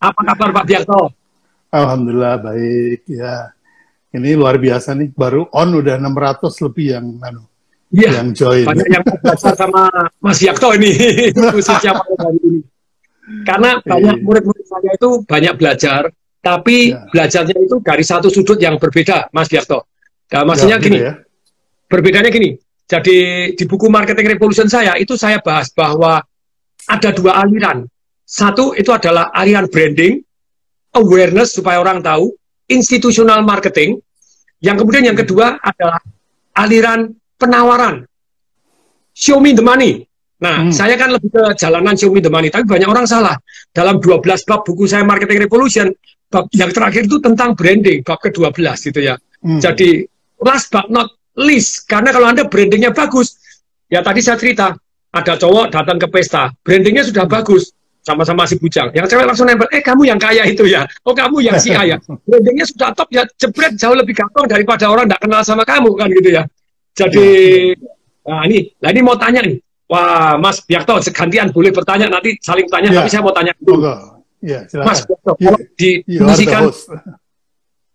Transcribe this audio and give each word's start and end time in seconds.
Apa 0.00 0.20
kabar 0.24 0.48
Pak 0.50 0.64
Biakto? 0.64 1.00
Alhamdulillah 1.70 2.40
baik 2.40 3.04
ya. 3.06 3.52
Ini 4.10 4.34
luar 4.34 4.58
biasa 4.58 4.98
nih, 4.98 5.14
baru 5.14 5.46
on 5.54 5.70
udah 5.70 5.94
600 5.94 6.66
lebih 6.66 6.86
yang 6.98 7.06
anu, 7.22 7.46
Iya, 7.94 8.18
yang 8.18 8.34
join. 8.34 8.66
banyak 8.66 8.88
yang 8.90 9.04
belajar 9.06 9.54
sama 9.54 9.86
Mas 10.18 10.42
Biakto 10.42 10.74
ini 10.74 10.90
khususnya 11.54 11.94
pada 11.94 12.14
hari 12.18 12.38
ini. 12.42 12.60
Karena 13.46 13.78
banyak 13.78 14.16
Iya. 14.18 14.24
murid-murid 14.26 14.66
saya 14.66 14.90
itu 14.98 15.08
banyak 15.22 15.54
belajar, 15.54 16.02
tapi 16.42 16.90
Ya. 16.90 17.06
belajarnya 17.06 17.54
itu 17.54 17.76
dari 17.78 18.02
satu 18.02 18.26
sudut 18.26 18.58
yang 18.58 18.82
berbeda, 18.82 19.30
Mas 19.30 19.46
Biakto. 19.46 19.86
Nah, 20.34 20.42
maksudnya 20.42 20.78
Ya, 20.78 20.82
gini, 20.82 20.98
ya. 20.98 21.14
berbedanya 21.86 22.30
gini. 22.34 22.58
Jadi 22.90 23.18
di 23.54 23.64
buku 23.70 23.86
Marketing 23.86 24.26
Revolution 24.34 24.66
saya 24.66 24.98
itu 24.98 25.14
saya 25.14 25.38
bahas 25.38 25.70
bahwa 25.70 26.18
ada 26.90 27.10
dua 27.14 27.46
aliran. 27.46 27.86
Satu 28.30 28.78
itu 28.78 28.94
adalah 28.94 29.34
aliran 29.34 29.66
branding, 29.66 30.22
awareness 30.94 31.58
supaya 31.58 31.82
orang 31.82 31.98
tahu, 31.98 32.30
institutional 32.70 33.42
marketing. 33.42 33.98
Yang 34.62 34.86
kemudian 34.86 35.10
yang 35.10 35.18
kedua 35.18 35.58
adalah 35.58 35.98
aliran 36.54 37.10
penawaran. 37.34 38.06
Show 39.10 39.42
me 39.42 39.50
the 39.50 39.66
money. 39.66 40.06
Nah, 40.40 40.64
Hmm. 40.64 40.72
saya 40.72 40.94
kan 40.94 41.10
lebih 41.10 41.28
ke 41.28 41.42
jalanan 41.58 41.98
show 41.98 42.08
me 42.08 42.22
the 42.22 42.30
money, 42.30 42.48
tapi 42.48 42.64
banyak 42.64 42.86
orang 42.86 43.04
salah. 43.04 43.34
Dalam 43.74 43.98
12 43.98 44.46
bab 44.46 44.62
buku 44.62 44.86
saya 44.86 45.02
Marketing 45.02 45.42
Revolution, 45.44 45.90
bab 46.30 46.46
yang 46.54 46.70
terakhir 46.70 47.10
itu 47.10 47.18
tentang 47.18 47.52
branding, 47.58 48.00
bab 48.06 48.22
ke-12 48.22 48.78
gitu 48.88 49.00
ya. 49.04 49.18
Hmm. 49.42 49.58
Jadi 49.60 50.06
last 50.40 50.70
but 50.70 50.86
not 50.88 51.12
least, 51.36 51.84
karena 51.90 52.14
kalau 52.14 52.30
Anda 52.30 52.46
brandingnya 52.48 52.94
bagus, 52.94 53.36
ya 53.92 54.00
tadi 54.00 54.24
saya 54.24 54.40
cerita, 54.40 54.72
ada 55.10 55.34
cowok 55.36 55.74
datang 55.74 55.98
ke 55.98 56.06
pesta, 56.08 56.48
brandingnya 56.64 57.04
sudah 57.04 57.28
bagus, 57.28 57.74
sama-sama 58.00 58.48
si 58.48 58.56
bujang. 58.56 58.88
Yang 58.96 59.12
cewek 59.14 59.24
langsung 59.28 59.46
nempel, 59.46 59.68
eh 59.70 59.82
kamu 59.84 60.08
yang 60.08 60.20
kaya 60.20 60.42
itu 60.48 60.64
ya, 60.66 60.84
oh 61.04 61.12
kamu 61.12 61.44
yang 61.44 61.56
si 61.60 61.70
kaya. 61.72 61.96
Brandingnya 62.28 62.66
sudah 62.66 62.90
top 62.96 63.08
ya, 63.12 63.22
jebret 63.36 63.76
jauh 63.76 63.96
lebih 63.96 64.16
gampang 64.16 64.48
daripada 64.48 64.88
orang 64.88 65.06
tidak 65.08 65.20
kenal 65.20 65.42
sama 65.44 65.62
kamu 65.64 65.90
kan 65.96 66.08
gitu 66.10 66.30
ya. 66.32 66.42
Jadi, 66.96 67.28
nah 68.26 68.42
ini, 68.48 68.58
nah 68.82 68.88
ini 68.90 69.00
mau 69.00 69.16
tanya 69.16 69.40
nih, 69.44 69.56
wah 69.86 70.36
Mas 70.40 70.60
Biakto, 70.64 70.98
gantian 71.12 71.52
boleh 71.54 71.70
bertanya 71.70 72.10
nanti 72.10 72.34
saling 72.40 72.66
tanya, 72.66 72.90
Ya. 72.90 72.96
tapi 73.04 73.08
saya 73.08 73.22
mau 73.22 73.34
tanya 73.36 73.52
dulu. 73.60 73.84
Ya, 74.40 74.64
Mas. 74.82 75.04
Biakto, 75.04 75.32
You- 75.78 76.48
kalau 76.48 76.72
host. 76.72 76.88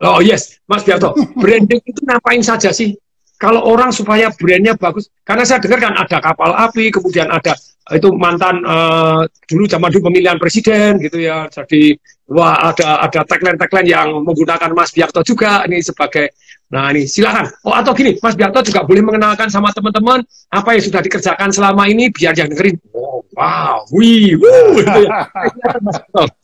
Oh 0.03 0.19
yes, 0.19 0.59
Mas 0.67 0.83
Biarto. 0.83 1.15
Branding 1.41 1.80
itu 1.87 2.02
ngapain 2.03 2.43
saja 2.43 2.69
sih? 2.75 2.93
Kalau 3.36 3.67
orang 3.67 3.91
supaya 3.91 4.31
brandnya 4.31 4.80
bagus, 4.80 5.11
karena 5.28 5.44
saya 5.44 5.59
dengar 5.59 5.80
kan 5.83 5.94
ada 5.95 6.17
kapal 6.23 6.55
api, 6.55 6.88
kemudian 6.88 7.28
ada 7.28 7.52
itu 7.94 8.09
mantan 8.17 8.66
eh, 8.66 9.22
dulu 9.45 9.69
zaman 9.69 9.92
dulu 9.94 10.09
pemilihan 10.09 10.39
presiden 10.39 10.97
gitu 11.03 11.19
ya. 11.19 11.45
Jadi 11.52 12.00
wah 12.31 12.73
ada 12.73 13.05
ada 13.05 13.22
tagline-tagline 13.27 13.92
yang 13.92 14.09
menggunakan 14.23 14.72
Mas 14.73 14.95
Biarto 14.95 15.22
juga 15.22 15.67
ini 15.67 15.83
sebagai 15.83 16.33
Nah 16.66 16.89
ini 16.89 17.05
silakan. 17.05 17.45
Oh 17.61 17.77
atau 17.77 17.94
gini, 17.94 18.17
Mas 18.17 18.33
Biarto 18.33 18.66
juga 18.66 18.81
boleh 18.81 19.05
mengenalkan 19.05 19.53
sama 19.53 19.70
teman-teman 19.70 20.25
apa 20.49 20.70
yang 20.73 20.83
sudah 20.83 21.02
dikerjakan 21.05 21.53
selama 21.53 21.86
ini 21.86 22.09
biar 22.09 22.33
yang 22.33 22.49
dengerin. 22.49 22.81
Oh, 22.89 23.22
wow, 23.38 23.86
wih, 23.94 24.33
wuh, 24.33 24.81
gitu 24.81 24.99
ya. 25.05 25.30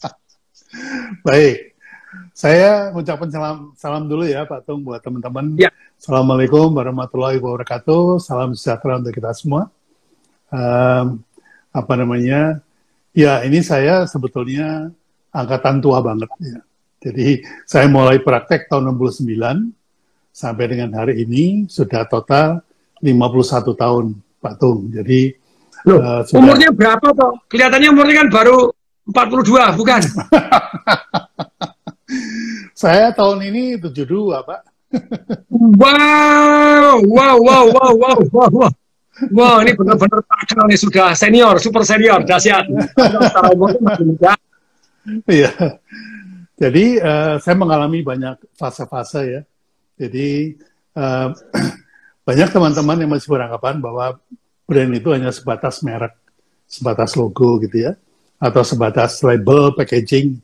Baik. 1.25 1.70
Saya 2.41 2.89
mengucapkan 2.89 3.29
salam 3.29 3.57
salam 3.77 4.09
dulu 4.09 4.25
ya 4.25 4.41
Pak 4.49 4.65
Tung 4.65 4.81
buat 4.81 4.97
teman-teman. 4.97 5.53
Ya. 5.61 5.69
Assalamualaikum 6.01 6.73
warahmatullahi 6.73 7.37
wabarakatuh. 7.37 8.17
Salam 8.17 8.57
sejahtera 8.57 8.97
untuk 8.97 9.13
kita 9.13 9.29
semua. 9.37 9.69
Em, 10.49 11.21
apa 11.69 11.93
namanya? 11.93 12.57
Ya, 13.13 13.45
ini 13.45 13.61
saya 13.61 14.09
sebetulnya 14.09 14.89
angkatan 15.29 15.85
tua 15.85 16.01
banget 16.01 16.33
ya. 16.41 16.65
Jadi 17.05 17.45
saya 17.69 17.85
mulai 17.85 18.17
praktek 18.17 18.65
tahun 18.73 18.89
69 18.89 19.69
sampai 20.33 20.65
dengan 20.65 20.97
hari 20.97 21.21
ini 21.21 21.69
sudah 21.69 22.09
total 22.09 22.65
51 23.05 23.77
tahun 23.77 24.17
Pak 24.41 24.53
Tung. 24.57 24.89
Jadi 24.89 25.29
Loh, 25.85 26.01
eh, 26.01 26.21
sudah- 26.25 26.41
Umurnya 26.41 26.73
berapa 26.73 27.05
kok? 27.05 27.45
Kelihatannya 27.53 27.89
umurnya 27.93 28.25
kan 28.25 28.29
baru 28.33 28.73
42, 29.05 29.77
bukan? 29.77 30.01
saya 32.81 33.13
tahun 33.13 33.45
ini 33.53 33.63
72 33.77 34.09
Pak. 34.41 34.61
Wow, 35.53 36.97
wow, 37.05 37.35
wow, 37.37 37.65
wow, 37.69 37.91
wow, 37.93 38.19
wow, 38.33 38.49
wow. 38.49 38.71
Wow, 39.29 39.61
ini 39.61 39.77
benar-benar 39.77 40.25
terkenal 40.25 40.65
nih 40.65 40.81
sudah 40.81 41.13
senior, 41.13 41.61
super 41.61 41.85
senior, 41.85 42.25
dahsyat. 42.25 42.65
Iya. 45.29 45.51
Jadi 46.57 46.85
eh, 46.97 47.35
saya 47.37 47.55
mengalami 47.57 48.01
banyak 48.01 48.57
fase-fase 48.57 49.21
ya. 49.29 49.41
Jadi 50.01 50.57
eh, 50.97 51.27
banyak 52.27 52.49
teman-teman 52.49 52.97
yang 52.97 53.11
masih 53.13 53.29
beranggapan 53.29 53.77
bahwa 53.77 54.17
brand 54.65 54.93
itu 54.97 55.13
hanya 55.13 55.29
sebatas 55.29 55.85
merek, 55.85 56.17
sebatas 56.65 57.13
logo 57.13 57.61
gitu 57.61 57.91
ya, 57.91 57.93
atau 58.41 58.65
sebatas 58.65 59.21
label, 59.21 59.77
packaging. 59.77 60.41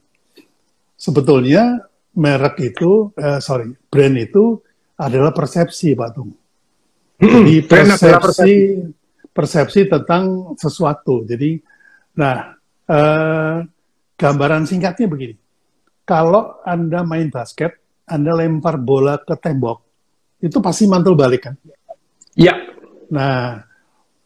Sebetulnya 0.97 1.86
merek 2.17 2.73
itu, 2.73 3.13
eh, 3.13 3.39
sorry, 3.39 3.69
brand 3.87 4.17
itu 4.17 4.57
adalah 4.97 5.31
persepsi, 5.31 5.93
Pak 5.93 6.09
Tung. 6.13 6.31
Jadi 7.17 7.61
Hmm, 7.65 7.69
adalah 7.69 8.21
persepsi, 8.21 8.53
persepsi 9.33 9.79
tentang 9.89 10.53
sesuatu. 10.57 11.25
Jadi, 11.25 11.61
nah, 12.17 12.53
eh, 12.89 13.57
gambaran 14.17 14.65
singkatnya 14.65 15.05
begini. 15.09 15.35
Kalau 16.05 16.61
Anda 16.65 17.05
main 17.05 17.29
basket, 17.29 17.77
Anda 18.09 18.33
lempar 18.33 18.81
bola 18.81 19.21
ke 19.21 19.37
tembok, 19.37 19.77
itu 20.41 20.57
pasti 20.61 20.85
mantul 20.89 21.13
balik 21.17 21.41
kan? 21.51 21.55
Ya, 22.37 22.53
Nah, 23.07 23.63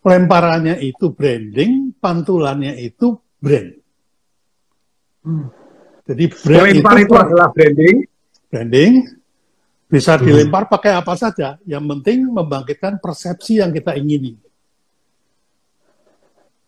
lemparannya 0.01 0.81
itu 0.81 1.13
branding, 1.13 1.93
pantulannya 2.01 2.73
itu 2.81 3.13
brand. 3.37 3.69
Jadi 6.11 6.23
brand 6.27 6.67
lempar 6.67 6.95
itu, 6.99 7.05
itu 7.07 7.13
adalah 7.15 7.47
branding. 7.55 7.97
branding 8.51 8.91
bisa 9.87 10.19
dilempar 10.19 10.67
pakai 10.67 10.91
apa 10.95 11.15
saja. 11.15 11.55
Yang 11.63 11.83
penting 11.87 12.27
membangkitkan 12.31 12.99
persepsi 12.99 13.63
yang 13.63 13.71
kita 13.71 13.95
ingini. 13.95 14.35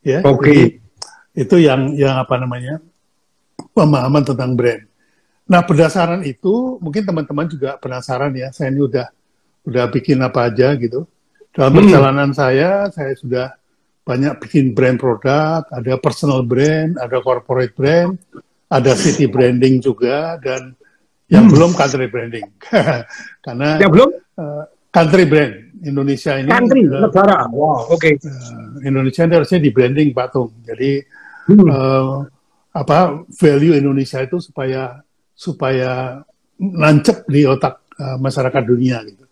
Ya, 0.03 0.19
Oke. 0.27 0.43
jadi 0.47 0.59
itu 1.33 1.55
yang 1.63 1.95
yang 1.95 2.19
apa 2.19 2.35
namanya 2.35 2.83
pemahaman 3.71 4.23
tentang 4.27 4.51
brand. 4.59 4.83
Nah 5.47 5.63
berdasarkan 5.63 6.23
itu 6.27 6.79
mungkin 6.83 7.03
teman-teman 7.03 7.47
juga 7.47 7.79
penasaran 7.79 8.31
ya. 8.35 8.51
Saya 8.51 8.71
ini 8.71 8.83
udah 8.83 9.07
udah 9.63 9.85
bikin 9.87 10.19
apa 10.19 10.51
aja 10.51 10.75
gitu. 10.75 11.07
Dalam 11.55 11.71
Hmm. 11.71 11.79
perjalanan 11.87 12.29
saya, 12.35 12.91
saya 12.91 13.13
sudah 13.15 13.55
banyak 14.03 14.35
bikin 14.43 14.75
brand 14.75 14.99
produk, 14.99 15.63
ada 15.71 15.95
personal 15.95 16.43
brand, 16.43 16.99
ada 16.99 17.23
corporate 17.23 17.71
brand, 17.71 18.19
ada 18.69 18.91
city 18.95 19.25
branding 19.27 19.79
juga, 19.79 20.37
dan 20.39 20.75
yang 21.27 21.49
belum 21.49 21.73
country 21.73 22.07
branding. 22.07 22.47
Karena 23.45 23.79
Ya 23.81 23.89
belum? 23.89 24.09
eh, 24.13 24.63
country 24.93 25.25
brand 25.25 25.53
Indonesia 25.83 26.37
ini 26.37 26.49
Country, 26.49 26.85
eh, 26.85 27.01
negara. 27.01 27.47
Wow, 27.49 27.91
oke. 27.91 28.09
eh, 28.15 28.63
Indonesia 28.85 29.25
ini 29.25 29.33
harusnya 29.35 29.59
di 29.59 29.69
branding 29.73 30.09
Pak 30.13 30.27
Tung. 30.31 30.51
Jadi 30.63 31.01
Hmm. 31.43 31.67
eh, 31.67 32.15
apa 32.71 33.27
value 33.27 33.75
Indonesia 33.75 34.23
itu 34.23 34.39
supaya 34.39 35.03
supaya 35.35 36.23
nancep 36.55 37.27
di 37.27 37.43
otak 37.43 37.83
eh, 37.99 38.17
masyarakat 38.17 38.63
dunia 38.63 39.03
gitu. 39.03 39.25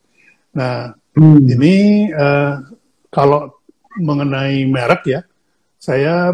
Nah 0.58 0.92
Hmm. 1.12 1.44
ini 1.44 2.08
eh, 2.08 2.54
kalau 3.12 3.52
mengenai 4.00 4.64
merek 4.64 5.04
ya, 5.08 5.22
saya 5.76 6.32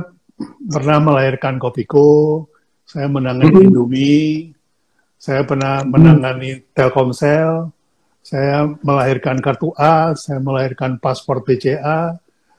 pernah 0.70 1.02
melahirkan 1.02 1.58
Kopiko, 1.58 2.46
saya 2.88 3.08
menangani 3.08 3.52
Mhm. 3.52 3.64
Indomie, 3.68 4.56
saya 5.20 5.44
pernah 5.44 5.84
menangani 5.84 6.64
Telkomsel, 6.72 7.68
saya 8.22 8.72
melahirkan 8.80 9.38
kartu 9.38 9.76
A, 9.76 10.16
saya 10.16 10.40
melahirkan 10.40 10.96
paspor 10.98 11.44
BCA, 11.44 12.16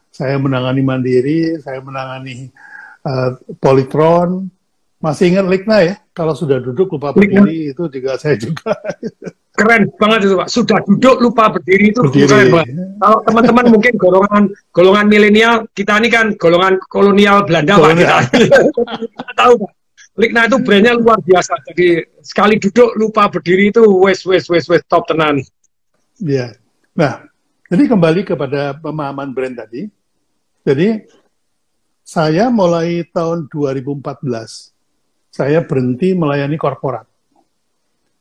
saya 0.08 0.36
menangani 0.36 0.82
Mandiri, 0.82 1.56
saya 1.58 1.80
menangani 1.80 2.52
eh, 3.00 3.30
Polytron. 3.56 4.52
Masih 4.98 5.30
ingat 5.30 5.46
Likna 5.46 5.80
ya? 5.80 5.94
Kalau 6.10 6.34
sudah 6.34 6.58
duduk 6.58 6.90
lupa 6.90 7.14
Likna. 7.14 7.46
berdiri 7.46 7.70
itu 7.70 7.86
juga 7.88 8.19
saya 8.19 8.34
juga. 8.36 8.74
Keren 9.54 9.86
banget 9.94 10.26
itu 10.26 10.34
Pak. 10.34 10.48
Sudah 10.50 10.78
duduk 10.82 11.16
lupa 11.19 11.46
berdiri 11.48 11.90
itu 11.90 12.02
Berdiri. 12.02 12.26
keren 12.26 12.48
banget. 12.50 12.74
Kalau 12.98 13.19
teman-teman 13.22 13.64
mungkin 13.74 13.92
golongan 13.94 14.42
golongan 14.70 15.06
milenial, 15.06 15.54
kita 15.70 16.02
ini 16.02 16.10
kan 16.10 16.34
golongan 16.34 16.82
kolonial 16.86 17.46
Belanda 17.46 17.78
Pak 17.78 17.90
kita. 17.94 18.16
Kita 18.98 19.32
tahu 19.34 19.52
Pak. 19.62 19.70
Likna 20.19 20.50
itu 20.50 20.59
brandnya 20.59 20.99
luar 20.99 21.23
biasa. 21.23 21.55
Jadi 21.70 22.03
sekali 22.19 22.59
duduk 22.59 22.99
lupa 22.99 23.31
berdiri 23.31 23.70
itu 23.70 23.87
wes 24.03 24.26
wes 24.26 24.50
wes 24.50 24.67
wes 24.67 24.82
top 24.91 25.06
tenan. 25.06 25.38
Iya. 26.19 26.59
Nah, 26.99 27.23
jadi 27.70 27.87
kembali 27.87 28.26
kepada 28.26 28.75
pemahaman 28.82 29.31
brand 29.31 29.55
tadi. 29.55 29.87
Jadi 30.67 31.06
saya 32.03 32.50
mulai 32.50 33.06
tahun 33.15 33.47
2014 33.47 34.75
saya 35.31 35.62
berhenti 35.62 36.19
melayani 36.19 36.59
korporat. 36.59 37.06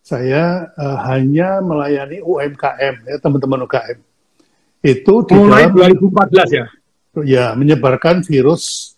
Saya 0.05 0.69
uh, 0.77 0.97
hanya 1.09 1.59
melayani 1.59 2.21
UMKM, 2.23 2.95
ya 3.09 3.15
teman-teman 3.19 3.65
UKM. 3.67 3.99
Itu 4.85 5.25
di 5.25 5.35
Mulai 5.35 5.67
dalam, 5.73 5.97
2014 5.97 6.47
ya? 6.53 6.65
Ya, 7.25 7.45
menyebarkan 7.57 8.21
virus 8.23 8.93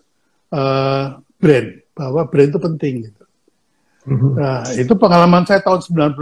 uh, 0.52 1.18
brand, 1.40 1.79
bahwa 2.00 2.24
brand 2.32 2.56
itu 2.56 2.60
penting. 2.64 2.94
Gitu. 3.12 3.24
Mm-hmm. 4.08 4.32
Nah, 4.40 4.64
itu 4.72 4.94
pengalaman 4.96 5.44
saya 5.44 5.60
tahun 5.60 5.84
98. 5.84 6.16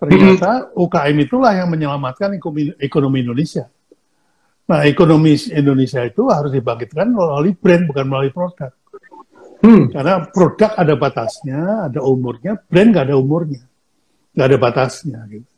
Ternyata 0.00 0.50
mm-hmm. 0.68 0.84
UKM 0.84 1.16
itulah 1.24 1.52
yang 1.56 1.68
menyelamatkan 1.72 2.36
ekonomi, 2.36 2.76
ekonomi 2.76 3.24
Indonesia. 3.24 3.64
Nah, 4.68 4.86
ekonomi 4.86 5.34
Indonesia 5.50 6.04
itu 6.04 6.28
harus 6.28 6.52
dibangkitkan 6.52 7.10
melalui 7.10 7.56
brand, 7.56 7.88
bukan 7.88 8.04
melalui 8.06 8.30
produk. 8.30 8.70
Hmm. 9.60 9.92
Karena 9.92 10.24
produk 10.24 10.72
ada 10.72 10.94
batasnya, 10.96 11.60
ada 11.90 12.00
umurnya, 12.00 12.56
brand 12.56 12.88
nggak 12.96 13.12
ada 13.12 13.16
umurnya, 13.20 13.60
nggak 14.32 14.46
ada 14.46 14.58
batasnya. 14.62 15.20
Gitu. 15.28 15.50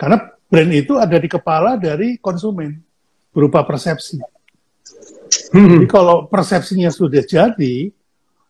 Karena 0.00 0.16
brand 0.48 0.72
itu 0.72 0.96
ada 0.96 1.16
di 1.20 1.28
kepala 1.28 1.76
dari 1.76 2.16
konsumen 2.22 2.72
berupa 3.34 3.66
persepsi. 3.68 4.16
Hmm. 5.52 5.76
Jadi 5.76 5.86
kalau 5.90 6.30
persepsinya 6.30 6.88
sudah 6.88 7.26
jadi, 7.26 7.90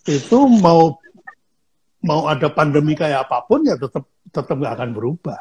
itu 0.08 0.38
mau 0.60 0.96
mau 2.00 2.24
ada 2.28 2.48
pandemi 2.48 2.96
kayak 2.96 3.28
apa 3.28 3.44
pun 3.44 3.68
ya 3.68 3.76
tetap 3.76 4.08
tetap 4.32 4.56
nggak 4.56 4.74
akan 4.80 4.90
berubah. 4.96 5.40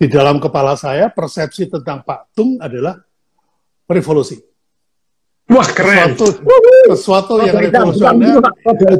Di 0.00 0.08
dalam 0.08 0.40
kepala 0.40 0.80
saya 0.80 1.12
persepsi 1.12 1.68
tentang 1.68 2.00
Pak 2.00 2.32
Tung 2.32 2.56
adalah 2.56 2.96
revolusi. 3.84 4.40
Wah 5.50 5.66
keren. 5.66 6.14
Sesuatu, 6.14 6.46
sesuatu 6.94 7.32
yang 7.42 7.58
revolusioner. 7.58 8.38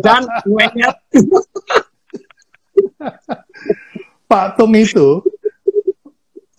Dan 0.02 0.26
Pak 4.31 4.47
Tung 4.58 4.75
itu 4.76 5.25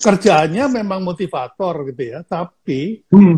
kerjaannya 0.01 0.81
memang 0.81 1.05
motivator 1.05 1.85
gitu 1.93 2.03
ya, 2.17 2.25
tapi 2.25 3.05
hmm. 3.13 3.37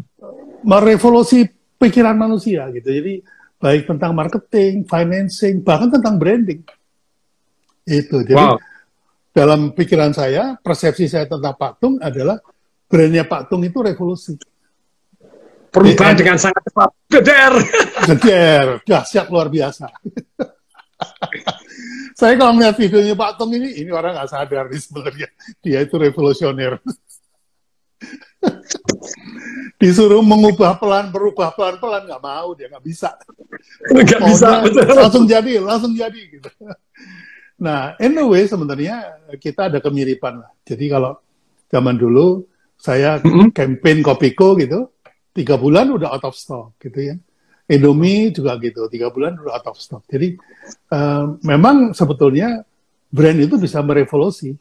merevolusi 0.63 1.43
pikiran 1.75 2.15
manusia 2.15 2.71
gitu. 2.71 2.87
Jadi 2.87 3.19
baik 3.63 3.87
tentang 3.87 4.11
marketing, 4.11 4.83
financing, 4.83 5.63
bahkan 5.63 5.87
tentang 5.87 6.19
branding. 6.19 6.59
Itu. 7.87 8.27
Jadi 8.27 8.35
wow. 8.35 8.59
dalam 9.31 9.71
pikiran 9.71 10.11
saya, 10.11 10.59
persepsi 10.59 11.07
saya 11.07 11.31
tentang 11.31 11.55
Pak 11.55 11.79
Tung 11.79 11.95
adalah 12.03 12.43
brandnya 12.91 13.23
Pak 13.23 13.47
Tung 13.47 13.63
itu 13.63 13.79
revolusi 13.79 14.35
perubahan 15.73 16.13
dengan 16.13 16.37
sangat 16.37 16.61
cepat. 16.69 16.89
Geder. 17.09 17.53
Geder, 18.13 18.67
dahsyat 18.85 19.27
luar 19.33 19.49
biasa. 19.49 19.89
Saya 22.13 22.37
kalau 22.37 22.53
melihat 22.53 22.77
videonya 22.77 23.17
Pak 23.17 23.41
Tong 23.41 23.51
ini, 23.57 23.81
ini 23.81 23.89
orang 23.89 24.13
nggak 24.13 24.29
sadar 24.29 24.69
nih 24.69 24.79
sebenarnya. 24.79 25.27
Dia 25.65 25.81
itu 25.81 25.97
revolusioner. 25.97 26.77
Disuruh 29.81 30.23
mengubah 30.23 30.79
pelan, 30.79 31.11
berubah 31.11 31.51
pelan-pelan, 31.55 32.07
nggak 32.07 32.23
mau, 32.23 32.55
dia 32.55 32.71
nggak 32.71 32.85
bisa. 32.85 33.11
Nggak 33.93 34.21
bisa, 34.27 34.49
Langsung 34.95 35.25
jadi, 35.27 35.59
langsung 35.59 35.93
jadi. 35.95 36.21
Gitu. 36.29 36.49
Nah, 37.63 37.95
anyway, 37.95 38.43
sebenarnya 38.43 39.23
kita 39.39 39.71
ada 39.71 39.79
kemiripan 39.79 40.41
lah. 40.41 40.51
Jadi 40.67 40.89
kalau 40.91 41.15
zaman 41.71 41.95
dulu, 41.95 42.43
saya 42.75 43.23
campaign 43.55 44.03
Kopiko 44.03 44.59
gitu, 44.59 44.91
tiga 45.31 45.55
bulan 45.55 45.87
udah 45.95 46.11
out 46.11 46.27
of 46.27 46.35
stock 46.35 46.75
gitu 46.83 47.13
ya. 47.13 47.15
Indomie 47.71 48.35
juga 48.35 48.59
gitu, 48.59 48.91
tiga 48.91 49.07
bulan 49.07 49.39
udah 49.39 49.63
out 49.63 49.67
of 49.71 49.79
stock. 49.79 50.03
Jadi 50.11 50.35
uh, 50.91 51.39
memang 51.39 51.95
sebetulnya 51.95 52.67
brand 53.07 53.39
itu 53.39 53.55
bisa 53.55 53.79
merevolusi. 53.79 54.51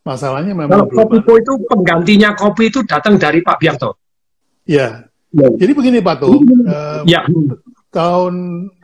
Masalahnya 0.00 0.56
memang 0.56 0.88
Kalau 0.88 0.88
Kopipo 0.88 1.36
itu 1.36 1.52
penggantinya 1.68 2.32
kopi 2.32 2.72
itu 2.72 2.80
datang 2.88 3.20
dari 3.20 3.44
Pak 3.44 3.56
Bianto. 3.60 4.00
Ya. 4.64 5.04
ya. 5.28 5.46
Jadi 5.60 5.72
begini 5.76 5.98
Pak 6.00 6.16
Tung, 6.24 6.40
uh, 6.64 7.04
ya. 7.04 7.28
tahun 7.92 8.34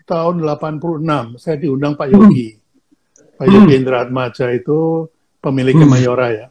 tahun 0.04 0.34
86 0.44 1.40
saya 1.40 1.56
diundang 1.56 1.96
Pak 1.96 2.12
Yogi. 2.12 2.52
Hmm. 2.52 3.36
Pak 3.40 3.46
Yogi 3.48 3.72
hmm. 3.72 3.80
Indra 3.80 3.96
Atmaja 4.04 4.52
itu 4.52 5.08
pemilik 5.40 5.76
hmm. 5.76 5.88
Mayora 5.88 6.28
ya. 6.32 6.46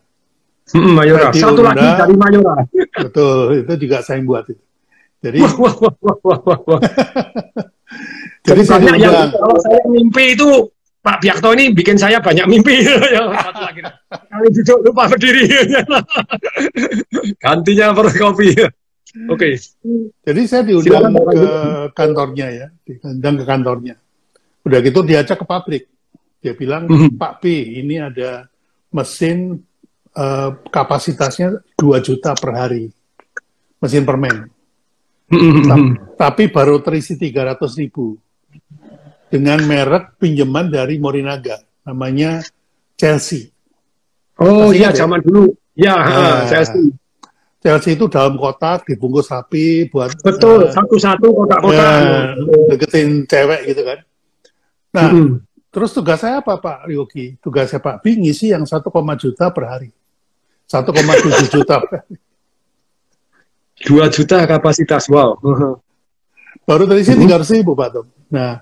Hmm, 0.73 0.97
Mayora. 0.97 1.29
Satu 1.29 1.61
lagi 1.61 1.85
dari 1.85 2.15
Mayora. 2.17 2.65
Betul, 3.05 3.61
itu 3.61 3.73
juga 3.85 4.01
saya 4.01 4.17
yang 4.17 4.25
buat 4.25 4.49
itu. 4.49 4.63
Jadi, 5.21 5.41
wah, 5.41 5.57
wah, 5.57 5.73
wah, 5.77 6.17
wah, 6.21 6.39
wah, 6.41 6.59
wah. 6.69 6.81
Jadi 8.45 8.61
saya 8.61 8.93
yang, 8.93 9.33
kalau 9.33 9.57
saya 9.57 9.81
mimpi 9.89 10.37
itu 10.37 10.69
Pak 11.01 11.21
Biakto 11.21 11.53
ini 11.53 11.73
bikin 11.73 11.97
saya 11.97 12.17
banyak 12.17 12.45
mimpi. 12.49 12.81
Satu 13.45 13.61
lagi. 13.61 13.81
Kali 14.45 14.61
duduk 14.61 14.79
lupa 14.85 15.09
berdiri. 15.09 15.49
Gantinya 17.41 17.97
per 17.97 18.13
kopi. 18.13 18.53
Oke. 18.53 18.69
Okay. 19.33 19.53
Jadi 20.21 20.41
saya 20.45 20.61
diundang 20.69 21.09
Silakan, 21.09 21.33
ke 21.33 21.49
kantornya 21.97 22.47
ya, 22.53 22.67
diundang 22.85 23.41
ke 23.41 23.45
kantornya. 23.49 23.95
Udah 24.61 24.79
gitu 24.85 25.01
diajak 25.01 25.41
ke 25.41 25.45
pabrik. 25.49 25.89
Dia 26.45 26.53
bilang, 26.53 26.85
mhm. 26.85 27.17
Pak 27.17 27.41
P, 27.41 27.49
ini 27.81 27.97
ada 27.97 28.45
mesin 28.93 29.65
uh, 30.13 30.49
kapasitasnya 30.69 31.65
2 31.73 32.05
juta 32.05 32.37
per 32.37 32.53
hari 32.53 32.85
mesin 33.81 34.05
permen. 34.05 34.45
Tapi 36.21 36.53
baru 36.53 36.85
terisi 36.85 37.17
300 37.17 37.81
ribu 37.81 38.13
dengan 39.25 39.57
merek 39.65 40.21
pinjaman 40.21 40.69
dari 40.69 41.01
Morinaga, 41.01 41.65
namanya 41.81 42.45
Chelsea. 42.93 43.54
Oh 44.39 44.75
iya, 44.75 44.91
zaman 44.91 45.23
dulu. 45.23 45.55
Ya, 45.75 45.95
nah, 45.95 46.43
Chelsea. 46.47 46.91
Chelsea 47.65 47.97
itu 47.97 48.05
dalam 48.05 48.37
kotak 48.37 48.85
dibungkus 48.85 49.33
rapi 49.33 49.89
buat 49.89 50.13
betul 50.21 50.69
uh, 50.69 50.71
satu-satu 50.71 51.27
kotak-kotak 51.33 51.89
uh, 51.89 52.69
deketin 52.69 53.25
cewek 53.25 53.73
gitu 53.73 53.81
kan. 53.81 53.99
Nah, 54.93 55.09
mm 55.09 55.17
-hmm. 55.17 55.29
terus 55.73 55.89
tugas 55.89 56.21
saya 56.21 56.45
apa 56.45 56.61
Pak 56.61 56.85
Ryoki? 56.85 57.41
Tugas 57.41 57.73
saya 57.73 57.81
Pak 57.81 58.05
B 58.05 58.21
ngisi 58.21 58.53
yang 58.53 58.69
1, 58.69 58.85
juta 59.17 59.49
per 59.49 59.63
hari. 59.65 59.89
1,7 60.69 60.93
juta. 61.49 61.77
2 63.81 64.15
juta 64.15 64.37
kapasitas, 64.45 65.09
wow. 65.09 65.33
Baru 66.69 66.85
dari 66.85 67.01
sini 67.01 67.25
300 67.25 67.61
ribu, 67.61 67.73
Pak 67.73 67.89
Tom. 67.91 68.07
Nah, 68.29 68.61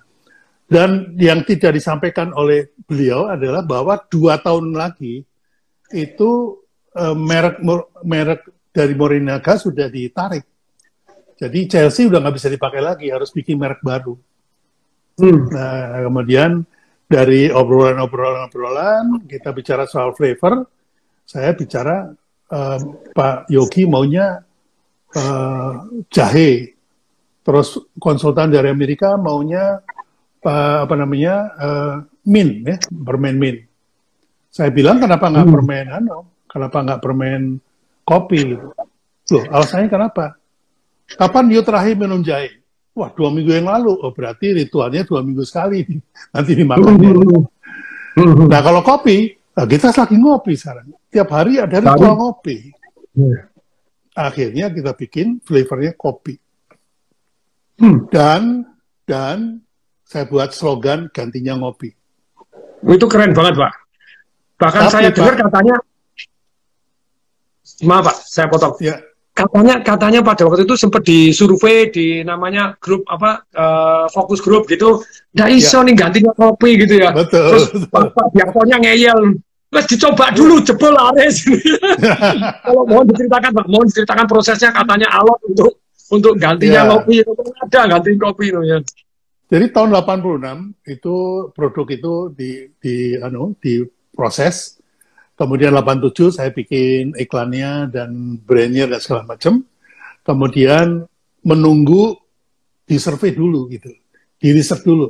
dan 0.67 1.11
yang 1.19 1.43
tidak 1.43 1.75
disampaikan 1.75 2.31
oleh 2.31 2.71
beliau 2.87 3.27
adalah 3.27 3.61
bahwa 3.67 3.99
dua 4.07 4.39
tahun 4.39 4.73
lagi 4.73 5.27
itu 5.93 6.59
uh, 6.97 7.15
merek 7.15 7.61
merek 8.03 8.41
dari 8.73 8.93
Morinaga 8.97 9.55
sudah 9.55 9.87
ditarik. 9.87 10.43
Jadi 11.37 11.59
Chelsea 11.69 12.09
udah 12.09 12.19
nggak 12.21 12.35
bisa 12.35 12.49
dipakai 12.49 12.81
lagi, 12.81 13.07
harus 13.13 13.29
bikin 13.29 13.57
merek 13.57 13.81
baru. 13.85 14.17
Hmm. 15.17 15.45
Nah, 15.53 16.01
kemudian 16.09 16.65
dari 17.05 17.53
obrolan-obrolan-obrolan 17.53 19.29
kita 19.29 19.53
bicara 19.53 19.85
soal 19.85 20.17
flavor, 20.17 20.65
saya 21.21 21.53
bicara 21.53 22.09
uh, 22.49 22.79
Pak 23.13 23.53
Yogi 23.53 23.85
maunya 23.85 24.41
uh, 25.13 25.71
jahe, 26.09 26.73
terus 27.45 27.77
konsultan 28.01 28.49
dari 28.49 28.73
Amerika 28.73 29.13
maunya 29.19 29.85
uh, 30.41 30.77
apa 30.85 30.95
namanya 30.97 31.35
uh, 31.59 31.95
min 32.25 32.65
ya 32.65 32.77
permen 32.89 33.37
min. 33.37 33.55
Saya 34.53 34.69
bilang 34.69 35.01
kenapa 35.01 35.33
nggak 35.33 35.49
hmm. 35.49 35.55
permen 35.57 35.85
ano, 35.89 36.17
kenapa 36.45 36.77
nggak 36.85 37.01
permen 37.01 37.41
kopi 38.05 38.53
gitu. 38.53 38.67
Loh, 39.33 39.43
alasannya 39.49 39.89
kenapa? 39.89 40.37
Kapan 41.17 41.49
dia 41.49 41.65
terakhir 41.65 41.97
minum 41.97 42.21
jahe? 42.21 42.61
Wah, 42.93 43.09
dua 43.09 43.33
minggu 43.33 43.49
yang 43.49 43.65
lalu. 43.65 43.97
Oh, 43.97 44.13
berarti 44.13 44.53
ritualnya 44.53 45.01
dua 45.01 45.25
minggu 45.25 45.41
sekali. 45.41 45.81
Nanti 46.33 46.51
dimakan. 46.53 46.93
Hmm. 48.13 48.45
Nah, 48.45 48.61
kalau 48.61 48.85
kopi, 48.85 49.33
Nah, 49.53 49.65
kita 49.69 49.93
lagi 49.93 50.17
ngopi 50.17 50.53
sekarang. 50.57 50.89
Tiap 51.13 51.29
hari 51.29 51.61
ada 51.61 51.77
ritual 51.77 52.17
ngopi. 52.17 52.73
Hmm. 53.13 53.37
Akhirnya 54.17 54.73
kita 54.73 54.97
bikin 54.97 55.41
flavornya 55.45 55.93
kopi. 55.93 56.33
Hmm. 57.77 58.09
Dan 58.09 58.65
dan 59.05 59.61
saya 60.01 60.25
buat 60.25 60.57
slogan 60.57 61.13
gantinya 61.13 61.53
ngopi. 61.61 61.93
Itu 62.83 63.05
keren 63.05 63.37
banget, 63.37 63.61
Pak. 63.61 63.73
Bahkan 64.59 64.81
Tapi, 64.87 64.93
saya 64.93 65.09
dengar 65.09 65.35
katanya 65.35 65.75
Maaf, 67.83 68.03
Pak, 68.05 68.15
saya 68.27 68.47
potong. 68.47 68.75
Ya. 68.79 69.01
Katanya 69.33 69.81
katanya 69.81 70.21
pada 70.21 70.45
waktu 70.45 70.69
itu 70.69 70.77
sempat 70.77 71.01
disurvei 71.01 71.89
di 71.89 72.21
namanya 72.21 72.77
grup 72.77 73.01
apa 73.09 73.41
uh, 73.57 74.05
fokus 74.13 74.37
grup 74.45 74.69
gitu. 74.69 75.01
Nggak 75.33 75.49
iso 75.57 75.81
ya. 75.81 75.85
nih 75.89 75.95
gantinya 75.97 76.31
kopi 76.37 76.77
gitu 76.77 77.01
ya. 77.01 77.09
Betul. 77.09 77.49
Terus 77.49 77.65
Pak, 77.89 78.13
Pak 78.13 78.27
Biaktonya 78.37 78.77
ngeyel. 78.77 79.41
Wes 79.73 79.89
dicoba 79.89 80.29
dulu 80.37 80.61
jebol 80.61 80.93
Ares. 80.93 81.49
Kalau 82.69 82.85
mohon 82.85 83.09
diceritakan 83.09 83.57
Pak, 83.57 83.65
mohon 83.65 83.89
diceritakan 83.89 84.25
prosesnya 84.29 84.69
katanya 84.69 85.09
alot 85.09 85.41
untuk 85.49 85.81
untuk 86.13 86.37
gantinya 86.37 86.85
ya. 86.85 86.91
kopi 86.93 87.25
itu 87.25 87.31
ada 87.57 87.81
ganti 87.89 88.09
kopi 88.21 88.45
itu 88.53 88.61
ya. 88.69 88.77
Jadi 89.49 89.65
tahun 89.73 89.97
86 89.97 90.93
itu 90.93 91.15
produk 91.57 91.87
itu 91.89 92.13
di 92.37 92.69
di 92.77 93.17
anu 93.17 93.57
diproses. 94.13 94.77
Kemudian 95.33 95.73
87 95.73 96.37
saya 96.37 96.53
bikin 96.53 97.17
iklannya 97.17 97.89
dan 97.89 98.37
brandnya 98.37 98.85
dan 98.85 99.01
segala 99.01 99.25
macam. 99.25 99.65
Kemudian 100.21 101.09
menunggu 101.41 102.13
di 102.85 103.01
survei 103.01 103.33
dulu 103.33 103.65
gitu, 103.73 103.89
di 104.37 104.47
riset 104.53 104.85
dulu. 104.85 105.09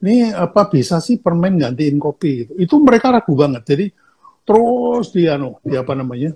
Ini 0.00 0.32
apa 0.32 0.72
bisa 0.72 0.96
sih 1.04 1.20
permen 1.20 1.60
gantiin 1.60 2.00
kopi 2.00 2.30
gitu. 2.48 2.52
Itu 2.56 2.80
mereka 2.80 3.12
ragu 3.12 3.36
banget. 3.36 3.68
Jadi 3.68 3.86
terus 4.48 5.12
di 5.12 5.28
anu, 5.28 5.60
di 5.60 5.76
apa 5.76 5.92
namanya? 5.92 6.32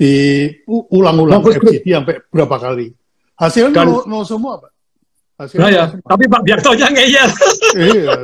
di 0.00 0.48
ulang-ulang 0.96 1.44
FGD 1.44 1.84
sampai 1.84 2.24
berapa 2.32 2.56
kali. 2.56 2.88
Hasilnya 3.36 3.84
nol, 3.84 4.08
nol 4.08 4.24
semua, 4.24 4.56
Pak. 4.56 4.72
Hasilnya 5.44 5.60
nah, 5.60 5.68
ya. 5.68 5.84
Tapi 6.00 6.24
Pak 6.24 6.40
Biaktonya 6.40 6.88
ngeyel. 6.88 7.28
iya. 7.76 8.14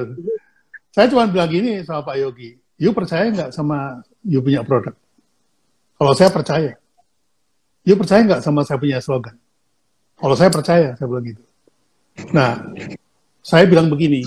Saya 0.96 1.06
cuma 1.12 1.28
bilang 1.28 1.52
gini 1.52 1.84
sama 1.84 2.00
Pak 2.08 2.16
Yogi, 2.16 2.56
you 2.76 2.92
percaya 2.92 3.28
nggak 3.32 3.50
sama 3.52 4.04
you 4.24 4.40
punya 4.40 4.64
produk? 4.64 4.94
Kalau 5.96 6.12
saya 6.12 6.30
percaya. 6.32 6.72
You 7.86 7.94
percaya 7.96 8.20
nggak 8.24 8.42
sama 8.44 8.66
saya 8.66 8.78
punya 8.80 9.00
slogan? 9.00 9.36
Kalau 10.16 10.34
saya 10.34 10.48
percaya, 10.48 10.88
saya 10.96 11.06
bilang 11.08 11.26
gitu. 11.28 11.44
Nah, 12.32 12.56
saya 13.44 13.68
bilang 13.68 13.92
begini, 13.92 14.24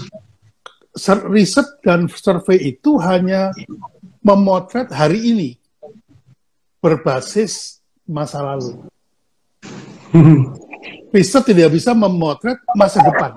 riset 1.27 1.67
dan 1.81 2.05
survei 2.07 2.77
itu 2.77 3.01
hanya 3.01 3.49
memotret 4.21 4.93
hari 4.93 5.33
ini 5.33 5.49
berbasis 6.79 7.81
masa 8.05 8.41
lalu. 8.41 8.85
Riset 11.13 11.41
tidak 11.41 11.73
bisa 11.73 11.93
memotret 11.93 12.61
masa 12.77 13.01
depan. 13.01 13.33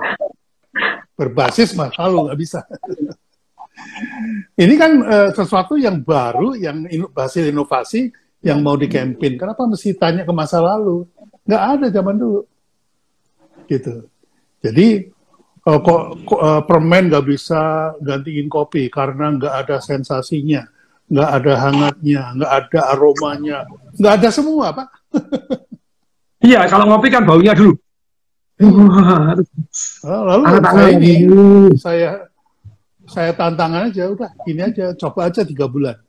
Berbasis 1.17 1.73
masa 1.73 2.05
lalu, 2.05 2.29
nggak 2.29 2.41
bisa. 2.41 2.61
Ini 4.57 4.75
kan 4.77 4.93
uh, 5.03 5.29
sesuatu 5.33 5.75
yang 5.81 6.05
baru, 6.05 6.55
yang 6.57 6.85
ino, 6.89 7.09
hasil 7.13 7.49
inovasi 7.49 8.13
yang 8.43 8.61
mau 8.61 8.77
dikampin. 8.77 9.39
Kenapa 9.39 9.65
mesti 9.65 9.95
tanya 9.97 10.23
ke 10.27 10.33
masa 10.35 10.61
lalu? 10.61 11.07
Nggak 11.47 11.63
ada 11.63 11.87
zaman 11.89 12.17
dulu. 12.19 12.41
Gitu. 13.67 14.07
Jadi 14.63 15.09
uh, 15.67 15.79
kok, 15.81 16.03
uh, 16.37 16.63
permen 16.65 17.11
nggak 17.11 17.27
bisa 17.27 17.93
gantiin 18.03 18.47
kopi 18.47 18.87
karena 18.93 19.35
nggak 19.35 19.55
ada 19.67 19.77
sensasinya 19.83 20.67
nggak 21.13 21.29
ada 21.29 21.53
hangatnya, 21.61 22.23
nggak 22.41 22.53
ada 22.53 22.81
aromanya, 22.97 23.59
nggak 24.01 24.13
ada 24.17 24.29
semua, 24.33 24.73
Pak. 24.73 24.89
iya, 26.49 26.65
kalau 26.65 26.89
ngopi 26.89 27.13
kan 27.13 27.29
baunya 27.29 27.53
dulu. 27.53 27.77
Lalu 30.09 30.45
saya 30.65 30.89
ini, 30.97 31.15
saya 31.77 32.09
saya 33.13 33.37
tantangan 33.37 33.93
aja, 33.93 34.09
udah 34.09 34.33
ini 34.49 34.65
aja, 34.65 34.97
coba 34.97 35.29
aja 35.29 35.45
tiga 35.45 35.69
bulan. 35.69 36.01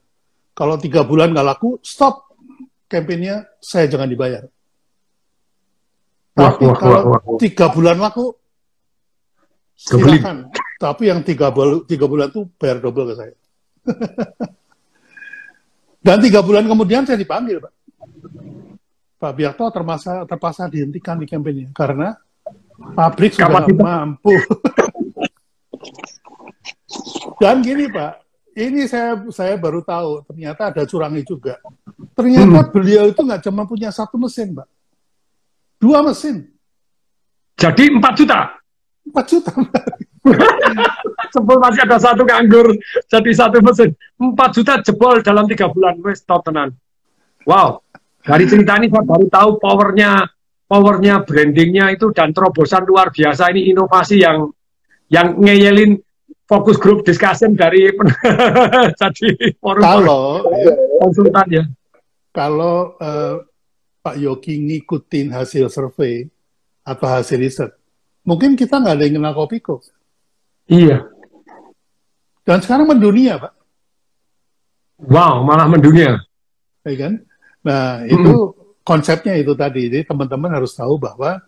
Kalau 0.56 0.80
tiga 0.80 1.04
bulan 1.04 1.36
nggak 1.36 1.48
laku, 1.52 1.76
stop 1.84 2.32
kampanyenya, 2.88 3.44
saya 3.60 3.92
jangan 3.92 4.08
dibayar. 4.08 4.48
Tapi 6.34 6.66
wah, 6.66 6.78
kalau 6.80 7.00
wah, 7.12 7.20
wah, 7.20 7.38
tiga 7.38 7.68
bulan 7.70 8.00
laku, 8.00 8.32
silakan. 9.76 10.48
Tapi 10.80 11.04
yang 11.12 11.20
tiga, 11.28 11.52
bul 11.52 11.84
tiga 11.84 12.08
bulan 12.08 12.32
tuh 12.32 12.48
bayar 12.56 12.80
double 12.80 13.12
ke 13.12 13.16
saya. 13.20 13.36
Dan 16.06 16.20
tiga 16.20 16.44
bulan 16.44 16.68
kemudian 16.68 17.04
saya 17.04 17.20
dipanggil, 17.20 17.60
Pak. 17.60 17.74
Pak 19.24 19.40
Biarto 19.40 19.72
terpaksa, 19.72 20.28
terpaksa 20.28 20.68
dihentikan 20.68 21.16
di 21.16 21.24
kampanye 21.24 21.72
karena 21.72 22.12
pabrik 22.92 23.32
sudah 23.32 23.48
Kapasitas. 23.48 23.80
mampu. 23.80 24.36
Dan 27.40 27.64
gini 27.64 27.86
Pak, 27.90 28.12
ini 28.58 28.86
saya 28.86 29.18
saya 29.34 29.56
baru 29.58 29.82
tahu 29.82 30.28
ternyata 30.30 30.70
ada 30.70 30.84
curangi 30.86 31.22
juga. 31.26 31.58
Ternyata 32.14 32.60
hmm. 32.68 32.72
beliau 32.74 33.04
itu 33.10 33.22
nggak 33.22 33.42
cuma 33.50 33.64
punya 33.66 33.90
satu 33.90 34.20
mesin, 34.22 34.54
Pak. 34.54 34.68
Dua 35.82 36.06
mesin. 36.06 36.48
Jadi 37.58 37.94
empat 37.94 38.14
juta. 38.18 38.40
Empat 39.08 39.26
juta. 39.30 39.52
jebol 41.34 41.58
masih 41.60 41.82
ada 41.84 41.98
satu 42.00 42.24
nganggur 42.24 42.78
jadi 43.10 43.32
satu 43.34 43.60
mesin 43.60 43.92
empat 44.16 44.50
juta 44.56 44.74
jebol 44.86 45.20
dalam 45.20 45.50
tiga 45.50 45.68
bulan 45.68 45.98
wes 46.00 46.24
top 46.24 46.46
tenan 46.48 46.72
wow 47.44 47.82
dari 48.24 48.48
cerita 48.48 48.80
ini 48.80 48.88
saya 48.88 49.04
baru 49.04 49.26
tahu 49.28 49.50
powernya 49.60 50.30
powernya 50.70 51.28
brandingnya 51.28 51.92
itu 51.92 52.14
dan 52.16 52.32
terobosan 52.32 52.88
luar 52.88 53.12
biasa 53.12 53.52
ini 53.52 53.74
inovasi 53.74 54.24
yang 54.24 54.48
yang 55.12 55.36
ngeyelin 55.42 56.00
fokus 56.54 56.78
grup 56.78 57.02
discussion 57.02 57.58
dari 57.58 57.90
jadi 59.02 59.30
forum 59.62 59.82
kalau 59.82 60.46
konsultan 61.02 61.48
ya 61.50 61.64
kalau 62.30 62.94
uh, 63.02 63.42
Pak 64.06 64.22
Yogi 64.22 64.62
ngikutin 64.62 65.34
hasil 65.34 65.74
survei 65.74 66.30
atau 66.86 67.08
hasil 67.10 67.42
riset 67.42 67.74
mungkin 68.22 68.54
kita 68.54 68.78
nggak 68.78 68.94
ada 68.94 69.04
yang 69.10 69.18
kenal 69.18 69.34
Kopiko 69.34 69.82
Iya. 70.68 71.08
Dan 72.44 72.60
sekarang 72.60 72.88
mendunia, 72.88 73.40
Pak. 73.40 73.54
Wow, 75.04 75.44
malah 75.44 75.68
mendunia. 75.68 76.20
Ya 76.84 76.96
kan? 77.00 77.14
Nah, 77.64 78.04
itu 78.08 78.32
hmm. 78.52 78.84
konsepnya 78.84 79.36
itu 79.40 79.56
tadi. 79.56 79.88
Jadi 79.92 80.04
teman-teman 80.08 80.52
harus 80.52 80.76
tahu 80.76 81.00
bahwa 81.00 81.40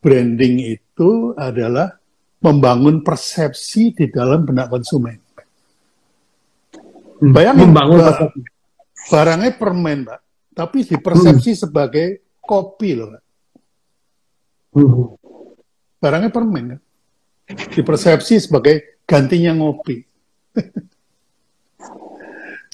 branding 0.00 0.80
itu 0.80 1.36
adalah 1.36 1.99
membangun 2.40 3.04
persepsi 3.04 3.92
di 3.92 4.08
dalam 4.08 4.48
benak 4.48 4.72
konsumen. 4.72 5.20
Hmm. 7.20 7.32
Bayangin, 7.36 7.68
membangun 7.68 7.98
ba 8.00 8.12
barangnya 9.12 9.52
permen, 9.60 10.08
Pak. 10.08 10.20
Tapi 10.56 10.78
dipersepsi 10.88 11.50
hmm. 11.52 11.60
sebagai 11.68 12.06
kopi 12.40 12.96
loh, 12.96 13.12
Pak. 13.12 13.22
Hmm. 14.72 15.14
Barangnya 16.00 16.32
permen, 16.32 16.64
kan? 16.76 16.80
dipersepsi 17.50 18.38
sebagai 18.38 19.02
gantinya 19.06 19.54
ngopi. 19.58 20.06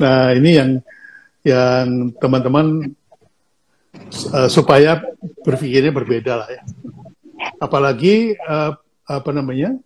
nah 0.02 0.37
ini 0.37 0.50
yang 0.52 0.70
yang 1.46 2.12
teman-teman 2.20 2.92
uh, 4.35 4.49
supaya 4.50 5.00
berpikirnya 5.44 5.92
berbeda 5.94 6.32
lah 6.44 6.49
ya. 6.50 6.62
Apalagi 7.56 8.37
uh, 8.37 8.76
apa 9.06 9.30
namanya 9.30 9.78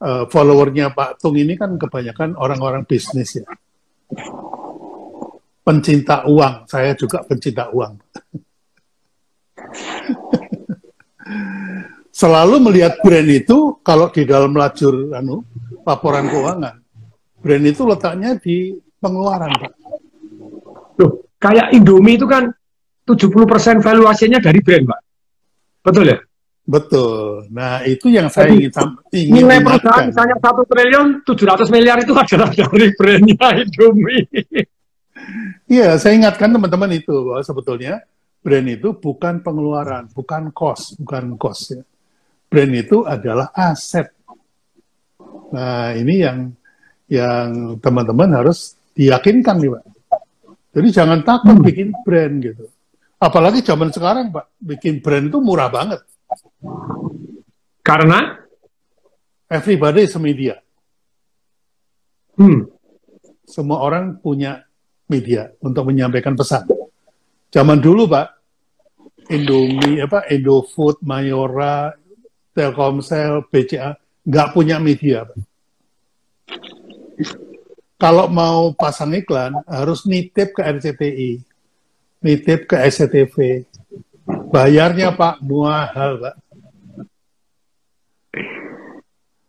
uh, 0.00 0.24
followernya 0.28 0.96
Pak 0.96 1.20
Tung 1.20 1.36
ini 1.36 1.56
kan 1.56 1.76
kebanyakan 1.76 2.36
orang-orang 2.36 2.84
bisnis 2.88 3.36
ya. 3.40 3.46
Pencinta 5.66 6.22
uang, 6.30 6.70
saya 6.70 6.94
juga 6.94 7.26
pencinta 7.26 7.66
uang. 7.74 7.94
selalu 12.16 12.56
melihat 12.64 12.96
brand 13.04 13.28
itu 13.28 13.76
kalau 13.84 14.08
di 14.08 14.24
dalam 14.24 14.56
lajur 14.56 15.12
anu 15.12 15.44
laporan 15.84 16.32
keuangan 16.32 16.80
brand 17.44 17.64
itu 17.68 17.84
letaknya 17.84 18.40
di 18.40 18.72
pengeluaran 18.96 19.52
Pak. 19.52 19.72
Loh, 20.96 21.28
kayak 21.36 21.76
Indomie 21.76 22.16
itu 22.16 22.24
kan 22.24 22.48
70% 23.04 23.84
valuasinya 23.84 24.40
dari 24.40 24.64
brand 24.64 24.88
Pak. 24.88 25.00
Betul 25.84 26.10
ya? 26.10 26.18
Betul. 26.66 27.46
Nah, 27.54 27.86
itu 27.86 28.10
yang 28.10 28.26
saya 28.26 28.50
ingin, 28.50 28.74
ingin 29.14 29.32
nilai 29.38 29.62
perusahaan 29.62 30.10
misalnya 30.10 30.36
satu 30.42 30.66
triliun 30.66 31.22
700 31.22 31.70
miliar 31.70 31.96
itu 32.02 32.10
adalah 32.10 32.50
dari 32.50 32.90
brandnya 32.98 33.48
Indomie. 33.62 34.26
Iya, 35.70 35.94
saya 35.98 36.18
ingatkan 36.18 36.50
teman-teman 36.50 36.90
itu 36.90 37.14
bahwa 37.22 37.42
sebetulnya 37.46 38.02
brand 38.42 38.66
itu 38.66 38.98
bukan 38.98 39.46
pengeluaran, 39.46 40.10
bukan 40.10 40.50
cost, 40.50 40.98
bukan 40.98 41.38
cost 41.38 41.78
ya 41.78 41.82
brand 42.50 42.72
itu 42.72 43.02
adalah 43.04 43.50
aset. 43.52 44.08
Nah, 45.52 45.94
ini 45.94 46.14
yang 46.22 46.38
yang 47.06 47.78
teman-teman 47.78 48.32
harus 48.34 48.74
diyakinkan 48.96 49.60
nih, 49.62 49.70
Pak. 49.76 49.84
Jadi 50.76 50.88
jangan 50.92 51.20
takut 51.20 51.56
hmm. 51.56 51.64
bikin 51.64 51.88
brand 52.02 52.34
gitu. 52.42 52.64
Apalagi 53.16 53.60
zaman 53.60 53.92
sekarang, 53.92 54.32
Pak, 54.32 54.56
bikin 54.60 55.00
brand 55.00 55.28
itu 55.30 55.38
murah 55.40 55.70
banget. 55.70 56.00
Karena 57.80 58.34
everybody 59.46 60.06
is 60.06 60.16
media. 60.18 60.58
Hmm. 62.36 62.68
Semua 63.46 63.80
orang 63.80 64.18
punya 64.18 64.66
media 65.06 65.54
untuk 65.62 65.86
menyampaikan 65.86 66.34
pesan. 66.34 66.66
Zaman 67.54 67.78
dulu, 67.78 68.10
Pak, 68.10 68.26
Indomie 69.30 70.02
apa 70.02 70.26
Indofood, 70.30 71.02
Mayora, 71.02 71.94
Telkomsel, 72.54 73.46
BCA 73.50 73.94
nggak 74.26 74.50
punya 74.50 74.82
media. 74.82 75.26
Kalau 77.96 78.28
mau 78.28 78.76
pasang 78.76 79.16
iklan 79.16 79.56
harus 79.64 80.04
nitip 80.04 80.52
ke 80.52 80.60
RCTI, 80.60 81.40
nitip 82.20 82.68
ke 82.68 82.76
SCTV. 82.90 83.64
Bayarnya 84.26 85.14
Pak 85.14 85.42
mahal 85.42 86.18
Pak. 86.18 86.34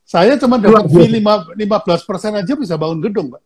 Saya 0.07 0.39
cuma 0.39 0.55
dapat 0.55 0.87
fee 0.87 1.19
15 1.19 2.07
persen 2.07 2.31
aja 2.31 2.53
bisa 2.55 2.79
bangun 2.79 3.03
gedung, 3.03 3.27
Pak. 3.27 3.43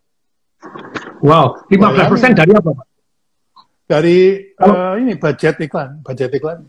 Wow, 1.25 1.65
15 1.73 2.11
persen 2.13 2.38
dari 2.38 2.53
apa, 2.53 2.69
Pak? 2.69 2.88
Dari 3.89 4.19
uh, 4.61 4.93
ini 5.01 5.17
budget 5.17 5.57
iklan, 5.57 6.05
budget 6.05 6.29
iklan. 6.38 6.61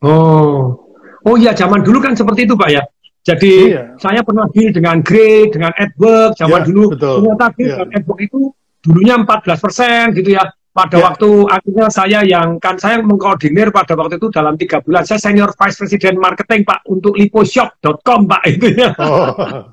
Oh, 0.00 0.88
oh 1.28 1.34
iya, 1.36 1.52
zaman 1.52 1.84
dulu 1.84 2.00
kan 2.00 2.16
seperti 2.16 2.48
itu, 2.48 2.56
Pak 2.56 2.70
ya. 2.72 2.82
Jadi 3.22 3.76
iya. 3.76 3.94
saya 4.00 4.24
pernah 4.24 4.48
deal 4.50 4.74
dengan 4.74 4.98
Grey, 5.04 5.46
dengan 5.52 5.70
AdWords, 5.76 6.40
zaman 6.40 6.60
ya, 6.64 6.66
dulu. 6.66 6.84
Betul. 6.96 7.14
Ternyata 7.22 7.46
deal 7.54 7.68
ya. 7.68 7.74
dengan 7.76 7.90
AdWords 8.00 8.22
itu 8.24 8.40
dulunya 8.82 9.14
14 9.20 9.62
persen 9.62 10.02
gitu 10.16 10.30
ya. 10.40 10.44
Pada 10.72 10.96
ya. 10.96 11.04
waktu 11.04 11.28
akhirnya 11.52 11.88
saya 11.92 12.24
yang 12.24 12.56
kan 12.56 12.80
saya 12.80 13.04
mengkoordinir 13.04 13.68
pada 13.68 13.92
waktu 13.92 14.16
itu 14.16 14.32
dalam 14.32 14.56
tiga 14.56 14.80
bulan 14.80 15.04
saya 15.04 15.20
senior 15.20 15.52
vice 15.52 15.76
president 15.76 16.16
marketing 16.16 16.64
pak 16.64 16.80
untuk 16.88 17.12
liposhop.com 17.12 18.24
pak 18.24 18.42
itu 18.48 18.80
ya. 18.80 18.96
Oh. 18.96 19.68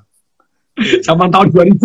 Zaman 1.08 1.32
tahun 1.32 1.56
2000 1.56 1.79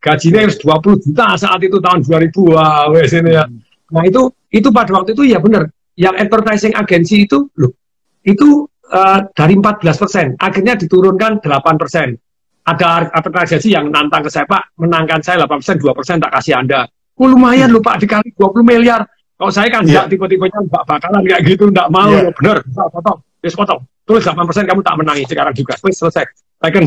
gajinya 0.00 0.40
harus 0.48 0.56
20 0.60 1.04
juta 1.04 1.36
saat 1.36 1.60
itu 1.60 1.76
tahun 1.76 2.08
2000 2.08 2.32
wah 2.56 2.88
wes 2.88 3.12
ini 3.12 3.36
ya. 3.36 3.44
Nah 3.92 4.02
itu 4.08 4.32
itu 4.48 4.68
pada 4.72 4.96
waktu 4.96 5.12
itu 5.12 5.28
ya 5.28 5.44
benar 5.44 5.68
yang 6.00 6.16
advertising 6.16 6.72
agency 6.72 7.28
itu 7.28 7.44
loh 7.60 7.76
itu 8.24 8.64
uh, 8.88 9.28
dari 9.36 9.60
14 9.60 9.84
persen 10.00 10.26
akhirnya 10.40 10.80
diturunkan 10.80 11.44
8 11.44 11.52
persen. 11.76 12.16
Ada 12.64 13.12
advertising 13.12 13.76
yang 13.76 13.92
nantang 13.92 14.24
ke 14.24 14.32
saya 14.32 14.48
pak 14.48 14.72
menangkan 14.80 15.20
saya 15.20 15.44
8 15.44 15.60
persen 15.60 15.76
2 15.76 15.92
persen 15.92 16.16
tak 16.16 16.32
kasih 16.32 16.56
anda 16.64 16.88
Oh, 17.14 17.30
lumayan 17.30 17.70
hmm. 17.70 17.78
lupa 17.78 17.94
dikali 17.94 18.34
20 18.34 18.66
miliar. 18.66 19.06
Kalau 19.34 19.50
saya 19.50 19.70
kan 19.70 19.82
yeah. 19.86 20.06
tipe-tipenya 20.06 20.58
nggak 20.66 20.84
bakalan 20.86 21.22
kayak 21.26 21.42
gitu, 21.46 21.70
nggak 21.70 21.90
mau, 21.90 22.10
yeah. 22.10 22.30
ya 22.30 22.32
benar, 22.38 22.56
bisa 22.62 22.82
potong, 22.90 23.18
bisa 23.42 23.56
potong. 23.58 23.80
Terus 24.04 24.22
8 24.26 24.46
persen 24.46 24.64
kamu 24.66 24.80
tak 24.82 24.96
menangi 24.98 25.24
sekarang 25.26 25.54
juga. 25.54 25.74
Terus 25.78 25.96
selesai. 25.98 26.24
Second. 26.58 26.86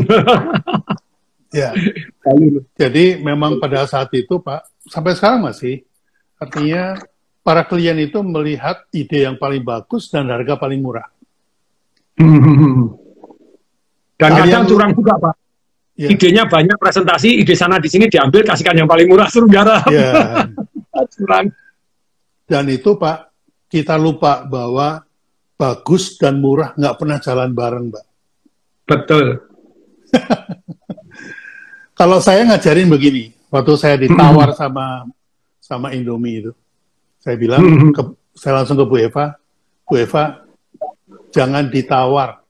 ya. 1.52 1.70
Jadi 2.80 3.04
memang 3.20 3.60
pada 3.60 3.84
saat 3.88 4.12
itu 4.16 4.40
Pak, 4.40 4.84
sampai 4.88 5.12
sekarang 5.16 5.44
masih, 5.44 5.84
artinya 6.40 6.96
para 7.40 7.64
klien 7.64 7.96
itu 7.96 8.20
melihat 8.20 8.84
ide 8.92 9.24
yang 9.24 9.40
paling 9.40 9.64
bagus 9.64 10.12
dan 10.12 10.28
harga 10.28 10.60
paling 10.60 10.80
murah. 10.84 11.08
Dan 14.18 14.30
kadang 14.34 14.64
curang 14.68 14.92
juga 14.92 15.14
Pak 15.16 15.47
yeah. 15.98 16.14
idenya 16.14 16.46
banyak 16.46 16.78
presentasi 16.78 17.42
ide 17.42 17.58
sana 17.58 17.82
di 17.82 17.90
sini 17.90 18.06
diambil 18.06 18.46
kasihkan 18.46 18.78
yang 18.78 18.88
paling 18.88 19.10
murah 19.10 19.26
suruh 19.26 19.50
garap 19.50 19.84
yeah. 19.90 20.46
dan 22.48 22.64
itu 22.70 22.96
pak 22.96 23.28
kita 23.68 24.00
lupa 24.00 24.48
bahwa 24.48 25.04
bagus 25.58 26.16
dan 26.16 26.40
murah 26.40 26.72
nggak 26.78 26.96
pernah 26.96 27.18
jalan 27.20 27.50
bareng 27.52 27.92
mbak. 27.92 28.04
Betul. 28.88 29.26
Kalau 31.98 32.22
saya 32.22 32.46
ngajarin 32.48 32.88
begini 32.88 33.34
waktu 33.52 33.72
saya 33.76 34.00
ditawar 34.00 34.54
sama 34.56 35.04
sama 35.58 35.92
Indomie 35.92 36.40
itu 36.40 36.52
saya 37.20 37.36
bilang 37.36 37.60
ke, 37.92 38.02
saya 38.32 38.62
langsung 38.62 38.78
ke 38.80 38.86
Bu 38.88 38.96
Eva 38.96 39.34
Bu 39.84 40.00
Eva 40.00 40.46
jangan 41.34 41.68
ditawar. 41.68 42.40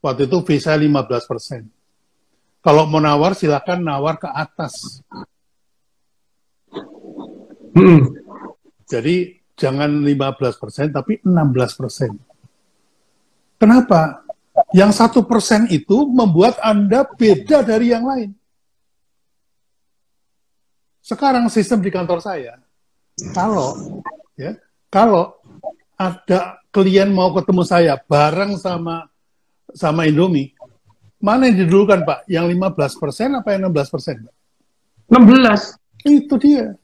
Waktu 0.00 0.28
itu 0.28 0.38
visa 0.44 0.76
15 0.76 1.28
persen 1.28 1.73
kalau 2.64 2.88
mau 2.88 2.96
nawar 2.96 3.36
silakan 3.36 3.84
nawar 3.84 4.16
ke 4.16 4.24
atas. 4.24 5.04
Hmm. 7.76 8.08
Jadi 8.88 9.36
jangan 9.52 10.00
15% 10.00 10.96
tapi 10.96 11.20
16%. 11.20 13.60
Kenapa? 13.60 14.24
Yang 14.72 14.92
satu 14.96 15.28
persen 15.28 15.68
itu 15.68 16.08
membuat 16.08 16.56
Anda 16.64 17.04
beda 17.04 17.60
dari 17.60 17.92
yang 17.92 18.08
lain. 18.08 18.32
Sekarang 21.04 21.52
sistem 21.52 21.84
di 21.84 21.92
kantor 21.92 22.24
saya, 22.24 22.56
kalau 23.36 24.00
ya, 24.40 24.56
kalau 24.88 25.36
ada 26.00 26.64
klien 26.72 27.12
mau 27.12 27.28
ketemu 27.36 27.60
saya 27.60 28.00
bareng 28.08 28.56
sama 28.56 29.12
sama 29.74 30.08
Indomie, 30.08 30.53
Mana 31.24 31.48
yang 31.48 31.64
didulukan 31.64 32.04
Pak? 32.04 32.28
Yang 32.28 32.52
15 32.52 33.00
persen 33.00 33.28
apa 33.32 33.56
yang 33.56 33.72
16 33.72 33.88
persen? 33.96 34.16
16. 35.08 35.80
Itu 36.04 36.36
dia. 36.36 36.76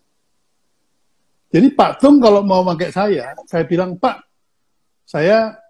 Jadi 1.53 1.69
Pak 1.77 2.01
Tung 2.01 2.17
kalau 2.25 2.41
mau 2.41 2.65
pakai 2.65 2.89
saya, 2.89 3.37
saya 3.45 3.69
bilang 3.69 4.01
Pak, 4.01 4.25
saya 5.05 5.61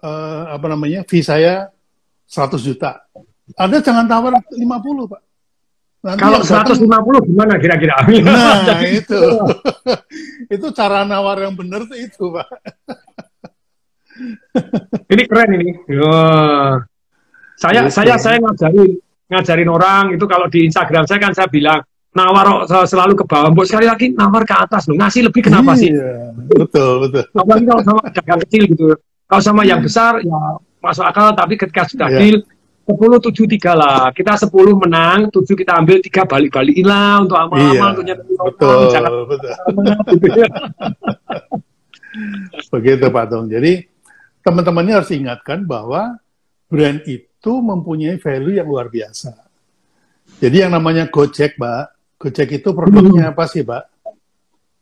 eh, 0.00 0.42
apa 0.56 0.66
namanya, 0.72 1.04
fee 1.04 1.20
saya 1.20 1.68
100 2.24 2.64
juta. 2.64 3.04
Anda 3.60 3.84
jangan 3.84 4.08
tawar 4.08 4.40
50 4.40 4.56
Pak. 5.12 5.22
Nanti 6.04 6.20
kalau 6.20 6.40
150 6.40 6.80
datang, 6.80 7.24
gimana 7.28 7.52
kira-kira? 7.60 7.96
Nah 8.08 8.80
itu, 9.00 9.20
itu 10.54 10.66
cara 10.72 11.04
nawar 11.04 11.44
yang 11.44 11.52
benar 11.52 11.84
itu 11.92 12.24
Pak. 12.32 12.48
ini 15.12 15.22
keren 15.28 15.50
ini. 15.60 15.68
Wah. 16.00 16.93
Saya 17.54 17.86
gitu. 17.86 17.94
saya 17.94 18.14
saya 18.18 18.36
ngajarin 18.42 18.98
ngajarin 19.30 19.68
orang 19.70 20.04
itu 20.14 20.24
kalau 20.26 20.46
di 20.50 20.66
Instagram 20.66 21.06
saya 21.06 21.18
kan 21.22 21.32
saya 21.32 21.48
bilang 21.48 21.80
nawar 22.14 22.62
selalu 22.86 23.18
ke 23.18 23.24
bawah, 23.26 23.50
buat 23.50 23.66
sekali 23.66 23.90
lagi 23.90 24.14
nawar 24.14 24.46
ke 24.46 24.54
atas 24.54 24.86
loh. 24.86 24.94
Ngasih 24.94 25.26
lebih 25.26 25.50
kenapa 25.50 25.74
iya, 25.74 25.82
sih? 25.82 25.90
Betul, 26.46 27.10
betul. 27.10 27.26
Apalagi 27.34 27.66
kalau 27.66 27.82
sama 27.82 28.00
dagang 28.14 28.40
kecil 28.46 28.62
gitu. 28.70 28.86
Kalau 29.26 29.42
sama 29.42 29.62
yang 29.66 29.82
besar 29.82 30.22
ya 30.22 30.38
masuk 30.78 31.02
akal, 31.02 31.34
tapi 31.34 31.58
ketika 31.58 31.82
sudah 31.90 32.06
yeah. 32.14 32.20
deal 32.22 32.36
sepuluh 32.86 33.18
tujuh 33.18 33.50
tiga 33.50 33.74
lah. 33.74 34.14
Kita 34.14 34.38
sepuluh 34.38 34.78
menang, 34.78 35.26
tujuh 35.34 35.58
kita 35.58 35.74
ambil, 35.74 35.98
tiga 35.98 36.22
balik-balikin 36.22 36.86
lah 36.86 37.24
untuk 37.24 37.34
amal-amal, 37.34 37.98
iya, 38.04 38.14
betul, 38.20 38.78
jangan 38.92 39.12
betul. 39.26 39.50
Gitu 40.22 40.38
ya. 40.38 40.48
Begitu 42.78 43.06
Pak 43.10 43.24
Dong. 43.26 43.50
Jadi 43.50 43.90
teman-temannya 44.44 45.02
harus 45.02 45.10
ingatkan 45.10 45.66
bahwa 45.66 46.14
brand 46.70 47.02
itu 47.08 47.33
itu 47.44 47.60
mempunyai 47.60 48.16
value 48.16 48.56
yang 48.56 48.64
luar 48.64 48.88
biasa. 48.88 49.36
Jadi 50.40 50.64
yang 50.64 50.72
namanya 50.72 51.12
Gojek, 51.12 51.60
Pak, 51.60 52.16
Gojek 52.16 52.56
itu 52.56 52.72
produknya 52.72 53.28
hmm. 53.28 53.32
apa 53.36 53.44
sih, 53.44 53.60
Pak? 53.60 53.84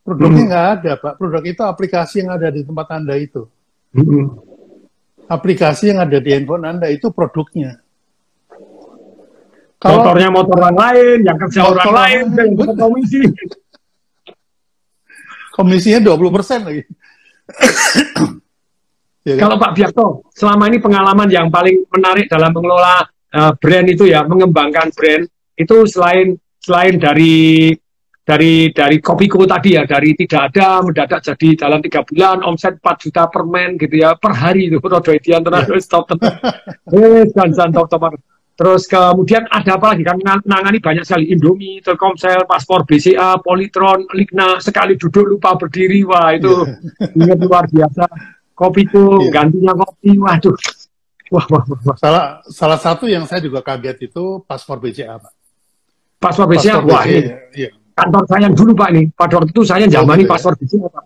Produknya 0.06 0.46
hmm. 0.46 0.50
nggak 0.54 0.62
hmm. 0.62 0.74
ada, 0.78 0.92
Pak. 0.94 1.12
Produk 1.18 1.42
itu 1.42 1.62
aplikasi 1.66 2.22
yang 2.22 2.30
ada 2.38 2.54
di 2.54 2.62
tempat 2.62 2.86
Anda 2.94 3.18
itu. 3.18 3.50
Hmm. 3.90 4.38
Aplikasi 5.26 5.90
yang 5.90 6.06
ada 6.06 6.22
di 6.22 6.30
handphone 6.30 6.62
Anda 6.62 6.86
itu 6.86 7.10
produknya. 7.10 7.82
Kalau 9.82 9.98
motornya 9.98 10.30
motor 10.30 10.62
orang 10.62 10.78
lain, 10.78 11.18
yang 11.26 11.38
kerja 11.42 11.66
orang 11.66 11.90
lain, 11.90 12.24
yang 12.38 12.78
komisi. 12.78 13.26
Komisinya 15.50 16.14
20 16.14 16.30
persen 16.30 16.62
lagi. 16.62 16.86
Ya, 19.22 19.38
kan? 19.38 19.46
Kalau 19.46 19.56
Pak 19.58 19.72
Biakto, 19.78 20.06
selama 20.34 20.66
ini 20.66 20.82
pengalaman 20.82 21.30
yang 21.30 21.46
paling 21.46 21.86
menarik 21.94 22.26
dalam 22.26 22.50
mengelola 22.50 23.06
uh, 23.34 23.52
brand 23.54 23.86
itu 23.86 24.10
ya, 24.10 24.26
mengembangkan 24.26 24.90
brand 24.90 25.30
itu 25.54 25.76
selain 25.86 26.34
selain 26.58 26.98
dari 26.98 27.70
dari 28.22 28.70
dari 28.74 28.96
Kopiko 28.98 29.46
tadi 29.46 29.78
ya, 29.78 29.86
dari 29.86 30.14
tidak 30.18 30.54
ada 30.54 30.82
mendadak 30.82 31.22
jadi 31.22 31.48
dalam 31.54 31.78
tiga 31.82 32.02
bulan 32.02 32.42
omset 32.42 32.78
4 32.82 33.02
juta 33.02 33.26
per 33.30 33.42
men 33.46 33.78
gitu 33.78 33.98
ya 33.98 34.14
per 34.18 34.34
hari 34.34 34.70
itu 34.70 34.78
Rodo 34.82 35.10
Edian 35.10 35.42
terus 35.42 35.86
stop 35.86 36.10
eh 36.14 37.26
dan 37.30 37.70
top 37.70 37.86
top 37.90 38.14
Terus 38.52 38.84
kemudian 38.84 39.48
ada 39.48 39.80
apa 39.80 39.96
lagi? 39.96 40.04
Kan 40.04 40.20
nangani 40.44 40.76
banyak 40.78 41.08
sekali 41.08 41.32
Indomie, 41.32 41.80
Telkomsel, 41.80 42.44
paspor 42.44 42.84
BCA, 42.84 43.40
Politron, 43.40 44.04
Ligna 44.12 44.60
sekali 44.60 44.94
duduk 45.00 45.24
lupa 45.24 45.56
berdiri 45.56 46.04
wah 46.04 46.36
itu 46.36 46.52
yeah. 47.16 47.32
luar 47.32 47.64
biasa 47.72 48.04
kopiku 48.54 49.26
iya. 49.26 49.30
gantinya 49.32 49.72
kopi. 49.76 50.16
Waduh. 50.16 50.56
Wah, 51.32 51.46
wah, 51.48 51.64
wah, 51.64 51.96
salah 51.96 52.24
salah 52.44 52.76
satu 52.76 53.08
yang 53.08 53.24
saya 53.24 53.40
juga 53.40 53.64
kaget 53.64 54.12
itu 54.12 54.44
paspor 54.44 54.76
BCA 54.76 55.16
pak. 55.16 55.32
Paspor 56.20 56.44
BCA 56.44 56.84
paspor 56.84 56.92
wah 56.92 57.04
BCA, 57.08 57.08
ini 57.08 57.20
iya. 57.56 57.70
kantor 57.96 58.22
saya 58.28 58.40
yang 58.46 58.54
dulu 58.54 58.72
pak 58.76 58.88
ini. 58.92 59.02
Pada 59.16 59.40
waktu 59.40 59.50
itu 59.50 59.62
saya 59.64 59.88
zaman 59.88 60.16
oh, 60.20 60.28
paspor 60.28 60.52
BCA 60.60 60.86
pak. 60.92 61.04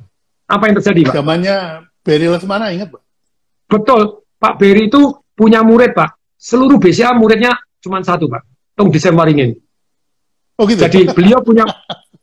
Apa 0.50 0.62
yang 0.66 0.74
terjadi 0.82 1.00
pak? 1.06 1.14
Zamannya 1.14 1.56
Berry 2.02 2.26
Lesmana 2.26 2.74
ingat 2.74 2.90
pak? 2.90 3.02
Betul. 3.70 4.26
Pak 4.36 4.54
Berry 4.58 4.90
itu 4.90 5.14
punya 5.38 5.62
murid 5.62 5.94
pak. 5.94 6.18
Seluruh 6.34 6.78
BCA 6.82 7.14
muridnya 7.14 7.54
cuma 7.78 8.02
satu 8.02 8.26
pak. 8.26 8.42
Tung 8.76 8.90
Desemwaringin 8.90 9.56
Oh 10.56 10.64
gitu. 10.64 10.80
Jadi 10.80 11.04
beliau 11.12 11.38
punya 11.44 11.68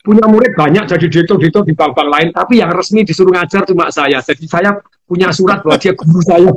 punya 0.02 0.26
murid 0.26 0.58
banyak. 0.58 0.90
Jadi 0.90 1.06
direktur-direktur 1.08 1.64
di 1.64 1.74
bank-bank 1.78 2.10
lain, 2.10 2.28
tapi 2.34 2.60
yang 2.60 2.74
resmi 2.74 3.06
disuruh 3.06 3.32
ngajar 3.32 3.64
cuma 3.70 3.94
saya. 3.94 4.20
Jadi 4.20 4.50
saya 4.50 4.74
punya 5.14 5.30
surat 5.30 5.62
bahwa 5.62 5.78
dia 5.78 5.94
guru 5.94 6.22
saya. 6.26 6.50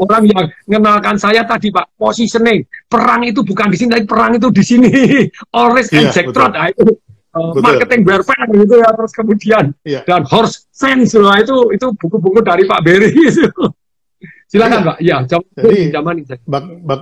Orang 0.00 0.22
yang 0.30 0.46
mengenalkan 0.64 1.18
saya 1.18 1.42
tadi 1.44 1.68
Pak, 1.74 1.98
positioning. 1.98 2.64
Perang 2.86 3.26
itu 3.26 3.42
bukan 3.42 3.68
di 3.68 3.76
sini, 3.76 3.90
tapi 3.98 4.06
perang 4.06 4.38
itu 4.38 4.48
di 4.54 4.62
sini. 4.62 4.92
Always 5.50 5.90
and 5.90 6.14
Jack 6.14 6.30
Trot. 6.30 6.54
Nah, 6.54 6.70
itu 6.70 6.94
uh, 7.34 7.52
marketing 7.58 8.06
warfare 8.06 8.48
gitu 8.54 8.74
ya 8.80 8.88
terus 8.90 9.12
kemudian 9.14 9.64
yeah. 9.86 10.02
dan 10.02 10.26
horse 10.26 10.66
sense 10.74 11.14
lah 11.14 11.38
itu 11.38 11.54
itu 11.74 11.86
buku-buku 11.94 12.42
dari 12.42 12.66
Pak 12.66 12.80
Berry 12.82 13.12
Silakan, 14.50 14.82
Pak. 14.82 14.98
Ya, 14.98 15.22
jadi 15.22 15.94
zaman 15.94 16.26
ini. 16.26 16.34
Bak, 16.42 16.62
bak, 16.82 17.00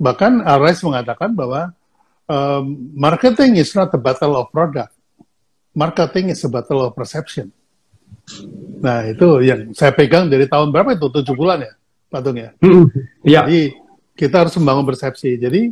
bahkan 0.00 0.40
Ares 0.40 0.80
mengatakan 0.80 1.36
bahwa 1.36 1.76
um, 2.24 2.88
marketing 2.96 3.60
is 3.60 3.76
not 3.76 3.92
a 3.92 4.00
battle 4.00 4.40
of 4.40 4.48
product. 4.48 4.88
Marketing 5.76 6.32
is 6.32 6.40
a 6.40 6.48
battle 6.48 6.80
of 6.88 6.96
perception. 6.96 7.52
Nah, 8.82 9.06
itu 9.06 9.28
yang 9.46 9.70
saya 9.76 9.94
pegang 9.94 10.26
dari 10.26 10.50
tahun 10.50 10.74
berapa 10.74 10.96
itu? 10.96 11.06
Tujuh 11.08 11.34
bulan 11.36 11.62
ya, 11.62 11.72
Patung 12.10 12.38
ya? 12.38 12.50
Mm, 12.58 12.86
ya. 13.22 13.46
Jadi, 13.46 13.76
kita 14.18 14.46
harus 14.46 14.54
membangun 14.58 14.88
persepsi. 14.88 15.38
Jadi, 15.38 15.70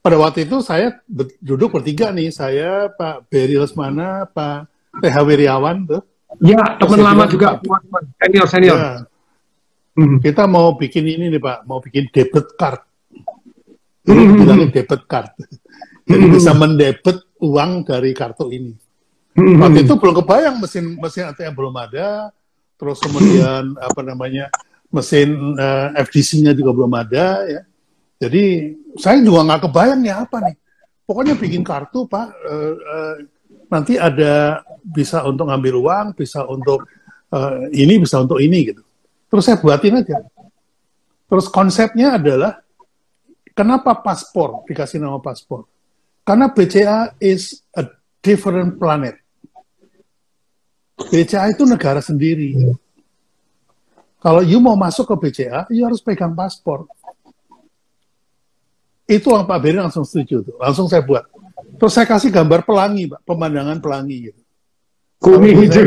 pada 0.00 0.16
waktu 0.16 0.48
itu 0.48 0.64
saya 0.64 0.98
duduk 1.42 1.74
bertiga 1.74 2.14
nih, 2.14 2.32
saya 2.32 2.88
Pak 2.88 3.28
Beri 3.28 3.60
Lesmana, 3.60 4.24
Pak 4.30 4.70
TH 5.02 5.16
Wiriawan 5.26 5.84
tuh. 5.84 6.02
Ya, 6.44 6.76
teman 6.76 7.00
lama 7.00 7.24
juga, 7.24 7.56
senior 8.20 8.46
senior. 8.48 8.76
Ya, 8.76 8.92
Hmm. 9.98 10.22
Kita 10.22 10.46
mau 10.46 10.78
bikin 10.78 11.02
ini 11.10 11.26
nih 11.26 11.42
Pak, 11.42 11.66
mau 11.66 11.82
bikin 11.82 12.06
debit 12.14 12.54
card. 12.54 12.86
Jadi 14.06 14.22
hmm. 14.22 14.38
bilangnya 14.38 14.68
debit 14.70 15.02
card. 15.10 15.34
Jadi 16.06 16.24
hmm. 16.30 16.34
bisa 16.38 16.54
mendebit 16.54 17.18
uang 17.42 17.82
dari 17.82 18.14
kartu 18.14 18.46
ini. 18.54 18.78
Hmm. 19.38 19.62
Waktu 19.62 19.86
itu 19.86 19.94
belum 19.94 20.14
kebayang 20.18 20.58
mesin 20.58 20.98
mesin 20.98 21.30
ATM 21.30 21.54
belum 21.54 21.74
ada, 21.78 22.34
terus 22.74 22.98
kemudian 22.98 23.78
hmm. 23.78 23.86
apa 23.86 24.00
namanya 24.02 24.50
mesin 24.90 25.54
uh, 25.54 25.94
eh, 25.94 26.02
FDC-nya 26.02 26.58
juga 26.58 26.74
belum 26.74 26.90
ada 26.98 27.46
ya. 27.46 27.62
Jadi 28.18 28.74
saya 28.98 29.22
juga 29.22 29.46
nggak 29.46 29.70
kebayang 29.70 30.02
ya 30.02 30.26
apa 30.26 30.42
nih. 30.42 30.56
Pokoknya 31.06 31.38
bikin 31.38 31.62
kartu 31.62 32.10
Pak, 32.10 32.26
uh, 32.34 32.74
uh, 32.74 33.14
nanti 33.70 33.94
ada 33.94 34.66
bisa 34.82 35.22
untuk 35.22 35.46
ngambil 35.46 35.74
uang, 35.86 36.06
bisa 36.18 36.42
untuk 36.42 36.82
uh, 37.30 37.70
ini, 37.70 38.02
bisa 38.02 38.18
untuk 38.18 38.42
ini 38.42 38.74
gitu. 38.74 38.82
Terus 39.30 39.46
saya 39.46 39.62
buatin 39.62 40.02
aja. 40.02 40.18
Terus 41.30 41.46
konsepnya 41.46 42.18
adalah 42.18 42.58
kenapa 43.54 43.94
paspor 44.02 44.66
dikasih 44.66 44.98
nama 44.98 45.22
paspor? 45.22 45.68
Karena 46.26 46.50
BCA 46.50 47.14
is 47.22 47.62
a 47.78 47.86
different 48.18 48.82
planet. 48.82 49.27
BCA 51.06 51.54
itu 51.54 51.62
negara 51.62 52.02
sendiri. 52.02 52.74
Kalau 54.18 54.42
you 54.42 54.58
mau 54.58 54.74
masuk 54.74 55.06
ke 55.06 55.30
BCA, 55.30 55.70
you 55.70 55.86
harus 55.86 56.02
pegang 56.02 56.34
paspor. 56.34 56.90
Itu 59.08 59.32
yang 59.32 59.46
Pak 59.46 59.58
Beri 59.62 59.78
langsung 59.78 60.04
setuju 60.04 60.42
tuh. 60.42 60.56
Langsung 60.58 60.90
saya 60.90 61.00
buat. 61.00 61.24
Terus 61.78 61.92
saya 61.94 62.04
kasih 62.04 62.34
gambar 62.34 62.66
pelangi, 62.66 63.08
Pak, 63.08 63.22
pemandangan 63.24 63.78
pelangi 63.78 64.28
gitu. 64.28 64.40
Kuning 65.22 65.56
hijau. 65.64 65.82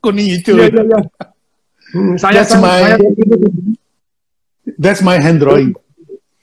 Kuning 0.00 0.28
hijau. 0.34 0.56
Ya, 0.58 0.66
ya, 0.72 0.82
ya. 0.82 1.00
Hmm, 1.94 2.18
saya 2.18 2.42
that's 2.42 2.54
my 2.58 2.80
saya... 2.82 2.96
that's 4.80 5.02
my 5.04 5.16
hand 5.20 5.38
drawing. 5.38 5.76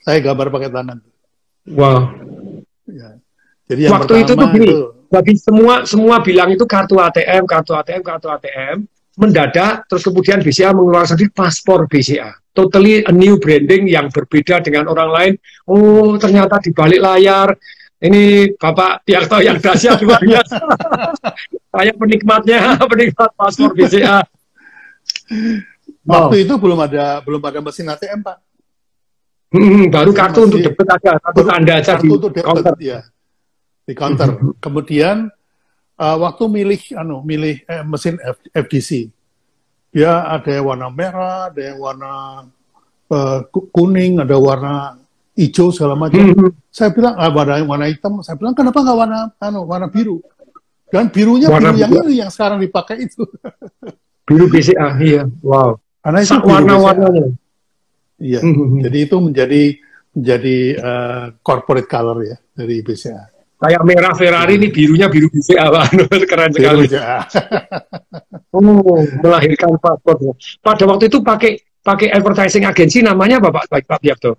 Saya 0.00 0.22
gambar 0.24 0.48
pakai 0.48 0.70
tangan. 0.72 0.98
Wow. 1.68 2.08
Ya. 2.88 3.20
Jadi 3.68 3.80
yang 3.84 3.92
waktu 4.00 4.14
itu 4.24 4.32
tuh 4.32 4.48
gini, 4.48 4.66
itu... 4.66 4.78
bagi 5.12 5.36
semua 5.36 5.84
semua 5.84 6.24
bilang 6.24 6.48
itu 6.48 6.64
kartu 6.64 6.96
ATM, 6.96 7.44
kartu 7.44 7.76
ATM, 7.76 8.00
kartu 8.00 8.32
ATM, 8.32 8.88
mendadak 9.20 9.84
terus 9.84 10.00
kemudian 10.08 10.40
BCA 10.40 10.72
mengeluarkan 10.72 11.12
sendiri 11.12 11.28
paspor 11.36 11.84
BCA. 11.84 12.32
Totally 12.56 13.04
a 13.04 13.12
new 13.12 13.36
branding 13.36 13.88
yang 13.88 14.08
berbeda 14.08 14.64
dengan 14.64 14.88
orang 14.88 15.10
lain. 15.12 15.32
Oh, 15.68 16.16
ternyata 16.16 16.60
di 16.64 16.72
balik 16.72 17.00
layar 17.00 17.52
ini 18.00 18.52
Bapak 18.56 19.04
Tiarto 19.04 19.40
yang 19.44 19.60
dahsyat 19.60 20.00
luar 20.00 20.20
biasa. 20.20 20.56
Saya 21.72 21.92
penikmatnya, 21.92 22.60
penikmat 22.90 23.30
paspor 23.36 23.76
BCA. 23.76 24.24
Waktu 26.02 26.36
itu 26.48 26.54
belum 26.56 26.78
ada 26.82 27.20
belum 27.20 27.40
ada 27.44 27.60
mesin 27.60 27.92
ATM 27.92 28.20
pak. 28.24 28.36
Hmm, 29.52 29.92
baru 29.92 30.16
kartu 30.16 30.40
masih, 30.40 30.48
untuk 30.48 30.60
debit 30.64 30.88
aja, 30.88 31.12
kartu 31.20 31.40
tanda 31.44 31.74
aja 31.76 31.92
di 32.00 32.08
untuk 32.08 32.32
debit, 32.32 32.48
counter. 32.48 32.72
Ya, 32.80 33.04
di 33.86 33.92
counter. 33.94 34.38
Hmm. 34.38 34.54
Kemudian 34.62 35.16
uh, 35.98 36.16
waktu 36.22 36.44
milih, 36.46 36.80
anu, 36.98 37.22
milih 37.22 37.66
eh, 37.66 37.84
mesin 37.84 38.18
F, 38.22 38.38
FDC, 38.54 39.10
ya 39.94 40.26
ada 40.30 40.50
yang 40.50 40.66
warna 40.70 40.88
merah, 40.88 41.50
ada 41.50 41.60
yang 41.60 41.78
warna 41.78 42.12
uh, 43.10 43.38
kuning, 43.74 44.22
ada 44.22 44.36
warna 44.38 44.96
hijau 45.36 45.74
segala 45.74 45.98
macam. 45.98 46.22
Hmm. 46.22 46.50
Saya 46.72 46.90
bilang 46.94 47.14
ah, 47.18 47.30
warna 47.32 47.60
warna 47.64 47.86
hitam. 47.90 48.20
Saya 48.24 48.38
bilang 48.38 48.54
kenapa 48.56 48.80
nggak 48.80 48.98
warna 48.98 49.18
anu 49.40 49.60
warna 49.68 49.86
biru? 49.90 50.22
Dan 50.92 51.08
birunya 51.08 51.48
warna 51.48 51.72
biru 51.72 51.80
yang 51.80 51.92
ini 52.04 52.14
yang 52.20 52.30
sekarang 52.32 52.60
dipakai 52.60 53.08
itu. 53.08 53.24
Biru 54.22 54.46
BCA, 54.46 55.02
iya. 55.02 55.26
Wow. 55.42 55.82
Karena 55.98 56.22
itu 56.22 56.38
warna-warnanya. 56.46 57.34
Iya. 58.22 58.38
Mm 58.38 58.54
-hmm. 58.54 58.80
Jadi 58.86 58.98
itu 59.02 59.16
menjadi 59.18 59.62
menjadi 60.14 60.56
uh, 60.78 61.24
corporate 61.42 61.90
color 61.90 62.18
ya 62.22 62.36
dari 62.54 62.84
BCA. 62.86 63.31
Kayak 63.62 63.82
merah 63.86 64.10
Ferrari 64.18 64.58
ini 64.58 64.74
birunya 64.74 65.06
biru 65.06 65.30
BCA, 65.30 65.70
keren 66.30 66.50
sekali. 66.50 66.82
BCA. 66.90 67.22
oh, 68.58 69.06
melahirkan 69.22 69.78
paspor. 69.78 70.34
Pada 70.58 70.82
waktu 70.82 71.06
itu 71.06 71.22
pakai 71.22 71.62
pakai 71.78 72.10
advertising 72.10 72.66
agensi 72.66 73.06
namanya 73.06 73.38
apa 73.38 73.54
Pak 73.54 73.70
Pak, 73.70 73.86
Pak 73.86 74.00
Biakto? 74.02 74.34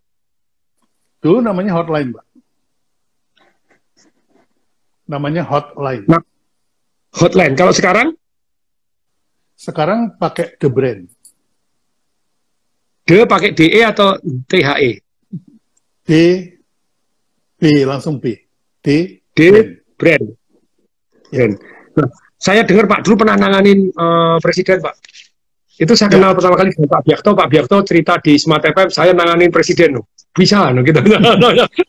Dulu 1.23 1.39
namanya 1.39 1.79
Hotline, 1.79 2.11
Pak. 2.11 2.25
Namanya 5.07 5.47
Hotline. 5.47 6.03
Nah, 6.03 6.19
hotline. 7.15 7.55
Kalau 7.55 7.71
sekarang? 7.71 8.11
Sekarang 9.55 10.19
pakai 10.19 10.59
The 10.59 10.67
Brand. 10.67 11.07
The 13.07 13.23
pakai 13.23 13.55
DE 13.55 13.79
atau 13.87 14.19
THE? 14.51 14.99
D, 16.03 16.11
B 17.55 17.63
langsung 17.87 18.19
B. 18.19 18.42
D, 18.83 19.19
D 19.31 19.39
brand. 19.95 20.25
Ya. 21.31 21.47
brand. 21.47 21.53
Nah, 21.93 22.09
saya 22.35 22.67
dengar 22.67 22.91
Pak 22.91 23.07
dulu 23.07 23.23
pernah 23.23 23.39
nanganin 23.39 23.87
uh, 23.95 24.35
presiden 24.43 24.83
Pak. 24.83 24.95
Itu 25.79 25.95
saya 25.97 26.11
kenal 26.11 26.31
ya. 26.31 26.37
pertama 26.37 26.55
kali 26.59 26.69
dengan 26.75 26.89
Pak 26.91 27.01
Biakto. 27.07 27.29
Pak 27.33 27.47
Biakto 27.49 27.75
cerita 27.87 28.13
di 28.19 28.35
Smart 28.37 28.61
FM, 28.61 28.91
saya 28.91 29.15
nanganin 29.15 29.49
presiden. 29.49 29.97
No. 29.97 30.11
Bisa, 30.33 30.73
no, 30.73 30.81
gitu. 30.81 30.97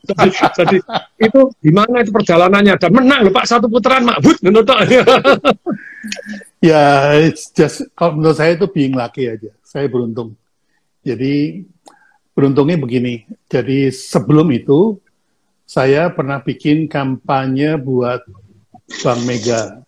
jadi, 0.05 0.29
jadi 0.53 0.77
itu 1.17 1.41
gimana 1.65 2.05
itu 2.05 2.13
perjalanannya 2.13 2.77
dan 2.77 2.91
menang 2.93 3.25
loh 3.25 3.33
Pak 3.33 3.49
satu 3.49 3.65
putaran 3.65 4.05
Makbut. 4.05 4.37
ya, 6.69 7.17
it's 7.25 7.49
just 7.49 7.89
kalau 7.97 8.21
menurut 8.21 8.37
saya 8.37 8.53
itu 8.53 8.69
being 8.69 8.93
lucky 8.93 9.25
aja. 9.25 9.49
Saya 9.65 9.89
beruntung. 9.89 10.37
Jadi 11.01 11.65
beruntungnya 12.37 12.77
begini. 12.77 13.25
Jadi 13.49 13.89
sebelum 13.89 14.45
itu 14.53 15.01
saya 15.65 16.13
pernah 16.13 16.39
bikin 16.39 16.85
kampanye 16.85 17.75
buat 17.81 18.21
Bank 19.01 19.21
Mega. 19.25 19.81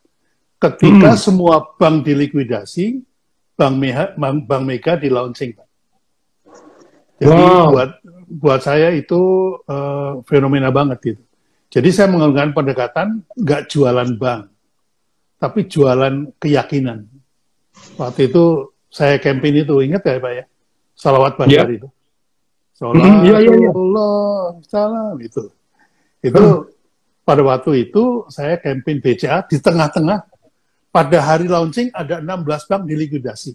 Ketika 0.57 1.13
hmm. 1.13 1.21
semua 1.21 1.61
bank 1.77 2.01
dilikuidasi, 2.01 3.05
Bank 3.53 3.75
Mega, 3.77 4.17
Bank, 4.17 4.49
bank 4.49 4.63
Mega 4.65 4.97
di 4.97 5.09
launching. 5.13 5.53
Jadi 7.17 7.29
wow. 7.29 7.73
buat 7.73 7.91
buat 8.27 8.61
saya 8.65 8.89
itu 8.93 9.53
uh, 9.69 10.21
fenomena 10.25 10.73
banget 10.73 11.13
gitu. 11.13 11.23
Jadi 11.69 11.89
saya 11.93 12.09
menggunakan 12.09 12.57
pendekatan 12.57 13.21
nggak 13.37 13.69
jualan 13.69 14.09
bank, 14.17 14.49
tapi 15.37 15.69
jualan 15.69 16.33
keyakinan. 16.41 17.05
Waktu 18.01 18.33
itu 18.33 18.73
saya 18.89 19.21
campaign 19.21 19.61
itu, 19.61 19.77
ingat 19.85 20.01
ya 20.05 20.17
Pak 20.17 20.31
ya? 20.33 20.45
Salawat 20.97 21.37
Bandar 21.37 21.69
yeah. 21.69 21.77
itu. 21.77 21.87
Salawat 22.73 22.97
mm, 22.97 23.21
yeah, 23.29 23.39
yeah, 23.45 23.57
yeah. 23.61 23.73
Allah, 23.73 24.41
salam 24.65 25.15
itu. 25.21 25.43
Itu 26.21 26.43
mm. 26.43 26.63
pada 27.23 27.41
waktu 27.43 27.89
itu 27.89 28.25
saya 28.31 28.57
campaign 28.57 29.03
BCA 29.03 29.45
di 29.45 29.57
tengah-tengah 29.61 30.19
pada 30.91 31.17
hari 31.21 31.45
launching 31.45 31.93
ada 31.93 32.17
16 32.23 32.69
bank 32.69 32.81
dilikuidasi. 32.89 33.51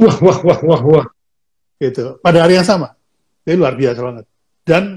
Wah, 0.00 0.16
wah, 0.16 0.38
wah, 0.40 0.60
wah, 0.64 0.82
wah. 0.82 1.06
Gitu. 1.76 2.16
Pada 2.24 2.46
hari 2.46 2.56
yang 2.56 2.64
sama. 2.64 2.96
Ini 3.44 3.60
luar 3.60 3.76
biasa 3.76 4.00
banget. 4.00 4.24
Dan 4.64 4.96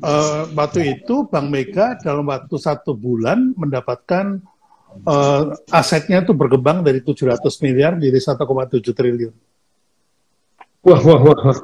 uh, 0.00 0.48
waktu 0.56 0.96
itu 0.96 1.28
Bank 1.28 1.52
Mega 1.52 2.00
dalam 2.00 2.24
waktu 2.24 2.56
satu 2.56 2.96
bulan 2.96 3.52
mendapatkan 3.52 4.40
uh, 5.04 5.52
asetnya 5.68 6.24
itu 6.24 6.32
berkembang 6.32 6.80
dari 6.80 7.04
700 7.04 7.44
miliar 7.60 8.00
jadi 8.00 8.16
1,7 8.16 8.80
triliun. 8.80 9.34
Wah, 10.88 11.00
wah, 11.04 11.20
wah. 11.20 11.58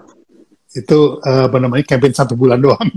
Itu 0.75 1.23
uh, 1.25 1.49
apa 1.49 1.57
namanya 1.57 1.89
campaign 1.89 2.13
satu 2.13 2.37
bulan 2.37 2.61
doang. 2.61 2.85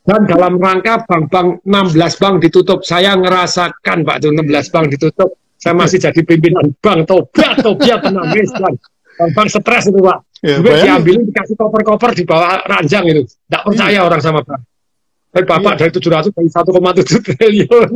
Dan 0.00 0.24
dalam 0.24 0.56
rangka 0.56 1.04
bank-bank 1.04 1.60
16 1.68 2.20
bank 2.20 2.34
ditutup, 2.40 2.80
saya 2.82 3.12
ngerasakan 3.20 4.02
Pak 4.02 4.16
tuh 4.24 4.32
16 4.32 4.72
bank 4.72 4.86
ditutup. 4.96 5.36
Saya 5.60 5.76
masih 5.76 6.00
jadi 6.00 6.20
pimpinan 6.24 6.72
bank, 6.80 7.04
tobat, 7.04 7.60
tobat, 7.60 8.00
menangis 8.08 8.48
kan. 8.48 8.74
Bank-bank 9.20 9.48
stres 9.52 9.92
itu 9.92 10.00
Pak. 10.00 10.18
Ya, 10.40 10.56
Gue 10.56 10.72
diambilin 10.72 11.28
dikasih 11.28 11.52
koper-koper 11.52 12.16
di 12.16 12.24
bawah 12.24 12.64
ranjang 12.64 13.04
itu. 13.12 13.28
Tidak 13.28 13.60
percaya 13.60 13.92
iya. 13.92 14.00
orang 14.00 14.20
sama 14.24 14.40
bank. 14.40 14.64
Tapi 15.30 15.44
Bapak 15.44 15.72
iya. 15.76 15.80
dari 15.84 15.90
700 15.92 16.32
dari 16.32 16.48
1,7 16.48 17.26
triliun. 17.28 17.90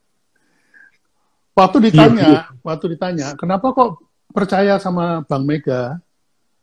waktu 1.60 1.76
ditanya, 1.88 2.28
iya, 2.28 2.28
iya. 2.28 2.42
waktu 2.60 2.86
ditanya, 2.92 3.28
kenapa 3.40 3.72
kok 3.72 4.04
percaya 4.30 4.76
sama 4.76 5.24
Bang 5.24 5.48
Mega, 5.48 5.96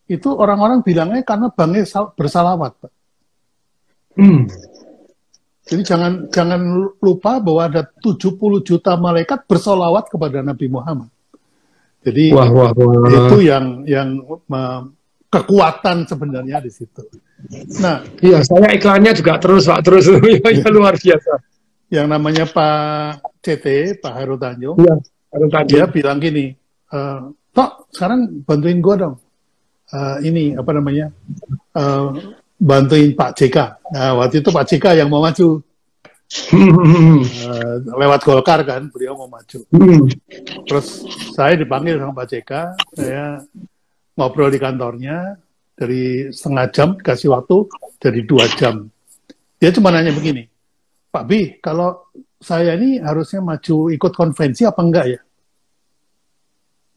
itu 0.07 0.29
orang-orang 0.29 0.85
bilangnya 0.85 1.25
karena 1.25 1.49
banknya 1.49 1.83
bersalawat, 2.13 2.77
Pak. 2.79 2.91
Hmm. 4.17 4.49
Jadi 5.67 5.81
jangan 5.83 6.31
jangan 6.31 6.61
lupa 7.03 7.43
bahwa 7.43 7.67
ada 7.67 7.83
70 7.99 8.39
juta 8.63 8.95
malaikat 8.95 9.43
bersolawat 9.45 10.07
kepada 10.07 10.39
Nabi 10.39 10.71
Muhammad. 10.71 11.11
Jadi 12.07 12.31
wah, 12.31 12.47
wah, 12.47 12.71
wah. 12.71 13.11
itu 13.11 13.37
yang 13.43 13.83
yang 13.83 14.15
kekuatan 15.27 16.07
sebenarnya 16.07 16.63
di 16.63 16.71
situ. 16.71 17.03
Nah, 17.83 17.99
iya 18.23 18.39
saya 18.47 18.71
iklannya 18.71 19.11
juga 19.11 19.35
terus 19.43 19.67
Pak 19.67 19.81
terus 19.83 20.07
ya, 20.09 20.71
luar 20.71 20.95
biasa. 20.95 21.33
Yang 21.91 22.07
namanya 22.07 22.45
Pak 22.47 23.43
CT 23.43 23.99
Pak 23.99 24.13
Haru 24.23 24.39
Tanjung, 24.39 24.79
ya, 24.79 24.95
Haru 25.35 25.47
Tanjung. 25.51 25.67
dia 25.67 25.83
bilang 25.91 26.19
gini, 26.23 26.55
e, 26.87 26.99
Tok 27.51 27.89
sekarang 27.91 28.45
bantuin 28.45 28.79
gua 28.79 28.95
dong. 29.01 29.15
Uh, 29.87 30.19
ini 30.21 30.51
apa 30.53 30.71
namanya? 30.75 31.09
Uh, 31.71 32.37
bantuin 32.57 33.13
Pak 33.13 33.37
JK. 33.37 33.57
Nah, 33.93 34.17
waktu 34.17 34.41
itu 34.41 34.49
Pak 34.49 34.65
JK 34.65 34.85
yang 34.97 35.09
mau 35.13 35.21
maju. 35.21 35.61
uh, 36.27 37.77
lewat 38.01 38.21
Golkar 38.25 38.65
kan, 38.67 38.91
beliau 38.91 39.15
mau 39.15 39.31
maju. 39.31 39.63
Terus 40.67 41.07
saya 41.31 41.55
dipanggil 41.55 41.95
sama 42.01 42.17
Pak 42.17 42.27
JK, 42.27 42.51
saya 42.97 43.39
ngobrol 44.17 44.51
di 44.51 44.59
kantornya 44.59 45.37
dari 45.77 46.33
setengah 46.33 46.67
jam 46.73 46.89
kasih 46.97 47.31
waktu 47.31 47.69
jadi 48.01 48.19
dua 48.25 48.49
jam. 48.57 48.89
Dia 49.57 49.71
cuma 49.71 49.93
nanya 49.93 50.11
begini, 50.13 50.45
Pak 51.13 51.23
Bi, 51.25 51.57
kalau 51.63 52.11
saya 52.37 52.77
ini 52.77 53.01
harusnya 53.01 53.41
maju 53.41 53.89
ikut 53.89 54.13
konvensi 54.13 54.67
apa 54.67 54.81
enggak 54.83 55.05
ya? 55.09 55.21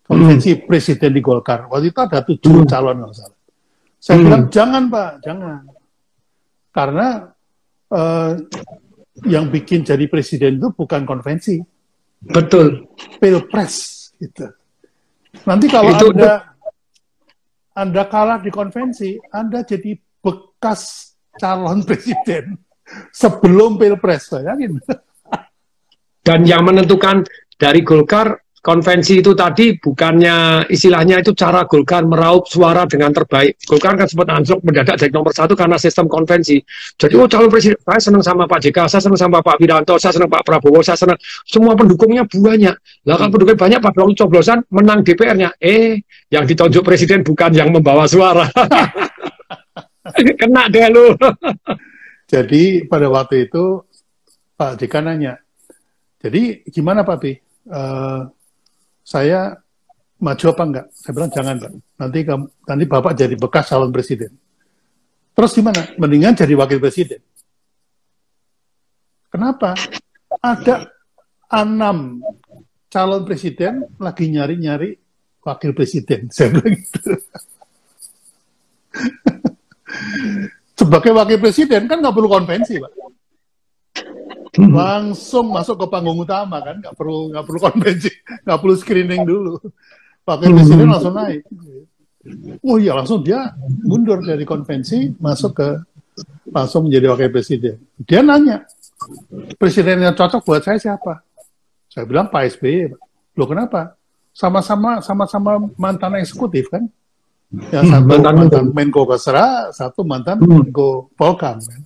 Konvensi 0.05 0.59
hmm. 0.59 0.67
presiden 0.67 1.15
di 1.15 1.23
Golkar. 1.23 1.71
Waktu 1.71 1.95
itu 1.95 2.01
ada 2.03 2.19
tujuh 2.21 2.67
hmm. 2.67 2.69
calon 2.69 2.97
nggak 2.99 3.15
salah. 3.15 3.40
Saya 4.01 4.17
hmm. 4.17 4.25
bilang 4.25 4.45
jangan 4.49 4.83
Pak, 4.89 5.11
jangan. 5.21 5.61
Karena 6.73 7.09
uh, 7.93 8.33
yang 9.29 9.53
bikin 9.53 9.85
jadi 9.85 10.09
presiden 10.09 10.57
itu 10.57 10.73
bukan 10.73 11.05
konvensi. 11.05 11.61
Betul. 12.25 12.89
Pilpres 13.21 14.09
gitu. 14.17 14.49
Nanti 15.45 15.69
kalau 15.69 15.93
itu, 15.93 16.09
Anda 16.17 16.57
Anda 17.77 18.03
kalah 18.09 18.41
di 18.41 18.49
konvensi, 18.49 19.21
Anda 19.31 19.63
jadi 19.69 19.95
bekas 20.25 21.15
calon 21.37 21.85
presiden 21.89 22.57
sebelum 23.13 23.77
Pilpres, 23.77 24.33
bayangin. 24.33 24.81
Dan 26.21 26.45
yang 26.45 26.65
menentukan 26.65 27.25
dari 27.57 27.81
Golkar 27.85 28.37
konvensi 28.61 29.25
itu 29.25 29.33
tadi 29.33 29.73
bukannya 29.81 30.69
istilahnya 30.69 31.25
itu 31.25 31.33
cara 31.33 31.65
Golkar 31.65 32.05
meraup 32.05 32.45
suara 32.45 32.85
dengan 32.85 33.09
terbaik. 33.09 33.57
Golkar 33.65 33.97
kan 33.97 34.05
sempat 34.05 34.29
anjlok 34.29 34.61
mendadak 34.61 35.01
jadi 35.01 35.13
nomor 35.17 35.33
satu 35.33 35.57
karena 35.57 35.81
sistem 35.81 36.05
konvensi. 36.07 36.61
Jadi 37.01 37.17
oh 37.17 37.25
calon 37.25 37.49
presiden 37.49 37.81
saya 37.81 38.01
senang 38.01 38.25
sama 38.25 38.45
Pak 38.45 38.61
JK, 38.61 38.79
saya 38.87 39.01
senang 39.01 39.21
sama 39.21 39.39
Pak 39.41 39.57
Wiranto, 39.57 39.97
saya 39.97 40.13
senang 40.13 40.29
Pak 40.29 40.45
Prabowo, 40.45 40.85
saya 40.85 41.01
senang 41.01 41.17
semua 41.49 41.73
pendukungnya 41.73 42.29
banyak. 42.29 42.77
Lah 43.09 43.17
kan 43.17 43.29
pendukungnya 43.33 43.61
banyak 43.61 43.81
pada 43.81 43.97
waktu 44.05 44.17
coblosan 44.21 44.59
menang 44.69 45.01
DPR-nya. 45.01 45.57
Eh 45.57 46.05
yang 46.29 46.45
ditunjuk 46.45 46.85
presiden 46.85 47.25
bukan 47.25 47.57
yang 47.57 47.73
membawa 47.73 48.05
suara. 48.05 48.45
Kena 50.41 50.69
deh 50.69 50.85
lu. 50.93 51.17
jadi 52.33 52.85
pada 52.85 53.09
waktu 53.09 53.49
itu 53.49 53.89
Pak 54.61 54.77
JK 54.77 54.95
nanya, 55.01 55.41
jadi 56.21 56.61
gimana 56.69 57.01
Pak 57.01 57.17
Pi? 57.17 57.33
Uh, 57.65 58.29
saya 59.11 59.59
maju 60.23 60.45
apa 60.55 60.63
enggak? 60.63 60.87
Saya 60.95 61.13
bilang 61.19 61.33
jangan, 61.35 61.55
Pak. 61.59 61.73
Nanti 61.99 62.19
kamu, 62.23 62.45
nanti 62.47 62.85
Bapak 62.87 63.13
jadi 63.19 63.35
bekas 63.35 63.67
calon 63.67 63.91
presiden. 63.91 64.31
Terus 65.35 65.51
gimana? 65.51 65.83
Mendingan 65.99 66.39
jadi 66.39 66.55
wakil 66.55 66.79
presiden. 66.79 67.19
Kenapa? 69.35 69.75
Ada 70.39 70.87
enam 71.51 72.23
calon 72.87 73.27
presiden 73.27 73.83
lagi 73.99 74.31
nyari-nyari 74.31 74.95
wakil 75.43 75.75
presiden. 75.75 76.31
Saya 76.35 76.55
bilang 76.55 76.79
gitu. 76.79 77.19
Sebagai 80.79 81.11
wakil 81.19 81.39
presiden 81.43 81.91
kan 81.91 81.99
nggak 81.99 82.15
perlu 82.15 82.31
konvensi, 82.31 82.79
Pak. 82.79 82.93
Hmm. 84.51 84.75
langsung 84.75 85.55
masuk 85.55 85.79
ke 85.79 85.87
panggung 85.87 86.19
utama 86.19 86.59
kan 86.59 86.83
nggak 86.83 86.99
perlu 86.99 87.31
nggak 87.31 87.45
perlu 87.47 87.59
konvensi 87.71 88.11
nggak 88.43 88.59
perlu 88.59 88.75
screening 88.75 89.23
dulu. 89.23 89.55
Wakil 90.27 90.51
presiden 90.59 90.87
hmm. 90.91 90.95
langsung 90.95 91.15
naik. 91.15 91.43
Oh 92.67 92.77
iya 92.77 92.93
langsung 92.99 93.23
dia 93.23 93.55
mundur 93.87 94.19
dari 94.27 94.43
konvensi 94.43 95.15
masuk 95.23 95.53
ke 95.55 95.69
langsung 96.51 96.91
menjadi 96.91 97.07
wakil 97.15 97.31
presiden. 97.31 97.77
Dia 98.03 98.27
nanya 98.27 98.67
presiden 99.55 100.03
yang 100.03 100.19
cocok 100.19 100.43
buat 100.43 100.67
saya 100.67 100.83
siapa? 100.83 101.23
Saya 101.87 102.05
bilang 102.11 102.27
Pak 102.27 102.59
SBY 102.59 102.91
lo 103.39 103.45
kenapa? 103.47 103.95
Sama-sama 104.35 104.99
sama-sama 104.99 105.63
mantan 105.79 106.19
eksekutif 106.19 106.67
kan? 106.75 106.91
Yang 107.71 107.87
hmm, 107.87 107.93
satu 107.95 108.07
mantan, 108.07 108.35
mantan 108.35 108.65
Menko 108.75 109.03
Kesra 109.07 109.47
satu 109.75 110.03
mantan 110.03 110.39
Menko 110.43 111.11
Polkam. 111.15 111.59
kan 111.59 111.83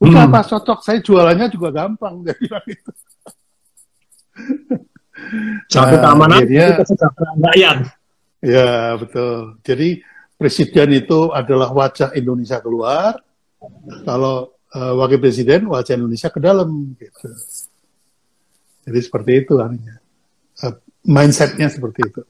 Udah 0.00 0.24
hmm. 0.24 0.32
pas 0.32 0.48
cocok, 0.48 0.80
saya 0.80 0.98
jualannya 1.04 1.46
juga 1.52 1.68
gampang. 1.68 2.24
Jadi 2.26 2.72
itu. 2.72 2.92
Satu 5.68 6.00
nah, 6.00 6.02
keamanan, 6.08 6.40
itu 6.48 6.72
kesejahteraan 6.80 7.38
rakyat. 7.44 7.76
Ya, 8.40 8.96
betul. 8.96 9.60
Jadi 9.60 10.00
presiden 10.40 10.96
itu 10.96 11.28
adalah 11.36 11.68
wajah 11.76 12.16
Indonesia 12.16 12.56
keluar, 12.64 13.20
kalau 14.08 14.56
uh, 14.72 14.96
wakil 14.96 15.20
presiden 15.20 15.68
wajah 15.68 16.00
Indonesia 16.00 16.32
ke 16.32 16.40
dalam. 16.40 16.96
Gitu. 16.96 17.28
Jadi 18.88 18.98
seperti 19.04 19.44
itu 19.44 19.60
artinya. 19.60 20.00
Uh, 20.64 20.80
mindsetnya 21.04 21.68
seperti 21.68 22.08
itu. 22.08 22.24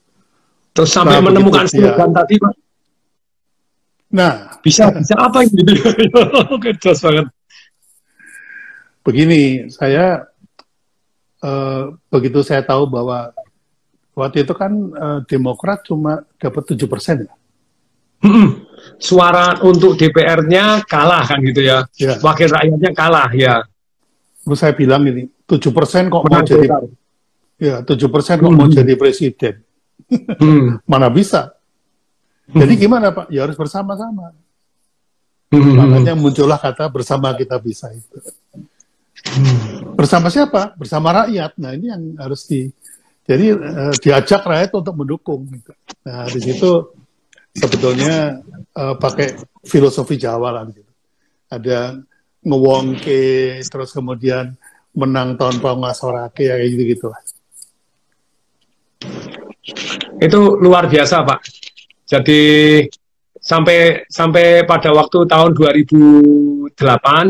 Terus 0.74 0.90
sampai 0.90 1.22
nah, 1.22 1.30
menemukan 1.30 1.70
slogan 1.70 2.10
tadi, 2.10 2.34
Pak. 2.34 2.54
Nah, 4.10 4.58
bisa 4.58 4.90
bisa 4.90 5.14
apa 5.14 5.46
ini? 5.46 5.62
Oke, 6.58 6.74
jelas 6.82 6.98
banget 6.98 7.30
begini, 9.04 9.70
saya 9.72 10.28
uh, 11.44 11.96
begitu 12.12 12.44
saya 12.44 12.64
tahu 12.64 12.88
bahwa 12.88 13.32
waktu 14.16 14.44
itu 14.44 14.52
kan 14.52 14.72
uh, 14.92 15.20
Demokrat 15.24 15.84
cuma 15.84 16.24
dapat 16.36 16.62
tujuh 16.74 16.88
persen 16.88 17.26
ya. 17.28 17.34
Hmm, 18.20 18.68
suara 19.00 19.56
untuk 19.64 19.96
DPR-nya 19.96 20.84
kalah 20.84 21.24
kan 21.24 21.40
gitu 21.40 21.64
ya. 21.64 21.88
ya. 21.96 22.20
Wakil 22.20 22.52
rakyatnya 22.52 22.92
kalah 22.92 23.32
ya. 23.32 23.64
Terus 24.44 24.60
saya 24.60 24.76
bilang 24.76 25.08
ini, 25.08 25.24
tujuh 25.48 25.72
persen 25.72 26.12
kok 26.12 26.28
Menang 26.28 26.44
mau 26.44 26.48
jadi 26.48 26.66
ya 27.60 27.84
tujuh 27.84 28.08
persen 28.08 28.40
kok 28.40 28.48
hmm. 28.48 28.56
mau 28.56 28.68
jadi 28.68 28.92
presiden. 28.96 29.54
hmm. 30.10 30.80
Mana 30.90 31.08
bisa? 31.12 31.56
Jadi 32.50 32.74
hmm. 32.76 32.82
gimana 32.82 33.06
Pak? 33.12 33.26
Ya 33.32 33.44
harus 33.46 33.56
bersama-sama. 33.56 34.36
Hmm. 35.50 35.76
Makanya 35.76 36.14
muncullah 36.14 36.58
kata 36.58 36.88
bersama 36.88 37.32
kita 37.36 37.56
bisa 37.60 37.90
itu. 37.92 38.16
Hmm. 39.28 39.94
Bersama 39.94 40.32
siapa? 40.32 40.72
Bersama 40.80 41.12
rakyat. 41.24 41.60
Nah 41.60 41.76
ini 41.76 41.86
yang 41.92 42.02
harus 42.16 42.48
di 42.48 42.70
jadi 43.28 43.54
uh, 43.54 43.94
diajak 44.00 44.42
rakyat 44.42 44.70
untuk 44.74 44.94
mendukung. 44.96 45.46
Nah 46.02 46.26
di 46.26 46.40
situ 46.40 46.96
sebetulnya 47.54 48.40
uh, 48.74 48.96
pakai 48.96 49.36
filosofi 49.66 50.16
Jawa 50.16 50.50
lah 50.50 50.64
gitu. 50.72 50.88
Ada 51.50 52.00
ngewongke, 52.40 53.60
terus 53.68 53.92
kemudian 53.92 54.56
menang 54.96 55.38
tahun 55.38 55.60
pangasorake 55.60 56.48
ya 56.48 56.56
gitu 56.64 56.82
gitu 56.86 57.06
lah. 57.12 57.20
Itu 60.18 60.58
luar 60.58 60.88
biasa 60.90 61.22
pak. 61.22 61.40
Jadi 62.10 62.40
sampai 63.50 64.06
sampai 64.06 64.62
pada 64.62 64.94
waktu 64.94 65.26
tahun 65.26 65.58
2008 65.58 66.70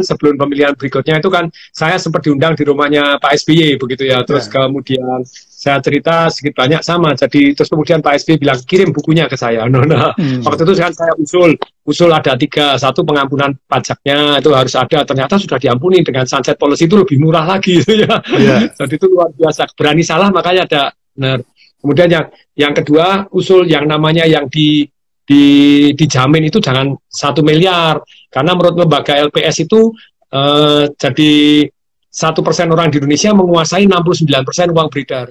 sebelum 0.04 0.36
pemilihan 0.36 0.76
berikutnya 0.76 1.16
itu 1.16 1.32
kan 1.32 1.48
saya 1.72 1.96
sempat 1.96 2.28
diundang 2.28 2.52
di 2.52 2.68
rumahnya 2.68 3.16
Pak 3.16 3.40
SBY 3.40 3.80
begitu 3.80 4.04
ya. 4.04 4.20
Terus 4.28 4.44
yeah. 4.52 4.68
kemudian 4.68 5.24
saya 5.24 5.80
cerita 5.80 6.28
sedikit 6.28 6.60
banyak 6.60 6.84
sama. 6.84 7.16
Jadi 7.16 7.56
terus 7.56 7.72
kemudian 7.72 8.04
Pak 8.04 8.20
SBY 8.20 8.36
bilang 8.36 8.60
kirim 8.68 8.92
bukunya 8.92 9.24
ke 9.32 9.40
saya. 9.40 9.64
No, 9.70 9.86
no. 9.86 10.10
Hmm. 10.18 10.42
waktu 10.42 10.66
itu 10.66 10.82
kan 10.82 10.90
saya 10.90 11.14
usul 11.16 11.54
usul 11.88 12.10
ada 12.10 12.36
tiga. 12.36 12.76
Satu 12.76 13.00
pengampunan 13.00 13.56
pajaknya 13.64 14.42
itu 14.42 14.50
harus 14.52 14.74
ada. 14.76 15.06
Ternyata 15.06 15.40
sudah 15.40 15.56
diampuni 15.56 16.04
dengan 16.04 16.26
sunset 16.28 16.58
policy 16.60 16.84
itu 16.84 17.00
lebih 17.00 17.16
murah 17.16 17.48
lagi 17.48 17.76
gitu 17.80 17.96
ya. 17.96 18.20
Yeah. 18.36 18.68
jadi 18.76 18.94
itu 18.98 19.06
luar 19.08 19.32
biasa. 19.32 19.72
Berani 19.72 20.04
salah 20.04 20.28
makanya 20.28 20.68
ada. 20.68 20.82
Benar. 21.16 21.40
Kemudian 21.80 22.08
yang 22.12 22.26
yang 22.58 22.72
kedua 22.76 23.30
usul 23.32 23.64
yang 23.64 23.88
namanya 23.88 24.28
yang 24.28 24.50
di 24.52 24.84
di, 25.30 25.46
dijamin 25.94 26.50
itu 26.50 26.58
jangan 26.58 26.90
satu 27.06 27.46
miliar. 27.46 28.02
Karena 28.26 28.58
menurut 28.58 28.74
lembaga 28.82 29.14
LPS 29.14 29.70
itu 29.70 29.94
eh, 30.34 30.90
jadi 30.98 31.32
satu 32.10 32.42
persen 32.42 32.66
orang 32.74 32.90
di 32.90 32.98
Indonesia 32.98 33.30
menguasai 33.30 33.86
69 33.86 34.26
persen 34.42 34.66
uang 34.74 34.90
beredar. 34.90 35.30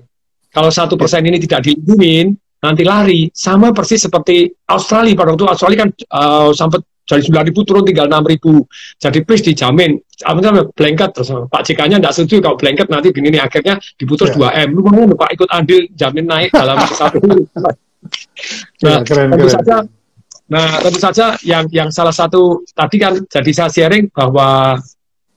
Kalau 0.50 0.72
satu 0.72 0.96
persen 0.96 1.28
ini 1.28 1.38
tidak 1.44 1.68
dilindungi, 1.68 2.32
nanti 2.64 2.84
lari. 2.88 3.28
Sama 3.36 3.76
persis 3.76 4.08
seperti 4.08 4.48
Australia. 4.72 5.14
Pada 5.14 5.36
waktu 5.36 5.46
Australia 5.46 5.78
kan 5.86 5.90
uh, 6.16 6.50
sampai 6.56 6.80
jadi 7.06 7.26
9 7.26 7.50
ribu 7.52 7.62
turun 7.68 7.84
tinggal 7.84 8.08
6 8.08 8.32
ribu. 8.32 8.64
Jadi 8.98 9.20
please 9.28 9.44
dijamin. 9.44 10.00
Apa 10.24 10.72
blanket. 10.72 11.10
Terus 11.20 11.30
Pak 11.52 11.62
JK-nya 11.68 12.00
tidak 12.00 12.14
setuju 12.16 12.36
kalau 12.40 12.56
blanket 12.58 12.88
nanti 12.88 13.12
begini 13.12 13.38
nih 13.38 13.44
akhirnya 13.44 13.76
diputus 14.00 14.32
yeah. 14.40 14.64
2 14.64 14.66
m. 14.66 14.70
Lu 14.74 14.82
mau 14.88 15.06
Pak 15.14 15.30
ikut 15.36 15.50
andil 15.52 15.86
jamin 15.94 16.26
naik 16.26 16.56
dalam 16.56 16.80
satu 16.88 17.20
nah 18.80 19.00
yeah, 19.00 19.02
keren, 19.04 19.28
tentu 19.36 19.48
keren. 19.48 19.56
saja. 19.60 19.76
Nah 20.50 20.70
tentu 20.82 21.00
saja 21.00 21.26
yang 21.44 21.66
yang 21.70 21.90
salah 21.92 22.16
satu 22.16 22.64
tadi 22.72 22.98
kan 22.98 23.14
jadi 23.28 23.52
saya 23.52 23.70
sharing 23.70 24.10
bahwa 24.10 24.80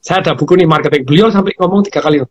saya 0.02 0.18
ada 0.22 0.32
buku 0.34 0.58
nih 0.58 0.66
marketing 0.66 1.02
beliau 1.06 1.28
sampai 1.30 1.54
ngomong 1.58 1.86
tiga 1.86 2.02
kali. 2.02 2.22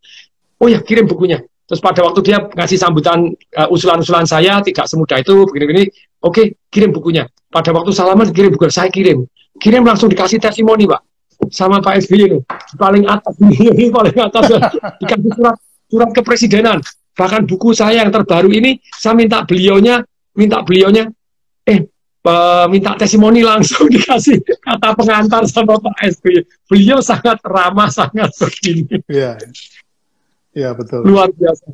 Oh 0.61 0.67
ya 0.67 0.79
kirim 0.83 1.07
bukunya. 1.07 1.39
Terus 1.71 1.79
pada 1.79 2.03
waktu 2.03 2.19
dia 2.19 2.37
ngasih 2.51 2.75
sambutan 2.75 3.31
uh, 3.55 3.67
usulan-usulan 3.71 4.27
saya 4.27 4.59
tidak 4.59 4.91
semudah 4.91 5.23
itu 5.23 5.47
begini-begini, 5.47 5.87
oke 6.19 6.35
okay, 6.35 6.45
kirim 6.67 6.91
bukunya. 6.91 7.31
Pada 7.47 7.71
waktu 7.71 7.95
salaman 7.95 8.27
kirim 8.35 8.51
buku, 8.51 8.67
saya 8.67 8.91
kirim, 8.91 9.23
kirim 9.55 9.87
langsung 9.87 10.11
dikasih 10.11 10.43
testimoni 10.43 10.83
pak. 10.83 10.99
Sama 11.47 11.79
Pak 11.79 12.05
SBY 12.05 12.27
ini. 12.27 12.39
Paling 12.75 13.07
atas 13.07 13.33
ini 13.71 13.87
paling 13.87 14.13
atas. 14.19 14.51
Dikasih 14.99 15.31
surat 15.31 15.55
surat 15.87 16.09
kepresidenan. 16.11 16.77
Bahkan 17.15 17.47
buku 17.47 17.71
saya 17.71 18.03
yang 18.03 18.11
terbaru 18.11 18.51
ini 18.51 18.75
saya 18.99 19.15
minta 19.15 19.47
beliaunya 19.47 20.03
minta 20.35 20.63
beliaunya 20.63 21.11
eh 21.67 21.85
uh, 22.25 22.65
minta 22.69 22.93
testimoni 22.97 23.41
langsung 23.41 23.89
dikasih 23.93 24.41
kata 24.61 24.93
pengantar 24.93 25.43
sama 25.49 25.77
Pak 25.77 25.95
SBY. 26.19 26.39
Beliau 26.69 26.99
sangat 27.01 27.41
ramah, 27.45 27.89
sangat 27.89 28.29
begini. 28.37 29.01
Iya 30.51 30.75
betul. 30.75 31.07
Luar 31.07 31.31
biasa. 31.31 31.71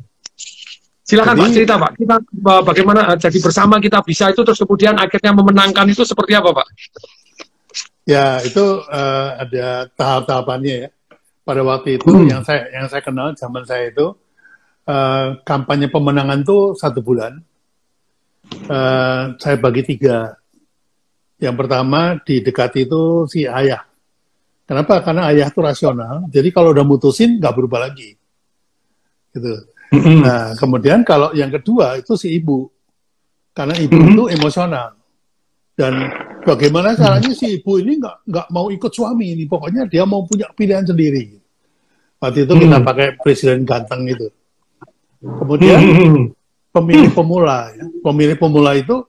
Silakan 1.08 1.34
jadi, 1.34 1.40
Pak 1.40 1.48
cerita 1.56 1.74
Pak. 1.80 1.92
Kita 1.96 2.16
bagaimana 2.62 3.00
eh, 3.16 3.18
jadi 3.18 3.38
bersama 3.40 3.80
kita 3.80 4.04
bisa 4.04 4.28
itu 4.28 4.44
terus 4.44 4.60
kemudian 4.60 4.94
akhirnya 5.00 5.32
memenangkan 5.32 5.88
itu 5.88 6.04
seperti 6.04 6.36
apa 6.36 6.52
Pak? 6.52 6.66
Ya 8.04 8.40
itu 8.44 8.84
uh, 8.84 9.28
ada 9.40 9.88
tahap-tahapannya 9.96 10.74
ya. 10.86 10.88
Pada 11.48 11.64
waktu 11.64 11.96
itu 11.96 12.12
hmm. 12.12 12.28
yang 12.28 12.42
saya 12.44 12.68
yang 12.76 12.92
saya 12.92 13.00
kenal 13.00 13.32
zaman 13.32 13.64
saya 13.64 13.88
itu 13.88 14.12
uh, 14.84 15.40
kampanye 15.48 15.88
pemenangan 15.88 16.44
itu 16.44 16.76
satu 16.76 17.00
bulan. 17.00 17.40
Uh, 18.66 19.38
saya 19.38 19.56
bagi 19.60 19.86
tiga. 19.86 20.34
Yang 21.38 21.54
pertama 21.54 22.18
di 22.26 22.42
dekat 22.42 22.74
itu 22.82 23.30
si 23.30 23.46
ayah. 23.46 23.86
Kenapa? 24.66 25.00
Karena 25.06 25.30
ayah 25.30 25.46
itu 25.46 25.60
rasional. 25.62 26.26
Jadi 26.32 26.50
kalau 26.50 26.74
udah 26.74 26.82
mutusin 26.82 27.38
nggak 27.38 27.54
berubah 27.54 27.86
lagi 27.86 28.18
gitu. 29.38 29.52
Mm-hmm. 29.88 30.18
Nah, 30.20 30.52
kemudian 30.58 31.00
kalau 31.06 31.32
yang 31.32 31.48
kedua 31.48 31.96
itu 31.96 32.12
si 32.18 32.36
ibu, 32.36 32.68
karena 33.56 33.72
ibu 33.80 33.96
mm-hmm. 33.96 34.12
itu 34.12 34.24
emosional 34.36 34.88
dan 35.78 35.92
bagaimana 36.44 36.92
caranya 36.92 37.32
si 37.32 37.56
ibu 37.56 37.80
ini 37.80 37.96
nggak 37.96 38.16
nggak 38.28 38.46
mau 38.52 38.68
ikut 38.68 38.92
suami 38.92 39.32
ini, 39.32 39.44
pokoknya 39.48 39.88
dia 39.88 40.04
mau 40.04 40.28
punya 40.28 40.50
pilihan 40.52 40.84
sendiri. 40.84 41.40
Waktu 42.20 42.44
itu 42.44 42.52
kita 42.52 42.76
mm-hmm. 42.76 42.84
pakai 42.84 43.08
presiden 43.16 43.64
ganteng 43.64 44.04
itu. 44.10 44.28
Kemudian 45.22 45.80
mm-hmm. 45.80 46.24
Pemilih 46.78 47.10
pemula, 47.10 47.74
ya. 47.74 47.84
pemilih 48.00 48.36
pemula 48.38 48.72
itu 48.78 49.02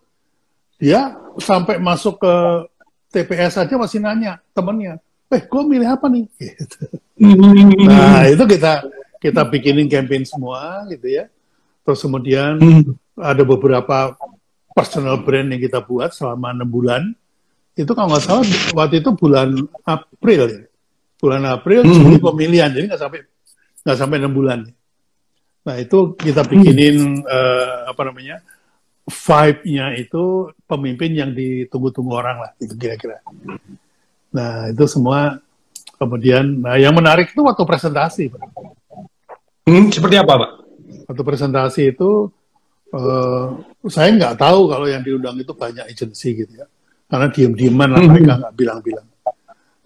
dia 0.82 1.14
sampai 1.38 1.78
masuk 1.78 2.18
ke 2.18 2.34
TPS 3.10 3.62
saja 3.62 3.74
masih 3.78 4.02
nanya 4.02 4.42
temennya, 4.54 4.98
eh 5.30 5.42
gue 5.42 5.62
milih 5.66 5.88
apa 5.88 6.10
nih? 6.10 6.26
Gitu. 6.40 6.80
Nah 7.84 8.32
itu 8.32 8.48
kita 8.48 8.80
kita 9.20 9.44
bikinin 9.44 9.92
campaign 9.92 10.24
semua 10.24 10.88
gitu 10.88 11.04
ya. 11.12 11.28
Terus 11.84 12.00
kemudian 12.00 12.56
hmm. 12.56 13.20
ada 13.20 13.44
beberapa 13.44 14.16
personal 14.72 15.20
brand 15.20 15.52
yang 15.52 15.60
kita 15.60 15.84
buat 15.84 16.16
selama 16.16 16.56
enam 16.56 16.70
bulan. 16.72 17.12
Itu 17.76 17.92
kalau 17.92 18.16
nggak 18.16 18.24
salah 18.24 18.48
waktu 18.72 19.04
itu 19.04 19.12
bulan 19.12 19.52
April 19.84 20.42
ya. 20.48 20.64
Bulan 21.20 21.44
April 21.44 21.84
hmm. 21.84 21.92
Juli 21.92 22.18
pemilihan, 22.24 22.72
jadi 22.72 22.88
nggak 22.88 23.02
sampai 23.04 23.20
nggak 23.84 23.98
sampai 24.00 24.18
enam 24.24 24.32
bulan. 24.32 24.60
Nah 25.70 25.78
itu 25.78 26.18
kita 26.18 26.42
bikinin 26.50 27.22
hmm. 27.22 27.30
uh, 27.30 27.94
apa 27.94 28.02
namanya 28.10 28.42
vibe-nya 29.06 29.94
itu 30.02 30.50
pemimpin 30.66 31.14
yang 31.14 31.30
ditunggu-tunggu 31.30 32.14
orang 32.14 32.42
lah, 32.42 32.52
itu 32.58 32.74
kira-kira. 32.74 33.22
Nah 34.34 34.74
itu 34.74 34.86
semua 34.90 35.38
kemudian, 36.02 36.46
nah 36.62 36.74
yang 36.78 36.98
menarik 36.98 37.30
itu 37.30 37.42
waktu 37.46 37.62
presentasi. 37.70 38.34
Hmm, 39.70 39.94
seperti 39.94 40.18
apa, 40.18 40.34
Pak? 40.42 40.52
Waktu 41.10 41.24
presentasi 41.26 41.82
itu, 41.94 42.34
uh, 42.94 43.46
saya 43.90 44.10
nggak 44.14 44.42
tahu 44.42 44.74
kalau 44.74 44.90
yang 44.90 45.06
diundang 45.06 45.38
itu 45.38 45.54
banyak 45.54 45.86
agensi 45.86 46.30
gitu 46.34 46.54
ya. 46.66 46.66
Karena 47.10 47.30
diem-dieman 47.30 47.90
lah, 47.90 48.02
hmm. 48.02 48.10
mereka 48.10 48.32
nggak 48.42 48.56
bilang-bilang. 48.58 49.08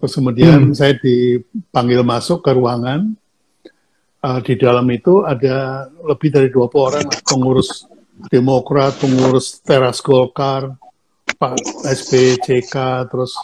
Terus 0.00 0.12
kemudian 0.20 0.68
hmm. 0.68 0.76
saya 0.76 0.96
dipanggil 1.00 2.04
masuk 2.04 2.44
ke 2.44 2.52
ruangan, 2.52 3.16
uh, 4.24 4.40
di 4.40 4.56
dalam 4.56 4.88
itu 4.88 5.20
ada 5.20 5.84
lebih 6.08 6.32
dari 6.32 6.48
20 6.48 6.72
orang 6.72 7.04
pengurus 7.28 7.84
Demokrat, 8.14 8.94
pengurus 9.02 9.58
teras 9.58 9.98
Golkar, 9.98 10.70
Pak 11.34 11.58
SPCK, 11.82 13.04
terus 13.10 13.34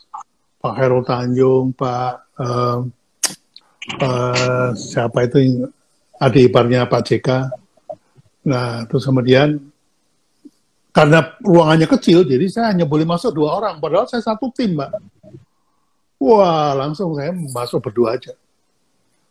Pak 0.63 0.75
Heru 0.79 1.03
Tanjung, 1.03 1.75
Pak 1.75 2.13
uh, 2.39 2.79
uh, 3.99 4.71
siapa 4.79 5.27
itu 5.27 5.67
adik 6.23 6.55
iparnya 6.55 6.87
Pak 6.87 7.03
JK. 7.03 7.29
Nah, 8.47 8.87
terus 8.87 9.05
kemudian 9.05 9.59
karena 10.95 11.35
ruangannya 11.43 11.91
kecil, 11.91 12.23
jadi 12.23 12.47
saya 12.47 12.67
hanya 12.71 12.87
boleh 12.87 13.05
masuk 13.05 13.35
dua 13.35 13.59
orang. 13.59 13.83
Padahal 13.83 14.07
saya 14.07 14.23
satu 14.23 14.55
tim, 14.55 14.79
Mbak. 14.79 14.91
Wah, 16.23 16.79
langsung 16.79 17.19
saya 17.19 17.35
masuk 17.35 17.83
berdua 17.83 18.15
aja. 18.15 18.39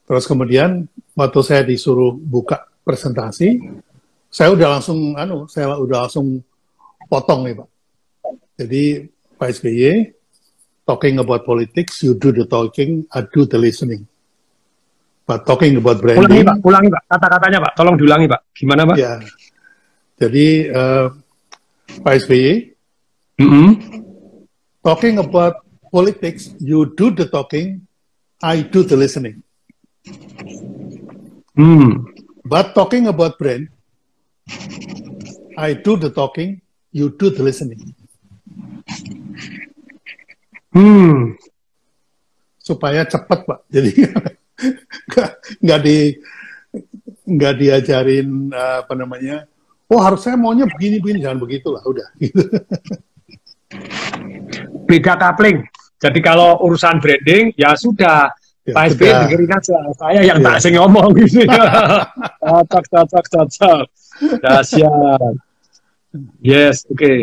Terus 0.04 0.26
kemudian 0.26 0.90
waktu 1.20 1.40
saya 1.44 1.62
disuruh 1.68 2.16
buka 2.16 2.64
presentasi, 2.88 3.60
saya 4.32 4.56
udah 4.56 4.80
langsung, 4.80 5.20
anu, 5.20 5.52
saya 5.52 5.76
udah 5.76 6.08
langsung 6.08 6.40
potong 7.12 7.44
nih, 7.44 7.60
Pak. 7.60 7.70
Jadi 8.56 8.84
Pak 9.36 9.50
SBY, 9.60 10.16
talking 10.88 11.20
about 11.20 11.44
politics, 11.44 12.00
you 12.08 12.16
do 12.16 12.32
the 12.32 12.48
talking, 12.48 13.04
I 13.12 13.28
do 13.28 13.44
the 13.44 13.60
listening. 13.60 14.08
But 15.28 15.44
talking 15.46 15.76
about 15.76 16.00
branding. 16.00 16.26
Ulangi 16.26 16.42
Pak, 16.48 16.58
ulangi 16.64 16.90
Pak, 16.90 17.04
kata-katanya 17.12 17.60
Pak, 17.68 17.74
tolong 17.76 17.96
diulangi 18.00 18.28
Pak. 18.32 18.42
Gimana 18.56 18.82
Pak? 18.88 18.96
Ya, 18.98 19.14
jadi 20.18 20.48
uh, 20.72 21.06
Pak 22.02 22.14
SBY, 22.26 22.74
mm 23.44 23.48
-hmm. 23.48 23.70
talking 24.82 25.20
about 25.20 25.62
politics, 25.92 26.56
you 26.58 26.90
do 26.96 27.12
the 27.12 27.28
talking, 27.28 27.84
I 28.40 28.64
do 28.64 28.88
the 28.88 28.96
listening. 28.96 29.44
Hmm. 31.60 32.08
But 32.48 32.72
talking 32.72 33.12
about 33.12 33.36
brand, 33.36 33.68
I 35.60 35.76
do 35.76 36.00
the 36.00 36.08
talking, 36.08 36.64
you 36.96 37.12
do 37.12 37.36
the 37.36 37.44
listening. 37.44 37.92
Hmm. 40.72 41.36
Supaya 42.64 43.04
cepat 43.04 43.44
Pak. 43.44 43.60
Jadi 43.68 43.92
nggak 45.68 45.80
di 45.84 46.16
nggak 47.30 47.54
diajarin 47.60 48.52
apa 48.56 48.94
namanya 48.98 49.46
oh 49.90 50.02
harus 50.02 50.26
saya 50.26 50.36
maunya 50.36 50.66
begini 50.66 50.98
begini 51.00 51.20
jangan 51.24 51.40
begitulah 51.40 51.84
udah 51.86 52.08
gitu 52.22 52.44
beda 54.90 55.14
kapling 55.16 55.62
jadi 56.02 56.20
kalau 56.26 56.58
urusan 56.66 56.98
branding 56.98 57.54
ya 57.54 57.78
sudah 57.78 58.34
ya, 58.70 58.74
Pak 58.78 58.84
SBY 58.94 59.12
dengerin 59.26 59.52
aja 59.52 59.78
saya 59.98 60.20
yang 60.22 60.40
ya. 60.44 60.46
tak 60.46 60.58
sing 60.62 60.74
ngomong 60.78 61.10
gitu 61.18 61.44
cocok 62.40 62.84
cocok 62.94 63.26
cocok 63.34 63.86
dahsyat 64.46 65.34
yes 66.46 66.86
oke 66.86 66.98
okay. 66.98 67.20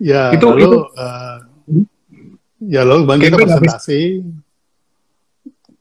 ya 0.00 0.32
itu 0.32 0.46
lalu, 0.48 0.60
itu 0.64 0.78
uh, 0.96 1.36
Ya 2.66 2.88
lo 2.88 3.04
bang 3.04 3.20
kita 3.20 3.36
presentasi. 3.36 4.24
Habis, 4.24 4.32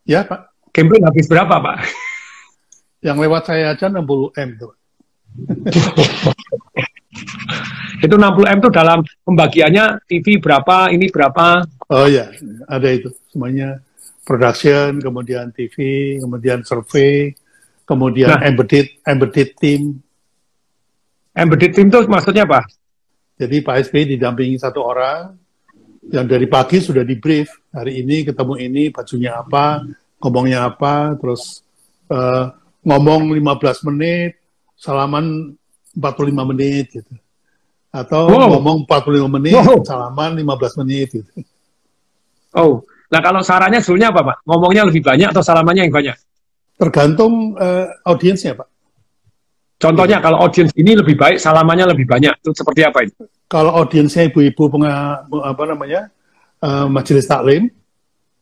ya 0.04 0.28
Pak. 0.28 0.52
Campaign 0.76 1.08
habis 1.08 1.26
berapa 1.32 1.56
Pak? 1.56 1.78
Yang 3.00 3.18
lewat 3.24 3.44
saya 3.48 3.72
aja 3.72 3.88
60 3.88 4.04
M 4.36 4.50
tuh. 4.60 4.74
itu 8.02 8.16
60 8.16 8.54
M 8.56 8.58
itu 8.60 8.70
dalam 8.72 9.00
pembagiannya 9.24 9.86
TV 10.08 10.42
berapa, 10.42 10.90
ini 10.92 11.08
berapa? 11.12 11.64
Oh 11.92 12.08
ya, 12.10 12.32
ada 12.66 12.88
itu 12.90 13.14
semuanya 13.30 13.80
production, 14.26 14.98
kemudian 14.98 15.54
TV, 15.54 15.76
kemudian 16.18 16.66
survey, 16.66 17.32
kemudian 17.86 18.34
nah, 18.34 18.42
embedded 18.42 19.00
embedded 19.06 19.54
team. 19.62 20.02
Embedded 21.36 21.72
team 21.78 21.88
itu 21.94 22.00
maksudnya 22.10 22.50
apa? 22.50 22.66
Jadi 23.36 23.60
Pak 23.62 23.76
SB 23.86 24.16
didampingi 24.16 24.58
satu 24.58 24.82
orang, 24.82 25.36
yang 26.10 26.26
dari 26.30 26.46
pagi 26.46 26.82
sudah 26.82 27.02
di 27.02 27.18
brief 27.18 27.50
hari 27.74 28.06
ini 28.06 28.26
ketemu 28.26 28.54
ini 28.62 28.84
bajunya 28.94 29.42
apa 29.42 29.82
ngomongnya 30.22 30.70
apa 30.70 31.18
terus 31.18 31.66
uh, 32.10 32.54
ngomong 32.86 33.34
15 33.34 33.90
menit, 33.90 34.38
salaman 34.78 35.58
45 35.98 36.50
menit 36.54 36.86
gitu. 36.94 37.14
Atau 37.96 38.28
wow. 38.28 38.60
ngomong 38.60 38.84
45 38.84 39.36
menit, 39.40 39.56
wow. 39.56 39.80
salaman 39.88 40.36
15 40.36 40.80
menit 40.84 41.08
gitu. 41.16 41.32
Oh, 42.52 42.84
nah 43.08 43.24
kalau 43.24 43.40
sarannya 43.40 43.80
sebenarnya 43.80 44.12
apa 44.12 44.22
Pak? 44.36 44.38
Ngomongnya 44.44 44.84
lebih 44.84 45.00
banyak 45.00 45.32
atau 45.32 45.40
salamannya 45.40 45.88
yang 45.88 45.96
banyak? 45.96 46.16
Tergantung 46.76 47.56
uh, 47.56 47.88
audiensnya 48.04 48.60
Pak. 48.60 48.68
Contohnya 49.80 50.20
kalau 50.20 50.44
audiens 50.44 50.76
ini 50.76 50.92
lebih 50.96 51.16
baik, 51.16 51.40
salamannya 51.40 51.96
lebih 51.96 52.04
banyak. 52.04 52.36
Itu 52.44 52.52
seperti 52.52 52.84
apa 52.84 53.08
ini? 53.08 53.16
Kalau 53.48 53.72
audiensnya 53.72 54.28
ibu-ibu 54.28 54.76
apa 55.40 55.64
namanya 55.64 56.12
uh, 56.60 56.92
majelis 56.92 57.28
taklim, 57.28 57.72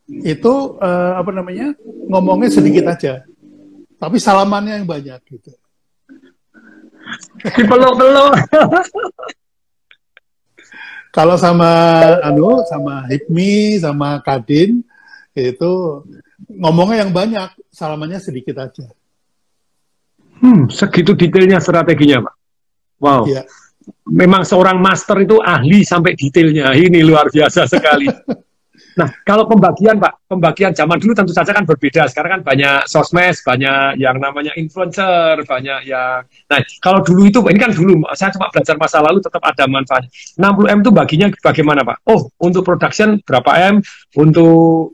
itu 0.10 0.54
uh, 0.82 1.14
apa 1.22 1.30
namanya 1.30 1.78
ngomongnya 2.10 2.50
sedikit 2.50 2.90
aja, 2.90 3.22
tapi 4.02 4.18
salamannya 4.18 4.82
yang 4.82 4.88
banyak 4.90 5.22
gitu. 5.30 5.54
Dipeluk-peluk. 7.54 8.34
Kalau 11.14 11.38
sama 11.38 11.70
anu 12.26 12.66
sama 12.66 13.06
Hipmi 13.06 13.78
sama 13.78 14.18
Kadin 14.26 14.82
itu 15.38 16.02
ngomongnya 16.50 17.06
yang 17.06 17.14
banyak, 17.14 17.50
salamannya 17.70 18.18
sedikit 18.18 18.58
aja. 18.58 18.90
Hmm, 20.42 20.68
segitu 20.74 21.14
detailnya 21.14 21.62
strateginya, 21.62 22.26
Pak. 22.26 22.36
Wow. 22.98 23.24
Ya. 23.30 23.46
Memang 24.10 24.42
seorang 24.42 24.82
master 24.82 25.22
itu 25.22 25.38
ahli 25.40 25.86
sampai 25.86 26.18
detailnya. 26.18 26.74
Ini 26.74 27.06
luar 27.06 27.30
biasa 27.30 27.70
sekali. 27.70 28.10
Nah, 28.94 29.10
kalau 29.26 29.50
pembagian, 29.50 29.98
Pak, 29.98 30.30
pembagian 30.30 30.70
zaman 30.74 31.02
dulu 31.02 31.18
tentu 31.18 31.34
saja 31.34 31.50
kan 31.50 31.66
berbeda. 31.66 32.06
Sekarang 32.06 32.40
kan 32.40 32.42
banyak 32.46 32.86
sosmed, 32.86 33.34
banyak 33.42 33.98
yang 33.98 34.22
namanya 34.22 34.54
influencer, 34.54 35.42
banyak 35.50 35.90
yang... 35.90 36.22
Nah, 36.50 36.60
kalau 36.78 37.02
dulu 37.02 37.26
itu, 37.26 37.42
ini 37.50 37.58
kan 37.58 37.74
dulu, 37.74 38.06
saya 38.14 38.30
cuma 38.30 38.54
belajar 38.54 38.78
masa 38.78 39.02
lalu 39.02 39.18
tetap 39.18 39.42
ada 39.42 39.66
manfaatnya. 39.66 40.10
60M 40.38 40.78
itu 40.86 40.92
baginya 40.94 41.28
bagaimana, 41.42 41.82
Pak? 41.82 41.98
Oh, 42.06 42.30
untuk 42.38 42.62
production 42.62 43.18
berapa 43.26 43.52
M, 43.74 43.76
untuk 44.14 44.94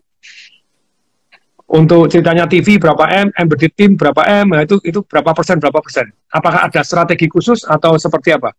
untuk 1.70 2.10
ceritanya 2.10 2.50
TV 2.50 2.82
berapa 2.82 3.06
M, 3.14 3.30
embedded 3.38 3.78
team 3.78 3.94
berapa 3.94 4.26
M, 4.26 4.58
nah 4.58 4.66
itu 4.66 4.82
itu 4.82 5.06
berapa 5.06 5.38
persen 5.38 5.62
berapa 5.62 5.78
persen? 5.78 6.10
Apakah 6.34 6.66
ada 6.66 6.82
strategi 6.82 7.30
khusus 7.30 7.62
atau 7.62 7.94
seperti 7.94 8.34
apa? 8.34 8.58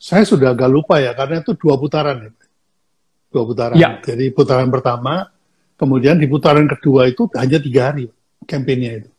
Saya 0.00 0.24
sudah 0.24 0.56
agak 0.56 0.72
lupa 0.72 0.96
ya, 1.04 1.12
karena 1.12 1.44
itu 1.44 1.52
dua 1.52 1.76
putaran 1.76 2.16
ya, 2.24 2.30
dua 3.28 3.42
putaran. 3.44 3.76
Ya. 3.76 4.00
Jadi 4.00 4.32
putaran 4.32 4.68
pertama, 4.72 5.28
kemudian 5.76 6.16
di 6.16 6.26
putaran 6.26 6.66
kedua 6.66 7.08
itu 7.08 7.28
hanya 7.36 7.58
tiga 7.60 7.80
hari 7.92 8.08
kampanye 8.48 9.04
itu. 9.04 9.10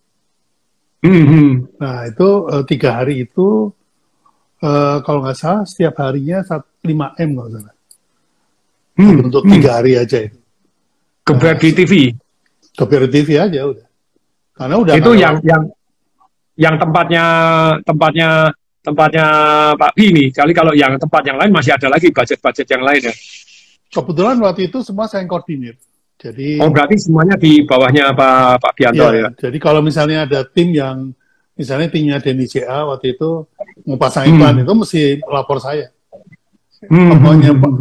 Mm 0.99 1.26
-hmm. 1.26 1.49
Nah 1.80 1.97
itu 2.12 2.28
uh, 2.49 2.64
tiga 2.68 2.99
hari 2.99 3.24
itu 3.24 3.72
uh, 4.64 4.97
kalau 5.03 5.24
nggak 5.24 5.38
salah 5.38 5.64
setiap 5.64 5.95
harinya 6.03 6.43
5 6.43 6.84
m 7.20 7.30
nggak 7.36 7.49
salah. 7.55 7.76
Hmm. 8.99 9.32
Untuk 9.32 9.47
tiga 9.47 9.72
hmm. 9.72 9.78
hari 9.80 9.91
aja 9.95 10.18
itu. 10.28 10.39
Kebret 11.24 11.57
di 11.64 11.72
TV 11.72 11.93
ke 12.76 13.07
TV 13.12 13.30
aja 13.36 13.60
udah. 13.68 13.88
Karena 14.55 14.76
udah 14.76 14.93
itu 14.95 15.12
yang 15.16 15.36
yang 15.43 15.64
yang 16.60 16.76
tempatnya 16.76 17.24
tempatnya 17.84 18.30
tempatnya 18.84 19.26
Pak 19.76 19.91
Bi 19.95 20.12
ini. 20.12 20.26
Kali 20.32 20.51
kalau 20.51 20.72
yang 20.76 20.95
tempat 20.99 21.24
yang 21.28 21.39
lain 21.39 21.51
masih 21.51 21.76
ada 21.76 21.88
lagi 21.91 22.12
budget-budget 22.12 22.68
yang 22.68 22.84
lain 22.84 23.01
ya. 23.07 23.14
Kebetulan 23.89 24.37
waktu 24.41 24.69
itu 24.69 24.85
semua 24.85 25.09
saya 25.09 25.25
yang 25.25 25.31
koordinir. 25.33 25.75
Jadi 26.19 26.59
Oh, 26.59 26.69
berarti 26.69 26.99
semuanya 26.99 27.39
di 27.39 27.63
bawahnya 27.63 28.11
Pak 28.11 28.59
Pak 28.59 28.73
Bianto 28.75 29.07
ya, 29.09 29.27
ya. 29.27 29.27
Jadi 29.33 29.57
kalau 29.57 29.79
misalnya 29.79 30.27
ada 30.27 30.43
tim 30.45 30.75
yang 30.75 31.15
misalnya 31.55 31.87
timnya 31.91 32.19
Denny 32.23 32.47
CA 32.47 32.87
waktu 32.87 33.15
itu 33.15 33.47
mau 33.87 33.99
pasang 33.99 34.27
iklan 34.27 34.59
hmm. 34.59 34.63
itu 34.67 34.73
mesti 34.75 35.01
lapor 35.27 35.59
saya. 35.63 35.91
Hmm. 36.87 37.19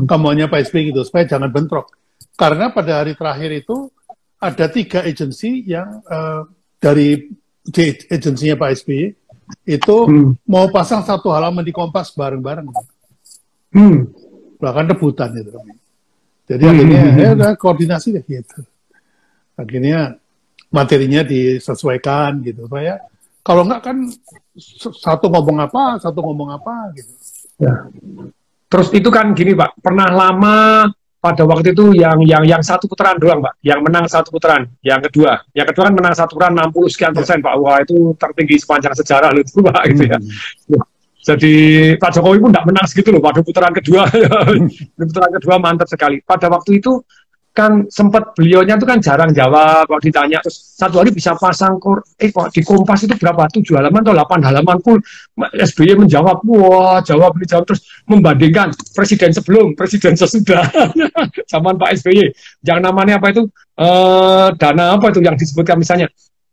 Kamuannya 0.06 0.50
Pak 0.50 0.70
SB 0.70 0.90
gitu 0.90 1.02
supaya 1.06 1.26
jangan 1.26 1.50
bentrok. 1.50 1.90
Karena 2.34 2.70
pada 2.70 3.02
hari 3.02 3.14
terakhir 3.14 3.50
itu 3.54 3.90
ada 4.38 4.66
tiga 4.70 5.02
agensi 5.02 5.66
yang 5.66 6.02
uh, 6.06 6.46
dari 6.78 7.26
agensinya 8.10 8.54
Pak 8.58 8.70
SBY 8.82 9.02
itu 9.66 9.96
hmm. 10.06 10.46
mau 10.46 10.70
pasang 10.70 11.02
satu 11.02 11.34
halaman 11.34 11.66
di 11.66 11.74
Kompas 11.74 12.14
bareng-bareng. 12.14 12.70
Hmm. 13.74 14.10
Bahkan 14.58 14.84
rebutan 14.94 15.34
itu. 15.38 15.54
Jadi 16.48 16.64
hmm. 16.64 16.72
akhirnya 16.72 17.00
hmm. 17.04 17.18
ya 17.20 17.28
udah 17.36 17.50
koordinasi 17.60 18.08
deh 18.16 18.24
gitu. 18.24 18.64
Akhirnya 19.54 20.16
materinya 20.72 21.20
disesuaikan 21.20 22.40
gitu. 22.40 22.64
Supaya 22.64 23.04
kalau 23.44 23.68
enggak 23.68 23.92
kan 23.92 23.96
satu 24.92 25.28
ngomong 25.28 25.60
apa, 25.60 26.00
satu 26.00 26.24
ngomong 26.24 26.48
apa 26.56 26.92
gitu. 26.96 27.12
Ya. 27.60 27.88
Terus 28.68 28.88
itu 28.92 29.08
kan 29.08 29.32
gini 29.32 29.56
Pak, 29.56 29.80
pernah 29.80 30.08
lama 30.12 30.88
pada 31.18 31.42
waktu 31.42 31.74
itu 31.74 31.96
yang 31.98 32.22
yang 32.22 32.44
yang 32.44 32.62
satu 32.62 32.84
putaran 32.84 33.16
doang, 33.16 33.40
Pak. 33.40 33.56
Yang 33.64 33.80
menang 33.84 34.04
satu 34.06 34.28
putaran. 34.28 34.68
Yang 34.84 35.10
kedua, 35.10 35.40
yang 35.56 35.66
kedua 35.66 35.82
kan 35.90 35.94
menang 35.96 36.14
satu 36.14 36.36
putaran 36.36 36.54
60 36.68 36.92
sekian 36.92 37.12
persen, 37.16 37.40
Pak. 37.40 37.54
Wah, 37.58 37.80
itu 37.82 38.12
tertinggi 38.20 38.56
sepanjang 38.60 38.94
sejarah 38.94 39.32
loh 39.32 39.42
itu, 39.42 39.58
Pak, 39.68 39.82
gitu 39.92 40.04
ya. 40.04 40.18
Jadi 41.28 41.54
Pak 42.00 42.10
Jokowi 42.16 42.40
pun 42.40 42.50
tidak 42.56 42.66
menang 42.72 42.86
segitu 42.88 43.12
loh 43.12 43.20
pada 43.20 43.44
putaran 43.44 43.76
kedua. 43.76 44.08
putaran 44.96 45.32
kedua 45.36 45.60
mantap 45.60 45.84
sekali. 45.84 46.24
Pada 46.24 46.48
waktu 46.48 46.80
itu 46.80 47.04
kan 47.52 47.90
sempat 47.90 48.38
beliaunya 48.38 48.78
itu 48.78 48.86
kan 48.86 49.02
jarang 49.02 49.34
jawab 49.34 49.90
kalau 49.90 49.98
ditanya 49.98 50.38
terus 50.38 50.78
satu 50.78 51.02
hari 51.02 51.10
bisa 51.10 51.34
pasang 51.34 51.82
kur 51.82 52.06
eh 52.14 52.30
kok 52.30 52.54
di 52.54 52.62
Kompas 52.62 53.04
itu 53.04 53.18
berapa? 53.18 53.50
Tujuh 53.50 53.74
halaman 53.76 54.06
atau 54.06 54.14
delapan 54.14 54.40
halaman 54.46 54.78
pun? 54.78 55.02
SBY 55.36 56.06
menjawab 56.06 56.40
wah 56.48 57.02
jawab 57.04 57.36
ini 57.36 57.44
jawab. 57.44 57.68
Terus 57.68 57.84
membandingkan 58.08 58.72
presiden 58.96 59.36
sebelum 59.36 59.76
presiden 59.76 60.16
sesudah. 60.16 60.64
Zaman 61.52 61.76
Pak 61.76 61.98
SBY 62.00 62.32
yang 62.64 62.80
namanya 62.80 63.20
apa 63.20 63.36
itu? 63.36 63.44
Eh, 63.78 64.48
dana 64.56 64.96
apa 64.96 65.12
itu 65.12 65.20
yang 65.20 65.36
disebutkan 65.36 65.76
misalnya 65.76 66.08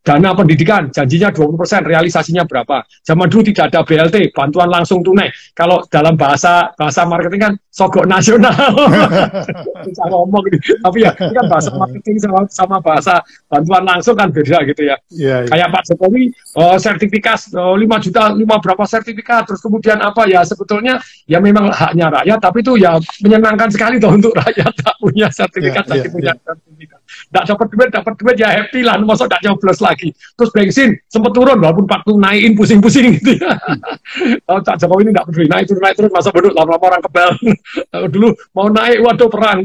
dana 0.06 0.38
pendidikan 0.38 0.94
janjinya 0.94 1.34
20%, 1.34 1.82
realisasinya 1.82 2.46
berapa? 2.46 2.86
Zaman 3.02 3.26
dulu 3.26 3.50
tidak 3.50 3.74
ada 3.74 3.82
BLT, 3.82 4.30
bantuan 4.38 4.70
langsung 4.70 5.02
tunai. 5.02 5.34
Kalau 5.58 5.82
dalam 5.90 6.14
bahasa 6.14 6.70
bahasa 6.78 7.10
marketing 7.10 7.42
kan 7.42 7.54
sogok 7.74 8.06
nasional. 8.06 8.54
Bisa 9.90 10.04
ngomong 10.08 10.46
gitu. 10.54 10.78
Tapi 10.80 11.04
ya 11.04 11.12
ini 11.18 11.34
kan 11.34 11.46
bahasa 11.50 11.74
marketing 11.74 12.16
sama, 12.22 12.40
sama 12.48 12.78
bahasa 12.80 13.20
bantuan 13.50 13.84
langsung 13.84 14.14
kan 14.14 14.30
beda 14.30 14.62
gitu 14.70 14.86
ya. 14.86 14.96
Yeah, 15.10 15.44
yeah. 15.44 15.50
Kayak 15.50 15.68
Pak 15.74 15.84
Jokowi 15.90 16.24
oh, 16.56 16.78
sertifikat 16.78 17.40
oh, 17.58 17.74
5 17.74 18.06
juta, 18.06 18.32
5 18.32 18.46
berapa 18.46 18.84
sertifikat, 18.86 19.50
terus 19.50 19.60
kemudian 19.60 19.98
apa 20.00 20.30
ya 20.30 20.46
sebetulnya 20.46 21.02
ya 21.26 21.42
memang 21.42 21.74
haknya 21.74 22.14
rakyat, 22.22 22.40
tapi 22.40 22.62
itu 22.62 22.78
ya 22.78 23.02
menyenangkan 23.26 23.74
sekali 23.74 23.98
tuh 23.98 24.14
untuk 24.14 24.38
rakyat 24.38 24.72
tak 24.72 24.96
punya 25.02 25.28
sertifikat, 25.34 25.84
yeah, 25.90 26.06
yeah, 26.06 26.14
punya 26.14 26.32
yeah. 26.32 26.46
sertifikat. 26.46 27.00
Tidak 27.06 27.44
dapat 27.48 27.68
duit, 27.72 27.90
dapat 27.92 28.14
duit 28.20 28.36
ya 28.40 28.50
happy 28.52 28.82
lah, 28.84 28.96
masuk 29.00 29.28
tidak 29.32 29.42
nyoblos 29.48 29.80
lagi. 29.80 29.95
Terus 30.12 30.50
bensin 30.52 30.90
sempat 31.08 31.32
turun, 31.32 31.58
walaupun 31.58 31.86
waktu 31.88 32.12
naikin 32.16 32.54
pusing-pusing 32.54 33.18
gitu 33.20 33.40
ya. 33.40 33.56
oh, 34.52 34.60
Cak 34.62 34.80
Jokowi 34.82 35.08
ini 35.08 35.12
tidak 35.14 35.26
peduli, 35.32 35.48
naik 35.50 35.66
turun, 35.70 35.82
naik 35.82 35.96
turun, 35.98 36.12
masa 36.12 36.30
bodoh, 36.32 36.52
lama-lama 36.54 36.86
orang 36.96 37.02
kebal. 37.04 37.30
dulu 38.14 38.30
mau 38.56 38.68
naik, 38.70 38.98
waduh 39.02 39.30
perang. 39.30 39.60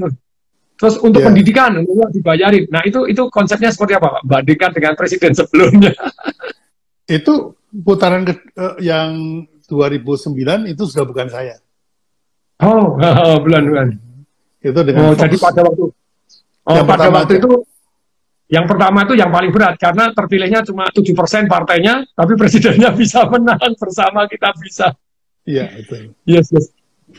Terus 0.81 0.95
untuk 1.05 1.21
yeah. 1.21 1.29
pendidikan, 1.29 1.71
dibayarin. 2.13 2.65
Nah 2.73 2.83
itu 2.89 3.05
itu 3.05 3.23
konsepnya 3.29 3.69
seperti 3.69 4.01
apa 4.01 4.21
Pak? 4.21 4.23
Bandingkan 4.25 4.71
dengan 4.73 4.93
presiden 4.97 5.37
sebelumnya. 5.37 5.93
itu 7.21 7.53
putaran 7.85 8.25
ke, 8.25 8.33
uh, 8.57 8.81
yang 8.81 9.45
2009 9.69 10.73
itu 10.73 10.83
sudah 10.89 11.05
bukan 11.05 11.29
saya. 11.29 11.61
Oh, 12.61 12.97
bulan-bulan. 13.45 13.97
Itu 14.61 14.81
dengan 14.85 15.13
oh, 15.13 15.17
jadi 15.17 15.37
pada 15.37 15.65
waktu 15.65 15.93
Oh, 16.71 16.77
yang 16.77 16.87
pada 16.87 17.09
waktu 17.09 17.35
aja. 17.35 17.41
itu 17.41 17.51
yang 18.51 18.67
pertama 18.67 19.07
itu 19.07 19.15
yang 19.15 19.31
paling 19.31 19.55
berat 19.55 19.79
karena 19.79 20.11
terpilihnya 20.11 20.67
cuma 20.67 20.91
tujuh 20.91 21.15
persen 21.15 21.47
partainya, 21.47 22.03
tapi 22.19 22.35
presidennya 22.35 22.91
bisa 23.01 23.23
menang 23.31 23.79
bersama 23.79 24.27
kita 24.27 24.51
bisa. 24.59 24.91
Iya 25.47 25.71
itu. 25.79 26.11
Yes 26.27 26.51
yes. 26.51 26.75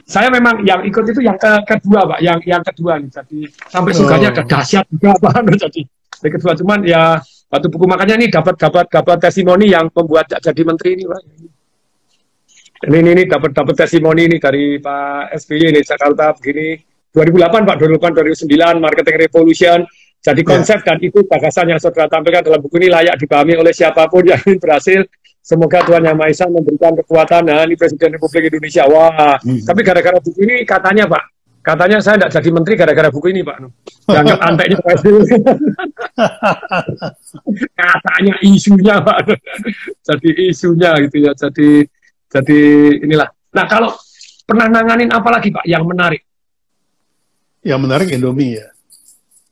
Saya 0.07 0.27
memang 0.32 0.63
yang 0.67 0.84
ikut 0.84 1.03
itu 1.07 1.23
yang 1.23 1.39
ke 1.39 1.51
kedua 1.67 2.03
pak, 2.15 2.19
yang 2.19 2.39
yang 2.43 2.63
kedua 2.63 2.99
nih. 2.99 3.11
Jadi 3.11 3.47
sampai 3.47 3.91
sukanya 3.95 4.29
oh. 4.36 4.43
dahsyat 4.43 4.86
juga 4.91 5.15
pak. 5.23 5.39
Jadi 5.55 5.82
yang 6.19 6.34
kedua 6.36 6.51
cuman 6.59 6.79
ya 6.84 7.03
waktu 7.47 7.67
buku 7.71 7.86
makanya 7.88 8.15
ini 8.19 8.27
dapat 8.27 8.59
dapat 8.59 8.91
dapat 8.91 9.17
testimoni 9.23 9.71
yang 9.71 9.88
membuat 9.88 10.27
jadi 10.36 10.61
menteri 10.67 10.99
ini 10.99 11.03
pak. 11.07 11.21
Ini 12.82 12.97
ini, 12.97 13.09
ini 13.13 13.23
dapat 13.29 13.55
dapat 13.55 13.77
testimoni 13.77 14.25
ini 14.25 14.41
dari 14.41 14.82
Pak 14.82 15.38
SBY 15.38 15.69
ini 15.69 15.86
Jakarta 15.86 16.34
begini 16.34 16.82
2008 17.13 17.61
Pak 17.61 17.75
2008 17.77 18.49
2009 18.49 18.82
marketing 18.82 19.17
revolution 19.21 19.79
jadi 20.22 20.41
ya. 20.41 20.47
konsep 20.47 20.80
yeah. 20.82 20.88
dan 20.88 20.97
itu 21.01 21.19
gagasan 21.26 21.65
yang 21.74 21.80
saudara 21.82 22.07
tampilkan 22.07 22.45
dalam 22.45 22.61
buku 22.61 22.78
ini 22.78 22.93
layak 22.93 23.17
dipahami 23.17 23.57
oleh 23.57 23.74
siapa 23.74 24.05
pun 24.05 24.22
yang 24.22 24.38
ingin 24.45 24.61
berhasil 24.63 25.01
semoga 25.41 25.82
Tuhan 25.82 26.05
Yang 26.05 26.17
Maha 26.22 26.30
Esa 26.30 26.45
memberikan 26.45 26.93
kekuatan 26.93 27.41
nah 27.49 27.65
ini 27.65 27.74
Presiden 27.74 28.15
Republik 28.15 28.53
Indonesia 28.53 28.86
wah 28.86 29.36
hmm. 29.41 29.65
tapi 29.65 29.82
gara-gara 29.82 30.17
buku 30.22 30.39
ini 30.45 30.55
katanya 30.63 31.09
Pak 31.09 31.41
Katanya 31.61 32.01
saya 32.01 32.17
tidak 32.17 32.34
jadi 32.41 32.49
menteri 32.49 32.74
gara-gara 32.74 33.09
buku 33.13 33.30
ini, 33.30 33.45
Pak. 33.45 33.57
Dianggap 34.09 34.39
anteknya 34.49 34.78
Pak 34.82 34.97
Katanya 37.78 38.34
isunya, 38.41 38.97
Pak. 38.97 39.17
jadi 40.01 40.30
isunya 40.49 40.91
gitu 41.05 41.17
ya. 41.22 41.32
Jadi 41.38 41.86
jadi 42.34 42.59
inilah. 43.05 43.30
Nah, 43.53 43.65
kalau 43.69 43.93
pernah 44.49 44.74
nanganin 44.74 45.13
apa 45.13 45.30
lagi, 45.30 45.53
Pak, 45.53 45.61
yang 45.69 45.86
menarik? 45.86 46.26
Yang 47.61 47.80
menarik 47.86 48.07
Indomie 48.09 48.57
ya. 48.57 48.74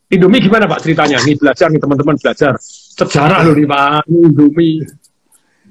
Indomie 0.09 0.41
gimana 0.41 0.65
Pak 0.65 0.81
ceritanya? 0.81 1.21
Nih 1.21 1.37
belajar 1.37 1.69
nih 1.69 1.77
teman-teman 1.77 2.17
belajar. 2.17 2.57
Sejarah 2.97 3.45
loh 3.45 3.53
nih 3.53 3.69
Pak, 3.69 4.09
Indomie. 4.09 4.81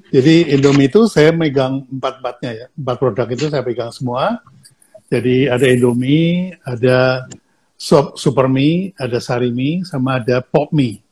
Jadi 0.09 0.55
Indomie 0.55 0.87
itu 0.87 1.11
saya 1.11 1.35
megang 1.35 1.83
empat-empatnya 1.91 2.51
ya. 2.55 2.65
Empat 2.71 2.95
produk 3.03 3.27
itu 3.27 3.51
saya 3.51 3.61
pegang 3.67 3.91
semua. 3.91 4.39
Jadi 5.11 5.51
ada 5.51 5.67
Indomie, 5.67 6.55
ada 6.63 7.27
Super 8.15 8.47
Mie, 8.47 8.95
ada 8.95 9.19
Sari 9.19 9.51
Mie, 9.51 9.83
sama 9.83 10.23
ada 10.23 10.39
Pop 10.39 10.71
Mie. 10.71 11.03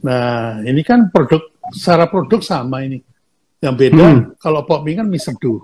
Nah, 0.00 0.64
ini 0.64 0.80
kan 0.80 1.12
produk, 1.12 1.44
secara 1.76 2.08
produk 2.08 2.40
sama 2.40 2.88
ini. 2.88 3.04
Yang 3.60 3.74
beda, 3.74 4.06
hmm. 4.06 4.20
kalau 4.40 4.64
Pop 4.64 4.80
Mie 4.86 4.96
kan 4.96 5.06
mie 5.10 5.20
seduh. 5.20 5.60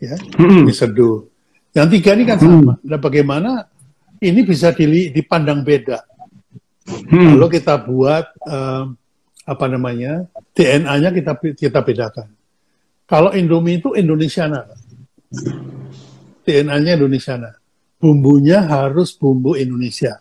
Ya, 0.00 0.16
hmm. 0.16 0.64
mie 0.64 0.72
seduh. 0.72 1.28
Yang 1.76 2.00
tiga 2.00 2.10
ini 2.16 2.24
kan 2.24 2.36
sama. 2.40 2.56
Hmm. 2.56 2.74
Nah, 2.80 2.98
bagaimana 3.02 3.50
ini 4.22 4.40
bisa 4.46 4.72
dipandang 5.12 5.62
beda. 5.66 6.04
Hmm. 7.10 7.34
Kalau 7.34 7.48
kita 7.50 7.74
buat 7.82 8.24
uh, 8.46 8.86
apa 9.46 9.66
namanya 9.70 10.26
DNA-nya 10.54 11.10
kita 11.14 11.32
kita 11.54 11.80
bedakan. 11.82 12.30
Kalau 13.06 13.30
Indomie 13.30 13.78
itu 13.78 13.94
Indonesiana, 13.94 14.66
DNA-nya 16.42 16.98
Indonesiana, 16.98 17.54
bumbunya 18.02 18.66
harus 18.66 19.14
bumbu 19.14 19.54
Indonesia. 19.54 20.18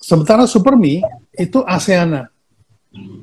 Sementara 0.00 0.44
Supermi 0.44 1.00
itu 1.36 1.60
ASEANA. 1.64 2.28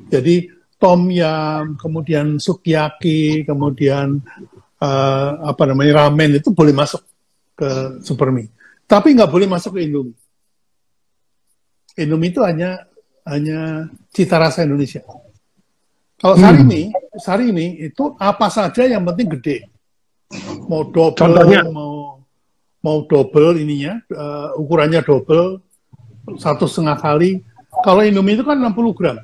Jadi 0.10 0.50
tom 0.78 1.10
yum, 1.10 1.78
kemudian 1.78 2.38
sukiyaki, 2.38 3.46
kemudian 3.46 4.22
uh, 4.82 5.30
apa 5.42 5.64
namanya 5.70 6.06
ramen 6.06 6.38
itu 6.38 6.54
boleh 6.54 6.74
masuk 6.74 7.02
ke 7.58 8.02
Supermi. 8.06 8.50
Tapi 8.88 9.14
nggak 9.14 9.28
boleh 9.28 9.48
masuk 9.52 9.76
ke 9.76 9.84
Indomie. 9.84 10.16
Indomie 12.00 12.32
itu 12.32 12.40
hanya 12.40 12.88
hanya 13.28 13.92
cita 14.16 14.40
rasa 14.40 14.64
Indonesia. 14.64 15.04
Kalau 16.18 16.34
hmm. 16.40 16.96
sarimi 17.20 17.78
itu 17.84 18.16
apa 18.18 18.48
saja 18.50 18.88
yang 18.88 19.04
penting 19.06 19.38
gede. 19.38 19.58
Mau 20.66 20.88
double, 20.88 21.14
Contohnya? 21.14 21.62
mau 21.68 22.24
mau 22.82 23.04
double 23.06 23.60
ininya, 23.60 24.00
uh, 24.16 24.56
ukurannya 24.56 25.04
double, 25.04 25.62
satu 26.40 26.66
setengah 26.66 26.98
kali. 26.98 27.44
Kalau 27.84 28.02
Indomie 28.02 28.40
itu 28.40 28.44
kan 28.48 28.58
60 28.58 28.98
gram. 28.98 29.18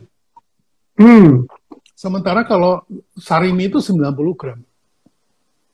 Hmm. 1.00 1.48
Sementara 1.98 2.46
kalau 2.46 2.84
sarimi 3.18 3.72
itu 3.72 3.82
90 3.82 4.14
gram. 4.38 4.60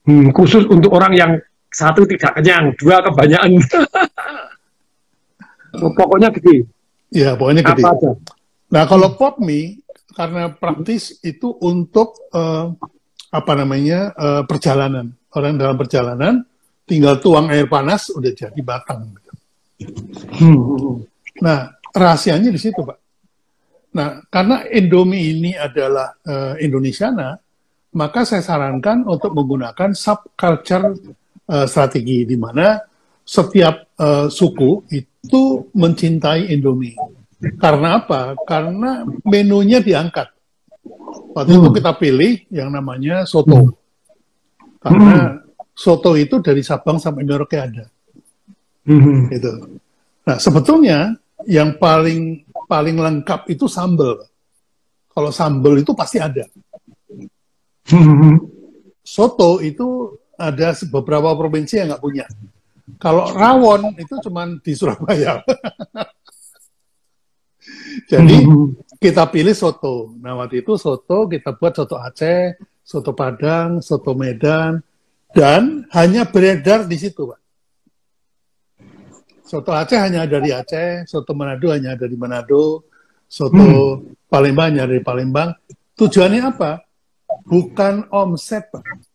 Hmm, 0.08 0.32
khusus 0.32 0.64
untuk 0.64 0.96
orang 0.96 1.12
yang 1.12 1.32
satu 1.70 2.02
tidak 2.06 2.38
kenyang, 2.38 2.74
dua 2.76 2.98
kebanyakan. 3.02 3.62
pokoknya 5.98 6.28
gede. 6.34 6.66
Iya, 7.14 7.38
pokoknya 7.38 7.62
gede. 7.62 7.82
Apa 7.82 7.94
aja? 7.94 8.10
Nah, 8.70 8.82
kalau 8.86 9.08
pop 9.18 9.38
mie 9.42 9.82
karena 10.14 10.50
praktis 10.50 11.18
itu 11.22 11.54
untuk 11.62 12.18
uh, 12.34 12.74
apa 13.30 13.52
namanya 13.54 14.10
uh, 14.14 14.42
perjalanan. 14.46 15.14
Orang 15.30 15.58
dalam 15.62 15.78
perjalanan 15.78 16.42
tinggal 16.90 17.22
tuang 17.22 17.46
air 17.54 17.70
panas 17.70 18.10
udah 18.10 18.34
jadi 18.34 18.60
batang. 18.66 19.14
Hmm. 20.42 21.06
Nah, 21.38 21.70
rahasianya 21.94 22.50
di 22.50 22.58
situ, 22.58 22.82
Pak. 22.82 22.98
Nah, 23.94 24.22
karena 24.30 24.66
Indomie 24.70 25.34
ini 25.34 25.54
adalah 25.54 26.14
uh, 26.26 26.54
Indonesiana, 26.58 27.38
maka 27.94 28.22
saya 28.22 28.42
sarankan 28.42 29.06
untuk 29.06 29.34
menggunakan 29.34 29.94
subculture 29.94 30.94
uh, 31.50 31.66
strategi 31.66 32.22
di 32.22 32.38
mana 32.38 32.78
setiap 33.26 33.98
uh, 33.98 34.26
suku 34.30 34.86
itu 34.94 35.42
mencintai 35.74 36.50
Indomie. 36.54 36.94
Karena 37.58 38.02
apa? 38.02 38.36
Karena 38.44 39.02
menunya 39.24 39.80
diangkat. 39.80 40.28
Waktu 41.34 41.52
hmm. 41.56 41.60
itu 41.62 41.68
kita 41.80 41.92
pilih 41.96 42.32
yang 42.52 42.68
namanya 42.72 43.24
soto. 43.24 43.76
Karena 44.80 45.36
hmm. 45.36 45.72
soto 45.72 46.16
itu 46.16 46.40
dari 46.40 46.60
Sabang 46.60 47.00
sampai 47.00 47.24
Merauke 47.24 47.56
ada. 47.56 47.84
Hmm. 48.84 49.28
Gitu. 49.28 49.80
Nah, 50.26 50.36
sebetulnya 50.36 51.16
yang 51.48 51.80
paling 51.80 52.44
paling 52.68 52.96
lengkap 53.00 53.48
itu 53.48 53.64
sambal. 53.70 54.20
Kalau 55.10 55.30
sambal 55.32 55.80
itu 55.80 55.92
pasti 55.96 56.20
ada. 56.20 56.44
Hmm. 57.88 58.36
Soto 59.00 59.64
itu 59.64 60.18
ada 60.40 60.72
beberapa 60.88 61.36
provinsi 61.36 61.76
yang 61.76 61.92
nggak 61.92 62.00
punya. 62.02 62.24
Kalau 62.96 63.28
rawon 63.36 63.92
itu 64.00 64.16
cuma 64.24 64.48
di 64.48 64.72
Surabaya. 64.72 65.44
Jadi 68.10 68.40
kita 68.96 69.28
pilih 69.28 69.52
soto. 69.52 70.16
Nah 70.18 70.40
waktu 70.40 70.64
itu 70.64 70.80
soto 70.80 71.28
kita 71.28 71.54
buat 71.54 71.76
soto 71.76 72.00
Aceh, 72.00 72.56
soto 72.80 73.12
Padang, 73.12 73.84
soto 73.84 74.16
Medan, 74.16 74.80
dan 75.30 75.86
hanya 75.94 76.26
beredar 76.26 76.88
di 76.88 76.96
situ, 76.98 77.30
Pak. 77.30 77.40
Soto 79.44 79.70
Aceh 79.76 80.00
hanya 80.00 80.26
dari 80.26 80.50
Aceh, 80.50 81.06
soto 81.06 81.36
Manado 81.36 81.70
hanya 81.70 81.94
dari 81.94 82.16
Manado, 82.18 82.90
soto 83.30 83.54
hmm. 84.00 84.26
Palembang 84.26 84.74
hanya 84.74 84.88
dari 84.88 85.04
Palembang. 85.04 85.54
Tujuannya 85.94 86.42
apa? 86.42 86.80
Bukan 87.46 88.10
omset, 88.10 88.72
Pak 88.72 89.09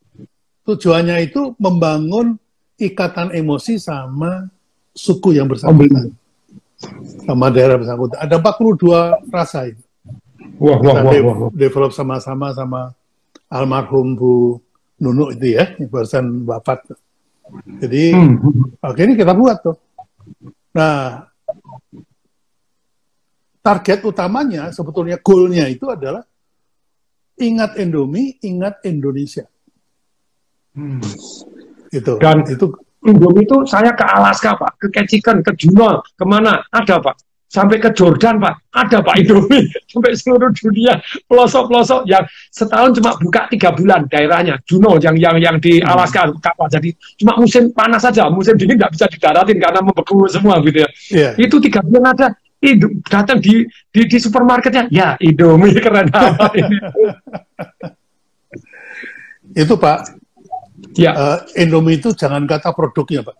tujuannya 0.65 1.29
itu 1.29 1.53
membangun 1.61 2.35
ikatan 2.75 3.31
emosi 3.31 3.79
sama 3.79 4.49
suku 4.91 5.37
yang 5.37 5.47
bersangkutan. 5.47 6.11
Sama 7.23 7.47
daerah 7.53 7.79
bersangkutan. 7.79 8.17
Ada 8.19 8.35
42 8.41 9.31
rasa 9.31 9.69
itu. 9.69 9.83
Wah, 10.55 10.79
wah, 10.79 10.95
wah, 11.03 11.13
wah, 11.19 11.35
wah. 11.47 11.51
develop 11.51 11.91
sama-sama 11.91 12.55
sama 12.55 12.95
almarhum 13.51 14.15
Bu 14.15 14.59
Nunu 14.95 15.35
itu 15.35 15.55
ya, 15.59 15.75
barusan 15.91 16.47
wafat. 16.47 16.95
Jadi, 17.83 18.15
hmm. 18.15 18.79
akhirnya 18.79 19.15
kita 19.19 19.33
buat 19.35 19.57
tuh. 19.59 19.77
Nah, 20.71 21.27
target 23.59 23.99
utamanya 24.07 24.71
sebetulnya 24.71 25.19
goalnya 25.19 25.67
itu 25.67 25.91
adalah 25.91 26.23
ingat 27.35 27.75
Indomie, 27.75 28.39
ingat 28.45 28.79
Indonesia. 28.87 29.43
Hmm. 30.75 31.01
Itu. 31.89 32.19
Dan 32.19 32.43
itu 32.45 32.67
Indomie 33.05 33.45
itu 33.45 33.57
saya 33.69 33.93
ke 33.93 34.01
Alaska 34.01 34.57
Pak, 34.57 34.81
ke 34.81 34.87
Ketchikan, 34.89 35.45
ke 35.45 35.53
Juno, 35.53 36.01
ke 36.17 36.25
mana 36.25 36.65
ada 36.73 36.97
Pak? 36.97 37.15
Sampai 37.45 37.77
ke 37.77 37.93
Jordan 37.93 38.41
Pak, 38.41 38.73
ada 38.73 38.99
Pak 39.05 39.15
Indomie. 39.21 39.69
Sampai 39.93 40.17
seluruh 40.17 40.49
dunia, 40.51 40.99
pelosok-pelosok 41.29 42.09
yang 42.09 42.25
setahun 42.49 42.97
cuma 42.97 43.15
buka 43.15 43.47
tiga 43.53 43.71
bulan 43.71 44.09
daerahnya. 44.09 44.57
Juno 44.65 44.97
yang 44.97 45.15
yang 45.15 45.37
yang 45.37 45.55
di 45.61 45.79
hmm. 45.79 45.87
Alaska 45.87 46.33
kapal. 46.41 46.67
Jadi 46.67 46.91
cuma 47.21 47.37
musim 47.37 47.69
panas 47.71 48.03
saja, 48.03 48.27
musim 48.27 48.57
dingin 48.57 48.81
nggak 48.81 48.91
bisa 48.91 49.05
didaratin 49.07 49.61
karena 49.61 49.79
membeku 49.85 50.25
semua 50.27 50.59
gitu 50.65 50.83
ya. 50.83 50.89
Yeah. 51.13 51.31
Itu 51.37 51.61
tiga 51.61 51.85
bulan 51.85 52.17
ada. 52.17 52.33
Indo, 52.65 52.89
datang 53.05 53.37
di, 53.43 53.67
di 53.93 54.01
di 54.09 54.17
supermarketnya, 54.17 54.89
ya 54.89 55.13
Indomie 55.21 55.77
keren 55.77 56.09
apa 56.09 56.49
ini. 56.59 56.77
itu 59.53 59.73
Pak, 59.77 60.24
Ya. 60.95 61.11
Uh, 61.13 61.39
Indomie 61.59 61.99
itu 61.99 62.15
jangan 62.15 62.47
kata 62.47 62.71
produknya, 62.71 63.21
Pak. 63.23 63.37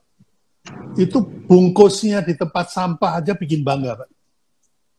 Itu 1.00 1.24
bungkusnya 1.24 2.24
di 2.24 2.36
tempat 2.36 2.72
sampah 2.72 3.24
aja 3.24 3.32
bikin 3.36 3.64
bangga, 3.64 4.04
Pak. 4.04 4.10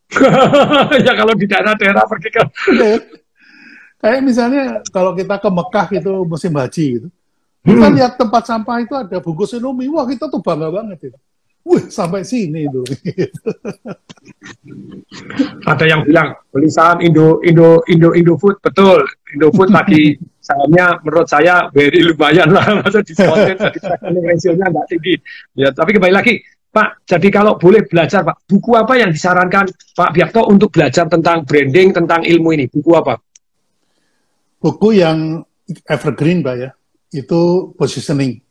ya 1.07 1.12
kalau 1.18 1.34
di 1.34 1.46
daerah-daerah 1.50 2.07
pergi 2.07 2.30
ke... 2.30 2.42
ya, 2.78 2.94
kayak 3.98 4.20
misalnya 4.22 4.64
kalau 4.94 5.12
kita 5.18 5.36
ke 5.42 5.50
Mekah 5.50 5.86
itu 5.98 6.12
musim 6.24 6.52
haji 6.54 6.84
gitu. 7.00 7.09
Kita 7.66 7.86
hmm. 7.90 7.96
lihat 7.98 8.12
tempat 8.14 8.46
sampah 8.46 8.78
itu 8.78 8.94
ada 8.94 9.18
bungkus 9.18 9.50
Indomie, 9.59 9.90
wah 9.90 10.07
kita 10.07 10.30
tuh 10.30 10.38
bangga 10.38 10.70
banget 10.70 11.11
itu. 11.11 11.18
Wih, 11.66 11.82
sampai 11.90 12.22
sini 12.22 12.70
itu. 12.70 12.82
Ada 15.66 15.82
yang 15.90 16.06
bilang 16.06 16.38
beli 16.54 16.70
saham 16.70 17.02
Indo 17.02 17.42
Indo 17.42 17.82
Indo 17.90 18.14
Indo 18.14 18.38
Food 18.38 18.62
betul. 18.62 19.02
Indo 19.34 19.50
Food 19.50 19.74
lagi 19.74 20.14
sahamnya 20.46 21.02
menurut 21.02 21.26
saya 21.26 21.66
very 21.74 22.06
lumayan 22.06 22.54
lah 22.54 22.62
masa 22.78 23.02
diskonnya 23.02 23.58
jadi 24.06 24.20
rasionya 24.22 24.66
nggak 24.70 24.86
tinggi. 24.94 25.14
Ya, 25.58 25.74
tapi 25.74 25.98
kembali 25.98 26.14
lagi 26.14 26.38
Pak, 26.70 27.08
jadi 27.08 27.28
kalau 27.34 27.58
boleh 27.58 27.82
belajar 27.88 28.22
Pak, 28.22 28.46
buku 28.46 28.76
apa 28.78 28.94
yang 29.00 29.10
disarankan 29.10 29.66
Pak 29.96 30.10
Biakto 30.12 30.46
untuk 30.46 30.70
belajar 30.70 31.08
tentang 31.10 31.42
branding, 31.42 31.90
tentang 31.90 32.20
ilmu 32.22 32.52
ini? 32.52 32.68
Buku 32.68 32.92
apa? 32.94 33.16
Buku 34.60 34.92
yang 34.94 35.40
evergreen 35.88 36.44
Pak 36.46 36.54
ya, 36.60 36.70
itu 37.10 37.72
positioning 37.74 38.45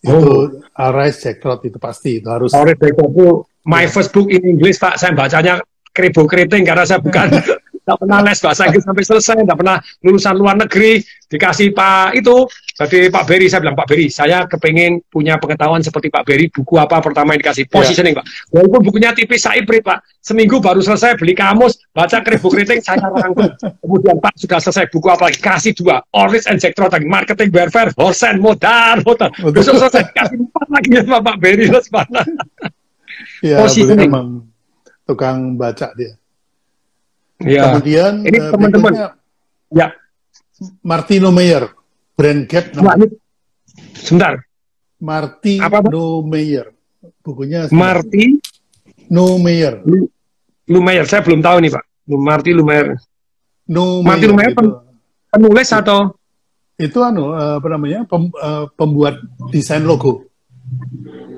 itu 0.00 0.16
oh. 0.16 0.48
Arise 0.80 1.20
Jack 1.20 1.44
Trot 1.44 1.60
itu 1.64 1.76
pasti 1.76 2.24
itu 2.24 2.28
harus. 2.28 2.56
Arise 2.56 2.80
Jack 2.80 2.94
Trot 2.96 3.12
itu 3.12 3.28
my 3.68 3.84
first 3.84 4.10
book 4.16 4.32
in 4.32 4.40
English 4.44 4.80
Pak. 4.80 4.96
Saya 4.96 5.12
bacanya 5.12 5.60
keribu 5.92 6.24
keriting 6.24 6.64
karena 6.64 6.88
saya 6.88 7.02
bukan 7.02 7.28
tidak 7.90 8.06
pernah 8.06 8.18
les 8.22 8.38
bahasa 8.38 8.62
Inggris 8.70 8.86
sampai 8.86 9.02
selesai, 9.02 9.36
tidak 9.42 9.58
pernah 9.58 9.76
lulusan 10.06 10.34
luar 10.38 10.54
negeri, 10.54 11.02
dikasih 11.26 11.74
Pak 11.74 12.14
itu, 12.14 12.46
jadi 12.86 13.10
Pak 13.10 13.26
Beri, 13.26 13.50
saya 13.50 13.66
bilang, 13.66 13.74
Pak 13.74 13.88
Beri, 13.90 14.06
saya 14.06 14.46
kepengen 14.46 15.02
punya 15.10 15.42
pengetahuan 15.42 15.82
seperti 15.82 16.06
Pak 16.06 16.22
Beri, 16.22 16.46
buku 16.54 16.78
apa 16.78 17.02
pertama 17.02 17.34
yang 17.34 17.42
dikasih, 17.42 17.66
positioning 17.66 18.14
yeah. 18.14 18.22
Pak. 18.22 18.54
Walaupun 18.54 18.80
bukunya 18.86 19.10
tipis, 19.10 19.42
saya 19.42 19.58
ibrit 19.58 19.82
Pak, 19.82 20.06
seminggu 20.22 20.62
baru 20.62 20.78
selesai 20.78 21.18
beli 21.18 21.34
kamus, 21.34 21.82
baca 21.90 22.22
keribu 22.22 22.46
keriting, 22.46 22.78
saya 22.78 23.02
rangkum. 23.10 23.50
Kemudian 23.58 24.22
Pak 24.22 24.38
sudah 24.38 24.62
selesai, 24.62 24.86
buku 24.86 25.10
apa 25.10 25.34
lagi? 25.34 25.42
Kasih 25.42 25.74
dua, 25.74 25.98
Oris 26.14 26.46
and 26.46 26.62
Jack 26.62 26.78
Trotting, 26.78 27.10
Marketing 27.10 27.50
Warfare, 27.50 27.90
Horsen, 27.98 28.38
Modal, 28.38 29.02
Modal. 29.02 29.34
Besok 29.50 29.82
selesai, 29.82 30.14
kasih 30.14 30.46
empat 30.46 30.66
lagi 30.70 30.88
sama 31.02 31.18
Pak 31.26 31.36
Beri, 31.42 31.66
terus 31.66 31.90
mana? 31.90 32.22
Ya, 33.42 33.66
positioning. 33.66 34.06
memang 34.06 34.46
tukang 35.04 35.58
baca 35.58 35.90
dia. 35.98 36.19
Ya. 37.40 37.72
Kemudian 37.72 38.12
ini 38.28 38.38
uh, 38.38 38.52
teman-teman. 38.52 38.92
Ya. 39.72 39.88
Martino 40.84 41.32
Meyer, 41.32 41.72
brand 42.12 42.44
gap. 42.44 42.68
Nah, 42.76 42.96
sebentar. 43.96 44.44
Martino 45.00 46.20
Meyer. 46.20 46.68
Bukunya 47.24 47.68
Marti 47.72 48.36
No 49.08 49.40
Meyer. 49.40 49.80
Lumayer, 50.70 51.04
saya 51.08 51.24
belum 51.24 51.40
tahu 51.42 51.64
nih 51.64 51.70
Pak. 51.72 51.84
Marti 52.14 52.50
Lumayer. 52.54 52.94
No 53.66 54.04
Marti 54.04 54.28
Lumayer 54.28 54.52
gitu. 54.54 54.84
penulis 55.32 55.68
atau? 55.74 56.14
Itu 56.80 57.04
anu 57.04 57.34
uh, 57.34 57.60
apa 57.60 57.68
namanya 57.68 58.06
pem, 58.06 58.32
uh, 58.36 58.70
pembuat 58.78 59.20
desain 59.52 59.82
logo. 59.82 60.30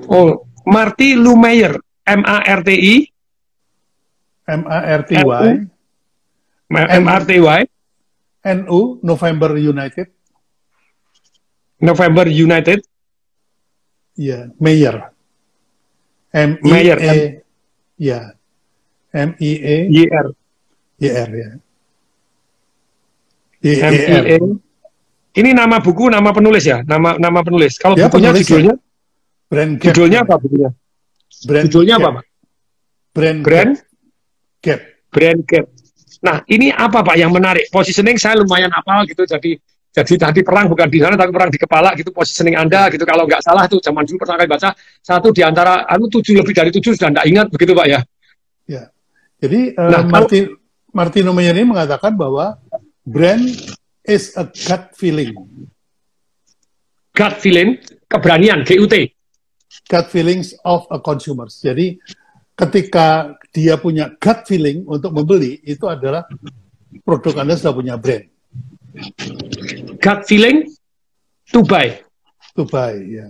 Oh, 0.07 0.45
Marti 0.67 1.17
Lumayer, 1.17 1.79
M 2.05 2.21
A 2.23 2.45
R 2.45 2.61
T 2.61 2.69
I 2.75 2.95
M 4.47 4.63
A 4.69 4.79
R 4.99 5.01
T 5.07 5.11
Y 5.17 5.47
MRTY? 6.73 7.61
NU 8.43 8.99
November 9.05 9.55
United. 9.55 10.07
November 11.79 12.25
United. 12.27 12.79
Iya, 14.17 14.49
Mayor. 14.57 15.13
M 16.33 16.57
I 16.59 16.69
Mayor. 16.69 16.97
E 16.97 17.45
ya. 17.97 18.33
M 19.13 19.37
I 19.37 19.51
E 19.61 19.75
Y 19.89 20.03
R. 20.09 20.27
Y 20.97 21.07
R 21.09 21.29
ya. 21.29 21.49
M 23.63 23.93
I 23.93 24.19
E. 24.33 24.37
Ini 25.33 25.49
nama 25.49 25.81
buku, 25.81 26.13
nama 26.13 26.29
penulis 26.29 26.61
ya, 26.61 26.85
nama 26.85 27.17
nama 27.17 27.41
penulis. 27.41 27.81
Kalau 27.81 27.97
ya, 27.97 28.05
bukunya 28.05 28.29
penulis 28.29 28.45
judulnya, 28.45 28.75
ya. 28.77 29.49
Brand 29.49 29.73
Gap. 29.81 29.85
Judulnya 29.89 30.19
apa 30.21 30.35
bukunya? 30.37 30.69
Brand 31.49 31.65
judulnya 31.65 31.95
Gap. 31.97 32.05
apa, 32.05 32.09
Pak? 32.13 32.25
Brand, 33.13 33.39
Brand 33.41 33.73
Gap. 34.61 34.81
Brand 35.09 35.41
Gap. 35.49 35.65
Nah, 36.23 36.39
ini 36.47 36.71
apa 36.71 37.03
Pak 37.03 37.15
yang 37.19 37.35
menarik? 37.35 37.67
Positioning 37.67 38.15
saya 38.15 38.39
lumayan 38.39 38.71
apal 38.71 39.03
gitu, 39.03 39.27
jadi 39.27 39.59
jadi 39.93 40.13
tadi 40.17 40.41
perang 40.41 40.65
bukan 40.65 40.89
di 40.89 40.97
sana 40.97 41.13
tapi 41.13 41.29
perang 41.29 41.53
di 41.53 41.59
kepala 41.61 41.93
gitu 41.93 42.09
positioning 42.09 42.57
Anda 42.57 42.89
gitu. 42.89 43.05
Kalau 43.05 43.29
nggak 43.29 43.45
salah 43.45 43.69
tuh 43.69 43.77
zaman 43.77 44.01
dulu 44.09 44.25
pertama 44.25 44.41
kali 44.41 44.49
baca 44.49 44.73
satu 45.05 45.29
di 45.29 45.45
antara 45.45 45.85
anu 45.85 46.09
tujuh 46.09 46.33
lebih 46.33 46.49
dari 46.49 46.73
tujuh 46.73 46.97
sudah 46.97 47.13
nggak 47.13 47.25
ingat 47.29 47.47
begitu 47.53 47.77
Pak 47.77 47.85
ya. 47.85 47.99
Ya. 48.65 48.83
Jadi 49.37 49.77
uh, 49.77 49.91
nah, 49.93 50.01
Martin 50.09 50.49
kalau, 50.49 50.97
Martino 50.97 51.29
Meyer 51.29 51.53
mengatakan 51.61 52.17
bahwa 52.17 52.57
brand 53.05 53.45
is 54.01 54.33
a 54.33 54.49
gut 54.49 54.97
feeling. 54.97 55.37
Gut 57.13 57.37
feeling, 57.37 57.77
keberanian, 58.09 58.65
GUT. 58.65 58.93
Gut 59.85 60.05
feelings 60.09 60.57
of 60.65 60.89
a 60.89 60.97
consumers. 60.97 61.61
Jadi 61.61 62.01
ketika 62.53 63.37
dia 63.53 63.77
punya 63.77 64.13
gut 64.17 64.39
feeling 64.45 64.85
untuk 64.85 65.13
membeli, 65.13 65.61
itu 65.65 65.85
adalah 65.89 66.25
produk 67.01 67.41
Anda 67.41 67.57
sudah 67.57 67.73
punya 67.73 67.95
brand. 67.97 68.25
Gut 69.97 70.19
feeling 70.29 70.69
to 71.49 71.65
buy. 71.65 71.97
To 72.53 72.65
buy, 72.69 72.93
ya. 73.01 73.27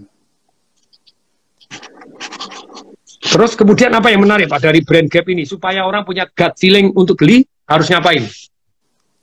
Terus 3.23 3.55
kemudian 3.55 3.89
apa 3.95 4.11
yang 4.11 4.21
menarik 4.21 4.51
Pak 4.51 4.61
dari 4.61 4.83
brand 4.83 5.07
gap 5.07 5.25
ini? 5.31 5.47
Supaya 5.47 5.87
orang 5.87 6.03
punya 6.03 6.27
gut 6.27 6.53
feeling 6.59 6.91
untuk 6.93 7.17
beli, 7.17 7.47
harus 7.65 7.87
ngapain? 7.89 8.27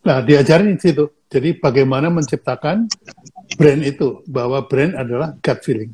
Nah, 0.01 0.25
diajarin 0.25 0.75
di 0.75 0.81
situ. 0.81 1.13
Jadi 1.31 1.61
bagaimana 1.61 2.11
menciptakan 2.11 2.89
brand 3.55 3.83
itu, 3.85 4.25
bahwa 4.27 4.65
brand 4.67 4.97
adalah 4.97 5.37
gut 5.39 5.59
feeling. 5.63 5.93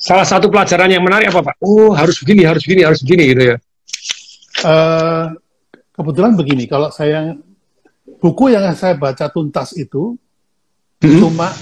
Salah 0.00 0.24
satu 0.24 0.48
pelajaran 0.48 0.88
yang 0.88 1.04
menarik 1.04 1.28
apa 1.28 1.52
Pak? 1.52 1.60
Oh 1.60 1.92
harus 1.92 2.16
begini, 2.24 2.48
harus 2.48 2.64
begini, 2.64 2.88
harus 2.88 3.04
begini 3.04 3.36
gitu 3.36 3.42
ya. 3.52 3.56
Uh, 4.64 5.36
kebetulan 5.92 6.32
begini, 6.40 6.64
kalau 6.64 6.88
saya 6.88 7.36
buku 8.16 8.48
yang 8.48 8.64
saya 8.72 8.96
baca 8.96 9.28
tuntas 9.28 9.76
itu 9.76 10.16
hmm? 11.04 11.20
cuma 11.20 11.52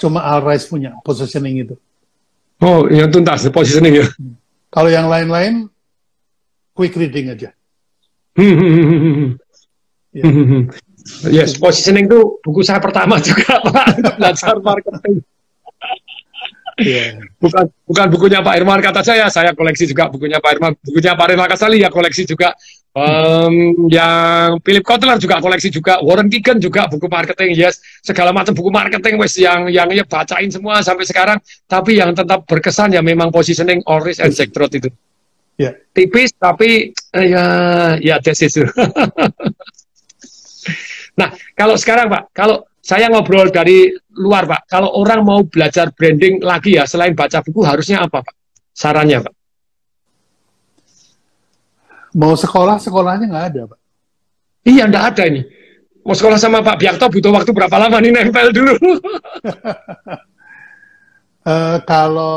cuma 0.00 0.24
Al 0.24 0.40
Rice 0.40 0.72
punya 0.72 0.96
positioning 1.04 1.68
itu. 1.68 1.76
Oh, 2.64 2.88
yang 2.88 3.12
tuntas 3.12 3.44
positioning 3.52 4.00
ya. 4.00 4.06
Kalau 4.72 4.88
yang 4.88 5.12
lain-lain 5.12 5.68
quick 6.72 6.96
reading 6.96 7.36
aja. 7.36 7.52
ya. 10.16 10.24
Yes, 11.28 11.58
positioning 11.60 12.08
itu 12.08 12.40
buku 12.40 12.64
saya 12.64 12.80
pertama 12.80 13.20
juga 13.20 13.60
Pak, 13.68 14.16
belajar 14.16 14.56
marketing. 14.64 15.20
Yeah. 16.80 17.20
Bukan 17.36 17.68
bukan 17.84 18.06
bukunya 18.08 18.40
Pak 18.40 18.54
Irman 18.56 18.80
kata 18.80 19.04
saya, 19.04 19.28
saya 19.28 19.52
koleksi 19.52 19.84
juga 19.84 20.08
bukunya 20.08 20.40
Pak 20.40 20.50
Irman, 20.56 20.72
bukunya 20.80 21.12
Pak 21.12 21.26
Irman 21.28 21.48
Kasali 21.48 21.84
ya 21.84 21.92
koleksi 21.92 22.24
juga. 22.24 22.56
Um, 22.92 23.88
yang 23.88 24.60
Philip 24.60 24.84
Kotler 24.84 25.16
juga 25.16 25.40
koleksi 25.40 25.72
juga, 25.72 25.96
Warren 26.04 26.28
Keegan 26.28 26.60
juga 26.60 26.84
buku 26.92 27.08
marketing, 27.08 27.56
yes, 27.56 27.80
segala 28.04 28.36
macam 28.36 28.52
buku 28.52 28.68
marketing 28.68 29.16
wes 29.16 29.32
yang 29.40 29.64
yang 29.72 29.88
ya 29.96 30.04
bacain 30.04 30.52
semua 30.52 30.84
sampai 30.84 31.08
sekarang. 31.08 31.40
Tapi 31.68 32.00
yang 32.00 32.12
tetap 32.12 32.44
berkesan 32.44 32.92
ya 32.92 33.00
memang 33.00 33.32
positioning 33.32 33.80
Oris 33.88 34.20
and 34.20 34.32
Trot 34.32 34.72
itu. 34.76 34.92
Yeah. 35.60 35.76
Tipis 35.92 36.32
tapi 36.36 36.92
uh, 37.16 37.24
ya 37.24 37.44
ya 38.00 38.16
that's 38.20 38.40
itu. 38.40 38.64
nah 41.20 41.28
kalau 41.52 41.76
sekarang 41.76 42.08
Pak, 42.08 42.32
kalau 42.32 42.64
saya 42.82 43.06
ngobrol 43.06 43.46
dari 43.54 43.94
luar 44.18 44.42
Pak, 44.50 44.66
kalau 44.66 44.90
orang 44.98 45.22
mau 45.22 45.46
belajar 45.46 45.94
branding 45.94 46.42
lagi 46.42 46.74
ya 46.74 46.82
selain 46.82 47.14
baca 47.14 47.38
buku 47.38 47.62
harusnya 47.62 48.02
apa 48.02 48.26
Pak? 48.26 48.34
Sarannya 48.74 49.22
Pak? 49.22 49.34
Mau 52.18 52.34
sekolah 52.34 52.82
sekolahnya 52.82 53.30
nggak 53.30 53.46
ada 53.54 53.62
Pak? 53.70 53.78
Iya 54.66 54.90
nggak 54.90 55.04
ada 55.14 55.22
ini. 55.30 55.42
Mau 56.02 56.18
sekolah 56.18 56.42
sama 56.42 56.58
Pak 56.66 56.82
Biakto 56.82 57.06
butuh 57.06 57.30
waktu 57.30 57.54
berapa 57.54 57.76
lama 57.78 58.02
nih 58.02 58.10
nempel 58.10 58.50
dulu? 58.50 58.74
uh, 61.46 61.78
kalau 61.90 62.34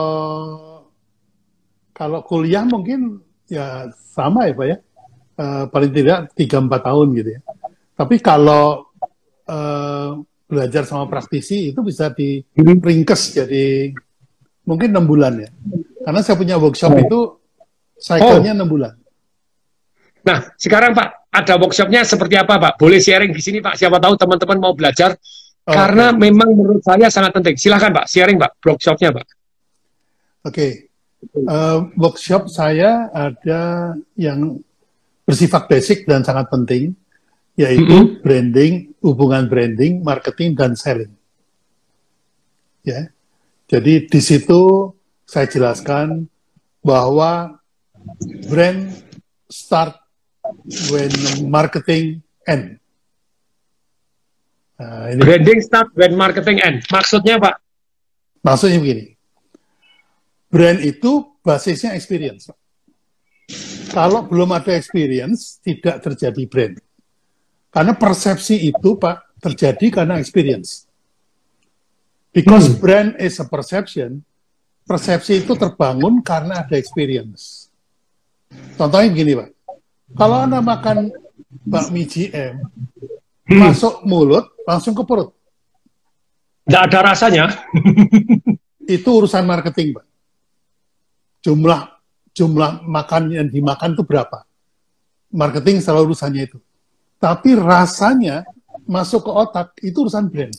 kalau 1.90 2.20
kuliah 2.22 2.62
mungkin 2.70 3.18
ya 3.50 3.90
sama 4.14 4.46
ya 4.46 4.54
Pak 4.54 4.68
ya. 4.70 4.78
Uh, 5.36 5.68
paling 5.68 5.92
tidak 5.92 6.32
3-4 6.38 6.70
tahun 6.70 7.08
gitu 7.18 7.30
ya. 7.36 7.42
Tapi 7.98 8.16
kalau 8.24 8.88
uh, 9.50 10.22
belajar 10.46 10.86
sama 10.86 11.10
praktisi 11.10 11.74
itu 11.74 11.82
bisa 11.82 12.14
di 12.14 12.46
ringkes 12.58 13.34
jadi 13.34 13.92
mungkin 14.66 14.94
enam 14.94 15.06
bulan 15.06 15.34
ya. 15.42 15.50
Karena 16.06 16.22
saya 16.22 16.38
punya 16.38 16.56
workshop 16.62 16.92
oh. 16.94 17.02
itu 17.02 17.20
cycle-nya 17.98 18.54
enam 18.54 18.70
oh. 18.70 18.72
bulan. 18.78 18.94
Nah, 20.26 20.42
sekarang 20.58 20.98
Pak, 20.98 21.30
ada 21.30 21.54
workshopnya 21.62 22.02
seperti 22.02 22.34
apa 22.34 22.58
Pak? 22.58 22.82
Boleh 22.82 22.98
sharing 22.98 23.30
di 23.30 23.42
sini 23.42 23.62
Pak, 23.62 23.78
siapa 23.78 24.02
tahu 24.02 24.18
teman-teman 24.18 24.58
mau 24.58 24.74
belajar. 24.74 25.14
Oh, 25.66 25.74
Karena 25.74 26.14
okay. 26.14 26.30
memang 26.30 26.50
menurut 26.54 26.82
saya 26.82 27.10
sangat 27.10 27.34
penting. 27.34 27.58
Silahkan 27.58 27.94
Pak, 27.94 28.06
sharing 28.10 28.38
Pak, 28.38 28.58
workshopnya 28.62 29.14
Pak. 29.14 29.26
Oke, 30.46 30.54
okay. 30.54 30.72
uh, 31.46 31.50
eh, 31.50 31.80
workshop 31.98 32.50
saya 32.54 33.10
ada 33.10 33.94
yang 34.14 34.62
bersifat 35.26 35.66
basic 35.66 36.06
dan 36.06 36.22
sangat 36.22 36.54
penting 36.54 36.94
yaitu 37.56 37.88
mm 37.88 38.08
-hmm. 38.08 38.22
branding, 38.22 38.74
hubungan 39.00 39.48
branding, 39.48 40.04
marketing 40.04 40.56
dan 40.56 40.76
selling. 40.76 41.12
Ya. 42.84 43.10
Jadi 43.66 44.06
di 44.06 44.22
situ 44.22 44.94
saya 45.26 45.50
jelaskan 45.50 46.30
bahwa 46.86 47.58
brand 48.46 48.94
start 49.50 49.98
when 50.94 51.10
marketing 51.50 52.22
end. 52.46 52.78
Nah, 54.78 55.10
ini. 55.10 55.20
Branding 55.24 55.60
start 55.66 55.90
when 55.98 56.14
marketing 56.14 56.62
end. 56.62 56.86
Maksudnya 56.92 57.42
Pak? 57.42 57.58
Maksudnya 58.46 58.78
begini. 58.78 59.16
Brand 60.52 60.80
itu 60.86 61.26
basisnya 61.42 61.98
experience. 61.98 62.54
Kalau 63.90 64.28
belum 64.28 64.54
ada 64.54 64.76
experience, 64.76 65.58
tidak 65.64 66.04
terjadi 66.04 66.44
brand. 66.46 66.76
Karena 67.76 67.92
persepsi 67.92 68.72
itu, 68.72 68.96
Pak, 68.96 69.36
terjadi 69.44 70.00
karena 70.00 70.16
experience. 70.16 70.88
Because 72.32 72.72
hmm. 72.72 72.80
brand 72.80 73.10
is 73.20 73.36
a 73.44 73.46
perception, 73.48 74.24
persepsi 74.88 75.44
itu 75.44 75.60
terbangun 75.60 76.24
karena 76.24 76.64
ada 76.64 76.80
experience. 76.80 77.68
Contohnya 78.80 79.12
begini, 79.12 79.36
Pak. 79.36 79.50
Kalau 80.16 80.48
Anda 80.48 80.64
makan 80.64 81.12
bakmi 81.68 82.08
GM, 82.08 82.64
hmm. 82.64 83.60
masuk 83.60 84.08
mulut, 84.08 84.48
langsung 84.64 84.96
ke 84.96 85.04
perut. 85.04 85.36
Tidak 86.64 86.80
ada 86.80 87.00
rasanya. 87.12 87.52
itu 88.96 89.10
urusan 89.12 89.44
marketing, 89.44 90.00
Pak. 90.00 90.06
Jumlah 91.44 91.92
jumlah 92.36 92.84
makan 92.84 93.32
yang 93.32 93.48
dimakan 93.48 93.96
itu 93.96 94.04
berapa? 94.04 94.44
Marketing 95.32 95.80
selalu 95.84 96.12
urusannya 96.12 96.52
itu. 96.52 96.60
Tapi 97.18 97.58
rasanya 97.58 98.46
masuk 98.86 99.26
ke 99.26 99.32
otak 99.32 99.68
itu 99.82 99.98
urusan 100.06 100.30
brand. 100.30 100.56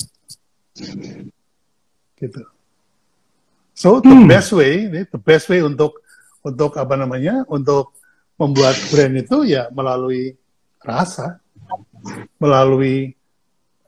Gitu. 2.17 2.43
So 3.77 4.01
the 4.01 4.13
hmm. 4.13 4.25
best 4.25 4.51
way, 4.57 4.89
the 4.89 5.21
best 5.21 5.47
way 5.53 5.61
untuk 5.61 6.01
untuk 6.41 6.75
apa 6.81 6.97
namanya, 6.97 7.45
untuk 7.51 7.93
membuat 8.41 8.77
brand 8.89 9.15
itu 9.21 9.45
ya 9.45 9.69
melalui 9.73 10.33
rasa, 10.81 11.41
melalui 12.41 13.13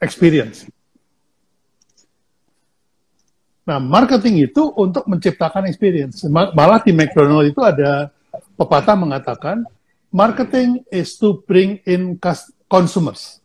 experience. 0.02 0.68
Nah, 3.68 3.76
marketing 3.76 4.48
itu 4.48 4.64
untuk 4.80 5.04
menciptakan 5.04 5.68
experience. 5.68 6.24
Malah 6.32 6.80
di 6.80 6.92
McDonald 6.96 7.52
itu 7.52 7.60
ada 7.60 8.08
pepatah 8.56 8.96
mengatakan, 8.96 9.60
marketing 10.08 10.80
is 10.88 11.20
to 11.20 11.44
bring 11.44 11.76
in 11.84 12.16
consumers, 12.68 13.40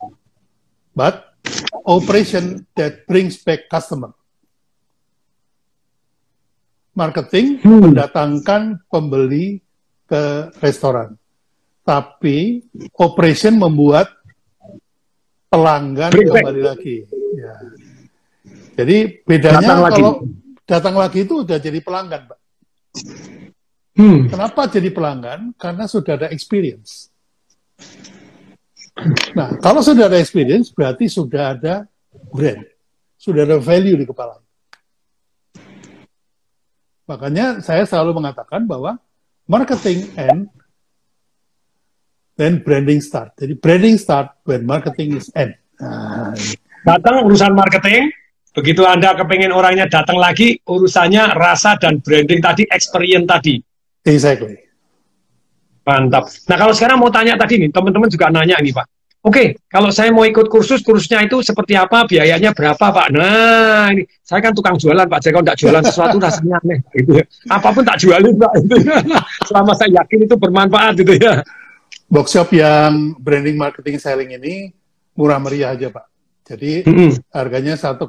but 0.92 1.34
operation 1.88 2.68
that 2.76 3.08
brings 3.08 3.40
back 3.40 3.72
customer. 3.72 4.12
Marketing 6.94 7.58
hmm. 7.58 7.90
mendatangkan 7.90 8.86
pembeli 8.86 9.66
ke 10.06 10.54
restoran, 10.62 11.18
tapi 11.82 12.62
operation 13.02 13.58
membuat 13.58 14.14
pelanggan 15.50 16.14
kembali 16.14 16.62
lagi. 16.62 17.02
Ya. 17.34 17.54
Jadi 18.78 19.26
bedanya 19.26 19.58
datang 19.62 19.80
kalau 19.82 19.90
lagi. 19.90 20.04
datang 20.70 20.96
lagi 20.98 21.20
itu 21.26 21.36
udah 21.42 21.58
jadi 21.58 21.80
pelanggan, 21.82 22.22
Pak. 22.30 22.40
Hmm. 23.94 24.26
Kenapa 24.30 24.70
jadi 24.70 24.90
pelanggan? 24.90 25.54
Karena 25.58 25.86
sudah 25.86 26.14
ada 26.18 26.28
experience. 26.30 27.14
Nah, 29.34 29.58
kalau 29.58 29.82
sudah 29.82 30.06
ada 30.06 30.22
experience, 30.22 30.70
berarti 30.70 31.10
sudah 31.10 31.58
ada 31.58 31.90
brand. 32.30 32.62
Sudah 33.18 33.48
ada 33.48 33.58
value 33.58 33.98
di 33.98 34.06
kepala. 34.06 34.38
Makanya 37.10 37.60
saya 37.60 37.84
selalu 37.84 38.22
mengatakan 38.22 38.64
bahwa 38.64 38.96
marketing 39.50 40.08
end, 40.16 40.48
then 42.38 42.62
branding 42.62 43.02
start. 43.02 43.34
Jadi 43.36 43.58
branding 43.58 43.98
start 44.00 44.34
when 44.46 44.64
marketing 44.64 45.18
is 45.18 45.28
end. 45.34 45.58
Nah, 45.82 46.32
Datang 46.84 47.24
urusan 47.24 47.56
marketing, 47.56 48.12
Begitu 48.54 48.86
Anda 48.86 49.18
kepengen 49.18 49.50
orangnya 49.50 49.90
datang 49.90 50.22
lagi, 50.22 50.62
urusannya 50.70 51.34
rasa 51.34 51.74
dan 51.82 51.98
branding 52.06 52.38
tadi, 52.38 52.70
experience 52.70 53.26
tadi. 53.26 53.58
Exactly. 54.06 54.62
Mantap. 55.84 56.32
Nah 56.48 56.58
kalau 56.58 56.74
sekarang 56.76 56.98
mau 57.00 57.12
tanya 57.12 57.36
tadi 57.36 57.60
nih, 57.60 57.70
teman-teman 57.70 58.08
juga 58.08 58.32
nanya 58.32 58.56
nih 58.60 58.72
Pak. 58.72 58.88
Oke, 59.24 59.56
kalau 59.72 59.88
saya 59.88 60.12
mau 60.12 60.28
ikut 60.28 60.52
kursus, 60.52 60.84
kursusnya 60.84 61.24
itu 61.24 61.40
seperti 61.40 61.80
apa, 61.80 62.04
biayanya 62.04 62.52
berapa 62.52 62.92
Pak? 62.92 63.08
Nah, 63.16 63.88
ini 63.96 64.04
saya 64.20 64.44
kan 64.44 64.52
tukang 64.52 64.76
jualan 64.76 65.08
Pak, 65.08 65.20
jadi 65.24 65.32
kalau 65.32 65.46
tidak 65.48 65.60
jualan 65.64 65.84
sesuatu 65.88 66.20
rasanya 66.20 66.60
aneh. 66.60 66.84
Gitu 66.92 67.24
ya. 67.24 67.26
Apa 67.48 67.72
pun 67.72 67.88
tak 67.88 68.04
jualin 68.04 68.36
Pak. 68.36 68.52
Gitu. 68.68 68.76
Selama 69.48 69.72
saya 69.80 70.04
yakin 70.04 70.28
itu 70.28 70.36
bermanfaat 70.36 71.00
gitu 71.00 71.16
ya. 71.16 71.40
Workshop 72.12 72.52
yang 72.52 73.16
branding 73.16 73.56
marketing 73.56 73.96
selling 73.96 74.36
ini 74.36 74.76
murah 75.16 75.40
meriah 75.40 75.72
aja 75.72 75.88
Pak. 75.88 76.04
Jadi 76.44 76.84
mm 76.84 76.92
-hmm. 76.92 77.12
harganya 77.32 77.80
1,499. 77.80 78.04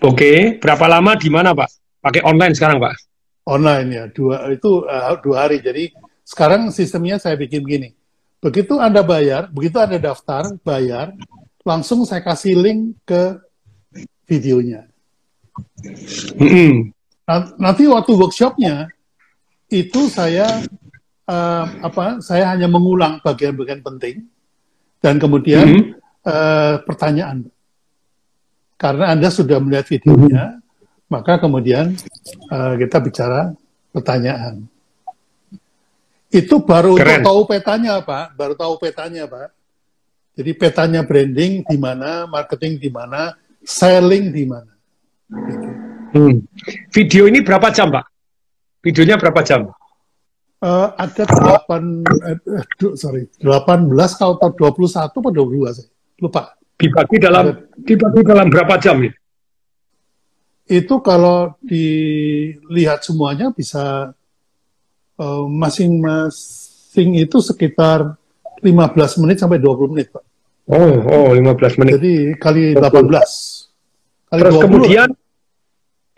Oke, 0.00 0.56
berapa 0.56 0.88
lama 0.88 1.12
di 1.20 1.28
mana 1.28 1.52
Pak? 1.52 2.00
Pakai 2.00 2.24
online 2.24 2.56
sekarang 2.56 2.80
Pak? 2.80 3.09
Online 3.50 3.88
ya, 3.90 4.04
dua 4.06 4.46
itu 4.54 4.86
uh, 4.86 5.18
dua 5.18 5.46
hari. 5.46 5.58
Jadi 5.58 5.90
sekarang 6.22 6.70
sistemnya 6.70 7.18
saya 7.18 7.34
bikin 7.34 7.66
begini. 7.66 7.90
Begitu 8.38 8.78
Anda 8.78 9.02
bayar, 9.02 9.50
begitu 9.50 9.82
Anda 9.82 9.98
daftar, 9.98 10.54
bayar, 10.62 11.12
langsung 11.66 12.06
saya 12.06 12.22
kasih 12.22 12.54
link 12.54 12.94
ke 13.02 13.36
videonya. 14.30 14.86
Mm 16.38 16.48
-hmm. 16.48 16.72
Nanti 17.58 17.90
waktu 17.90 18.14
workshopnya 18.14 18.86
itu 19.70 20.10
saya 20.10 20.46
uh, 21.30 21.64
apa 21.82 22.18
saya 22.18 22.54
hanya 22.54 22.66
mengulang 22.66 23.22
bagian-bagian 23.22 23.82
penting 23.86 24.26
dan 24.98 25.22
kemudian 25.22 25.66
mm 25.66 25.78
-hmm. 25.78 25.94
uh, 26.26 26.74
pertanyaan 26.82 27.46
karena 28.74 29.14
anda 29.14 29.30
sudah 29.30 29.62
melihat 29.62 29.86
videonya 29.86 30.44
mm 30.44 30.54
-hmm. 30.58 30.69
Maka 31.10 31.42
kemudian 31.42 31.98
uh, 32.54 32.78
kita 32.78 33.02
bicara 33.02 33.50
pertanyaan 33.90 34.62
itu 36.30 36.62
baru 36.62 36.94
Keren. 36.94 37.26
tahu 37.26 37.40
petanya 37.50 37.98
pak 37.98 38.38
baru 38.38 38.54
tahu 38.54 38.78
petanya 38.78 39.26
pak 39.26 39.50
jadi 40.38 40.50
petanya 40.54 41.02
branding 41.02 41.66
di 41.66 41.76
mana 41.76 42.30
marketing 42.30 42.78
di 42.78 42.86
mana 42.86 43.34
selling 43.66 44.30
di 44.30 44.46
mana 44.46 44.72
gitu. 45.34 45.68
hmm. 46.14 46.36
video 46.94 47.26
ini 47.26 47.42
berapa 47.42 47.74
jam 47.74 47.90
pak 47.90 48.06
videonya 48.86 49.18
berapa 49.18 49.42
jam 49.42 49.66
Uh, 50.60 50.92
ada 51.00 51.24
8 51.24 52.04
eh, 52.04 52.36
uh, 52.84 52.92
sorry 52.92 53.24
18 53.40 53.88
atau 53.96 54.52
21 54.52 54.92
atau 54.92 55.20
22 55.32 55.72
saya 55.72 55.88
lupa. 56.20 56.52
Dibagi 56.76 57.16
dalam 57.16 57.56
ada, 57.56 57.64
dibagi 57.80 58.20
dalam 58.20 58.52
berapa 58.52 58.76
jam 58.76 59.00
ya? 59.00 59.08
Itu 60.70 61.02
kalau 61.02 61.58
dilihat 61.66 63.02
semuanya 63.02 63.50
bisa 63.50 64.14
uh, 65.18 65.44
masing-masing 65.50 67.18
itu 67.18 67.42
sekitar 67.42 68.14
15 68.62 69.20
menit 69.26 69.42
sampai 69.42 69.58
20 69.58 69.90
menit, 69.90 70.14
Pak. 70.14 70.22
Oh, 70.70 70.94
oh 71.10 71.28
15 71.34 71.80
menit. 71.82 71.98
Jadi 71.98 72.14
kali 72.38 72.78
18. 72.78 73.02
Kali 74.30 74.40
Terus 74.46 74.54
20, 74.62 74.66
kemudian 74.70 75.08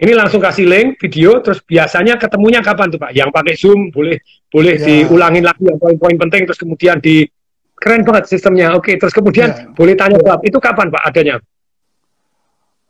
ini 0.02 0.12
langsung 0.12 0.42
kasih 0.42 0.68
link 0.68 1.00
video, 1.00 1.40
terus 1.40 1.64
biasanya 1.64 2.20
ketemunya 2.20 2.60
kapan 2.60 2.92
tuh 2.92 3.00
Pak? 3.00 3.16
Yang 3.16 3.30
pakai 3.32 3.54
Zoom 3.56 3.88
boleh 3.88 4.20
boleh 4.52 4.74
ya. 4.76 4.84
diulangin 4.84 5.48
lagi 5.48 5.64
yang 5.64 5.80
poin-poin 5.80 6.18
penting, 6.28 6.44
terus 6.44 6.60
kemudian 6.60 7.00
di 7.00 7.24
keren 7.72 8.04
banget 8.04 8.28
sistemnya. 8.28 8.76
Oke, 8.76 9.00
terus 9.00 9.16
kemudian 9.16 9.48
ya. 9.48 9.72
boleh 9.72 9.96
tanya 9.96 10.20
jawab. 10.20 10.44
Itu 10.44 10.60
kapan 10.60 10.92
Pak 10.92 11.02
adanya? 11.08 11.40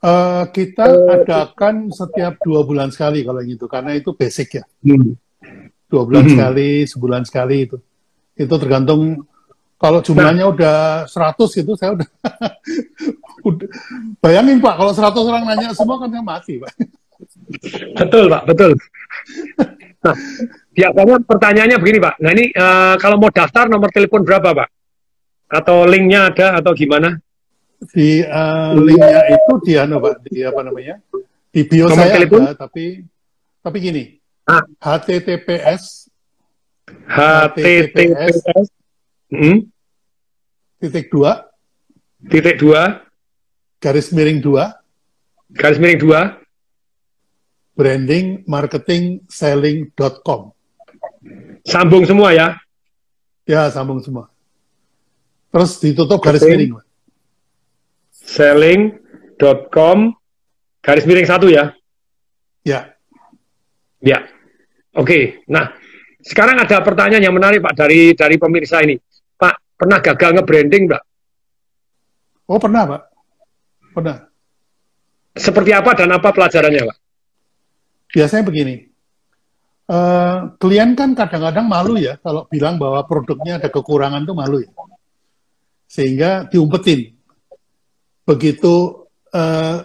Uh, 0.02 0.50
kita 0.50 0.82
uh, 0.82 1.14
adakan 1.14 1.94
setiap 1.94 2.34
dua 2.42 2.66
bulan 2.66 2.90
sekali 2.90 3.22
kalau 3.22 3.38
gitu, 3.46 3.70
karena 3.70 3.94
itu 3.94 4.10
basic 4.18 4.58
ya. 4.58 4.64
Hmm. 4.82 5.14
Dua 5.86 6.02
bulan 6.02 6.26
hmm. 6.26 6.32
sekali, 6.34 6.70
sebulan 6.90 7.22
sekali 7.22 7.56
itu. 7.70 7.78
Itu 8.34 8.54
tergantung 8.58 9.22
kalau 9.78 10.02
jumlahnya 10.02 10.46
nah. 10.46 10.52
udah 10.54 10.76
100 11.10 11.58
gitu, 11.58 11.74
saya 11.74 11.98
udah, 11.98 12.08
udah 13.50 13.68
bayangin 14.22 14.62
Pak, 14.62 14.74
kalau 14.78 14.92
100 14.94 15.22
orang 15.26 15.42
nanya 15.46 15.74
semua 15.74 15.98
kan 15.98 16.10
mati 16.22 16.58
Pak. 16.58 16.72
Betul 17.98 18.30
Pak, 18.30 18.42
betul. 18.46 18.70
Nah, 20.02 20.16
biasanya 20.74 21.16
pertanyaannya 21.22 21.78
begini 21.78 21.98
Pak. 22.02 22.14
Nah 22.18 22.30
ini 22.34 22.44
uh, 22.54 22.94
kalau 22.98 23.16
mau 23.22 23.30
daftar 23.30 23.70
nomor 23.70 23.90
telepon 23.94 24.26
berapa 24.26 24.50
Pak? 24.50 24.68
Atau 25.52 25.84
linknya 25.86 26.32
ada 26.32 26.58
atau 26.58 26.72
gimana? 26.74 27.18
Di 27.90 28.22
uh, 28.22 28.78
linknya 28.78 29.34
itu 29.34 29.52
di 29.66 29.72
anu 29.74 29.98
Pak, 29.98 30.22
di 30.30 30.46
apa 30.46 30.62
namanya? 30.62 31.02
Di 31.50 31.66
bio 31.66 31.90
nomor 31.90 31.98
saya 31.98 32.14
telepon? 32.14 32.46
ada, 32.46 32.54
tapi 32.54 33.02
tapi 33.58 33.76
gini. 33.82 34.22
Ah. 34.46 34.62
HTTPS 34.78 36.12
HTTPS, 37.06 38.42
hmm? 39.30 39.70
titik 40.82 41.06
dua 41.12 41.46
titik 42.26 42.58
dua 42.58 43.06
garis 43.78 44.10
miring 44.10 44.42
dua 44.42 44.82
garis 45.54 45.78
miring 45.78 46.00
dua 46.00 46.42
brandingmarketingselling.com. 47.72 50.52
Sambung 51.64 52.04
semua 52.04 52.36
ya? 52.36 52.60
Ya, 53.48 53.72
sambung 53.72 54.04
semua. 54.04 54.28
Terus 55.48 55.80
ditutup 55.80 56.20
garis 56.20 56.44
miring. 56.44 56.76
Selling.com 58.32 60.16
garis 60.80 61.04
miring 61.04 61.28
satu 61.28 61.52
ya? 61.52 61.76
Ya. 62.64 62.96
Ya. 64.00 64.24
Oke. 64.96 65.44
Nah, 65.52 65.76
sekarang 66.24 66.56
ada 66.56 66.80
pertanyaan 66.80 67.20
yang 67.20 67.36
menarik 67.36 67.60
Pak 67.60 67.76
dari 67.76 68.16
dari 68.16 68.40
pemirsa 68.40 68.80
ini. 68.80 68.96
Pak, 69.36 69.76
pernah 69.76 70.00
gagal 70.00 70.40
nge-branding 70.40 70.84
Pak? 70.88 71.02
Oh, 72.48 72.56
pernah 72.56 72.88
Pak. 72.88 73.02
Pernah. 73.92 74.16
Seperti 75.32 75.70
apa 75.72 75.96
dan 75.96 76.12
apa 76.12 76.28
pelajarannya, 76.32 76.88
Pak? 76.88 76.98
Biasanya 78.12 78.44
begini, 78.44 78.92
uh, 79.88 80.52
klien 80.60 80.92
kan 80.92 81.16
kadang-kadang 81.16 81.64
malu 81.64 81.96
ya 81.96 82.20
kalau 82.20 82.44
bilang 82.52 82.76
bahwa 82.76 83.00
produknya 83.08 83.56
ada 83.56 83.72
kekurangan 83.72 84.28
tuh 84.28 84.36
malu 84.36 84.60
ya. 84.60 84.70
Sehingga 85.88 86.48
diumpetin. 86.48 87.12
Begitu 88.22 89.06
uh, 89.34 89.82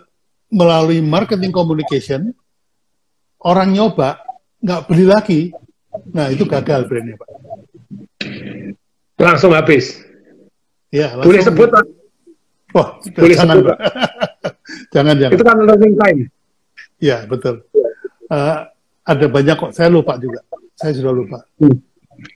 melalui 0.53 1.03
marketing 1.03 1.51
communication, 1.51 2.31
orang 3.43 3.73
nyoba, 3.73 4.21
nggak 4.61 4.81
beli 4.87 5.05
lagi, 5.05 5.41
nah 6.13 6.31
itu 6.31 6.47
gagal 6.47 6.87
brandnya, 6.87 7.19
Pak. 7.19 7.29
Langsung 9.17 9.51
habis. 9.57 9.97
Ya, 10.93 11.17
langsung, 11.17 11.33
Boleh 11.33 11.41
sebut, 11.43 11.67
Pak? 11.73 11.85
Wah, 12.71 12.89
Boleh 13.01 13.35
jangan, 13.35 13.55
sebut, 13.57 13.65
Pak. 13.73 13.79
jangan, 14.93 15.15
jangan. 15.19 15.35
Itu 15.35 15.43
kan 15.43 15.57
learning 15.59 15.95
time. 15.97 16.19
Ya, 16.97 17.17
betul. 17.25 17.65
Uh, 18.29 18.65
ada 19.07 19.25
banyak 19.27 19.55
kok, 19.55 19.71
saya 19.73 19.89
lupa 19.89 20.15
juga. 20.21 20.43
Saya 20.77 20.93
sudah 20.93 21.13
lupa. 21.13 21.39
Hmm. 21.57 21.79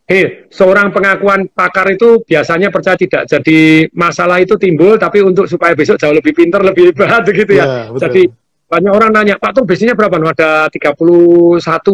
Hei, 0.05 0.45
seorang 0.53 0.93
pengakuan 0.93 1.49
pakar 1.49 1.89
itu 1.93 2.21
biasanya 2.21 2.69
percaya 2.69 2.97
tidak. 2.99 3.25
Jadi 3.25 3.89
masalah 3.95 4.37
itu 4.37 4.53
timbul, 4.55 4.99
tapi 5.01 5.25
untuk 5.25 5.49
supaya 5.49 5.73
besok 5.73 5.97
jauh 5.97 6.13
lebih 6.13 6.35
pintar, 6.37 6.61
lebih 6.61 6.93
hebat 6.93 7.25
gitu 7.41 7.53
ya. 7.55 7.89
ya 7.89 8.07
Jadi 8.07 8.29
banyak 8.71 8.87
orang 8.87 9.11
nanya, 9.11 9.35
Pak 9.35 9.51
tuh 9.51 9.63
bisnisnya 9.67 9.99
berapa? 9.99 10.15
Nuh, 10.15 10.31
ada 10.31 10.71
31 10.71 10.95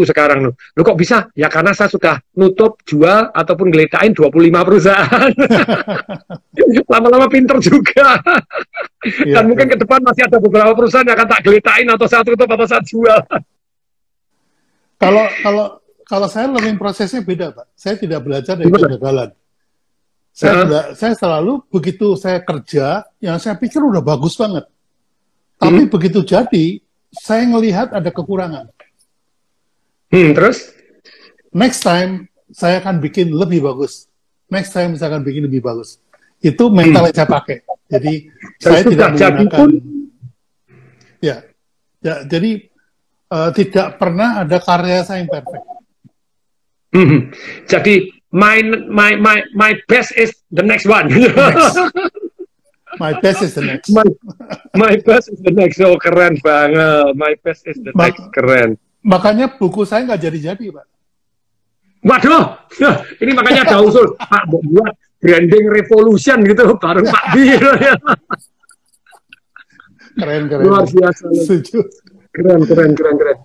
sekarang. 0.05 0.45
Nuh. 0.45 0.53
Loh 0.77 0.83
kok 0.85 0.93
bisa? 0.93 1.25
Ya 1.33 1.49
karena 1.49 1.73
saya 1.73 1.89
sudah 1.89 2.21
nutup, 2.37 2.77
jual, 2.85 3.33
ataupun 3.33 3.73
geledain 3.73 4.13
25 4.13 4.29
perusahaan. 4.61 5.31
Lama-lama 6.93 7.25
pinter 7.33 7.57
juga. 7.57 8.21
ya, 9.25 9.41
Dan 9.41 9.49
mungkin 9.49 9.73
ke 9.73 9.77
depan 9.81 10.05
masih 10.05 10.29
ada 10.29 10.37
beberapa 10.37 10.69
perusahaan 10.77 11.01
yang 11.01 11.17
akan 11.17 11.29
tak 11.33 11.41
geledain 11.49 11.89
atau 11.89 12.05
saya 12.05 12.21
tutup 12.21 12.45
atau 12.45 12.67
saya 12.69 12.85
jual. 12.85 13.19
Kalau 15.01 15.25
kalau 15.41 15.65
kalau 16.07 16.31
saya 16.31 16.47
learning 16.47 16.79
prosesnya 16.79 17.19
beda, 17.19 17.51
Pak. 17.51 17.67
Saya 17.75 17.99
tidak 17.99 18.23
belajar 18.23 18.55
dari 18.55 18.71
kegagalan. 18.71 19.29
Saya, 20.31 20.63
uh. 20.63 20.95
saya 20.95 21.13
selalu 21.13 21.61
begitu 21.69 22.15
saya 22.15 22.39
kerja, 22.39 23.03
yang 23.19 23.37
saya 23.37 23.59
pikir 23.59 23.83
udah 23.83 23.99
bagus 24.01 24.39
banget 24.39 24.65
tapi 25.57 25.85
hmm. 25.85 25.91
begitu 25.91 26.21
jadi, 26.21 26.77
saya 27.09 27.43
melihat 27.49 27.89
ada 27.89 28.13
kekurangan. 28.13 28.69
Hmm, 30.13 30.31
terus? 30.37 30.69
Next 31.49 31.81
time, 31.81 32.29
saya 32.53 32.77
akan 32.79 33.01
bikin 33.01 33.33
lebih 33.33 33.65
bagus. 33.65 34.05
Next 34.47 34.71
time, 34.71 34.93
saya 34.95 35.17
akan 35.17 35.25
bikin 35.25 35.49
lebih 35.49 35.65
bagus. 35.65 35.97
Itu 36.37 36.69
mental 36.69 37.03
hmm. 37.03 37.07
yang 37.09 37.17
saya 37.17 37.29
pakai. 37.29 37.57
Jadi, 37.89 38.13
saya 38.61 38.81
tidak 38.85 39.07
menggunakan... 39.17 39.49
Pun... 39.57 39.69
Ya, 41.17 41.41
ya, 42.05 42.21
jadi 42.29 42.69
uh, 43.33 43.49
tidak 43.49 43.97
pernah 43.97 44.45
ada 44.45 44.61
karya 44.61 45.01
saya 45.01 45.25
yang 45.25 45.33
perfect. 45.33 45.65
Hmm. 46.97 47.29
Jadi, 47.69 48.09
my, 48.33 48.57
my, 48.89 49.13
my, 49.21 49.37
my 49.53 49.71
best 49.85 50.17
is 50.17 50.33
the 50.49 50.65
next 50.65 50.89
one. 50.89 51.13
Next. 51.13 51.77
My 52.97 53.13
best 53.21 53.43
is 53.45 53.53
the 53.53 53.61
next. 53.61 53.93
My, 53.93 54.01
my 54.73 54.97
best 55.05 55.29
is 55.29 55.37
the 55.45 55.53
next. 55.53 55.77
Oh 55.85 56.01
keren 56.01 56.39
banget. 56.41 57.13
My 57.13 57.37
best 57.45 57.69
is 57.69 57.77
the 57.77 57.93
next. 57.93 58.25
Keren. 58.33 58.79
Makanya 59.05 59.53
buku 59.53 59.85
saya 59.85 60.01
nggak 60.07 60.17
jadi-jadi, 60.17 60.65
Pak. 60.73 60.85
Waduh, 62.07 62.57
ini 63.21 63.31
makanya 63.33 63.67
ada 63.67 63.77
usul 63.83 64.15
Pak 64.21 64.49
buat 64.49 64.93
branding 65.19 65.65
revolution 65.67 66.41
gitu 66.45 66.77
bareng 66.77 67.05
Pak 67.09 67.23
Bir. 67.33 67.63
keren 70.17 70.43
keren. 70.49 70.63
Luar 70.65 70.85
biasa. 70.87 71.25
Keren 72.33 72.61
keren 72.65 72.91
keren 72.97 73.15
keren. 73.17 73.37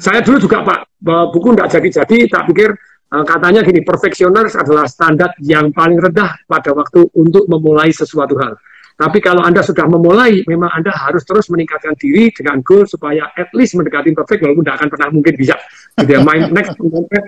Saya 0.00 0.24
dulu 0.24 0.40
juga 0.40 0.64
Pak 0.64 1.02
buku 1.04 1.48
nggak 1.52 1.68
jadi-jadi, 1.68 2.30
tak 2.30 2.48
pikir 2.48 2.72
Eh, 3.12 3.24
katanya 3.28 3.60
gini, 3.60 3.84
perfectioners 3.84 4.56
adalah 4.56 4.88
standar 4.88 5.36
yang 5.44 5.68
paling 5.68 6.00
rendah 6.00 6.32
pada 6.48 6.72
waktu 6.72 7.12
untuk 7.12 7.44
memulai 7.44 7.92
sesuatu 7.92 8.40
hal. 8.40 8.56
Tapi 8.96 9.20
kalau 9.20 9.44
Anda 9.44 9.60
sudah 9.60 9.84
memulai, 9.84 10.40
memang 10.48 10.72
Anda 10.72 10.96
harus 10.96 11.20
terus 11.28 11.52
meningkatkan 11.52 11.92
diri 12.00 12.32
dengan 12.32 12.64
goal 12.64 12.88
supaya 12.88 13.28
at 13.36 13.52
least 13.52 13.76
mendekati 13.76 14.16
perfect, 14.16 14.40
walaupun 14.40 14.64
tidak 14.64 14.76
akan 14.80 14.88
pernah 14.88 15.08
mungkin 15.12 15.34
bisa. 15.36 15.60
Gitu 16.00 16.08
ya. 16.08 16.20
My 16.24 16.40
next, 16.48 16.72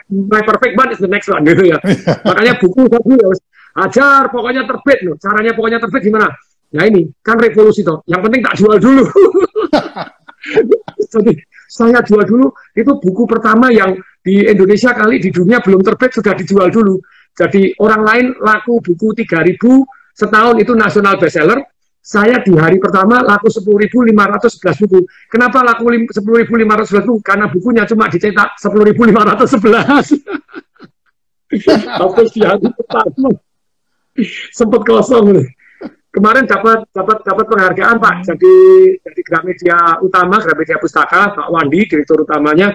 my 0.09 0.41
perfect 0.41 0.73
one 0.73 0.89
is 0.89 1.01
the 1.05 1.11
next 1.11 1.29
one, 1.29 1.45
gitu 1.53 1.69
ya. 1.69 1.79
Makanya 2.25 2.57
buku 2.57 2.89
tadi 2.89 3.13
harus 3.21 3.41
ajar, 3.85 4.33
pokoknya 4.33 4.65
terbit 4.65 4.99
loh. 5.05 5.17
Caranya 5.21 5.53
pokoknya 5.53 5.79
terbit 5.85 6.01
gimana? 6.01 6.33
Nah 6.73 6.85
ini, 6.89 7.13
kan 7.21 7.37
revolusi 7.37 7.85
toh. 7.85 8.01
Yang 8.09 8.21
penting 8.25 8.41
tak 8.41 8.55
jual 8.57 8.77
dulu. 8.81 9.05
Jadi, 11.15 11.33
saya 11.71 11.99
jual 12.05 12.25
dulu, 12.27 12.53
itu 12.77 12.93
buku 13.01 13.25
pertama 13.25 13.73
yang 13.73 13.97
di 14.25 14.45
Indonesia 14.45 14.97
kali 14.97 15.21
di 15.21 15.29
dunia 15.29 15.61
belum 15.61 15.85
terbit 15.85 16.17
sudah 16.17 16.33
dijual 16.33 16.73
dulu. 16.73 16.97
Jadi 17.35 17.75
orang 17.83 18.03
lain 18.07 18.27
laku 18.39 18.79
buku 18.81 19.13
3000 19.13 19.59
setahun 20.15 20.57
itu 20.63 20.73
nasional 20.73 21.19
bestseller. 21.19 21.61
Saya 22.05 22.37
di 22.45 22.53
hari 22.53 22.77
pertama 22.77 23.25
laku 23.25 23.49
10.511 23.49 24.81
buku. 24.85 25.09
Kenapa 25.33 25.65
laku 25.65 25.89
10.511 26.13 27.01
buku? 27.09 27.21
Karena 27.25 27.49
bukunya 27.49 27.89
cuma 27.89 28.13
dicetak 28.13 28.61
10.511. 28.61 30.21
Tapi 31.85 32.23
di 32.37 32.41
hari 32.45 32.69
pertama 32.77 33.29
sempat 34.53 34.81
kosong. 34.85 35.49
Kemarin 36.15 36.47
dapat 36.47 36.87
dapat 36.95 37.27
dapat 37.27 37.45
penghargaan 37.51 37.97
Pak. 37.99 38.15
Jadi 38.23 38.55
jadi 39.03 39.21
Gramedia 39.27 39.99
Utama, 39.99 40.39
Gramedia 40.39 40.79
Pustaka, 40.79 41.35
Pak 41.35 41.49
Wandi, 41.51 41.91
direktur 41.91 42.23
utamanya 42.23 42.71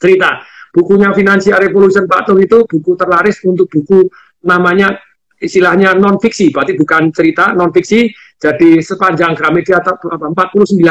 cerita 0.00 0.40
bukunya 0.74 1.14
Financial 1.14 1.60
Revolution 1.60 2.08
Pak 2.10 2.26
Tung 2.26 2.42
itu 2.42 2.66
buku 2.66 2.98
terlaris 2.98 3.38
untuk 3.46 3.70
buku 3.70 4.10
namanya 4.42 4.98
istilahnya 5.38 5.94
non 5.94 6.18
fiksi, 6.18 6.50
berarti 6.50 6.74
bukan 6.74 7.14
cerita 7.14 7.54
non 7.54 7.70
fiksi. 7.70 8.10
Jadi 8.34 8.82
sepanjang 8.82 9.32
Gramedia 9.38 9.80
49 9.80 10.34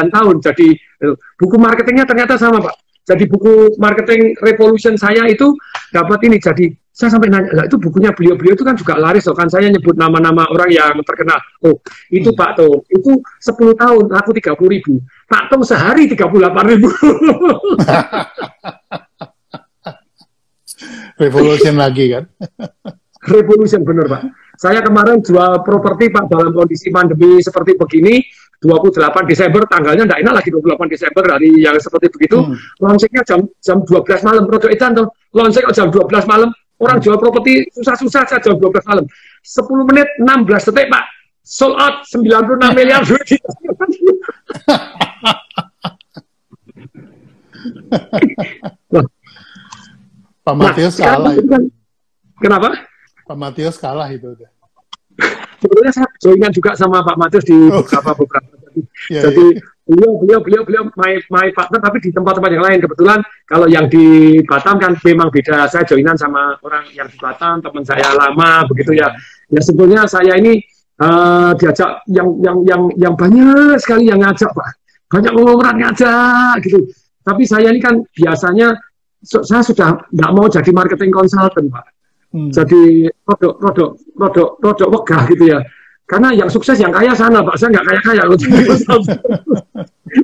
tahun. 0.09 0.35
Jadi 0.41 0.67
eh, 0.77 1.15
buku 1.37 1.55
marketingnya 1.59 2.07
ternyata 2.07 2.39
sama 2.39 2.63
Pak. 2.63 2.75
Jadi 3.03 3.27
buku 3.27 3.75
marketing 3.75 4.39
revolution 4.39 4.95
saya 4.95 5.27
itu 5.27 5.51
dapat 5.91 6.23
ini. 6.23 6.39
Jadi 6.39 6.71
saya 6.93 7.09
sampai 7.09 7.25
nanya, 7.25 7.49
lah 7.57 7.65
itu 7.65 7.81
bukunya 7.81 8.13
beliau-beliau 8.13 8.53
itu 8.53 8.61
kan 8.61 8.77
juga 8.77 9.01
laris 9.01 9.25
loh 9.25 9.33
kan 9.33 9.49
saya 9.49 9.65
nyebut 9.65 9.97
nama-nama 9.97 10.45
orang 10.53 10.69
yang 10.69 10.93
terkenal. 11.01 11.41
Oh, 11.65 11.81
itu 12.13 12.29
hmm. 12.29 12.37
Pak 12.37 12.51
Tung, 12.61 12.85
itu 12.85 13.17
10 13.17 13.81
tahun 13.81 14.03
laku 14.13 14.29
30 14.37 14.53
ribu. 14.77 15.01
Pak 15.25 15.49
Tung 15.49 15.65
sehari 15.65 16.05
38 16.05 16.69
ribu. 16.69 16.87
Revolution 21.23 21.75
lagi 21.81 22.13
kan? 22.13 22.29
Revolution 23.25 23.81
bener 23.81 24.05
Pak. 24.05 24.21
Saya 24.53 24.85
kemarin 24.85 25.17
jual 25.25 25.65
properti 25.65 26.13
Pak 26.13 26.29
dalam 26.29 26.53
kondisi 26.53 26.93
pandemi 26.93 27.41
seperti 27.41 27.73
begini, 27.73 28.21
28 28.63 29.27
Desember 29.27 29.67
tanggalnya 29.67 30.07
enggak 30.07 30.21
enak 30.23 30.33
lagi 30.39 30.49
28 30.53 30.93
Desember 30.93 31.23
dari 31.35 31.49
yang 31.59 31.75
seperti 31.75 32.07
begitu. 32.13 32.37
Hmm. 32.39 32.55
Launchingnya 32.79 33.23
jam 33.27 33.39
jam 33.59 33.77
12 33.83 34.23
malam. 34.23 34.43
Produk 34.47 34.69
itu 34.71 34.85
tuh 34.95 35.07
launching 35.35 35.65
jam 35.75 35.87
12 35.91 36.31
malam. 36.31 36.49
Orang 36.79 36.97
jual 36.99 37.17
properti 37.19 37.67
susah-susah 37.75 38.23
saja 38.29 38.37
jam 38.39 38.55
12 38.55 38.89
malam. 38.89 39.05
10 39.43 39.89
menit 39.91 40.07
16 40.21 40.67
detik 40.71 40.87
Pak. 40.87 41.03
Sold 41.43 41.75
out 41.75 42.07
96 42.07 42.71
miliar 42.77 43.01
duit. 43.03 43.27
Pak 50.43 50.55
Matius 50.55 50.99
nah. 50.99 51.31
Kan, 51.35 51.63
kenapa? 52.39 52.92
Pak 53.23 53.37
Matius 53.39 53.75
kalah 53.79 54.09
itu 54.11 54.35
udah. 54.35 54.49
Sebenarnya 55.61 55.93
saya 55.95 56.07
joinan 56.19 56.51
juga 56.51 56.75
sama 56.75 56.99
Pak 57.07 57.15
Matius 57.15 57.45
di 57.47 57.55
oh. 57.55 57.79
beberapa 57.79 58.11
beberapa. 58.19 58.53
ya, 59.07 59.21
Jadi 59.29 59.45
ya. 59.57 59.61
beliau 59.87 60.11
beliau 60.19 60.39
beliau 60.43 60.61
beliau 60.67 60.83
my 60.99 61.13
my 61.31 61.47
partner 61.55 61.79
tapi 61.79 61.97
di 62.03 62.09
tempat-tempat 62.11 62.51
yang 62.51 62.65
lain 62.65 62.79
kebetulan 62.83 63.19
kalau 63.47 63.67
yang 63.71 63.85
di 63.87 64.39
Batam 64.43 64.75
kan 64.81 64.99
memang 64.99 65.31
beda. 65.31 65.71
Saya 65.71 65.87
joinan 65.87 66.19
sama 66.19 66.59
orang 66.65 66.83
yang 66.91 67.07
di 67.07 67.15
Batam 67.15 67.63
teman 67.63 67.83
saya 67.87 68.11
lama 68.11 68.67
begitu 68.67 68.99
ya. 68.99 69.07
Ya 69.47 69.61
sebetulnya 69.63 70.03
saya 70.09 70.35
ini 70.35 70.59
uh, 70.99 71.55
diajak 71.55 72.03
yang 72.11 72.27
yang 72.43 72.57
yang 72.67 72.81
yang 72.99 73.13
banyak 73.15 73.79
sekali 73.79 74.11
yang 74.11 74.19
ngajak 74.19 74.51
Pak. 74.51 74.69
Banyak 75.07 75.33
orang 75.37 75.77
ngajak 75.79 76.59
gitu. 76.65 76.83
Tapi 77.23 77.47
saya 77.47 77.71
ini 77.71 77.79
kan 77.79 78.03
biasanya 78.11 78.75
saya 79.23 79.63
sudah 79.63 80.03
nggak 80.11 80.31
mau 80.35 80.51
jadi 80.51 80.67
marketing 80.75 81.15
consultant 81.15 81.71
pak 81.71 81.87
hmm. 82.33 82.49
jadi 82.49 83.07
produk 83.23 83.53
produk 83.61 83.89
produk 84.17 84.47
produk 84.59 84.87
wegah 84.89 85.23
gitu 85.29 85.45
ya. 85.53 85.59
Karena 86.03 86.35
yang 86.35 86.49
sukses 86.51 86.75
yang 86.81 86.91
kaya 86.91 87.15
sana 87.15 87.39
pak. 87.39 87.55
Saya 87.55 87.79
nggak 87.79 87.85
kaya 87.87 88.01
kaya 88.03 88.23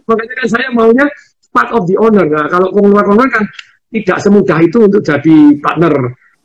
makanya 0.06 0.34
kan 0.38 0.48
saya 0.50 0.68
maunya 0.70 1.06
part 1.50 1.74
of 1.74 1.90
the 1.90 1.98
owner 1.98 2.22
nah 2.30 2.46
kalau 2.46 2.70
konglomerat 2.70 3.30
kan 3.34 3.44
tidak 3.90 4.18
semudah 4.22 4.60
itu 4.62 4.78
untuk 4.86 5.02
jadi 5.02 5.38
partner. 5.62 5.94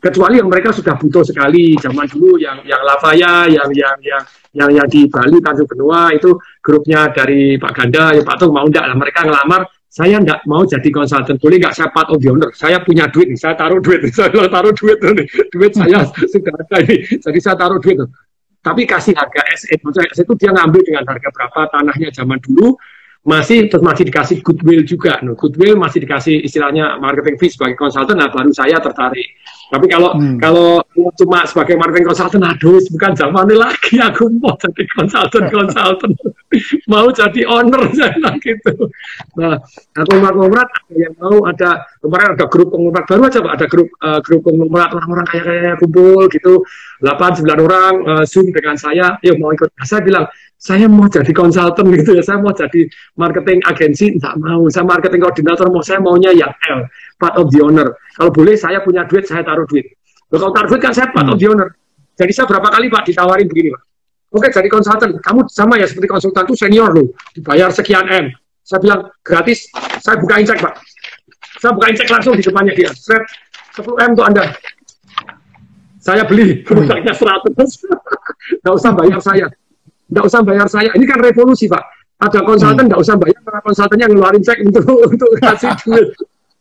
Kecuali 0.00 0.36
yang 0.36 0.52
mereka 0.52 0.68
sudah 0.68 1.00
butuh 1.00 1.24
sekali. 1.24 1.80
Zaman 1.80 2.04
dulu 2.12 2.36
yang 2.36 2.60
yang 2.68 2.80
Lavaya 2.84 3.48
yang 3.48 3.68
yang 3.72 3.96
yang 4.04 4.22
yang 4.52 4.70
yang 4.70 4.88
di 4.88 5.08
Bali 5.08 5.40
Tanjung 5.40 5.64
Benua 5.64 6.12
itu 6.12 6.36
grupnya 6.60 7.08
dari 7.08 7.56
Pak 7.56 7.72
Ganda 7.72 8.12
ya 8.12 8.20
Pak 8.20 8.36
Tung 8.36 8.52
mau 8.52 8.68
enggak 8.68 8.84
lah. 8.84 8.96
Mereka 8.96 9.24
ngelamar 9.24 9.64
saya 9.94 10.18
enggak 10.18 10.42
mau 10.50 10.66
jadi 10.66 10.90
konsultan. 10.90 11.38
Boleh 11.38 11.62
enggak 11.62 11.78
saya 11.78 11.88
part 11.94 12.10
of 12.10 12.18
the 12.18 12.26
owner? 12.26 12.50
Saya 12.50 12.82
punya 12.82 13.06
duit 13.06 13.30
nih 13.30 13.38
saya 13.38 13.54
taruh 13.54 13.78
duit. 13.78 14.10
Saya 14.18 14.50
taruh 14.50 14.74
duit 14.74 14.98
nih 14.98 15.26
duit 15.54 15.70
saya 15.70 16.02
sudah 16.34 16.54
ada 16.58 16.76
ini. 16.82 16.96
Jadi 17.22 17.38
saya 17.38 17.54
taruh 17.54 17.78
duit 17.78 18.02
tapi 18.64 18.88
kasih 18.88 19.12
harga 19.12 19.44
SE 19.60 19.76
maksudnya 19.84 20.08
SE 20.16 20.24
itu 20.24 20.34
dia 20.40 20.50
ngambil 20.56 20.80
dengan 20.80 21.04
harga 21.04 21.28
berapa 21.28 21.60
tanahnya 21.68 22.08
zaman 22.08 22.40
dulu 22.40 22.80
masih 23.24 23.72
terus 23.72 23.80
masih 23.80 24.04
dikasih 24.08 24.44
goodwill 24.44 24.84
juga. 24.84 25.16
No, 25.24 25.32
goodwill 25.32 25.80
masih 25.80 26.04
dikasih 26.04 26.44
istilahnya 26.44 27.00
marketing 27.00 27.40
fee 27.40 27.52
sebagai 27.52 27.76
konsultan, 27.80 28.20
nah 28.20 28.28
baru 28.28 28.52
saya 28.52 28.76
tertarik. 28.80 29.32
Tapi 29.72 29.86
kalau 29.88 30.12
hmm. 30.12 30.38
kalau 30.40 30.84
cuma 31.16 31.48
sebagai 31.48 31.80
marketing 31.80 32.06
konsultan, 32.12 32.44
aduh 32.44 32.80
bukan 32.92 33.12
zaman 33.16 33.48
lagi 33.56 33.96
aku 34.08 34.28
mau 34.36 34.52
jadi 34.60 34.84
konsultan 34.92 35.42
konsultan, 35.48 36.10
mau 36.92 37.08
jadi 37.08 37.40
owner 37.48 37.82
saya 37.98 38.30
gitu. 38.44 38.72
Nah, 39.40 39.56
aku 39.96 40.12
konglomerat 40.20 40.68
ada 40.68 40.94
yang 40.94 41.14
mau 41.16 41.48
ada 41.48 41.70
kemarin 42.04 42.28
ada 42.36 42.46
grup 42.46 42.68
konglomerat 42.70 43.06
baru 43.08 43.22
aja, 43.24 43.38
Pak. 43.40 43.52
ada 43.56 43.66
grup 43.66 43.88
uh, 44.04 44.20
grup 44.20 44.40
konglomerat 44.44 44.90
orang-orang 44.92 45.26
kayak 45.32 45.44
kayak 45.48 45.76
kumpul 45.80 46.22
gitu, 46.28 46.54
8 47.00 47.42
9 47.42 47.66
orang 47.66 47.92
uh, 48.04 48.24
zoom 48.28 48.52
dengan 48.52 48.76
saya, 48.76 49.16
yuk 49.24 49.40
mau 49.40 49.50
ikut. 49.50 49.72
Nah, 49.72 49.86
saya 49.88 50.04
bilang 50.04 50.28
saya 50.64 50.88
mau 50.88 51.04
jadi 51.04 51.28
konsultan 51.36 51.92
gitu 51.92 52.16
ya, 52.16 52.24
saya 52.24 52.40
mau 52.40 52.48
jadi 52.56 52.88
marketing 53.20 53.60
agensi, 53.68 54.16
enggak 54.16 54.32
mau. 54.40 54.64
Saya 54.72 54.88
marketing 54.88 55.20
koordinator, 55.20 55.68
mau 55.68 55.84
saya 55.84 56.00
maunya 56.00 56.32
yang 56.32 56.48
L, 56.72 56.88
part 57.20 57.36
of 57.36 57.52
the 57.52 57.60
owner. 57.60 57.92
Kalau 58.16 58.32
boleh 58.32 58.56
saya 58.56 58.80
punya 58.80 59.04
duit, 59.04 59.28
saya 59.28 59.44
taruh 59.44 59.68
duit. 59.68 59.92
Loh, 60.32 60.40
kalau 60.40 60.56
taruh 60.56 60.68
duit 60.72 60.80
kan 60.80 60.96
saya 60.96 61.12
part 61.12 61.28
of 61.28 61.36
the 61.36 61.52
owner. 61.52 61.76
Jadi 62.16 62.32
saya 62.32 62.48
berapa 62.48 62.64
kali 62.64 62.88
Pak 62.88 63.02
ditawarin 63.04 63.44
begini 63.44 63.76
Pak. 63.76 63.82
Oke 64.34 64.48
jadi 64.50 64.68
konsultan, 64.72 65.20
kamu 65.20 65.40
sama 65.52 65.76
ya 65.76 65.84
seperti 65.84 66.08
konsultan 66.08 66.42
itu 66.48 66.56
senior 66.56 66.90
loh, 66.96 67.12
dibayar 67.36 67.68
sekian 67.68 68.08
M. 68.08 68.32
Saya 68.64 68.80
bilang 68.80 69.00
gratis, 69.20 69.68
saya 70.00 70.16
bukain 70.16 70.48
cek 70.48 70.64
Pak. 70.64 70.74
Saya 71.60 71.76
bukain 71.76 71.92
cek 71.92 72.08
langsung 72.08 72.34
di 72.34 72.42
depannya 72.42 72.72
dia. 72.72 72.90
Set 72.96 73.20
10 73.76 73.84
M 74.00 74.10
untuk 74.16 74.26
Anda. 74.26 74.48
Saya 76.00 76.24
beli 76.24 76.64
produknya 76.64 77.12
100. 77.12 77.52
Nggak 78.64 78.74
usah 78.74 78.90
bayar 78.96 79.20
saya 79.20 79.46
nggak 80.14 80.24
usah 80.24 80.40
bayar 80.46 80.70
saya. 80.70 80.94
Ini 80.94 81.04
kan 81.04 81.18
revolusi 81.18 81.66
Pak. 81.66 81.82
Ada 82.22 82.46
konsultan 82.46 82.86
hmm. 82.86 82.88
nggak 82.94 83.00
hmm. 83.02 83.06
usah 83.10 83.16
bayar, 83.18 83.40
karena 83.42 83.60
konsultannya 83.66 84.06
ngeluarin 84.06 84.42
cek 84.46 84.58
untuk 84.62 84.84
untuk 85.12 85.30
kasih 85.42 85.74
duit. 85.82 86.08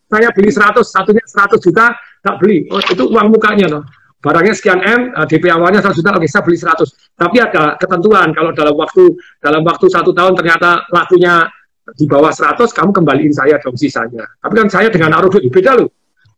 Saya 0.09 0.29
beli 0.33 0.49
100, 0.49 0.77
satunya 0.85 1.23
100 1.25 1.57
juta, 1.57 1.85
tak 2.21 2.35
beli. 2.37 2.69
Oh, 2.69 2.81
itu 2.81 3.03
uang 3.09 3.33
mukanya 3.33 3.65
loh. 3.69 3.83
Barangnya 4.23 4.53
sekian 4.55 4.79
M, 4.79 5.09
eh, 5.09 5.25
DP 5.25 5.49
awalnya 5.49 5.81
100 5.81 5.99
juta, 5.99 6.09
oke 6.13 6.27
saya 6.29 6.43
beli 6.45 6.57
100. 6.57 6.85
Tapi 7.17 7.37
ada 7.41 7.75
ketentuan, 7.81 8.29
kalau 8.31 8.51
dalam 8.53 8.75
waktu 8.77 9.03
dalam 9.41 9.61
waktu 9.65 9.85
satu 9.89 10.13
tahun 10.13 10.33
ternyata 10.37 10.85
lakunya 10.93 11.49
di 11.97 12.05
bawah 12.07 12.31
100, 12.31 12.71
kamu 12.71 12.91
kembaliin 12.95 13.33
saya 13.35 13.59
dong 13.59 13.75
sisanya. 13.75 14.23
Tapi 14.39 14.53
kan 14.53 14.67
saya 14.69 14.87
dengan 14.87 15.17
naruh 15.17 15.27
duit, 15.27 15.49
beda 15.49 15.75
loh. 15.75 15.89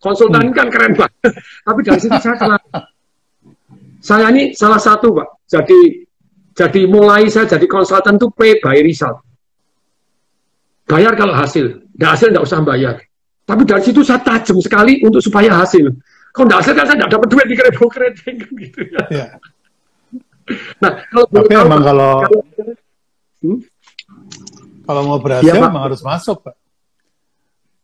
Konsultan 0.02 0.50
hmm. 0.50 0.56
kan 0.56 0.68
keren 0.74 0.94
banget. 0.98 1.34
Tapi 1.68 1.80
dari 1.86 2.00
situ 2.02 2.18
saya 2.18 2.36
salah. 2.38 2.60
Saya 4.02 4.30
ini 4.34 4.54
salah 4.54 4.82
satu, 4.82 5.14
Pak. 5.14 5.28
Jadi 5.50 6.06
jadi 6.56 6.82
mulai 6.88 7.28
saya 7.28 7.52
jadi 7.52 7.68
konsultan 7.68 8.16
tuh 8.16 8.32
pay 8.32 8.56
by 8.64 8.80
result. 8.80 9.20
Bayar 10.88 11.12
kalau 11.20 11.36
hasil. 11.36 11.84
Tidak 11.92 12.10
hasil 12.10 12.32
tidak 12.32 12.48
usah 12.48 12.64
bayar. 12.64 12.96
Tapi 13.44 13.62
dari 13.68 13.84
situ 13.84 14.02
saya 14.08 14.24
tajam 14.24 14.64
sekali 14.64 15.04
untuk 15.04 15.20
supaya 15.20 15.52
hasil. 15.52 15.92
Kalau 16.32 16.48
tidak 16.48 16.60
hasil 16.64 16.74
kan 16.74 16.86
saya 16.88 16.98
tidak 17.04 17.12
dapat 17.12 17.28
duit 17.28 17.46
di 17.52 17.56
kredit 17.60 17.78
kredit 17.92 18.36
gitu 18.56 18.80
ya. 18.88 19.04
ya. 19.12 19.28
Nah, 20.80 20.92
kalau 21.10 21.26
Tapi 21.28 21.50
tahu, 21.52 21.66
emang 21.66 21.82
kalau 21.82 22.12
kalau, 22.22 22.42
hmm? 23.42 23.60
kalau 24.86 25.02
mau 25.02 25.20
berhasil 25.20 25.50
ya, 25.50 25.58
memang 25.58 25.84
harus 25.90 26.02
masuk, 26.06 26.38
Pak. 26.46 26.56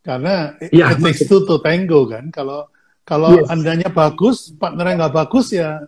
Karena 0.05 0.53
ya, 0.69 0.93
it 0.93 1.01
takes 1.01 1.25
two 1.25 1.41
to 1.43 1.57
tango 1.59 2.05
kan. 2.05 2.29
Kalau 2.29 2.69
kalau 3.01 3.33
yes. 3.33 3.49
andanya 3.49 3.89
bagus, 3.89 4.53
partnernya 4.53 5.05
nggak 5.05 5.15
bagus 5.25 5.57
ya 5.57 5.81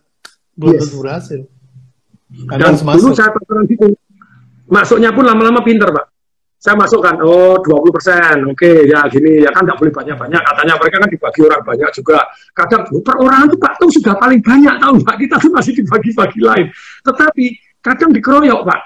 belum 0.58 0.74
yes. 0.74 0.80
tentu 0.82 0.96
berhasil. 0.98 1.40
Dan 2.30 2.72
dulu 2.80 3.12
saya 3.12 3.30
pasaran 3.30 3.66
situ. 3.68 3.88
Masuknya 4.64 5.12
pun 5.12 5.28
lama-lama 5.28 5.60
pinter, 5.60 5.92
Pak. 5.92 6.14
Saya 6.64 6.80
masukkan, 6.80 7.20
oh 7.20 7.60
20 7.60 7.92
persen, 7.92 8.40
oke 8.48 8.88
ya 8.88 9.04
gini, 9.12 9.44
ya 9.44 9.52
kan 9.52 9.68
tidak 9.68 9.84
boleh 9.84 9.92
banyak-banyak. 9.92 10.40
Katanya 10.40 10.74
mereka 10.80 10.96
kan 10.96 11.10
dibagi 11.12 11.40
orang 11.44 11.60
banyak 11.60 11.90
juga. 11.92 12.18
Kadang 12.56 12.82
per 13.04 13.16
orang 13.20 13.52
itu 13.52 13.56
Pak 13.60 13.72
tuh 13.76 13.92
sudah 13.92 14.16
paling 14.16 14.40
banyak 14.40 14.80
tahu 14.80 14.96
Pak, 15.04 15.16
kita 15.20 15.36
tuh 15.44 15.52
masih 15.52 15.76
dibagi-bagi 15.76 16.40
lain. 16.40 16.66
Tetapi 17.04 17.44
kadang 17.84 18.16
dikeroyok 18.16 18.60
Pak. 18.64 18.80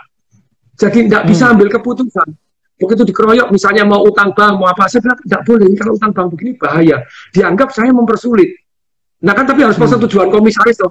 Jadi 0.75 1.07
tidak 1.07 1.23
bisa 1.31 1.45
hmm. 1.47 1.53
ambil 1.55 1.69
keputusan. 1.79 2.29
Begitu 2.83 3.03
dikeroyok, 3.15 3.49
misalnya 3.55 3.87
mau 3.87 4.03
utang 4.03 4.35
bank, 4.35 4.59
mau 4.59 4.67
apa, 4.67 4.91
saya 4.91 4.99
bilang 5.07 5.19
tidak 5.23 5.43
boleh, 5.47 5.71
kalau 5.79 5.93
utang 5.95 6.11
bank 6.11 6.27
begini 6.35 6.53
bahaya. 6.59 6.99
Dianggap 7.31 7.71
saya 7.71 7.95
mempersulit. 7.95 8.59
Nah 9.23 9.39
kan 9.39 9.47
tapi 9.47 9.63
harus 9.63 9.79
hmm. 9.79 9.87
persetujuan 9.87 10.35
komisaris 10.35 10.83
dong. 10.83 10.91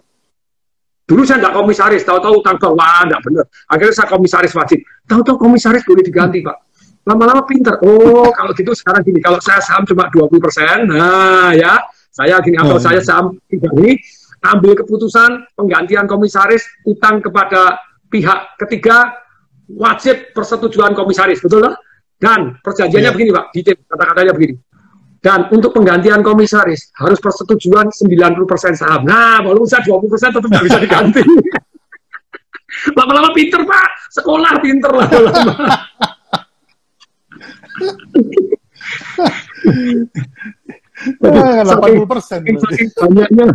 Dulu 1.08 1.24
saya 1.24 1.40
nggak 1.40 1.56
komisaris, 1.56 2.04
tahu-tahu 2.04 2.44
tanpa 2.44 2.68
wah 2.76 3.08
nggak 3.08 3.22
benar. 3.24 3.46
Akhirnya 3.72 3.96
saya 3.96 4.08
komisaris 4.12 4.52
wajib. 4.52 4.84
Tahu-tahu 5.08 5.40
komisaris 5.40 5.88
boleh 5.88 6.04
diganti 6.04 6.44
pak. 6.44 6.68
Lama-lama 7.08 7.48
pinter. 7.48 7.80
Oh 7.80 8.28
kalau 8.36 8.52
gitu 8.52 8.76
sekarang 8.76 9.08
gini, 9.08 9.24
kalau 9.24 9.40
saya 9.40 9.64
saham 9.64 9.88
cuma 9.88 10.12
20 10.12 10.44
persen, 10.44 10.84
nah 10.92 11.56
ya 11.56 11.80
saya 12.12 12.44
gini 12.44 12.60
atau 12.60 12.76
oh. 12.76 12.82
saya 12.84 13.00
saham 13.00 13.40
tidak 13.48 13.72
ini 13.80 13.96
ambil 14.44 14.76
keputusan 14.76 15.48
penggantian 15.56 16.12
komisaris 16.12 16.68
utang 16.84 17.24
kepada 17.24 17.80
pihak 18.12 18.60
ketiga 18.60 19.16
wajib 19.72 20.36
persetujuan 20.36 20.92
komisaris, 20.92 21.40
betul 21.40 21.64
lah? 21.64 21.80
Dan 22.20 22.60
perjanjiannya 22.60 23.08
yeah. 23.08 23.16
begini 23.16 23.30
pak, 23.32 23.46
detail 23.56 23.78
kata-katanya 23.88 24.34
begini 24.36 24.56
dan 25.18 25.50
untuk 25.50 25.74
penggantian 25.74 26.22
komisaris 26.22 26.94
harus 27.02 27.18
persetujuan 27.18 27.90
90% 27.90 28.38
saham. 28.78 29.02
Nah, 29.02 29.42
kalau 29.42 29.66
usah 29.66 29.82
20% 29.82 30.14
tetap 30.14 30.46
nggak 30.46 30.66
bisa 30.66 30.78
diganti. 30.78 31.22
Lama-lama 32.98 33.34
pinter, 33.34 33.66
Pak. 33.66 33.90
Sekolah 34.14 34.62
pinter 34.62 34.92
lama-lama. 34.94 35.54
saking, 42.22 42.58
saking 42.58 42.90
banyaknya, 42.98 43.48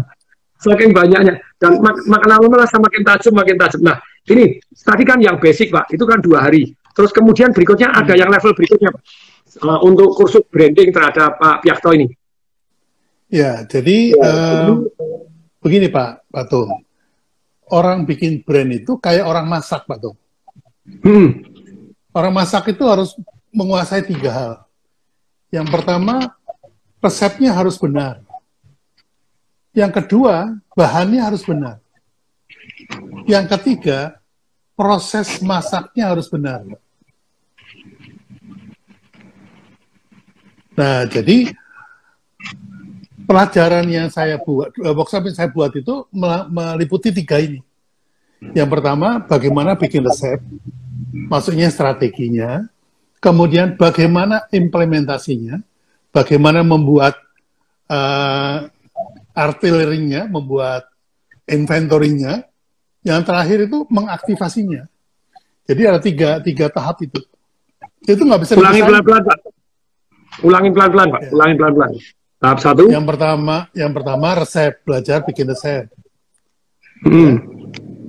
saking 0.58 0.90
banyaknya, 0.94 1.34
dan 1.58 1.82
mak 1.82 1.98
makin 2.06 2.28
lama 2.30 2.66
makin 2.66 3.02
tajam, 3.02 3.34
makin 3.34 3.56
tajam. 3.58 3.80
Nah, 3.82 3.98
ini 4.30 4.58
tadi 4.74 5.02
kan 5.06 5.18
yang 5.22 5.38
basic, 5.38 5.70
Pak, 5.70 5.90
itu 5.94 6.02
kan 6.06 6.22
dua 6.22 6.46
hari. 6.46 6.74
Terus 6.94 7.10
kemudian 7.14 7.54
berikutnya 7.54 7.94
ada 7.94 8.14
yang 8.14 8.30
level 8.30 8.54
berikutnya, 8.54 8.90
Pak 8.94 9.02
uh, 9.60 9.80
untuk 9.84 10.16
kursus 10.16 10.44
branding 10.48 10.94
terhadap 10.94 11.36
Pak 11.36 11.66
Piakto 11.66 11.92
ini? 11.92 12.08
Ya, 13.32 13.64
jadi 13.64 14.12
ya, 14.12 14.28
uh, 14.68 14.84
begini 15.60 15.88
Pak 15.88 16.24
Tung. 16.48 16.84
Orang 17.72 18.04
bikin 18.04 18.44
brand 18.44 18.68
itu 18.68 19.00
kayak 19.00 19.24
orang 19.24 19.48
masak 19.48 19.88
Pak 19.88 19.98
Tung. 20.00 20.16
Hmm. 21.00 21.40
Orang 22.12 22.36
masak 22.36 22.76
itu 22.76 22.84
harus 22.84 23.16
menguasai 23.48 24.04
tiga 24.04 24.30
hal. 24.32 24.52
Yang 25.48 25.68
pertama, 25.72 26.36
resepnya 27.00 27.56
harus 27.56 27.80
benar. 27.80 28.20
Yang 29.72 30.04
kedua, 30.04 30.60
bahannya 30.76 31.20
harus 31.24 31.40
benar. 31.44 31.80
Yang 33.24 33.56
ketiga, 33.56 34.20
proses 34.76 35.40
masaknya 35.40 36.12
harus 36.12 36.28
benar. 36.28 36.64
Nah, 40.72 41.04
jadi 41.04 41.52
pelajaran 43.28 43.86
yang 43.88 44.08
saya 44.08 44.40
buat, 44.40 44.72
eh, 44.76 44.92
workshop 44.92 45.28
yang 45.28 45.36
saya 45.36 45.48
buat 45.52 45.72
itu 45.76 46.08
meliputi 46.48 47.12
tiga 47.12 47.40
ini. 47.40 47.60
Yang 48.52 48.68
pertama, 48.74 49.22
bagaimana 49.22 49.78
bikin 49.78 50.02
resep, 50.02 50.42
maksudnya 51.30 51.70
strateginya, 51.70 52.66
kemudian 53.22 53.78
bagaimana 53.78 54.50
implementasinya, 54.50 55.62
bagaimana 56.10 56.66
membuat 56.66 57.14
uh, 57.86 58.66
artilerinya, 59.30 60.26
membuat 60.26 60.90
inventorinya, 61.46 62.42
yang 63.06 63.22
terakhir 63.22 63.70
itu 63.70 63.86
mengaktifasinya. 63.86 64.90
Jadi 65.62 65.82
ada 65.86 66.02
tiga, 66.02 66.42
tiga 66.42 66.66
tahap 66.66 66.98
itu. 67.06 67.22
Itu 68.02 68.26
nggak 68.26 68.42
bisa 68.42 68.58
ulangi 68.58 68.82
pelan-pelan, 68.82 69.22
Ulangin 70.40 70.72
pelan-pelan, 70.72 71.08
Pak. 71.12 71.20
Ya. 71.20 71.30
Ulangin 71.36 71.56
pelan-pelan. 71.60 71.90
Tahap 72.40 72.58
satu. 72.58 72.88
Yang 72.88 73.06
pertama, 73.06 73.56
yang 73.76 73.92
pertama 73.92 74.28
resep, 74.40 74.72
belajar 74.82 75.20
bikin 75.22 75.46
resep. 75.52 75.86
Hmm. 77.04 77.34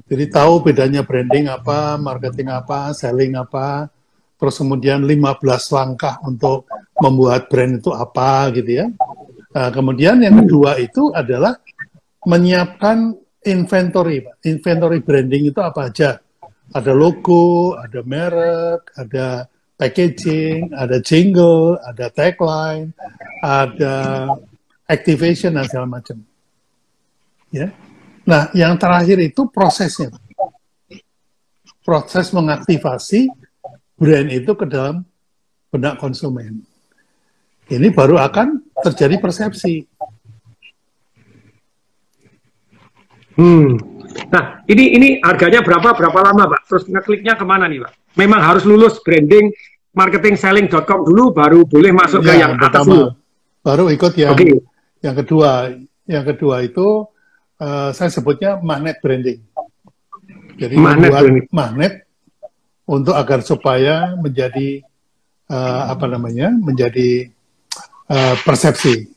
Jadi 0.07 0.25
tahu 0.29 0.63
bedanya 0.63 1.01
branding 1.03 1.51
apa, 1.51 1.99
marketing 1.99 2.53
apa, 2.53 2.93
selling 2.95 3.33
apa, 3.35 3.89
terus 4.37 4.55
kemudian 4.59 5.01
15 5.01 5.41
langkah 5.73 6.21
untuk 6.23 6.69
membuat 7.01 7.49
brand 7.49 7.81
itu 7.81 7.89
apa 7.91 8.53
gitu 8.53 8.83
ya. 8.83 8.87
Nah, 9.53 9.69
kemudian 9.69 10.21
yang 10.21 10.43
kedua 10.45 10.81
itu 10.81 11.13
adalah 11.13 11.57
menyiapkan 12.25 13.13
inventory, 13.45 14.25
Pak. 14.25 14.35
Inventory 14.49 14.99
branding 15.03 15.49
itu 15.53 15.59
apa 15.61 15.93
aja? 15.93 16.17
Ada 16.73 16.93
logo, 16.95 17.77
ada 17.77 18.01
merek, 18.01 18.89
ada 18.97 19.45
packaging, 19.77 20.71
ada 20.73 21.01
jingle, 21.01 21.77
ada 21.81 22.09
tagline, 22.09 22.93
ada 23.41 24.27
activation 24.87 25.57
dan 25.57 25.65
segala 25.65 25.87
macam. 25.89 26.21
Ya. 27.53 27.69
Nah, 28.23 28.49
yang 28.55 28.79
terakhir 28.79 29.19
itu 29.19 29.45
prosesnya. 29.51 30.09
Proses 31.83 32.31
mengaktifasi 32.31 33.27
brand 33.99 34.29
itu 34.31 34.51
ke 34.55 34.65
dalam 34.65 35.03
benak 35.67 35.99
konsumen. 35.99 36.63
Ini 37.67 37.91
baru 37.91 38.19
akan 38.19 38.63
terjadi 38.87 39.19
persepsi. 39.19 39.83
Hmm. 43.33 43.92
Nah, 44.29 44.61
ini 44.69 44.93
ini 44.97 45.07
harganya 45.21 45.61
berapa 45.61 45.93
berapa 45.93 46.19
lama, 46.21 46.57
Pak? 46.57 46.61
Terus 46.69 46.83
ngekliknya 46.89 47.33
ke 47.37 47.45
mana 47.45 47.65
nih, 47.69 47.85
Pak? 47.85 47.91
Memang 48.17 48.41
harus 48.41 48.63
lulus 48.65 49.01
branding 49.01 49.49
marketingselling.com 49.93 51.05
dulu 51.05 51.33
baru 51.33 51.65
boleh 51.69 51.93
masuk 51.93 52.25
ya, 52.25 52.33
ke 52.33 52.33
yang 52.41 52.53
atas 52.57 52.85
dulu. 52.85 53.13
Baru 53.63 53.87
ikut 53.93 54.13
yang 54.17 54.33
okay. 54.33 54.57
yang 55.05 55.15
kedua. 55.15 55.71
Yang 56.03 56.35
kedua 56.35 56.55
itu 56.67 57.07
uh, 57.63 57.89
saya 57.95 58.09
sebutnya 58.11 58.59
magnet 58.59 58.99
branding. 58.99 59.39
Jadi 60.59 60.75
magnet 60.75 61.09
membuat 61.09 61.23
branding. 61.23 61.47
magnet 61.53 61.93
untuk 62.83 63.15
agar 63.15 63.39
supaya 63.39 64.17
menjadi 64.19 64.83
uh, 65.47 65.93
apa 65.93 66.05
namanya? 66.09 66.51
menjadi 66.51 67.29
uh, 68.11 68.35
persepsi. 68.43 69.12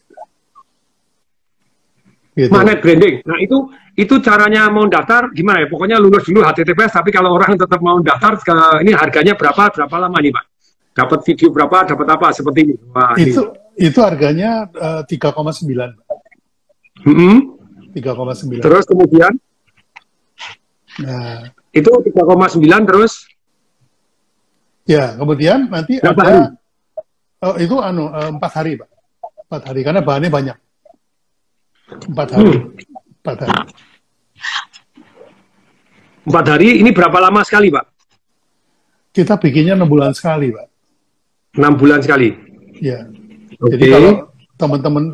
Gitu. 2.37 2.53
Magnet 2.53 2.85
branding. 2.85 3.25
Nah, 3.25 3.41
itu 3.41 3.73
itu 3.97 4.21
caranya 4.21 4.69
mau 4.69 4.85
daftar 4.85 5.33
gimana 5.33 5.65
ya? 5.65 5.73
Pokoknya 5.73 5.97
lulus 5.97 6.29
dulu 6.29 6.45
HTTPS, 6.45 7.01
tapi 7.01 7.09
kalau 7.09 7.33
orang 7.33 7.57
tetap 7.57 7.81
mau 7.81 7.97
daftar 8.05 8.37
ke 8.37 8.57
ini 8.85 8.93
harganya 8.93 9.33
berapa? 9.33 9.73
Berapa 9.73 9.97
lama 9.97 10.21
nih, 10.21 10.37
Pak? 10.37 10.45
Dapat 10.93 11.19
video 11.25 11.49
berapa? 11.49 11.97
Dapat 11.97 12.07
apa? 12.13 12.27
Seperti 12.37 12.69
ini. 12.69 12.75
Wah, 12.93 13.17
itu 13.17 13.41
ini. 13.81 13.89
itu 13.89 13.99
harganya 14.05 14.69
uh, 14.77 15.01
3,9. 15.09 17.09
Mm 17.09 17.15
-hmm. 17.17 17.37
3,9. 17.97 18.61
Terus 18.61 18.85
kemudian? 18.85 19.33
Nah, 21.01 21.41
itu 21.73 21.89
3,9 21.89 22.21
terus? 22.85 23.25
Ya, 24.85 25.17
kemudian 25.17 25.73
nanti 25.73 26.05
berapa 26.05 26.21
ada 26.21 26.29
hari? 26.29 26.41
Oh, 27.45 27.57
itu 27.57 27.77
anu 27.81 28.13
eh, 28.13 28.31
empat 28.33 28.53
hari, 28.61 28.77
Pak. 28.77 28.89
Empat 29.49 29.63
hari 29.73 29.81
karena 29.85 30.01
bahannya 30.05 30.29
banyak. 30.29 30.57
Empat 31.87 32.29
hari. 32.35 32.55
Hmm. 32.59 32.65
Empat 33.23 33.37
hari. 33.47 33.59
Empat 36.27 36.47
hari 36.51 36.69
ini 36.83 36.91
berapa 36.91 37.15
lama 37.23 37.47
sekali, 37.47 37.71
Pak? 37.71 37.87
Kita 39.15 39.39
bikinnya 39.39 39.79
enam 39.79 39.87
bulan 39.87 40.11
sekali, 40.11 40.51
Pak. 40.51 40.67
Enam 41.63 41.79
bulan 41.79 42.03
sekali? 42.03 42.35
Ya. 42.83 43.07
Okay. 43.57 43.79
Jadi 43.79 43.85
kalau 43.89 44.13
teman-teman 44.59 45.05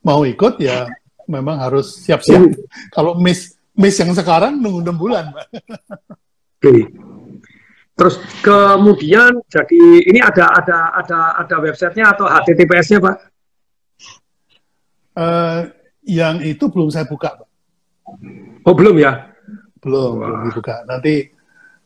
mau 0.00 0.24
ikut, 0.24 0.56
ya 0.58 0.88
memang 1.28 1.60
harus 1.60 2.00
siap-siap. 2.00 2.40
Hmm. 2.40 2.56
kalau 2.90 3.20
miss 3.20 3.54
miss 3.76 4.00
yang 4.00 4.16
sekarang 4.16 4.56
nunggu 4.56 4.80
enam 4.88 4.96
bulan, 4.96 5.30
Pak. 5.36 5.46
Oke. 5.52 5.60
Okay. 6.58 6.80
Terus 7.92 8.16
kemudian 8.40 9.36
jadi 9.52 9.82
ini 10.08 10.18
ada 10.24 10.48
ada 10.48 10.78
ada 10.96 11.18
ada 11.44 11.56
websitenya 11.60 12.16
atau 12.16 12.24
HTTPS-nya, 12.24 12.98
Pak? 13.04 13.16
Uh, 15.12 15.68
yang 16.02 16.42
itu 16.42 16.66
belum 16.66 16.90
saya 16.90 17.06
buka, 17.06 17.38
Pak. 17.38 17.48
Oh 18.66 18.74
belum 18.74 18.98
ya? 18.98 19.30
Belum, 19.82 20.18
Wah. 20.18 20.26
belum 20.26 20.40
dibuka. 20.50 20.82
Nanti 20.86 21.30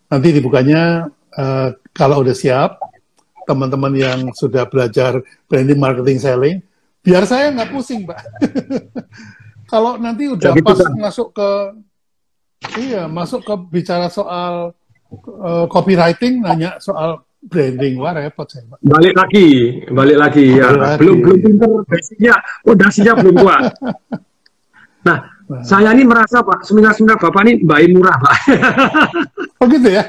nanti 0.08 0.28
dibukanya 0.32 1.08
uh, 1.36 1.68
kalau 1.92 2.24
udah 2.24 2.36
siap, 2.36 2.80
teman-teman 3.46 3.92
yang 3.94 4.20
sudah 4.32 4.66
belajar 4.66 5.20
branding, 5.46 5.78
marketing, 5.78 6.18
selling, 6.18 6.56
biar 7.04 7.24
saya 7.28 7.52
nggak 7.52 7.70
pusing, 7.70 8.08
Pak. 8.08 8.20
kalau 9.72 9.98
nanti 9.98 10.30
udah 10.30 10.54
Jadi 10.54 10.62
pas 10.62 10.78
kan? 10.78 10.94
masuk 10.94 11.28
ke 11.34 11.50
iya 12.80 13.10
masuk 13.10 13.42
ke 13.42 13.54
bicara 13.68 14.06
soal 14.08 14.72
uh, 15.42 15.66
copywriting, 15.68 16.40
nanya 16.42 16.78
soal 16.78 17.25
branding, 17.42 18.00
wah 18.00 18.16
repot 18.16 18.48
saya, 18.48 18.64
Pak. 18.70 18.78
Balik 18.80 19.14
lagi, 19.16 19.48
balik 19.92 20.16
lagi 20.16 20.44
ya. 20.56 20.72
Lagi. 20.72 20.98
Belum 21.02 21.16
belum 21.20 21.38
pinter 21.44 21.70
basicnya, 21.84 22.34
fondasinya 22.64 23.12
belum 23.20 23.34
kuat. 23.40 23.64
Nah, 25.06 25.18
Nah. 25.46 25.62
Saya 25.62 25.94
ini 25.94 26.02
merasa 26.02 26.42
Pak, 26.42 26.66
seminar-seminar 26.66 27.22
Bapak 27.22 27.46
ini 27.46 27.62
bayi 27.62 27.94
murah 27.94 28.18
Pak. 28.18 28.34
oh 29.62 29.66
gitu 29.70 29.88
ya? 29.94 30.02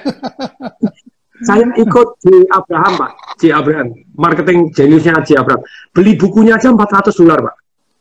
saya 1.45 1.69
ikut 1.78 2.07
di 2.25 2.34
Abraham 2.49 2.97
Pak, 2.97 3.11
J 3.38 3.53
Abraham, 3.53 3.93
marketing 4.17 4.73
jeniusnya 4.73 5.21
J 5.21 5.38
Abraham. 5.38 5.61
Beli 5.93 6.17
bukunya 6.17 6.57
aja 6.57 6.73
400 6.73 7.13
dolar 7.13 7.38
Pak. 7.45 7.55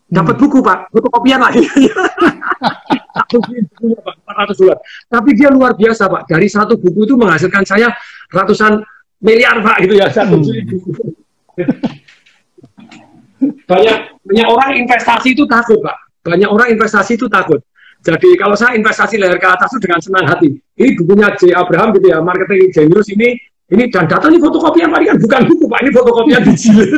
Dapat 0.09 0.35
hmm. 0.39 0.43
buku 0.49 0.59
Pak, 0.64 0.79
kopian 0.89 1.45
lagi. 1.45 1.61
bukunya 3.37 4.01
Pak, 4.01 4.14
400 4.57 4.57
dolar. 4.57 4.79
Tapi 5.05 5.31
dia 5.37 5.53
luar 5.53 5.77
biasa 5.77 6.09
Pak, 6.09 6.22
dari 6.24 6.49
satu 6.49 6.81
buku 6.81 7.05
itu 7.05 7.20
menghasilkan 7.20 7.68
saya 7.68 7.93
ratusan 8.33 8.81
miliar 9.21 9.61
Pak 9.64 9.77
gitu 9.85 9.95
ya, 9.97 10.07
satu 10.12 10.37
hmm. 10.41 10.69
buku. 10.73 10.91
banyak 13.71 13.97
banyak 14.23 14.49
orang 14.49 14.71
investasi 14.81 15.37
itu 15.37 15.45
takut 15.49 15.81
Pak 15.81 15.97
banyak 16.27 16.51
orang 16.51 16.69
investasi 16.75 17.14
itu 17.14 17.31
takut. 17.31 17.62
Jadi 18.03 18.35
kalau 18.39 18.59
saya 18.59 18.75
investasi 18.75 19.19
leher 19.19 19.39
ke 19.39 19.47
atas 19.47 19.71
itu 19.75 19.87
dengan 19.87 20.01
senang 20.03 20.27
hati. 20.27 20.51
Ini 20.79 20.99
bukunya 20.99 21.31
J. 21.39 21.55
Abraham 21.55 21.95
gitu 21.95 22.11
ya, 22.11 22.19
marketing 22.19 22.71
genius 22.75 23.07
ini 23.14 23.39
ini 23.67 23.91
dan 23.91 24.07
data 24.07 24.31
ini 24.31 24.39
fotokopian 24.39 24.95
tadi 24.95 25.11
kan 25.11 25.19
bukan 25.19 25.43
buku 25.51 25.64
pak, 25.67 25.79
ini 25.83 25.91
fotokopian 25.91 26.41
dijilid. 26.47 26.91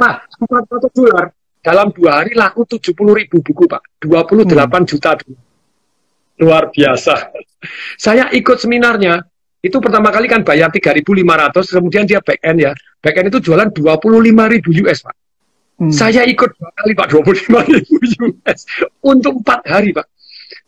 nah, 0.00 0.14
400 0.40 0.96
dolar 0.96 1.24
dalam 1.60 1.92
dua 1.92 2.24
hari 2.24 2.32
laku 2.32 2.64
70 2.64 2.96
ribu 2.96 3.44
buku 3.44 3.68
pak, 3.68 3.84
28 4.00 4.48
hmm. 4.48 4.84
juta 4.88 5.12
Luar 6.40 6.72
biasa. 6.72 7.36
Saya 8.00 8.32
ikut 8.32 8.56
seminarnya, 8.56 9.20
itu 9.60 9.76
pertama 9.76 10.08
kali 10.08 10.24
kan 10.24 10.40
bayar 10.40 10.72
3.500, 10.72 11.04
kemudian 11.68 12.04
dia 12.08 12.20
back 12.24 12.40
end 12.40 12.64
ya. 12.64 12.72
Back 13.00 13.20
end 13.20 13.28
itu 13.28 13.52
jualan 13.52 13.68
25.000 13.72 14.84
US 14.84 15.00
pak. 15.04 15.14
Hmm. 15.80 15.88
Saya 15.88 16.28
ikut 16.28 16.60
dua 16.60 16.68
kali 16.76 16.92
Pak, 16.92 17.08
25 17.08 17.56
ribu 17.72 17.96
US 18.28 18.68
untuk 19.00 19.40
empat 19.40 19.64
hari 19.64 19.96
Pak. 19.96 20.04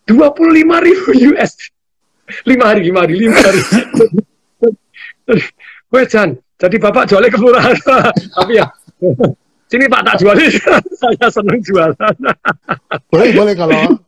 25 0.08 0.88
ribu 0.88 1.10
US. 1.36 1.52
Lima 2.48 2.72
hari, 2.72 2.80
lima 2.88 3.04
hari, 3.04 3.14
lima 3.20 3.36
hari. 3.36 3.60
Weh 5.92 6.08
Jan, 6.08 6.32
jadi 6.56 6.76
Bapak 6.80 7.12
jualnya 7.12 7.28
ke 7.28 7.36
kelurahan. 7.36 7.76
Tapi 8.32 8.56
ya, 8.56 8.64
sini 9.68 9.84
Pak 9.84 10.00
tak 10.00 10.16
jualin, 10.24 10.48
saya 11.04 11.28
senang 11.28 11.60
jualan. 11.60 12.16
boleh, 13.12 13.28
boleh 13.36 13.52
kalau 13.52 14.00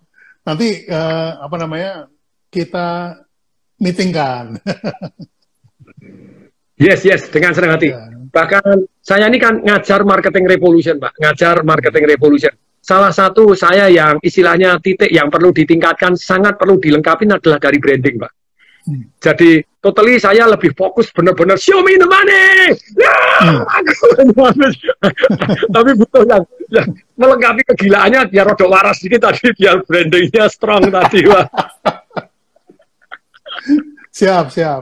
nanti 0.48 0.88
uh, 0.88 1.44
apa 1.44 1.56
namanya 1.60 2.08
kita 2.48 3.20
meetingkan. 3.78 4.58
yes, 6.84 7.02
yes, 7.02 7.26
dengan 7.30 7.54
senang 7.54 7.78
hati. 7.78 7.90
Ya. 7.90 8.10
Bahkan 8.34 8.88
saya 8.98 9.30
ini 9.30 9.38
kan 9.38 9.62
ngajar 9.62 10.02
marketing 10.02 10.50
revolution, 10.50 10.98
Pak. 10.98 11.14
Ngajar 11.22 11.62
marketing 11.62 12.04
revolution. 12.10 12.52
Salah 12.84 13.14
satu 13.14 13.56
saya 13.56 13.88
yang 13.88 14.20
istilahnya 14.20 14.76
titik 14.82 15.08
yang 15.08 15.32
perlu 15.32 15.54
ditingkatkan, 15.54 16.18
sangat 16.18 16.60
perlu 16.60 16.76
dilengkapi 16.76 17.24
adalah 17.30 17.56
dari 17.56 17.78
branding, 17.80 18.20
Pak. 18.20 18.32
Hmm. 18.84 19.08
Jadi 19.16 19.64
totally 19.80 20.20
saya 20.20 20.44
lebih 20.44 20.76
fokus 20.76 21.08
benar-benar 21.08 21.56
show 21.56 21.80
me 21.80 21.96
the 21.96 22.04
money. 22.04 22.76
Ya, 23.00 23.16
hmm. 23.40 23.64
Tapi 25.74 25.90
butuh 25.96 26.28
yang, 26.28 26.44
yang 26.68 26.88
melengkapi 27.16 27.64
kegilaannya 27.72 28.28
biar 28.28 28.44
rodok 28.44 28.68
waras 28.68 29.00
sedikit 29.00 29.32
tadi 29.32 29.56
biar 29.56 29.80
brandingnya 29.88 30.52
strong 30.52 30.92
tadi, 30.92 31.24
Pak. 31.24 31.46
Siap, 34.14 34.46
siap. 34.54 34.80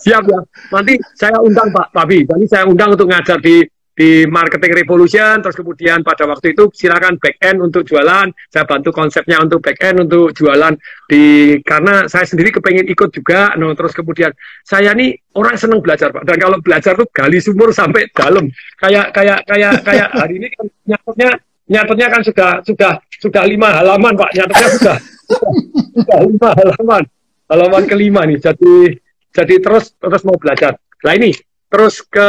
Siap 0.00 0.22
ya. 0.26 0.40
Nanti 0.74 0.94
saya 1.14 1.38
undang 1.38 1.70
Pak 1.70 1.94
Pabi. 1.94 2.26
Nanti 2.26 2.46
saya 2.50 2.66
undang 2.66 2.94
untuk 2.98 3.06
ngajar 3.10 3.38
di 3.38 3.62
di 3.94 4.24
marketing 4.26 4.72
revolution. 4.80 5.38
Terus 5.38 5.54
kemudian 5.54 6.02
pada 6.02 6.26
waktu 6.26 6.54
itu 6.54 6.66
silakan 6.74 7.14
back 7.22 7.38
end 7.42 7.62
untuk 7.62 7.86
jualan. 7.86 8.26
Saya 8.50 8.64
bantu 8.66 8.90
konsepnya 8.90 9.38
untuk 9.38 9.62
back 9.62 9.78
end 9.86 10.06
untuk 10.08 10.34
jualan 10.34 10.74
di 11.06 11.54
karena 11.62 12.10
saya 12.10 12.26
sendiri 12.26 12.50
kepengen 12.54 12.90
ikut 12.90 13.10
juga. 13.14 13.54
No 13.54 13.70
terus 13.78 13.94
kemudian 13.94 14.34
saya 14.66 14.94
nih 14.98 15.14
orang 15.38 15.54
seneng 15.54 15.78
belajar 15.78 16.10
pak. 16.10 16.26
Dan 16.26 16.36
kalau 16.42 16.58
belajar 16.58 16.98
tuh 16.98 17.06
gali 17.14 17.38
sumur 17.38 17.70
sampai 17.70 18.08
dalam. 18.10 18.50
Kayak 18.82 19.14
kayak 19.14 19.46
kayak 19.46 19.72
kayak 19.86 20.08
hari 20.10 20.42
ini 20.42 20.48
kan 20.54 20.66
nyatanya 20.90 21.30
nyatanya 21.70 22.06
kan 22.10 22.22
sudah 22.26 22.50
sudah 22.66 22.92
sudah 23.20 23.42
lima 23.46 23.78
halaman 23.78 24.14
pak. 24.18 24.30
Nyatanya 24.34 24.68
sudah 24.74 24.96
sudah, 25.30 25.50
sudah 25.94 26.18
lima 26.26 26.50
halaman 26.58 27.04
halaman 27.50 27.84
kelima 27.90 28.22
nih 28.22 28.38
jadi 28.38 28.94
jadi 29.30 29.54
terus 29.62 29.94
terus 29.98 30.22
mau 30.26 30.38
belajar. 30.38 30.78
Nah 31.02 31.12
ini 31.14 31.34
terus 31.70 32.02
ke 32.02 32.28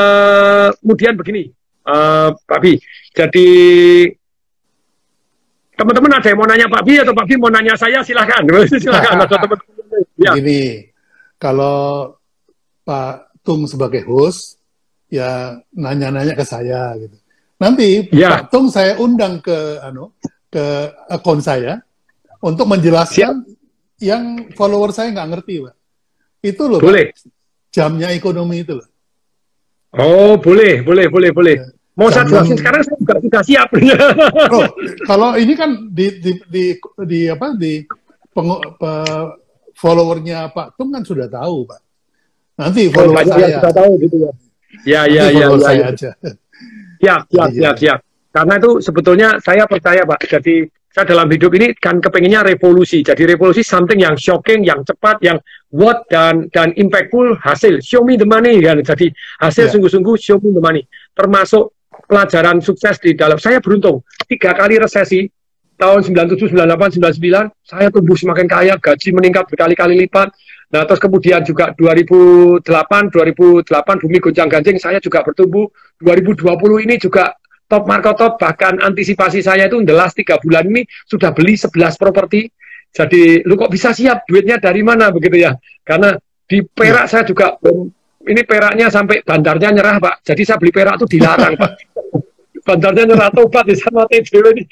kemudian 0.82 1.18
begini, 1.18 1.50
uh, 1.86 2.34
Pak 2.34 2.60
Bi. 2.62 2.78
Jadi 3.14 3.50
teman-teman 5.74 6.22
ada 6.22 6.28
yang 6.30 6.38
mau 6.38 6.46
nanya 6.46 6.68
Pak 6.70 6.84
Bi 6.86 7.02
atau 7.02 7.14
Pak 7.14 7.26
Bi 7.26 7.36
mau 7.42 7.50
nanya 7.50 7.74
saya 7.74 8.06
silahkan 8.06 8.46
silahkan 8.84 9.18
atau 9.18 9.38
teman-teman 9.38 10.02
ya. 10.22 10.34
Kalau 11.42 11.78
Pak 12.86 13.34
Tung 13.42 13.66
sebagai 13.66 14.06
host 14.06 14.62
ya 15.10 15.58
nanya-nanya 15.74 16.38
ke 16.38 16.46
saya 16.46 16.94
gitu. 17.02 17.18
Nanti 17.58 18.06
ya. 18.14 18.46
Pak 18.46 18.54
Tung 18.54 18.70
saya 18.70 19.02
undang 19.02 19.42
ke 19.42 19.82
anu 19.82 20.14
ke 20.54 20.94
akun 21.10 21.42
saya 21.42 21.82
untuk 22.46 22.70
menjelaskan 22.70 23.42
Siap. 23.42 23.51
Yang 24.02 24.50
follower 24.58 24.90
saya 24.90 25.14
nggak 25.14 25.30
ngerti, 25.38 25.56
Pak. 25.64 25.76
Itu 26.42 26.64
loh, 26.66 26.82
boleh. 26.82 27.14
Pak, 27.14 27.30
jamnya 27.72 28.10
ekonomi 28.12 28.66
itu 28.66 28.82
loh. 28.82 28.88
Oh, 29.96 30.36
boleh, 30.42 30.82
boleh, 30.82 31.08
boleh, 31.08 31.32
boleh. 31.32 31.56
Ya. 31.62 31.68
Mau 31.92 32.08
saya 32.08 32.24
jelasin 32.24 32.56
sekarang 32.56 32.82
saya 32.82 32.98
juga 32.98 33.16
sudah 33.20 33.44
siap. 33.44 33.68
oh, 34.56 34.68
kalau 35.06 35.36
ini 35.36 35.54
kan 35.54 35.92
di 35.92 36.18
di 36.24 36.32
di, 36.48 36.64
di 37.04 37.20
apa 37.28 37.52
di 37.54 37.84
peng, 38.32 38.50
pe, 38.80 38.92
followernya 39.76 40.50
Pak 40.56 40.80
Tung 40.80 40.96
kan 40.96 41.04
sudah 41.04 41.28
tahu, 41.28 41.68
Pak. 41.68 41.82
Nanti 42.58 42.88
oh, 42.88 42.92
follower 42.96 43.22
oh, 43.22 43.28
saya 43.28 43.60
sudah 43.60 43.74
tahu 43.76 43.92
gitu 44.02 44.16
ya. 44.24 44.32
Ya, 44.82 45.02
ya, 45.06 45.24
ya, 45.30 45.46
ya, 45.46 45.58
saya 45.60 45.78
ya. 45.78 45.86
aja. 45.92 46.12
Ya, 47.02 47.16
siap, 47.28 47.50
siap, 47.52 47.76
siap. 47.76 48.00
Karena 48.32 48.54
itu 48.56 48.72
sebetulnya 48.80 49.30
saya 49.44 49.68
percaya, 49.68 50.08
Pak. 50.08 50.24
Jadi 50.32 50.72
saya 50.92 51.08
dalam 51.08 51.32
hidup 51.32 51.56
ini 51.56 51.72
kan 51.80 52.04
kepengennya 52.04 52.44
revolusi. 52.44 53.00
Jadi 53.00 53.24
revolusi 53.24 53.64
something 53.64 53.96
yang 53.96 54.20
shocking, 54.20 54.68
yang 54.68 54.84
cepat, 54.84 55.24
yang 55.24 55.40
what 55.72 56.04
dan 56.12 56.52
dan 56.52 56.76
impactful 56.76 57.40
hasil. 57.40 57.80
Show 57.80 58.04
me 58.04 58.20
the 58.20 58.28
money 58.28 58.60
kan. 58.60 58.84
Jadi 58.84 59.08
hasil 59.40 59.72
ya. 59.72 59.72
sungguh-sungguh 59.72 60.16
yeah. 60.20 60.26
show 60.28 60.38
me 60.44 60.52
the 60.52 60.60
money. 60.60 60.84
Termasuk 61.16 61.72
pelajaran 62.12 62.60
sukses 62.60 63.00
di 63.00 63.16
dalam 63.16 63.40
saya 63.40 63.64
beruntung 63.64 64.04
tiga 64.28 64.52
kali 64.52 64.76
resesi 64.84 65.32
tahun 65.80 66.06
97, 66.06 66.54
98, 66.54 67.02
99 67.02 67.50
saya 67.66 67.88
tumbuh 67.90 68.14
semakin 68.14 68.46
kaya, 68.46 68.78
gaji 68.78 69.10
meningkat 69.16 69.50
berkali-kali 69.50 69.98
lipat. 70.06 70.30
Nah, 70.72 70.88
terus 70.88 71.02
kemudian 71.04 71.44
juga 71.44 71.76
2008, 71.76 72.64
2008 73.12 74.04
bumi 74.04 74.18
goncang-ganjing 74.24 74.78
saya 74.80 75.04
juga 75.04 75.26
bertumbuh. 75.26 75.68
2020 76.00 76.86
ini 76.86 76.96
juga 76.96 77.36
top 77.72 77.88
market 77.88 78.20
top, 78.20 78.36
bahkan 78.36 78.76
antisipasi 78.84 79.40
saya 79.40 79.72
itu 79.72 79.80
jelas 79.88 80.12
tiga 80.12 80.36
bulan 80.44 80.68
ini 80.68 80.84
sudah 81.08 81.32
beli 81.32 81.56
11 81.56 81.96
properti. 81.96 82.52
Jadi, 82.92 83.48
lu 83.48 83.56
kok 83.56 83.72
bisa 83.72 83.96
siap 83.96 84.28
duitnya 84.28 84.60
dari 84.60 84.84
mana 84.84 85.16
begitu 85.16 85.40
ya? 85.40 85.56
Karena 85.88 86.12
di 86.44 86.60
Perak 86.68 87.08
ya. 87.08 87.12
saya 87.16 87.24
juga 87.24 87.56
ini 88.28 88.42
peraknya 88.46 88.88
sampai 88.92 89.26
bandarnya 89.26 89.70
nyerah 89.74 89.98
pak. 89.98 90.16
Jadi 90.22 90.42
saya 90.46 90.58
beli 90.62 90.74
perak 90.74 91.02
itu 91.02 91.18
dilarang 91.18 91.54
pak. 91.58 91.72
bandarnya 92.68 93.04
nyerah 93.10 93.30
tobat 93.34 93.66
di 93.66 93.76
sana 93.78 94.06
TDW 94.06 94.46
ini. 94.54 94.64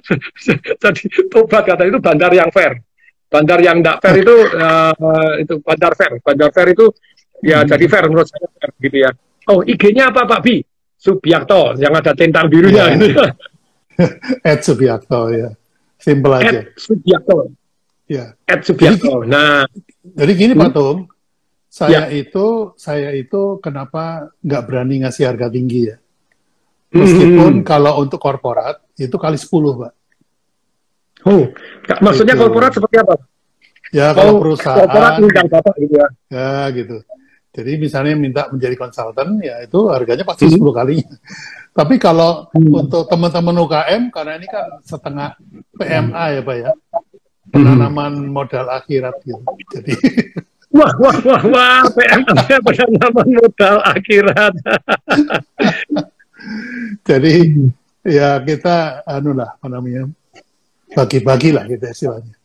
Jadi 0.82 1.02
tobat 1.28 1.62
kata 1.68 1.82
itu 1.84 1.98
bandar 2.00 2.32
yang 2.32 2.48
fair. 2.48 2.80
Bandar 3.28 3.60
yang 3.60 3.84
tidak 3.84 4.00
fair 4.00 4.16
itu 4.24 4.36
uh, 4.56 5.32
itu 5.42 5.54
bandar 5.60 5.92
fair. 5.92 6.12
Bandar 6.24 6.48
fair 6.54 6.72
itu 6.72 6.86
ya 7.38 7.62
hmm. 7.62 7.70
jadi 7.70 7.84
fair 7.86 8.04
menurut 8.10 8.26
saya 8.26 8.48
fair, 8.56 8.70
gitu 8.80 8.96
ya. 9.04 9.10
Oh 9.48 9.60
IG-nya 9.60 10.10
apa 10.10 10.24
Pak 10.24 10.40
Bi? 10.40 10.64
Subiakto 10.98 11.78
yang 11.78 11.94
ada 11.94 12.10
tentang 12.10 12.50
birunya. 12.50 12.90
Ya. 12.90 13.30
Ed 14.50 14.60
Subiakto 14.66 15.30
ya. 15.30 15.54
Simple 15.94 16.34
aja. 16.42 16.50
Ed 16.50 16.74
Subiakto. 16.74 17.54
Ya. 18.10 18.34
Ed 18.42 18.66
Subiakto. 18.66 19.22
Jadi, 19.22 19.30
nah, 19.30 19.62
jadi 20.02 20.32
gini 20.34 20.52
hmm? 20.58 20.62
Pak 20.66 20.70
Tung, 20.74 21.06
saya 21.70 22.10
ya. 22.10 22.18
itu 22.18 22.74
saya 22.74 23.14
itu 23.14 23.62
kenapa 23.62 24.34
nggak 24.42 24.62
berani 24.66 25.06
ngasih 25.06 25.30
harga 25.30 25.46
tinggi 25.46 25.94
ya? 25.94 25.96
Meskipun 26.88 27.62
hmm. 27.62 27.66
kalau 27.68 28.00
untuk 28.00 28.18
korporat 28.18 28.80
itu 28.96 29.12
kali 29.20 29.36
10, 29.36 29.44
Pak. 29.52 29.92
Oh, 31.28 31.44
maksudnya 32.00 32.32
itu. 32.32 32.42
korporat 32.42 32.72
seperti 32.72 32.96
apa? 32.96 33.14
Ya, 33.92 34.12
kalau 34.16 34.36
oh, 34.36 34.40
perusahaan 34.40 34.78
korporat 34.84 35.12
undang 35.20 35.48
Bapak 35.52 35.74
gitu 35.76 35.94
ya. 36.00 36.08
Ya, 36.32 36.52
gitu. 36.72 36.96
Jadi 37.58 37.74
misalnya 37.74 38.14
minta 38.14 38.46
menjadi 38.54 38.78
konsultan, 38.78 39.42
ya 39.42 39.58
itu 39.66 39.90
harganya 39.90 40.22
pasti 40.22 40.46
hmm. 40.46 40.62
10 40.62 40.78
kali. 40.78 41.02
Tapi 41.78 41.94
kalau 41.98 42.46
hmm. 42.54 42.86
untuk 42.86 43.10
teman-teman 43.10 43.66
UKM, 43.66 44.02
karena 44.14 44.38
ini 44.38 44.46
kan 44.46 44.78
setengah 44.86 45.34
PMA 45.74 46.24
ya 46.38 46.40
Pak 46.46 46.54
ya, 46.54 46.70
penanaman 47.50 48.14
hmm. 48.14 48.30
modal 48.30 48.66
akhirat 48.70 49.18
gitu. 49.26 49.42
Jadi 49.74 49.92
Wah, 50.68 50.92
wah, 51.00 51.16
wah, 51.24 51.42
wah, 51.48 51.82
PMA 51.96 52.60
penanaman 52.70 53.26
modal 53.26 53.76
akhirat. 53.82 54.54
Jadi 57.02 57.34
ya 58.06 58.38
kita 58.38 59.02
anu 59.02 59.34
lah 59.34 59.58
apa 59.58 59.66
namanya 59.66 60.06
bagi-bagi 60.94 61.50
lah 61.56 61.66
gitu 61.66 61.82
istilahnya. 61.82 62.38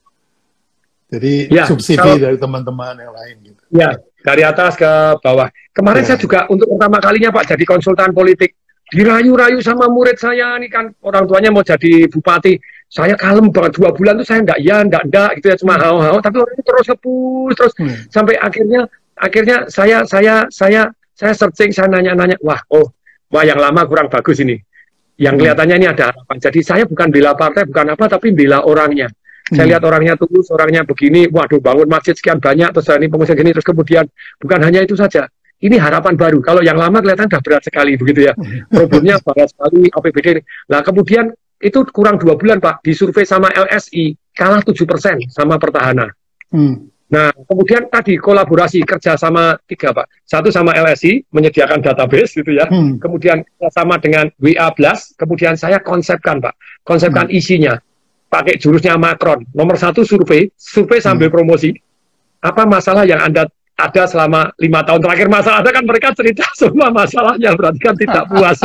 Jadi 1.14 1.53
ya, 1.53 1.69
subsidi 1.69 2.02
kalau, 2.02 2.18
dari 2.18 2.38
teman-teman 2.41 2.98
yang 2.98 3.14
lain 3.14 3.35
gitu. 3.45 3.64
Ya, 3.69 3.94
dari 4.24 4.41
atas 4.41 4.80
ke 4.80 4.90
bawah. 5.20 5.52
Kemarin 5.76 6.02
ya. 6.08 6.16
saya 6.16 6.18
juga 6.18 6.48
untuk 6.48 6.72
pertama 6.72 6.98
kalinya 7.04 7.30
Pak 7.30 7.54
jadi 7.54 7.64
konsultan 7.68 8.16
politik. 8.16 8.56
Dirayu-rayu 8.94 9.58
sama 9.60 9.90
murid 9.90 10.16
saya 10.16 10.56
ini 10.60 10.72
kan 10.72 10.95
orang 11.04 11.28
tuanya 11.28 11.50
mau 11.52 11.62
jadi 11.62 12.08
bupati. 12.08 12.58
Saya 12.88 13.18
kalem 13.18 13.50
banget 13.50 13.82
dua 13.82 13.90
bulan 13.90 14.22
tuh 14.22 14.28
saya 14.28 14.45
enggak 14.45 14.60
ya, 14.62 14.86
enggak 14.86 15.04
enggak 15.10 15.30
gitu 15.41 15.48
ya 15.50 15.56
cuma 15.60 15.76
hao-hao. 15.82 16.18
Tapi 16.24 16.36
orang 16.40 16.54
itu 16.56 16.64
terus 16.64 16.86
ngepus 16.88 17.54
terus 17.58 17.74
hmm. 17.80 17.95
sampai 18.14 18.36
akhirnya 18.38 18.82
akhirnya 19.18 19.58
saya 19.68 20.06
saya 20.06 20.45
saya 20.54 20.94
saya 21.18 21.34
searching 21.34 21.74
saya 21.74 21.90
nanya-nanya 21.90 22.38
wah 22.45 22.62
oh 22.70 22.94
wah 23.34 23.44
yang 23.44 23.58
lama 23.58 23.84
kurang 23.90 24.08
bagus 24.14 24.40
ini. 24.45 24.62
Yang 25.18 25.34
hmm. 25.34 25.40
kelihatannya 25.41 25.76
ini 25.82 25.88
ada 25.90 26.04
harapan. 26.14 26.38
Jadi 26.38 26.60
saya 26.62 26.84
bukan 26.86 27.08
bela 27.10 27.32
partai, 27.34 27.66
bukan 27.66 27.98
apa, 27.98 28.06
tapi 28.10 28.34
bela 28.34 28.62
orangnya. 28.66 29.10
Hmm. 29.44 29.56
Saya 29.60 29.76
lihat 29.76 29.84
orangnya 29.84 30.15
tulus, 30.15 30.48
orangnya 30.53 30.88
begini, 30.88 31.28
waduh 31.28 31.60
bangun 31.60 31.88
masjid 31.91 32.15
sekian 32.15 32.40
banyak, 32.40 32.72
terus 32.72 32.88
ini 32.95 33.11
pengungsian 33.11 33.36
gini, 33.36 33.52
terus 33.52 33.68
kemudian 33.68 34.07
bukan 34.40 34.60
hanya 34.64 34.80
itu 34.84 34.95
saja. 34.95 35.28
Ini 35.64 35.80
harapan 35.80 36.20
baru. 36.20 36.44
Kalau 36.44 36.60
yang 36.60 36.76
lama 36.76 36.99
kelihatan 36.99 37.32
sudah 37.32 37.41
berat 37.44 37.64
sekali 37.64 37.95
begitu 37.95 38.28
ya. 38.28 38.34
Problemnya 38.76 39.15
berat 39.24 39.48
sekali 39.52 39.88
APBD. 39.88 40.44
Nah 40.68 40.84
kemudian 40.84 41.32
itu 41.64 41.80
kurang 41.95 42.20
dua 42.20 42.36
bulan 42.36 42.60
Pak, 42.60 42.84
disurvei 42.84 43.24
sama 43.24 43.48
LSI 43.56 44.11
kalah 44.36 44.60
tujuh 44.65 44.84
persen 44.84 45.24
sama 45.32 45.56
pertahanan. 45.56 46.11
Hmm. 46.52 46.91
Nah, 47.14 47.30
kemudian 47.30 47.86
tadi 47.94 48.18
kolaborasi 48.18 48.82
kerja 48.82 49.14
sama 49.14 49.53
tiga 49.70 49.94
Pak. 49.94 50.10
Satu 50.26 50.49
sama 50.49 50.74
LSI 50.74 51.30
menyediakan 51.30 51.86
database 51.86 52.41
gitu 52.41 52.57
ya. 52.57 52.65
Hmm. 52.65 52.98
Kemudian 52.98 53.45
sama 53.70 54.02
dengan 54.02 54.34
WA 54.41 54.74
Blast. 54.74 55.14
Kemudian 55.14 55.53
saya 55.53 55.78
konsepkan 55.78 56.41
Pak, 56.41 56.57
konsepkan 56.82 57.30
hmm. 57.30 57.38
isinya. 57.38 57.78
Pakai 58.34 58.58
jurusnya 58.58 58.98
Macron. 58.98 59.46
Nomor 59.54 59.78
satu 59.78 60.02
survei, 60.02 60.50
survei 60.58 60.98
sambil 60.98 61.30
hmm. 61.30 61.38
promosi. 61.38 61.70
Apa 62.42 62.66
masalah 62.66 63.06
yang 63.06 63.22
anda 63.22 63.46
ada 63.78 64.04
selama 64.10 64.50
lima 64.58 64.82
tahun 64.82 65.06
terakhir 65.06 65.28
masalah 65.30 65.62
ada 65.62 65.70
kan 65.70 65.86
mereka 65.86 66.10
cerita 66.18 66.46
semua 66.62 66.90
masalahnya 66.90 67.54
berarti 67.54 67.80
kan 67.82 67.94
tidak 67.94 68.26
puas. 68.26 68.60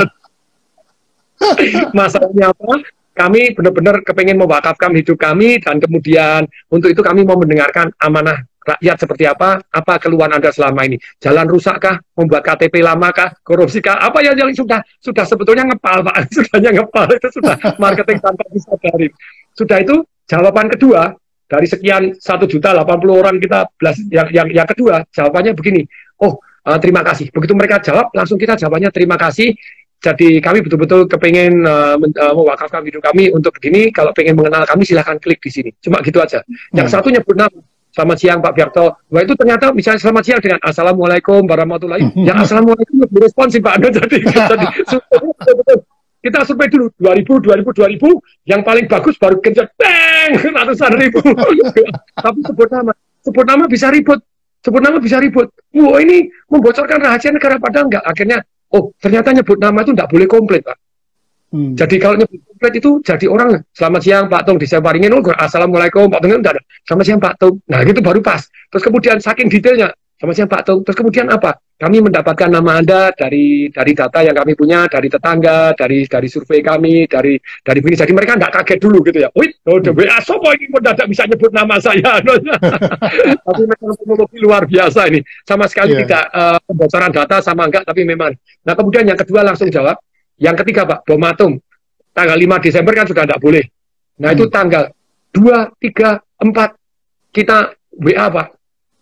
Masalahnya 1.95 2.51
apa? 2.51 2.83
kami 3.19 3.51
benar-benar 3.51 3.99
kepengen 4.07 4.39
mewakafkan 4.39 4.95
hidup 4.95 5.19
kami 5.19 5.59
dan 5.59 5.83
kemudian 5.83 6.47
untuk 6.71 6.95
itu 6.95 7.03
kami 7.03 7.27
mau 7.27 7.35
mendengarkan 7.35 7.91
amanah 7.99 8.47
rakyat 8.77 8.97
seperti 9.01 9.25
apa, 9.25 9.63
apa 9.65 9.95
keluhan 9.97 10.29
Anda 10.29 10.53
selama 10.53 10.85
ini. 10.85 11.01
Jalan 11.19 11.49
rusakkah, 11.49 11.99
membuat 12.15 12.45
KTP 12.45 12.85
lamakah, 12.85 13.33
korupsikah, 13.41 13.97
apa 14.05 14.21
yang, 14.21 14.37
yang 14.37 14.51
sudah 14.53 14.85
sudah 15.01 15.25
sebetulnya 15.25 15.65
ngepal 15.65 16.05
Pak, 16.05 16.17
sudahnya 16.37 16.71
ngepal 16.83 17.09
itu 17.17 17.29
sudah 17.41 17.57
marketing 17.81 18.19
tanpa 18.21 18.45
disadari. 18.53 19.09
Sudah 19.57 19.79
itu 19.81 20.05
jawaban 20.29 20.69
kedua 20.69 21.17
dari 21.49 21.65
sekian 21.65 22.13
satu 22.21 22.45
juta 22.45 22.77
delapan 22.77 22.97
puluh 23.01 23.25
orang 23.25 23.41
kita 23.41 23.65
belas 23.81 23.97
yang 24.13 24.29
yang 24.29 24.49
yang 24.53 24.69
kedua 24.69 25.01
jawabannya 25.11 25.57
begini. 25.57 25.83
Oh, 26.21 26.37
uh, 26.69 26.79
terima 26.79 27.01
kasih. 27.01 27.33
Begitu 27.33 27.57
mereka 27.57 27.81
jawab, 27.81 28.13
langsung 28.13 28.37
kita 28.37 28.55
jawabannya 28.61 28.93
terima 28.93 29.17
kasih. 29.17 29.57
Jadi 29.99 30.39
kami 30.39 30.63
betul-betul 30.63 31.11
kepengen 31.11 31.67
uh, 31.67 31.99
uh, 31.99 32.35
mewakafkan 32.39 32.87
video 32.87 33.03
kami 33.03 33.35
untuk 33.35 33.51
begini. 33.59 33.91
Kalau 33.91 34.15
pengen 34.15 34.39
mengenal 34.39 34.63
kami 34.63 34.87
silahkan 34.87 35.19
klik 35.19 35.43
di 35.43 35.51
sini. 35.51 35.71
Cuma 35.83 35.99
gitu 36.07 36.23
aja. 36.23 36.39
Yang 36.71 36.87
hmm. 36.87 36.95
satu 36.95 37.09
nyebut 37.11 37.35
nama. 37.35 37.59
Selamat 37.99 38.15
siang 38.23 38.39
Pak 38.39 38.55
Biarto. 38.55 38.87
Wah 39.11 39.23
itu 39.27 39.35
ternyata 39.35 39.75
misalnya 39.75 39.99
selamat 39.99 40.23
siang 40.23 40.39
dengan 40.39 40.63
Assalamualaikum 40.63 41.43
warahmatullahi 41.43 42.07
wabarakatuh. 42.07 42.27
Yang 42.31 42.39
Assalamualaikum 42.47 42.95
lebih 43.03 43.21
responsif 43.27 43.59
Pak 43.59 43.75
Ando. 43.75 43.89
Jadi, 43.91 44.17
jadi 44.23 44.67
kita 46.23 46.39
survei 46.47 46.71
dulu 46.71 46.95
2000, 46.95 47.43
2000, 47.43 47.99
2000. 47.99 48.47
Yang 48.47 48.61
paling 48.63 48.87
bagus 48.87 49.15
baru 49.19 49.43
kencet 49.43 49.75
bang 49.75 50.31
ratusan 50.63 50.95
ribu. 50.95 51.19
Tapi 52.23 52.39
sebut 52.47 52.69
nama. 52.71 52.95
Sebut 53.27 53.45
nama 53.51 53.65
bisa 53.67 53.91
ribut. 53.91 54.23
Sebut 54.63 54.79
nama 54.79 54.97
bisa 55.03 55.19
ribut. 55.19 55.51
Wah 55.75 55.99
ini 55.99 56.31
membocorkan 56.47 57.03
rahasia 57.03 57.35
negara 57.35 57.59
padahal 57.59 57.91
enggak. 57.91 58.07
Akhirnya 58.07 58.47
oh 58.79 58.95
ternyata 59.03 59.35
nyebut 59.35 59.59
nama 59.59 59.83
itu 59.83 59.91
tidak 59.99 60.07
boleh 60.15 60.27
komplit 60.31 60.63
pak. 60.63 60.79
Hmm. 61.49 61.73
Jadi 61.73 61.97
kalau 61.97 62.21
nyebut 62.21 62.45
komplit 62.45 62.75
itu 62.77 62.91
jadi 63.01 63.25
orang 63.25 63.65
selamat 63.73 64.01
siang 64.05 64.25
Pak 64.29 64.43
Tung 64.45 64.61
diseparingin 64.61 65.17
oh 65.17 65.25
assalamualaikum 65.33 66.13
Pak 66.13 66.21
Tung 66.21 66.37
enggak 66.37 66.61
ada 66.61 66.63
selamat 66.85 67.05
siang 67.09 67.21
Pak 67.25 67.35
Tung. 67.41 67.57
Nah 67.73 67.81
gitu 67.89 68.01
baru 68.05 68.21
pas. 68.21 68.45
Terus 68.69 68.85
kemudian 68.85 69.17
saking 69.17 69.49
detailnya 69.49 69.89
Sama 70.19 70.35
siang 70.35 70.51
Pak 70.51 70.67
Tung. 70.67 70.83
Terus 70.83 70.99
kemudian 70.99 71.31
apa? 71.31 71.55
Kami 71.79 72.03
mendapatkan 72.03 72.51
nama 72.51 72.83
Anda 72.83 73.15
dari 73.15 73.71
dari 73.71 73.95
data 73.95 74.19
yang 74.19 74.35
kami 74.35 74.59
punya, 74.59 74.91
dari 74.91 75.07
tetangga, 75.07 75.79
dari 75.79 76.11
dari 76.11 76.27
survei 76.27 76.59
kami, 76.59 77.07
dari 77.07 77.39
dari 77.63 77.79
ini. 77.79 77.95
Jadi 77.95 78.11
mereka 78.11 78.35
nggak 78.35 78.51
kaget 78.51 78.83
dulu 78.83 78.99
gitu 79.07 79.23
ya. 79.23 79.31
Wih, 79.39 79.55
oh, 79.71 79.79
the 79.79 79.95
WA 79.95 80.19
sopo 80.19 80.51
ini 80.59 80.67
mendadak 80.75 81.07
bisa 81.07 81.23
nyebut 81.23 81.55
nama 81.55 81.79
saya. 81.79 82.19
tapi 83.47 83.63
memang 83.63 83.95
teknologi 83.95 84.39
luar 84.43 84.67
biasa 84.67 85.07
ini. 85.07 85.23
Sama 85.47 85.71
sekali 85.71 85.95
yeah. 85.95 86.03
tidak 86.03 86.25
uh, 86.35 86.59
pembocoran 86.67 87.15
data 87.15 87.37
sama 87.39 87.71
enggak, 87.71 87.87
tapi 87.87 88.03
memang. 88.03 88.35
Nah 88.67 88.75
kemudian 88.75 89.07
yang 89.07 89.19
kedua 89.23 89.47
langsung 89.47 89.71
jawab. 89.71 90.03
Yang 90.39 90.57
ketiga 90.65 90.87
Pak, 90.87 91.05
bom 91.05 91.23
atom. 91.27 91.53
Tanggal 92.15 92.35
5 92.35 92.65
Desember 92.67 92.93
kan 92.95 93.07
sudah 93.07 93.23
tidak 93.27 93.43
boleh. 93.43 93.65
Nah 94.19 94.31
hmm. 94.33 94.37
itu 94.39 94.45
tanggal 94.51 94.85
2, 95.35 95.79
3, 95.83 96.19
4 96.47 97.35
kita 97.35 97.59
WA 97.99 98.27
Pak. 98.31 98.49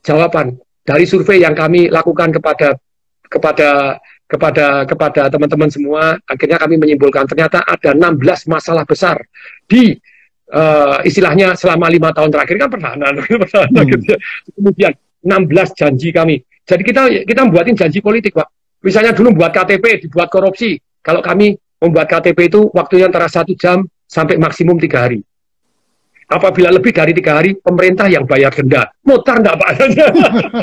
Jawaban 0.04 0.56
dari 0.86 1.04
survei 1.04 1.42
yang 1.42 1.52
kami 1.52 1.90
lakukan 1.90 2.30
kepada 2.30 2.78
kepada 3.26 3.98
kepada 4.26 4.66
kepada 4.86 5.22
teman-teman 5.30 5.70
semua, 5.70 6.14
akhirnya 6.26 6.58
kami 6.62 6.78
menyimpulkan 6.78 7.26
ternyata 7.26 7.62
ada 7.62 7.90
16 7.94 8.22
masalah 8.46 8.86
besar 8.86 9.18
di 9.66 9.98
uh, 10.50 11.02
istilahnya 11.02 11.58
selama 11.58 11.90
lima 11.90 12.14
tahun 12.14 12.30
terakhir 12.30 12.56
kan 12.58 12.70
pertahanan, 12.70 13.12
pertahanan 13.42 13.82
hmm. 13.82 13.92
gitu 13.98 14.04
ya. 14.14 14.18
Kemudian 14.54 14.92
16 15.26 15.78
janji 15.78 16.08
kami. 16.14 16.36
Jadi 16.66 16.82
kita 16.82 17.02
kita 17.26 17.40
membuatin 17.46 17.74
janji 17.78 17.98
politik, 18.02 18.34
Pak. 18.34 18.46
Misalnya 18.82 19.10
dulu 19.14 19.34
buat 19.42 19.50
KTP, 19.50 20.06
dibuat 20.06 20.30
korupsi. 20.30 20.78
Kalau 21.06 21.22
kami 21.22 21.54
membuat 21.78 22.10
KTP 22.10 22.50
itu 22.50 22.66
waktunya 22.74 23.06
antara 23.06 23.30
satu 23.30 23.54
jam 23.54 23.86
sampai 24.10 24.42
maksimum 24.42 24.74
tiga 24.82 25.06
hari. 25.06 25.22
Apabila 26.26 26.74
lebih 26.74 26.90
dari 26.90 27.14
tiga 27.14 27.38
hari, 27.38 27.54
pemerintah 27.54 28.10
yang 28.10 28.26
bayar 28.26 28.50
denda. 28.50 28.90
Mutar 29.06 29.38
enggak 29.38 29.62
Pak? 29.62 29.70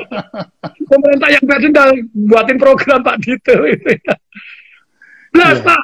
pemerintah 0.91 1.29
yang 1.31 1.43
bayar 1.47 1.61
denda, 1.63 1.83
buatin 2.11 2.59
program 2.59 2.99
Pak 2.99 3.23
Dito. 3.23 3.55
Belas 5.31 5.63
yeah. 5.63 5.63
Pak, 5.63 5.81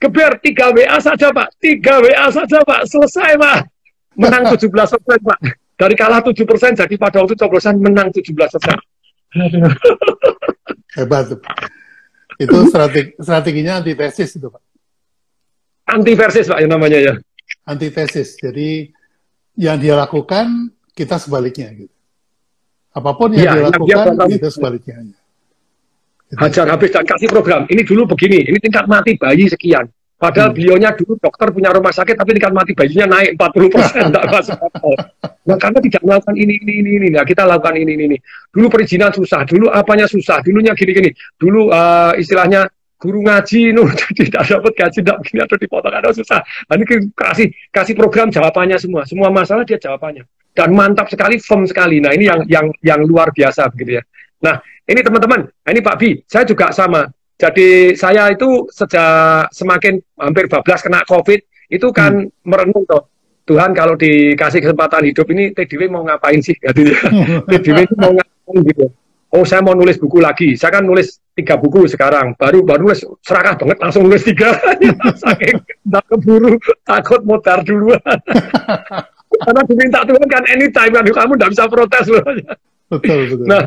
geber 0.00 0.32
tiga 0.40 0.72
WA 0.72 0.96
saja 0.96 1.28
Pak, 1.28 1.60
tiga 1.60 2.00
WA 2.00 2.32
saja 2.32 2.64
Pak, 2.64 2.88
selesai 2.88 3.36
Pak. 3.36 3.58
Menang 4.16 4.48
17 4.48 4.72
persen 4.72 5.20
Pak. 5.20 5.38
Dari 5.76 5.94
kalah 5.98 6.20
7 6.24 6.48
persen, 6.48 6.72
jadi 6.72 6.94
pada 6.96 7.20
waktu 7.20 7.36
coblosan 7.36 7.76
menang 7.76 8.08
17 8.08 8.32
persen. 8.32 8.78
Hebat. 10.96 11.36
Itu 12.42 12.58
strategi, 12.66 13.10
strateginya 13.22 13.78
antitesis 13.78 14.34
itu 14.34 14.48
Pak. 14.50 14.62
Antitesis 15.86 16.46
Pak 16.50 16.58
yang 16.58 16.72
namanya 16.74 16.98
ya. 16.98 17.14
Antitesis. 17.68 18.40
Jadi 18.42 18.90
yang 19.54 19.78
dia 19.78 19.94
lakukan 19.94 20.72
kita 20.96 21.20
sebaliknya 21.22 21.70
gitu. 21.76 21.94
Apa 22.92 23.16
pun 23.16 23.32
yang 23.32 23.46
ya, 23.46 23.52
dia 23.54 23.64
lakukan 23.70 24.26
dia 24.26 24.36
kita 24.36 24.48
sebaliknya. 24.50 24.96
Gitu. 25.06 25.20
Hajar 26.40 26.66
habis 26.68 26.90
dan 26.90 27.04
kasih 27.04 27.28
program. 27.28 27.68
Ini 27.68 27.84
dulu 27.84 28.08
begini, 28.08 28.48
ini 28.48 28.58
tingkat 28.58 28.88
mati 28.88 29.16
bayi 29.20 29.48
sekian. 29.52 29.84
Padahal 30.22 30.54
hmm. 30.54 30.56
beliaunya 30.56 30.90
dulu 30.94 31.18
dokter 31.18 31.50
punya 31.50 31.74
rumah 31.74 31.90
sakit, 31.90 32.14
tapi 32.14 32.38
tingkat 32.38 32.54
mati 32.54 32.78
bayinya 32.78 33.18
naik 33.18 33.34
40 33.34 33.74
persen, 33.74 34.02
tidak 34.06 34.24
masuk 34.30 34.58
Nah, 35.42 35.58
karena 35.58 35.78
tidak 35.82 36.02
melakukan 36.06 36.34
ini, 36.38 36.54
ini, 36.62 36.72
ini, 36.78 36.90
ini. 37.02 37.08
Nah, 37.10 37.26
kita 37.26 37.42
lakukan 37.42 37.74
ini, 37.74 37.98
ini, 37.98 38.04
ini. 38.14 38.18
Dulu 38.54 38.70
perizinan 38.70 39.10
susah, 39.10 39.42
dulu 39.42 39.66
apanya 39.66 40.06
susah, 40.06 40.38
dulunya 40.46 40.70
gini-gini. 40.78 41.10
Dulu 41.34 41.74
uh, 41.74 42.14
istilahnya 42.14 42.70
guru 43.02 43.18
ngaji 43.26 43.60
nu 43.74 43.90
tidak 44.14 44.46
dapat 44.46 44.72
gaji 44.78 44.98
tidak 45.02 45.18
begini 45.26 45.40
atau 45.42 45.58
dipotong 45.58 45.90
ada 45.90 46.14
susah 46.14 46.38
nah, 46.70 46.74
ini 46.78 47.10
kasih 47.10 47.50
kasih 47.74 47.98
program 47.98 48.30
jawabannya 48.30 48.78
semua 48.78 49.02
semua 49.02 49.26
masalah 49.34 49.66
dia 49.66 49.74
jawabannya 49.74 50.22
dan 50.54 50.70
mantap 50.70 51.10
sekali 51.10 51.42
firm 51.42 51.66
sekali 51.66 51.98
nah 51.98 52.14
ini 52.14 52.30
yang 52.30 52.46
yang 52.46 52.66
yang 52.78 53.00
luar 53.02 53.34
biasa 53.34 53.66
begitu 53.74 53.98
ya 53.98 54.02
nah 54.38 54.62
ini 54.86 55.02
teman-teman 55.02 55.50
nah 55.50 55.70
ini 55.74 55.82
Pak 55.82 55.96
Bi 55.98 56.22
saya 56.30 56.46
juga 56.46 56.70
sama 56.70 57.10
jadi 57.42 57.98
saya 57.98 58.30
itu 58.30 58.70
sejak 58.70 59.50
semakin 59.50 59.98
hampir 60.14 60.46
bablas 60.46 60.78
kena 60.78 61.02
COVID 61.02 61.42
itu 61.74 61.88
kan 61.90 62.30
hmm. 62.30 62.46
merenung 62.46 62.86
toh. 62.86 63.10
Tuhan 63.42 63.74
kalau 63.74 63.98
dikasih 63.98 64.62
kesempatan 64.62 65.10
hidup 65.10 65.26
ini 65.34 65.50
TDW 65.50 65.90
mau 65.90 66.06
ngapain 66.06 66.38
sih? 66.38 66.54
TDW 67.50 67.78
itu 67.82 67.94
mau 67.98 68.14
ngapain 68.14 68.62
gitu? 68.62 68.86
Oh 69.34 69.42
saya 69.42 69.64
mau 69.64 69.74
nulis 69.74 69.98
buku 69.98 70.22
lagi. 70.22 70.54
Saya 70.54 70.78
kan 70.78 70.86
nulis 70.86 71.18
tiga 71.34 71.58
buku 71.58 71.90
sekarang. 71.90 72.38
Baru 72.38 72.62
baru 72.62 72.86
nulis 72.86 73.02
serakah 73.26 73.58
banget 73.58 73.78
langsung 73.82 74.06
nulis 74.06 74.22
tiga. 74.22 74.54
Saking 75.26 75.58
tak 75.90 76.04
keburu 76.06 76.54
takut 76.86 77.26
mutar 77.26 77.66
duluan. 77.66 77.98
Karena 79.42 79.60
diminta 79.66 80.06
Tuhan 80.06 80.28
kan 80.30 80.44
anytime 80.46 80.92
kan 80.94 81.02
kamu 81.02 81.32
tidak 81.34 81.50
bisa 81.50 81.64
protes 81.66 82.06
loh. 82.06 82.22
Betul, 82.92 83.20
betul. 83.34 83.46
nah 83.48 83.64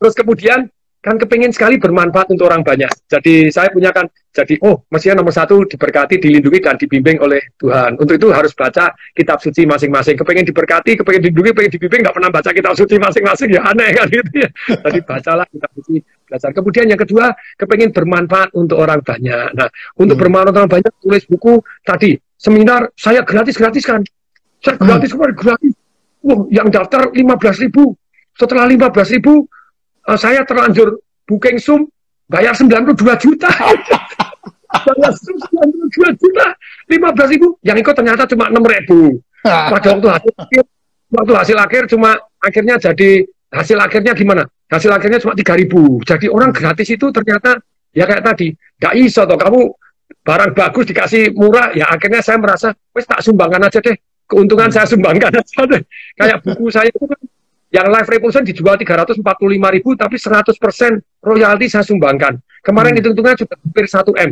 terus 0.00 0.14
kemudian 0.16 0.66
kan 1.06 1.22
kepingin 1.22 1.54
sekali 1.54 1.78
bermanfaat 1.78 2.34
untuk 2.34 2.50
orang 2.50 2.66
banyak. 2.66 2.90
Jadi 3.06 3.54
saya 3.54 3.70
punya 3.70 3.94
kan, 3.94 4.10
jadi 4.34 4.58
oh 4.66 4.82
mestinya 4.90 5.22
nomor 5.22 5.30
satu 5.30 5.62
diberkati, 5.62 6.18
dilindungi 6.18 6.58
dan 6.58 6.74
dibimbing 6.74 7.22
oleh 7.22 7.38
Tuhan. 7.62 7.94
Untuk 7.94 8.18
itu 8.18 8.34
harus 8.34 8.50
baca 8.58 8.90
kitab 9.14 9.38
suci 9.38 9.70
masing-masing. 9.70 10.18
Kepingin 10.18 10.42
diberkati, 10.50 10.98
kepingin 10.98 11.30
dilindungi, 11.30 11.54
kepingin 11.54 11.72
dibimbing, 11.78 12.00
nggak 12.02 12.16
pernah 12.18 12.30
baca 12.34 12.50
kitab 12.50 12.74
suci 12.74 12.98
masing-masing 12.98 13.54
ya 13.54 13.62
aneh 13.70 13.94
kan 13.94 14.06
gitu 14.10 14.30
ya. 14.34 14.50
Jadi 14.82 14.98
bacalah 15.06 15.46
kitab 15.46 15.70
suci 15.78 16.02
belajar. 16.26 16.50
Kemudian 16.50 16.86
yang 16.90 16.98
kedua, 16.98 17.24
kepingin 17.54 17.90
bermanfaat 17.94 18.48
untuk 18.58 18.82
orang 18.82 18.98
banyak. 18.98 19.54
Nah, 19.54 19.70
untuk 20.02 20.18
hmm. 20.18 20.22
bermanfaat 20.26 20.50
untuk 20.50 20.60
orang 20.66 20.72
banyak, 20.82 20.92
tulis 21.06 21.24
buku 21.30 21.62
tadi 21.86 22.18
seminar 22.34 22.90
saya 22.98 23.22
gratis-gratis 23.22 23.86
kan. 23.86 24.02
Saya 24.58 24.74
gratis 24.74 25.14
hmm. 25.14 25.22
kemarin 25.22 25.36
gratis. 25.38 25.74
Wah, 26.26 26.42
yang 26.50 26.66
daftar 26.74 27.14
15 27.14 27.62
ribu. 27.62 27.94
Setelah 28.34 28.66
15 28.66 29.14
ribu, 29.14 29.46
uh, 30.06 30.18
saya 30.18 30.46
terlanjur 30.46 31.02
booking 31.26 31.58
Zoom 31.58 31.90
bayar 32.30 32.54
92 32.54 32.94
juta. 33.22 33.50
bayar 34.86 35.12
Zoom 35.18 35.36
92 35.90 36.22
juta, 36.22 36.46
15 36.90 37.32
ribu. 37.34 37.48
Yang 37.62 37.76
ikut 37.86 37.94
ternyata 37.94 38.22
cuma 38.30 38.50
6 38.50 38.62
ribu. 38.62 39.18
Pada 39.46 39.88
waktu 39.94 40.08
hasil 40.10 40.34
akhir, 40.34 40.64
waktu 41.14 41.32
hasil 41.38 41.56
akhir 41.58 41.82
cuma 41.86 42.18
akhirnya 42.42 42.74
jadi 42.82 43.22
hasil 43.54 43.78
akhirnya 43.78 44.12
gimana? 44.14 44.42
Hasil 44.66 44.90
akhirnya 44.90 45.22
cuma 45.22 45.38
3 45.38 45.60
ribu. 45.62 46.02
Jadi 46.02 46.26
orang 46.26 46.50
gratis 46.50 46.88
itu 46.90 47.06
ternyata 47.14 47.62
ya 47.94 48.04
kayak 48.04 48.26
tadi, 48.26 48.50
gak 48.82 48.94
iso 48.98 49.22
toh 49.22 49.38
kamu 49.38 49.70
barang 50.26 50.52
bagus 50.58 50.84
dikasih 50.90 51.30
murah, 51.38 51.70
ya 51.70 51.86
akhirnya 51.86 52.18
saya 52.18 52.42
merasa, 52.42 52.74
wes 52.90 53.06
tak 53.06 53.22
sumbangkan 53.22 53.62
aja 53.62 53.78
deh, 53.78 53.94
keuntungan 54.26 54.66
saya 54.74 54.82
sumbangkan 54.90 55.30
aja 55.30 55.62
deh. 55.70 55.82
Kayak 56.18 56.42
buku 56.42 56.66
saya 56.66 56.90
itu 56.90 57.06
kan 57.06 57.20
yang 57.76 57.92
Live 57.92 58.08
Revolution 58.08 58.40
dijual 58.40 58.80
345 58.80 59.20
ribu, 59.52 59.90
tapi 59.92 60.16
100% 60.16 60.56
royalti 61.20 61.66
saya 61.68 61.84
sumbangkan. 61.84 62.40
Kemarin 62.64 62.96
hmm. 62.96 62.98
hitung-hitungnya 63.04 63.36
sudah 63.36 63.56
hampir 63.60 63.84
1 63.84 64.16
M. 64.16 64.30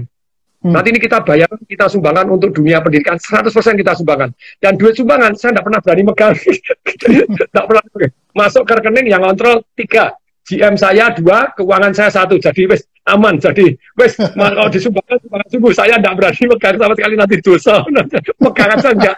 Hmm. 0.64 0.72
Nanti 0.72 0.88
ini 0.96 1.00
kita 1.04 1.20
bayar, 1.20 1.52
kita 1.68 1.92
sumbangkan 1.92 2.24
untuk 2.32 2.56
dunia 2.56 2.80
pendidikan, 2.80 3.20
100% 3.20 3.52
kita 3.52 3.92
sumbangkan. 4.00 4.32
Dan 4.56 4.80
duit 4.80 4.96
sumbangan, 4.96 5.36
saya 5.36 5.52
tidak 5.52 5.64
pernah 5.68 5.80
berani 5.84 6.02
megang. 6.08 6.34
Tidak 7.44 7.64
pernah 7.68 7.84
masuk 8.32 8.64
ke 8.64 8.72
rekening 8.80 9.12
yang 9.12 9.20
kontrol 9.20 9.60
tiga. 9.76 10.16
GM 10.44 10.76
saya 10.76 11.08
dua, 11.12 11.52
keuangan 11.56 11.92
saya 11.96 12.12
satu. 12.12 12.36
Jadi 12.36 12.68
wes 12.68 12.84
aman. 13.08 13.36
Jadi 13.40 13.76
wes 13.96 14.16
kalau 14.36 14.68
disumbangkan, 14.72 15.16
sumbangan 15.20 15.48
sungguh 15.52 15.72
saya 15.72 15.94
tidak 16.00 16.14
berani 16.16 16.44
megang 16.48 16.76
sama 16.80 16.94
sekali 16.96 17.14
nanti 17.16 17.36
dosa. 17.40 17.74
Megang 18.44 18.68
saja 18.80 18.92
enggak. 18.92 19.16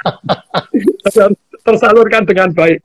Tersalurkan 1.66 2.22
dengan 2.26 2.50
baik 2.54 2.78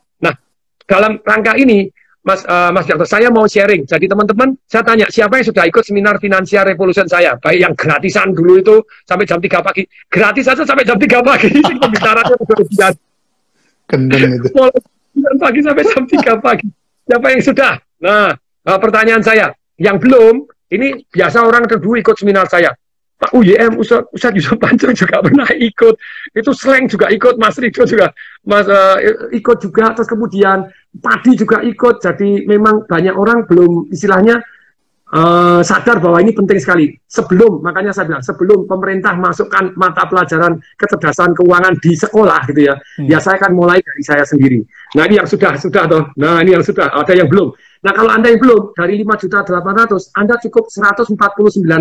dalam 0.91 1.23
rangka 1.23 1.55
ini, 1.55 1.88
Mas 2.22 2.45
uh, 2.45 2.69
Mas 2.69 2.85
Jarto, 2.85 3.07
saya 3.07 3.34
mau 3.34 3.47
sharing. 3.49 3.88
Jadi 3.88 4.05
teman-teman, 4.05 4.53
saya 4.69 4.85
tanya 4.85 5.09
siapa 5.09 5.41
yang 5.41 5.47
sudah 5.47 5.63
ikut 5.65 5.81
seminar 5.81 6.22
Financial 6.22 6.68
Revolution 6.68 7.07
saya, 7.09 7.34
baik 7.39 7.59
yang 7.63 7.73
gratisan 7.73 8.35
dulu 8.35 8.61
itu 8.61 8.76
sampai 9.07 9.26
jam 9.26 9.41
3 9.41 9.49
pagi, 9.63 9.88
gratis 10.05 10.45
saja 10.45 10.61
sampai 10.61 10.85
jam 10.85 10.99
3 10.99 11.07
pagi. 11.23 11.49
Pembicaranya 11.81 12.35
berlebihan. 12.38 12.93
Kendeng 13.89 14.38
itu. 14.38 14.47
Mulai 15.18 15.35
pagi 15.41 15.59
sampai 15.65 15.84
jam 15.88 16.03
3 16.05 16.45
pagi. 16.45 16.68
Siapa 17.09 17.26
yang 17.34 17.41
sudah? 17.41 17.73
Nah, 18.05 18.30
uh, 18.69 18.77
pertanyaan 18.77 19.23
saya, 19.26 19.49
yang 19.81 19.97
belum, 19.97 20.45
ini 20.69 21.01
biasa 21.09 21.41
orang 21.41 21.65
terdua 21.65 22.05
ikut 22.05 22.15
seminar 22.22 22.45
saya. 22.45 22.69
Pak 23.22 23.38
UYM, 23.38 23.77
Ustaz, 23.77 24.02
Ustaz 24.10 24.34
Yusuf 24.34 24.57
Pancung 24.57 24.98
juga 24.98 25.22
pernah 25.22 25.45
ikut. 25.53 25.93
Itu 26.34 26.57
Slang 26.57 26.89
juga 26.89 27.14
ikut, 27.14 27.38
Mas 27.38 27.53
Rido 27.61 27.85
juga 27.85 28.10
Mas 28.49 28.65
uh, 28.65 28.98
ikut 29.30 29.61
juga. 29.61 29.93
Terus 29.93 30.10
kemudian 30.10 30.65
Padi 30.98 31.38
juga 31.38 31.61
ikut. 31.61 32.02
Jadi 32.02 32.49
memang 32.49 32.89
banyak 32.89 33.14
orang 33.14 33.45
belum 33.45 33.93
istilahnya 33.93 34.41
uh, 35.11 35.59
sadar 35.61 35.99
bahwa 35.99 36.17
ini 36.23 36.31
penting 36.31 36.57
sekali. 36.57 36.95
Sebelum, 37.05 37.59
makanya 37.59 37.91
saya 37.91 38.07
bilang, 38.07 38.23
sebelum 38.23 38.65
pemerintah 38.65 39.13
masukkan 39.19 39.75
mata 39.75 40.07
pelajaran 40.07 40.57
kecerdasan 40.79 41.35
keuangan 41.35 41.75
di 41.83 41.91
sekolah 41.93 42.47
gitu 42.49 42.71
ya, 42.71 42.75
hmm. 42.79 43.07
ya 43.11 43.19
saya 43.19 43.38
akan 43.43 43.51
mulai 43.51 43.83
dari 43.83 44.03
saya 44.03 44.23
sendiri. 44.23 44.63
Nah 44.95 45.03
ini 45.07 45.19
yang 45.19 45.27
sudah, 45.27 45.59
sudah 45.59 45.83
toh. 45.88 46.03
Nah 46.15 46.39
ini 46.41 46.55
yang 46.55 46.63
sudah, 46.63 46.91
ada 46.91 47.13
yang 47.13 47.27
belum. 47.27 47.51
Nah 47.83 47.91
kalau 47.91 48.11
Anda 48.13 48.27
yang 48.31 48.41
belum, 48.41 48.61
dari 48.77 48.93
5 49.03 49.21
juta 49.27 49.38
800, 49.43 50.15
Anda 50.15 50.35
cukup 50.39 50.71
149 50.71 51.17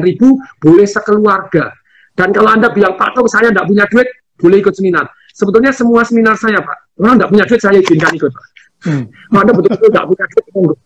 ribu, 0.03 0.29
boleh 0.59 0.87
sekeluarga. 0.87 1.71
Dan 2.19 2.35
kalau 2.35 2.51
Anda 2.51 2.69
bilang, 2.75 2.99
Pak 2.99 3.17
Tong, 3.17 3.31
saya 3.31 3.55
tidak 3.55 3.71
punya 3.71 3.87
duit, 3.87 4.09
boleh 4.37 4.59
ikut 4.61 4.75
seminar. 4.75 5.07
Sebetulnya 5.31 5.71
semua 5.71 6.03
seminar 6.03 6.35
saya, 6.35 6.59
Pak, 6.59 6.99
orang 6.99 7.17
tidak 7.17 7.31
punya 7.31 7.45
duit, 7.47 7.61
saya 7.63 7.79
izinkan 7.79 8.13
ikut, 8.19 8.33
Pak. 8.35 8.47
Hmm. 8.81 9.05
Anda 9.37 9.53
betul-betul 9.53 9.89
tidak 9.93 10.07
punya 10.09 10.25
duit, 10.27 10.79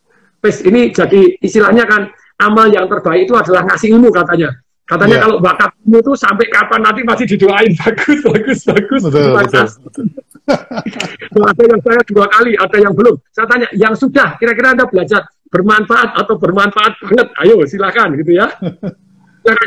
Pes, 0.45 0.61
ini 0.61 0.93
jadi 0.93 1.41
istilahnya 1.41 1.89
kan 1.89 2.13
amal 2.41 2.67
yang 2.71 2.87
terbaik 2.91 3.27
itu 3.29 3.35
adalah 3.35 3.63
ngasih 3.69 3.95
ilmu 3.95 4.11
katanya. 4.11 4.51
Katanya 4.85 5.17
yeah. 5.17 5.25
kalau 5.25 5.37
bakatmu 5.41 5.97
itu 5.97 6.13
sampai 6.13 6.47
kapan 6.53 6.81
nanti 6.85 7.01
masih 7.09 7.25
didoain 7.25 7.73
bagus, 7.83 8.21
bagus, 8.21 8.59
bagus. 8.69 9.03
Betul, 9.09 9.33
betul, 9.33 9.67
betul. 9.81 10.07
ada 11.49 11.63
yang 11.65 11.81
saya 11.81 12.01
dua 12.05 12.27
kali, 12.29 12.53
ada 12.53 12.77
yang 12.77 12.93
belum. 12.93 13.17
Saya 13.33 13.47
tanya, 13.49 13.69
yang 13.73 13.97
sudah, 13.97 14.37
kira-kira 14.37 14.77
Anda 14.77 14.85
belajar 14.85 15.25
bermanfaat 15.49 16.21
atau 16.21 16.37
bermanfaat 16.37 17.01
banget? 17.01 17.29
Ayo, 17.41 17.65
silakan 17.65 18.21
gitu 18.21 18.37
ya. 18.37 18.53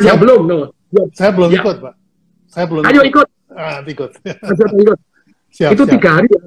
Yang 0.05 0.17
belum, 0.21 0.41
no. 0.45 0.57
Ya. 0.93 1.03
Saya 1.17 1.31
belum 1.33 1.49
ya. 1.49 1.65
ikut, 1.65 1.75
Pak. 1.81 1.93
Saya 2.45 2.65
belum 2.69 2.81
Ayo 2.85 3.01
ikut. 3.09 3.27
Ah, 3.57 3.81
ikut. 3.81 4.11
ikut. 4.21 4.99
Siap, 5.57 5.73
itu 5.73 5.83
siap. 5.87 5.93
tiga 5.97 6.09
hari 6.21 6.27
ya. 6.29 6.41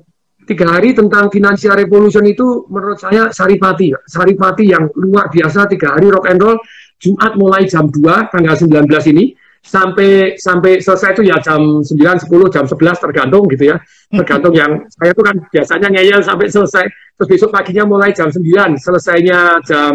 Tiga 0.50 0.66
hari 0.66 0.90
tentang 0.90 1.30
financial 1.30 1.78
revolution 1.78 2.26
itu 2.26 2.66
menurut 2.66 2.98
saya 2.98 3.30
saripati. 3.30 3.94
Saripati 4.02 4.66
yang 4.66 4.90
luar 4.98 5.30
biasa, 5.30 5.70
tiga 5.70 5.94
hari 5.94 6.10
rock 6.10 6.26
and 6.26 6.42
roll 6.42 6.58
Jumat 6.98 7.38
mulai 7.38 7.70
jam 7.70 7.86
2 7.86 8.34
tanggal 8.34 8.58
19 8.58 9.14
ini 9.14 9.30
sampai 9.62 10.34
sampai 10.34 10.82
selesai 10.82 11.14
itu 11.14 11.22
ya 11.30 11.38
jam 11.38 11.86
9, 11.86 11.86
10, 11.86 12.26
jam 12.50 12.64
11 12.66 12.98
tergantung 12.98 13.46
gitu 13.46 13.64
ya. 13.70 13.78
Tergantung 14.10 14.50
yang 14.58 14.72
saya 14.90 15.14
itu 15.14 15.22
kan 15.22 15.36
biasanya 15.54 15.88
ngeyel 15.94 16.20
sampai 16.26 16.46
selesai. 16.50 16.84
Terus 17.14 17.28
besok 17.30 17.54
paginya 17.54 17.86
mulai 17.86 18.10
jam 18.10 18.26
9, 18.26 18.42
selesainya 18.74 19.62
jam 19.62 19.94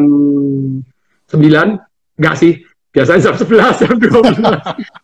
9, 1.36 2.16
enggak 2.16 2.36
sih, 2.40 2.64
biasanya 2.96 3.22
jam 3.28 3.36
11, 3.36 3.82
jam 3.84 3.94
12. 4.00 4.40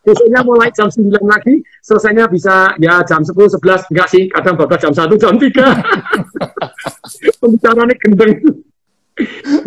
Besoknya 0.08 0.40
mulai 0.48 0.72
jam 0.72 0.88
9 0.88 1.12
lagi, 1.28 1.60
selesainya 1.84 2.32
bisa 2.32 2.72
ya 2.80 3.04
jam 3.04 3.20
10, 3.20 3.36
11, 3.36 3.92
enggak 3.92 4.08
sih, 4.08 4.32
kadang 4.32 4.56
bapak 4.56 4.80
jam 4.80 4.96
1, 4.96 5.12
jam 5.20 5.36
3. 5.36 5.44
Pembicaranya 7.44 7.96
gendeng. 8.00 8.40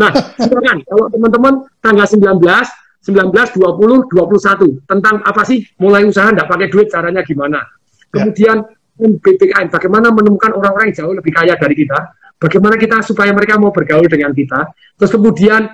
Nah, 0.00 0.10
silakan 0.40 0.80
kalau 0.88 1.06
teman-teman 1.12 1.54
tanggal 1.84 2.06
19, 2.08 2.40
19, 3.04 3.28
20, 3.60 4.08
21 4.08 4.88
tentang 4.88 5.20
apa 5.20 5.44
sih 5.44 5.60
mulai 5.76 6.08
usaha 6.08 6.32
tidak 6.32 6.48
pakai 6.48 6.72
duit 6.72 6.88
caranya 6.88 7.20
gimana. 7.20 7.60
Kemudian. 8.08 8.64
BPKN 8.94 9.74
bagaimana 9.74 10.14
menemukan 10.14 10.54
orang-orang 10.54 10.94
yang 10.94 11.02
jauh 11.02 11.14
lebih 11.18 11.34
kaya 11.34 11.58
dari 11.58 11.74
kita, 11.74 12.14
bagaimana 12.38 12.78
kita 12.78 13.02
supaya 13.02 13.34
mereka 13.34 13.58
mau 13.58 13.74
bergaul 13.74 14.06
dengan 14.06 14.30
kita. 14.30 14.70
Terus 14.94 15.10
kemudian 15.10 15.66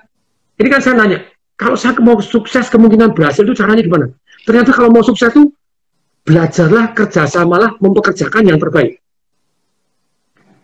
ini 0.56 0.68
kan 0.72 0.81
saya 0.81 1.05
nanya, 1.05 1.20
kalau 1.61 1.77
saya 1.77 1.93
mau 2.01 2.16
sukses 2.24 2.73
kemungkinan 2.73 3.12
berhasil 3.12 3.45
itu 3.45 3.53
caranya 3.53 3.85
gimana? 3.85 4.09
Ternyata 4.49 4.73
kalau 4.73 4.89
mau 4.89 5.05
sukses 5.05 5.28
itu 5.28 5.53
belajarlah 6.24 6.97
kerjasamalah 6.97 7.77
mempekerjakan 7.85 8.49
yang 8.49 8.57
terbaik. 8.57 8.97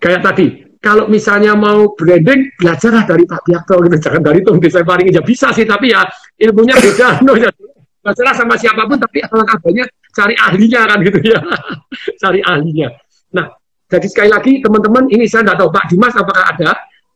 Kayak 0.01 0.25
tadi, 0.25 0.47
kalau 0.81 1.05
misalnya 1.05 1.53
mau 1.53 1.93
branding, 1.93 2.49
belajarlah 2.57 3.05
dari 3.05 3.29
Pak 3.29 3.45
Biakto, 3.45 3.77
gitu. 3.85 3.97
jangan 4.01 4.23
dari 4.25 4.41
Tom 4.41 4.57
Desain 4.57 4.89
Paring 4.89 5.13
ya 5.13 5.21
bisa 5.21 5.53
sih, 5.53 5.69
tapi 5.69 5.93
ya 5.93 6.09
ilmunya 6.41 6.81
beda. 6.81 7.09
no, 7.29 7.37
ya. 7.37 7.53
Belajarlah 8.01 8.35
sama 8.39 8.55
siapa 8.57 8.89
pun, 8.89 8.97
tapi 8.97 9.21
alangkah 9.21 9.61
kabarnya 9.61 9.85
cari 10.17 10.35
ahlinya 10.39 10.81
kan 10.89 10.99
gitu 11.05 11.19
ya, 11.21 11.41
cari 12.23 12.41
ahlinya. 12.41 12.89
Nah, 13.37 13.53
jadi 13.93 14.07
sekali 14.09 14.31
lagi 14.33 14.53
teman-teman, 14.65 15.13
ini 15.13 15.29
saya 15.29 15.45
tidak 15.45 15.61
tahu 15.61 15.69
Pak 15.75 15.85
Dimas 15.93 16.15
apakah 16.17 16.45
ada. 16.57 16.71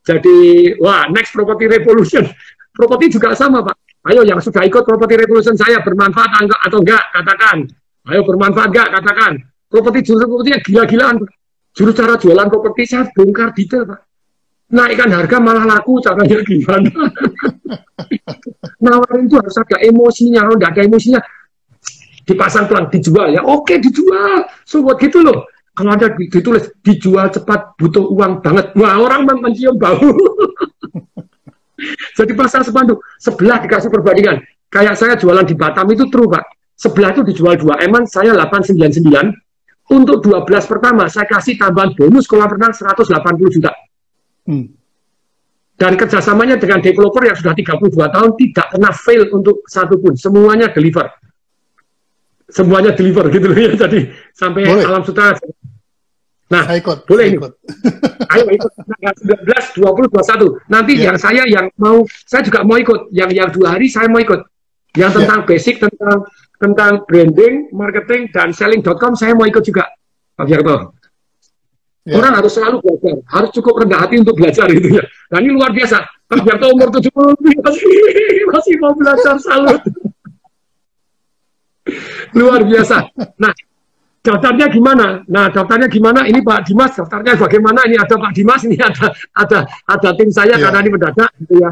Jadi, 0.05 0.37
wah, 0.81 1.09
next 1.09 1.33
property 1.33 1.65
revolution. 1.65 2.29
Properti 2.81 3.13
juga 3.13 3.37
sama 3.37 3.61
Pak. 3.61 3.77
Ayo 4.09 4.25
yang 4.25 4.41
sudah 4.41 4.65
ikut 4.65 4.81
property 4.81 5.13
revolution 5.21 5.53
saya 5.53 5.77
bermanfaat 5.85 6.49
atau 6.49 6.81
enggak, 6.81 7.13
katakan. 7.13 7.69
Ayo 8.09 8.25
bermanfaat 8.25 8.73
enggak, 8.73 8.89
katakan. 8.89 9.37
Properti 9.69 10.09
jurusan 10.09 10.25
propertinya 10.25 10.59
gila-gilaan. 10.65 11.21
Juru 11.77 11.93
cara 11.93 12.17
jualan 12.17 12.49
properti 12.49 12.89
saya 12.89 13.05
bongkar 13.13 13.53
detail, 13.53 13.85
Pak. 13.85 14.01
Naikkan 14.73 15.13
harga 15.13 15.37
malah 15.37 15.69
laku, 15.69 16.01
caranya 16.01 16.41
gimana? 16.41 16.89
Nawarin 18.81 19.29
itu 19.29 19.37
harus 19.37 19.55
ada 19.61 19.77
emosinya, 19.77 20.41
kalau 20.41 20.57
tidak 20.57 20.71
ada 20.73 20.81
emosinya, 20.81 21.19
dipasang 22.25 22.65
pelang, 22.65 22.89
dijual 22.89 23.29
ya, 23.29 23.45
oke 23.45 23.77
dijual. 23.77 24.49
So, 24.65 24.81
buat 24.81 24.97
gitu 24.97 25.21
loh. 25.21 25.45
Kalau 25.77 25.93
ada 25.93 26.09
ditulis, 26.17 26.73
dijual 26.81 27.29
cepat, 27.29 27.77
butuh 27.77 28.09
uang 28.09 28.41
banget. 28.41 28.73
Wah, 28.73 28.97
orang 28.97 29.29
mencium 29.29 29.77
bau. 29.77 30.01
Jadi 32.17 32.31
pasang 32.37 32.63
sepanduk, 32.65 33.01
sebelah 33.17 33.61
dikasih 33.63 33.89
perbandingan. 33.89 34.41
Kayak 34.71 34.95
saya 34.95 35.13
jualan 35.19 35.43
di 35.43 35.55
Batam 35.57 35.89
itu 35.91 36.07
true, 36.07 36.29
Pak. 36.29 36.45
Sebelah 36.77 37.13
itu 37.13 37.21
dijual 37.21 37.61
dua, 37.61 37.77
emang 37.83 38.09
saya 38.09 38.33
899, 38.33 39.29
untuk 39.91 40.23
12 40.23 40.47
pertama, 40.71 41.11
saya 41.11 41.27
kasih 41.27 41.59
tambahan 41.59 41.91
bonus 41.91 42.23
kolam 42.23 42.47
renang 42.47 42.71
180 42.71 43.11
juta. 43.51 43.75
Hmm. 44.47 44.71
Dan 45.75 45.99
kerjasamanya 45.99 46.55
dengan 46.61 46.79
developer 46.79 47.25
yang 47.25 47.35
sudah 47.35 47.51
32 47.57 47.91
tahun 47.97 48.29
tidak 48.37 48.65
pernah 48.71 48.93
fail 48.93 49.27
untuk 49.35 49.65
satu 49.67 49.99
pun. 49.99 50.15
Semuanya 50.15 50.71
deliver. 50.71 51.09
Semuanya 52.47 52.95
deliver 52.95 53.27
gitu 53.33 53.51
loh 53.51 53.57
ya. 53.57 53.73
Jadi 53.75 54.07
sampai 54.31 54.63
boleh. 54.63 54.85
alam 54.85 55.03
sutra. 55.03 55.35
Nah, 56.51 56.67
saya 56.67 56.77
ikut, 56.83 57.07
boleh 57.07 57.25
saya 57.31 57.37
ikut. 57.39 57.51
Ayo 58.35 58.43
ikut 58.51 58.71
19, 58.75 59.79
20, 59.79 60.11
21. 60.11 60.67
Nanti 60.67 60.93
yeah. 60.99 61.03
yang 61.07 61.17
saya 61.17 61.43
yang 61.47 61.65
mau, 61.79 62.03
saya 62.27 62.43
juga 62.43 62.67
mau 62.67 62.75
ikut. 62.75 63.07
Yang 63.15 63.31
yang 63.39 63.49
dua 63.55 63.79
hari 63.79 63.87
saya 63.87 64.11
mau 64.11 64.19
ikut. 64.19 64.43
Yang 64.99 65.23
tentang 65.23 65.39
yeah. 65.43 65.47
basic, 65.47 65.75
tentang 65.79 66.27
tentang 66.59 66.93
branding, 67.07 67.71
marketing, 67.71 68.27
dan 68.35 68.51
selling.com 68.51 69.15
saya 69.15 69.31
mau 69.31 69.47
ikut 69.47 69.63
juga, 69.63 69.87
Pak 70.35 70.45
Jarto. 70.45 70.75
Ya. 72.03 72.17
Orang 72.17 72.33
harus 72.33 72.51
selalu 72.53 72.81
belajar, 72.81 73.15
harus 73.29 73.49
cukup 73.53 73.85
rendah 73.85 73.99
hati 74.03 74.19
untuk 74.19 74.35
belajar 74.35 74.67
gitu 74.73 74.99
ya. 74.99 75.03
Nah 75.31 75.37
ini 75.39 75.49
luar 75.55 75.71
biasa. 75.71 76.03
Pak 76.27 76.39
Jarto 76.43 76.65
umur 76.73 76.89
70 76.91 77.63
masih, 77.63 77.93
masih 78.51 78.73
mau 78.81 78.93
belajar 78.93 79.39
salut. 79.39 79.79
luar 82.37 82.61
biasa. 82.65 83.09
Nah, 83.37 83.53
daftarnya 84.21 84.69
gimana? 84.69 85.25
Nah, 85.25 85.49
daftarnya 85.49 85.89
gimana? 85.89 86.25
Ini 86.29 86.45
Pak 86.45 86.69
Dimas, 86.69 86.93
daftarnya 86.93 87.33
bagaimana? 87.35 87.81
Ini 87.89 87.97
ada 87.97 88.15
Pak 88.15 88.31
Dimas, 88.37 88.61
ini 88.63 88.77
ada 88.77 89.09
ada 89.33 89.59
ada 89.89 90.09
tim 90.13 90.29
saya 90.29 90.55
ya. 90.55 90.61
karena 90.61 90.79
ini 90.85 90.89
mendadak 90.93 91.29
gitu 91.41 91.55
ya. 91.57 91.71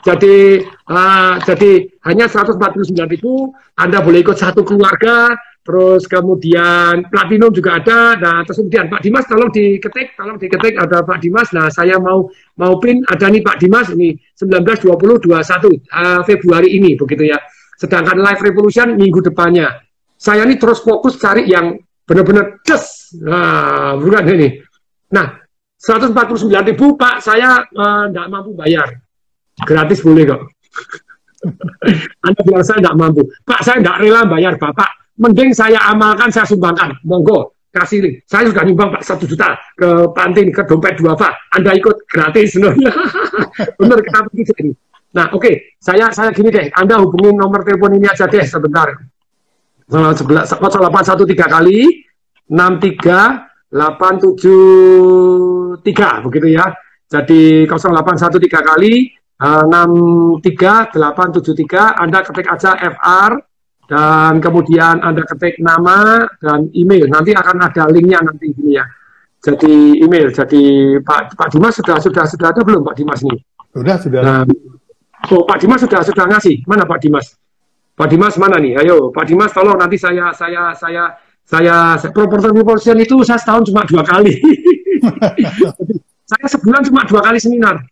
Jadi 0.00 0.64
uh, 0.88 1.34
jadi 1.44 1.70
hanya 2.08 2.24
149 2.24 2.96
ribu, 3.04 3.52
Anda 3.76 4.00
boleh 4.00 4.24
ikut 4.24 4.32
satu 4.32 4.64
keluarga, 4.64 5.28
terus 5.60 6.08
kemudian 6.08 7.04
platinum 7.12 7.52
juga 7.52 7.76
ada. 7.76 8.16
Nah, 8.16 8.40
terus 8.48 8.64
kemudian 8.64 8.88
Pak 8.88 9.04
Dimas 9.04 9.28
tolong 9.28 9.52
diketik, 9.52 10.16
tolong 10.16 10.40
diketik 10.40 10.80
ada 10.80 11.04
Pak 11.04 11.20
Dimas. 11.20 11.52
Nah, 11.52 11.68
saya 11.68 12.00
mau 12.00 12.32
mau 12.56 12.80
pin 12.80 13.04
ada 13.12 13.28
nih 13.28 13.44
Pak 13.44 13.60
Dimas 13.60 13.92
ini 13.92 14.16
19 14.40 14.64
20 14.88 15.20
21 15.28 15.28
uh, 15.28 16.22
Februari 16.24 16.72
ini 16.80 16.96
begitu 16.96 17.28
ya. 17.28 17.36
Sedangkan 17.76 18.16
Live 18.16 18.40
Revolution 18.40 18.96
minggu 18.96 19.20
depannya. 19.20 19.89
Saya 20.20 20.44
ini 20.44 20.60
terus 20.60 20.84
fokus 20.84 21.16
cari 21.16 21.48
yang 21.48 21.80
benar-benar 22.04 22.60
des. 22.60 22.84
Nah, 23.24 23.96
bukan 23.96 24.28
ini. 24.36 24.60
Nah, 25.16 25.40
149 25.80 26.44
ribu 26.68 26.92
Pak 27.00 27.24
saya 27.24 27.64
tidak 27.72 28.26
uh, 28.28 28.30
mampu 28.30 28.52
bayar 28.52 29.00
Gratis 29.64 30.00
boleh 30.04 30.24
kok. 30.28 30.40
Anda 32.26 32.40
bilang 32.44 32.64
saya 32.64 32.78
tidak 32.80 32.96
mampu. 32.96 33.22
Pak, 33.44 33.60
saya 33.64 33.76
tidak 33.80 33.96
rela 34.00 34.22
bayar 34.28 34.54
Bapak. 34.56 34.88
Mending 35.20 35.52
saya 35.52 35.76
amalkan, 35.92 36.32
saya 36.32 36.48
sumbangkan. 36.48 36.96
Monggo, 37.04 37.52
kasih 37.72 38.00
link. 38.00 38.14
Saya 38.24 38.48
sudah 38.48 38.64
nyumbang 38.64 38.88
Pak 38.96 39.02
satu 39.04 39.28
juta 39.28 39.56
ke 39.76 39.88
pantin, 40.16 40.48
ke 40.48 40.64
dompet 40.64 40.96
dua 40.96 41.12
Pak. 41.12 41.52
Anda 41.60 41.76
ikut 41.76 42.08
gratis. 42.08 42.56
Benar, 43.80 43.98
kita 44.00 44.18
begitu 44.32 44.52
ini. 44.64 44.72
Nah, 45.10 45.26
oke, 45.34 45.42
okay. 45.42 45.54
saya 45.82 46.08
saya 46.14 46.30
gini 46.30 46.48
deh. 46.54 46.70
Anda 46.72 47.02
hubungin 47.02 47.36
nomor 47.36 47.66
telepon 47.66 47.98
ini 47.98 48.06
aja 48.08 48.30
deh 48.30 48.46
sebentar. 48.46 48.88
11, 49.90 50.22
813 50.22 51.50
kali. 51.50 52.06
63 52.50 53.46
873 53.70 56.26
begitu 56.26 56.50
ya. 56.54 56.74
Jadi 57.10 57.66
0813 57.66 58.62
kali. 58.62 59.10
63873 59.40 61.96
Anda 61.96 62.20
ketik 62.20 62.44
aja 62.44 62.76
FR 62.76 63.40
dan 63.88 64.36
kemudian 64.36 65.00
Anda 65.00 65.24
ketik 65.24 65.56
nama 65.64 66.28
dan 66.38 66.68
email. 66.76 67.08
Nanti 67.08 67.32
akan 67.32 67.56
ada 67.64 67.88
linknya 67.88 68.20
nanti 68.20 68.52
ini 68.52 68.76
ya. 68.76 68.84
Jadi 69.40 70.04
email 70.04 70.28
jadi 70.28 71.00
Pak 71.00 71.32
Pak 71.32 71.48
Dimas 71.56 71.80
sudah 71.80 71.96
sudah 71.96 72.28
sudah 72.28 72.52
ada 72.52 72.60
belum 72.60 72.84
Pak 72.84 73.00
Dimas 73.00 73.24
ini? 73.24 73.40
Sudah 73.72 73.96
sudah. 73.96 74.20
Nah, 74.20 74.44
oh 75.32 75.48
Pak 75.48 75.64
Dimas 75.64 75.80
sudah 75.80 76.04
sudah 76.04 76.28
ngasih. 76.28 76.60
Mana 76.68 76.84
Pak 76.84 77.00
Dimas 77.00 77.40
Pak 77.96 78.06
Dimas 78.08 78.34
mana 78.40 78.56
nih? 78.56 78.80
Ayo 78.80 79.12
Pak 79.12 79.24
Dimas 79.28 79.52
tolong 79.52 79.76
nanti 79.76 80.00
saya 80.00 80.32
saya 80.32 80.74
saya 80.74 81.14
saya 81.44 81.96
proportion 82.14 82.54
proportion 82.54 82.96
itu 82.96 83.20
saya 83.26 83.36
setahun 83.36 83.68
cuma 83.68 83.82
dua 83.84 84.02
kali. 84.06 84.34
Saya 86.30 86.46
sebulan 86.46 86.86
cuma 86.86 87.02
dua 87.10 87.26
kali 87.26 87.42
seminar. 87.42 87.82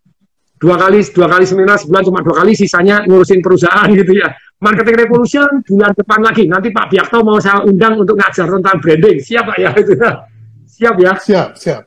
Dua 0.62 0.78
kali 0.78 1.02
dua 1.10 1.26
kali 1.26 1.42
seminar 1.42 1.74
sebulan 1.82 2.06
cuma 2.06 2.20
dua 2.22 2.38
kali 2.38 2.54
sisanya 2.54 3.02
ngurusin 3.02 3.42
perusahaan 3.42 3.90
gitu 3.90 4.14
ya. 4.14 4.30
Marketing 4.62 4.94
revolution 4.94 5.48
bulan 5.66 5.90
depan 5.90 6.22
lagi. 6.22 6.46
Nanti 6.46 6.70
Pak 6.70 6.86
Biakto 6.86 7.26
mau 7.26 7.42
saya 7.42 7.66
undang 7.66 7.98
untuk 7.98 8.14
ngajar 8.14 8.46
tentang 8.46 8.78
branding. 8.78 9.18
Siap 9.18 9.42
Pak 9.42 9.56
ya? 9.58 9.70
Itu 9.74 9.92
siap 10.78 10.94
ya? 11.02 11.12
Siap 11.18 11.48
siap. 11.58 11.82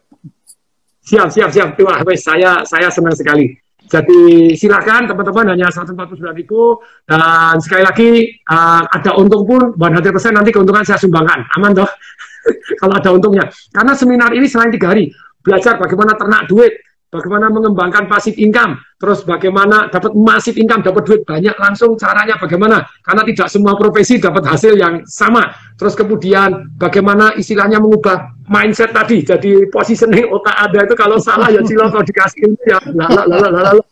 Siap 1.00 1.28
siap 1.32 1.50
siap. 1.56 1.70
Wah 1.88 2.04
wes 2.04 2.20
saya 2.20 2.68
saya 2.68 2.92
senang 2.92 3.16
sekali 3.16 3.61
Jadi 3.92 4.56
silakan 4.56 5.04
teman-teman 5.04 5.52
hanya 5.52 5.68
149 5.68 6.16
ribu 6.32 6.80
dan 7.04 7.60
sekali 7.60 7.84
lagi 7.84 8.10
uh, 8.48 8.88
ada 8.88 9.20
untung 9.20 9.44
pun 9.44 9.76
100% 9.76 10.32
nanti 10.32 10.56
keuntungan 10.56 10.88
saya 10.88 10.96
sumbangkan. 10.96 11.44
Aman 11.60 11.76
toh? 11.76 11.92
Kalau 12.80 12.96
ada 12.96 13.10
untungnya. 13.12 13.52
Karena 13.76 13.92
seminar 13.92 14.32
ini 14.32 14.48
selain 14.48 14.72
tiga 14.72 14.96
hari 14.96 15.12
belajar 15.44 15.76
bagaimana 15.76 16.16
ternak 16.16 16.48
duit, 16.48 16.72
bagaimana 17.12 17.52
mengembangkan 17.52 18.08
pasif 18.08 18.40
income, 18.40 18.80
terus 18.96 19.28
bagaimana 19.28 19.92
dapat 19.92 20.16
masif 20.16 20.56
income, 20.56 20.80
dapat 20.82 21.04
duit 21.04 21.22
banyak 21.28 21.54
langsung 21.60 22.00
caranya 22.00 22.40
bagaimana, 22.40 22.88
karena 23.04 23.22
tidak 23.28 23.48
semua 23.52 23.76
profesi 23.76 24.18
dapat 24.18 24.48
hasil 24.48 24.80
yang 24.80 25.04
sama. 25.04 25.52
Terus 25.76 25.94
kemudian 25.94 26.72
bagaimana 26.80 27.36
istilahnya 27.36 27.84
mengubah 27.84 28.40
mindset 28.48 28.96
tadi, 28.96 29.28
jadi 29.28 29.68
positioning 29.68 30.32
otak 30.32 30.56
ada 30.56 30.88
itu 30.88 30.96
kalau 30.96 31.20
salah 31.20 31.52
ya 31.52 31.60
cilok 31.60 31.92
kalau 31.92 32.06
dikasih 32.08 32.48
itu 32.48 32.64
ya 32.66 32.80
lala, 32.96 33.28
lala, 33.28 33.48
lala. 33.52 33.84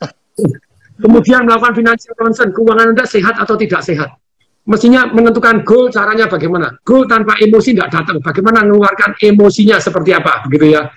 Kemudian 0.99 1.47
melakukan 1.47 1.75
financial 1.75 2.15
concern, 2.15 2.51
keuangan 2.51 2.91
Anda 2.91 3.07
sehat 3.07 3.39
atau 3.39 3.55
tidak 3.55 3.83
sehat. 3.83 4.19
Mestinya 4.67 5.07
menentukan 5.07 5.63
goal 5.63 5.87
caranya 5.87 6.27
bagaimana. 6.27 6.75
Goal 6.83 7.07
tanpa 7.07 7.39
emosi 7.39 7.71
tidak 7.71 7.89
datang. 7.89 8.19
Bagaimana 8.19 8.67
mengeluarkan 8.67 9.15
emosinya 9.23 9.79
seperti 9.79 10.11
apa, 10.11 10.43
begitu 10.45 10.75
ya. 10.75 10.91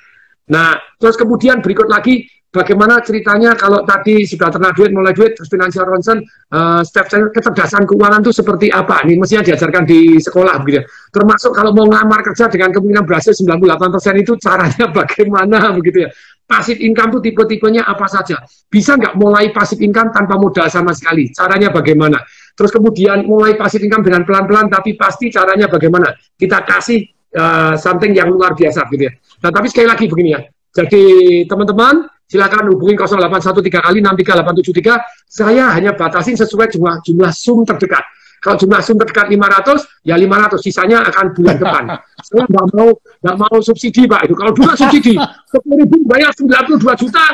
Nah, 0.51 0.75
terus 0.99 1.15
kemudian 1.15 1.63
berikut 1.63 1.87
lagi 1.87 2.27
bagaimana 2.53 3.01
ceritanya 3.01 3.57
kalau 3.57 3.83
tadi 3.83 4.29
sudah 4.29 4.53
ternak 4.53 4.77
duit, 4.77 4.93
mulai 4.93 5.17
duit, 5.17 5.33
terus 5.33 5.49
financial 5.49 5.89
concern, 5.89 6.21
uh, 6.53 6.85
step 6.85 7.09
kecerdasan 7.09 7.89
keuangan 7.89 8.21
itu 8.21 8.33
seperti 8.35 8.69
apa? 8.69 9.07
Ini 9.09 9.17
mestinya 9.17 9.43
diajarkan 9.47 9.83
di 9.89 10.21
sekolah 10.21 10.61
begitu. 10.61 10.85
Termasuk 11.15 11.57
kalau 11.57 11.73
mau 11.73 11.89
ngelamar 11.89 12.21
kerja 12.27 12.53
dengan 12.53 12.71
kemungkinan 12.71 13.09
berhasil 13.09 13.33
98% 13.33 14.23
itu 14.23 14.33
caranya 14.37 14.85
bagaimana 15.01 15.59
begitu 15.73 16.07
ya. 16.07 16.11
Pasif 16.43 16.77
income 16.85 17.17
itu 17.17 17.33
tipe-tipenya 17.33 17.89
apa 17.89 18.05
saja? 18.05 18.37
Bisa 18.69 19.01
nggak 19.01 19.17
mulai 19.17 19.49
pasif 19.57 19.81
income 19.81 20.13
tanpa 20.13 20.37
modal 20.37 20.69
sama 20.69 20.93
sekali? 20.93 21.33
Caranya 21.33 21.73
bagaimana? 21.73 22.21
Terus 22.53 22.69
kemudian 22.69 23.25
mulai 23.25 23.57
pasif 23.57 23.81
income 23.81 24.05
dengan 24.05 24.29
pelan-pelan, 24.29 24.69
tapi 24.69 24.93
pasti 24.93 25.33
caranya 25.33 25.73
bagaimana? 25.73 26.13
Kita 26.37 26.61
kasih 26.61 27.01
uh, 27.37 27.75
something 27.77 28.13
yang 28.13 28.31
luar 28.33 28.53
biasa 28.57 28.89
gitu 28.93 29.09
ya. 29.09 29.13
Nah, 29.43 29.51
tapi 29.51 29.67
sekali 29.69 29.87
lagi 29.89 30.05
begini 30.09 30.31
ya. 30.37 30.41
Jadi 30.73 31.05
teman-teman 31.45 32.09
silakan 32.25 32.73
hubungi 32.73 32.97
0813 32.97 33.69
kali 33.69 33.99
63873. 34.01 35.29
Saya 35.29 35.69
hanya 35.77 35.93
batasin 35.93 36.37
sesuai 36.37 36.73
jumlah 36.73 37.05
jumlah 37.05 37.33
sum 37.33 37.65
terdekat. 37.69 38.05
Kalau 38.43 38.59
jumlah 38.59 38.81
sum 38.83 38.99
terdekat 38.99 39.31
500, 39.31 40.03
ya 40.03 40.19
500, 40.19 40.59
sisanya 40.59 40.99
akan 41.07 41.31
bulan 41.37 41.57
depan. 41.63 41.85
Saya 42.27 42.43
nggak 42.49 42.67
mau 42.75 42.91
nggak 43.23 43.37
mau 43.39 43.57
subsidi 43.63 44.03
Pak 44.09 44.27
itu. 44.27 44.35
Kalau 44.35 44.51
dulu 44.51 44.73
subsidi 44.75 45.15
10 45.15 45.81
ribu 45.85 45.97
bayar 46.11 46.35
92 46.35 47.03
juta 47.07 47.25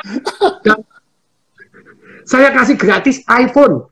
dan 0.64 0.78
saya 2.28 2.52
kasih 2.52 2.76
gratis 2.76 3.24
iPhone. 3.24 3.88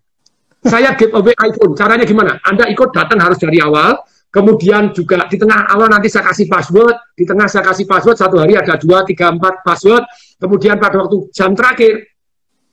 Saya 0.61 0.93
giveaway 0.93 1.33
iPhone. 1.41 1.73
Caranya 1.73 2.05
gimana? 2.05 2.37
Anda 2.45 2.69
ikut 2.69 2.93
datang 2.93 3.17
harus 3.17 3.41
dari 3.41 3.65
awal, 3.65 3.97
Kemudian 4.37 4.93
juga 4.93 5.25
di 5.33 5.41
tengah 5.41 5.65
awal 5.65 5.89
nanti 5.89 6.13
saya 6.13 6.29
kasih 6.29 6.45
password, 6.45 7.17
di 7.17 7.25
tengah 7.25 7.49
saya 7.49 7.65
kasih 7.73 7.89
password, 7.89 8.21
satu 8.21 8.37
hari 8.37 8.53
ada 8.53 8.77
dua, 8.77 9.01
tiga, 9.09 9.33
empat 9.33 9.65
password. 9.65 10.05
Kemudian 10.37 10.77
pada 10.77 11.01
waktu 11.01 11.33
jam 11.33 11.57
terakhir, 11.57 12.05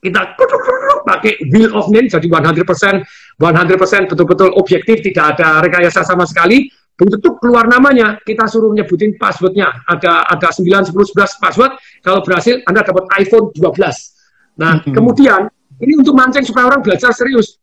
kita 0.04 0.36
pakai 1.08 1.40
wheel 1.48 1.72
of 1.72 1.88
name, 1.88 2.12
jadi 2.12 2.28
100%, 2.28 3.08
100% 3.40 4.12
betul-betul 4.12 4.52
objektif, 4.60 5.00
tidak 5.08 5.40
ada 5.40 5.64
rekayasa 5.64 6.04
sama 6.04 6.28
sekali. 6.28 6.68
Begitu 7.00 7.40
keluar 7.40 7.72
namanya, 7.72 8.20
kita 8.28 8.44
suruh 8.44 8.76
nyebutin 8.76 9.16
passwordnya. 9.16 9.88
Ada 9.88 10.36
ada 10.36 10.48
9, 10.52 10.68
10, 10.68 10.92
11 10.92 11.40
password. 11.40 11.80
Kalau 12.04 12.20
berhasil, 12.28 12.60
Anda 12.68 12.84
dapat 12.84 13.08
iPhone 13.24 13.56
12. 13.56 14.60
Nah, 14.60 14.84
hmm. 14.84 14.92
kemudian 14.92 15.48
ini 15.80 15.96
untuk 15.96 16.12
mancing 16.12 16.44
supaya 16.44 16.76
orang 16.76 16.84
belajar 16.84 17.16
serius. 17.16 17.56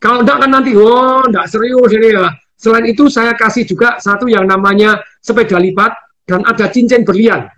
Kalau 0.00 0.24
enggak 0.24 0.40
kan 0.40 0.48
nanti, 0.48 0.72
oh, 0.72 1.28
enggak 1.28 1.44
serius 1.52 1.92
ini 1.92 2.08
ya 2.08 2.32
Selain 2.54 2.86
itu 2.86 3.10
saya 3.10 3.34
kasih 3.34 3.66
juga 3.66 3.98
satu 3.98 4.30
yang 4.30 4.46
namanya 4.46 5.02
sepeda 5.18 5.58
lipat 5.58 5.92
dan 6.24 6.46
ada 6.46 6.70
cincin 6.70 7.02
berlian. 7.02 7.50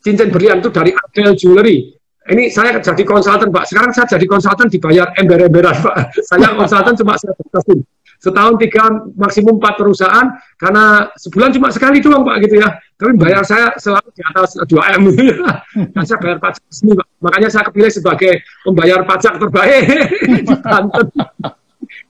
Cincin 0.00 0.30
berlian 0.30 0.62
itu 0.62 0.70
dari 0.70 0.94
Adel 0.94 1.34
Jewelry. 1.36 1.92
Ini 2.24 2.48
saya 2.48 2.80
jadi 2.80 3.04
konsultan, 3.04 3.52
Pak. 3.52 3.68
Sekarang 3.68 3.92
saya 3.92 4.08
jadi 4.16 4.24
konsultan 4.24 4.72
dibayar 4.72 5.12
ember-emberan, 5.20 5.76
Pak. 5.76 5.96
Saya 6.32 6.56
konsultan 6.56 6.96
cuma 6.96 7.20
saya 7.20 7.36
batasin. 7.36 7.84
Setahun 8.16 8.56
tiga, 8.56 8.88
maksimum 9.20 9.60
empat 9.60 9.76
perusahaan, 9.76 10.32
karena 10.56 11.12
sebulan 11.20 11.52
cuma 11.52 11.68
sekali 11.68 12.00
doang, 12.00 12.24
Pak, 12.24 12.40
gitu 12.48 12.64
ya. 12.64 12.80
Tapi 12.96 13.12
bayar 13.20 13.44
saya 13.44 13.76
selalu 13.76 14.08
di 14.16 14.24
atas 14.24 14.56
2 14.56 14.96
M. 14.96 15.04
Dan 15.92 16.04
saya 16.08 16.16
bayar 16.24 16.40
pajak 16.40 16.64
resmi, 16.64 16.96
Pak. 16.96 17.06
Makanya 17.20 17.48
saya 17.52 17.62
kepilih 17.68 17.92
sebagai 17.92 18.32
pembayar 18.64 19.04
pajak 19.04 19.36
terbaik 19.36 19.82
di 20.24 20.56
Banten 20.64 21.06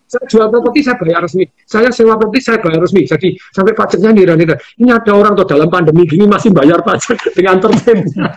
saya 0.04 0.24
jual 0.30 0.46
properti 0.52 0.80
saya 0.84 0.96
bayar 1.00 1.20
resmi, 1.24 1.44
saya 1.64 1.88
sewa 1.90 2.14
properti 2.14 2.40
saya 2.44 2.58
bayar 2.60 2.80
resmi. 2.84 3.02
Jadi 3.08 3.28
sampai 3.50 3.72
pajaknya 3.72 4.10
nira-nira. 4.12 4.56
Ini 4.78 4.90
ada 4.94 5.12
orang 5.16 5.32
tuh 5.34 5.48
dalam 5.48 5.68
pandemi 5.72 6.06
gini 6.06 6.28
masih 6.28 6.54
bayar 6.54 6.84
pajak 6.84 7.18
dengan 7.36 7.58
tertibnya. 7.58 8.36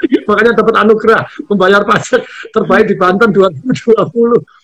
Makanya 0.28 0.56
dapat 0.56 0.74
anugerah 0.80 1.22
membayar 1.52 1.84
pajak 1.84 2.24
terbaik 2.56 2.88
di 2.88 2.96
Banten 2.96 3.36
2020 3.36 4.00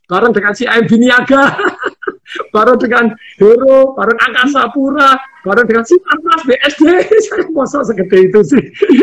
bareng 0.07 0.33
dengan 0.33 0.53
si 0.55 0.65
AM 0.65 0.87
Biniaga, 0.87 1.59
bareng 2.55 2.79
dengan 2.79 3.13
Hero, 3.37 3.93
bareng 3.99 4.17
Angkasa 4.17 4.71
Pura, 4.73 5.19
bareng 5.45 5.67
dengan 5.67 5.85
si 5.85 5.99
Armas 5.99 6.41
BSD. 6.47 6.87
Saya 7.27 7.45
masa 7.53 7.85
segede 7.85 8.31
itu 8.31 8.41
sih. 8.47 8.63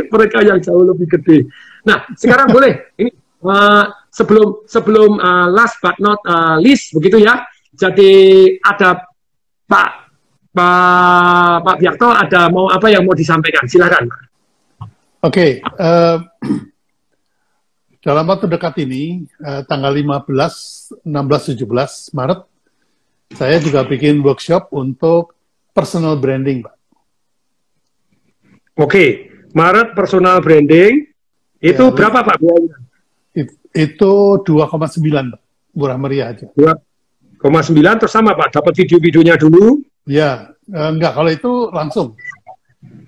Mereka 0.09 0.41
yang 0.41 0.57
jauh 0.63 0.83
lebih 0.87 1.05
gede. 1.19 1.45
Nah, 1.83 2.07
sekarang 2.15 2.49
boleh 2.49 2.95
ini 2.97 3.11
uh, 3.43 3.85
sebelum 4.13 4.61
sebelum 4.69 5.17
uh, 5.17 5.49
last 5.49 5.81
but 5.81 5.97
not 5.97 6.21
uh, 6.29 6.61
least 6.61 6.93
begitu 6.93 7.25
ya. 7.25 7.41
Jadi 7.73 8.13
ada 8.61 9.01
Pak 9.65 9.89
Pak 10.53 11.65
Pak 11.65 11.75
Biakto 11.81 12.07
ada 12.13 12.53
mau 12.53 12.69
apa 12.69 12.93
yang 12.93 13.09
mau 13.09 13.17
disampaikan? 13.17 13.65
Silakan. 13.65 14.05
Oke, 15.23 15.63
okay, 15.63 15.81
uh, 15.81 16.21
dalam 18.05 18.27
waktu 18.27 18.45
dekat 18.51 18.75
ini 18.83 19.23
uh, 19.39 19.63
tanggal 19.65 19.95
15, 19.95 20.99
16, 21.01 21.63
17 21.63 22.11
Maret 22.11 22.39
saya 23.33 23.57
juga 23.57 23.81
bikin 23.87 24.21
workshop 24.21 24.69
untuk 24.75 25.33
personal 25.73 26.19
branding, 26.19 26.67
Pak. 26.67 26.75
Oke, 28.75 28.83
okay. 28.83 29.09
Maret 29.55 29.95
personal 29.95 30.43
branding 30.43 31.07
itu 31.63 31.83
ya, 31.87 31.95
berapa 31.95 32.19
Pak 32.19 32.37
biayanya? 32.43 32.82
Itu 33.73 34.13
2,9 34.45 35.33
Pak. 35.33 35.41
Murah 35.73 35.97
meriah 35.97 36.29
aja. 36.29 36.45
2,9 36.53 37.99
terus 37.99 38.13
sama 38.13 38.37
Pak, 38.37 38.61
dapat 38.61 38.73
video-videonya 38.77 39.35
dulu? 39.35 39.81
Ya, 40.05 40.53
eh, 40.69 40.89
enggak 40.93 41.17
kalau 41.17 41.31
itu 41.33 41.51
langsung. 41.73 42.07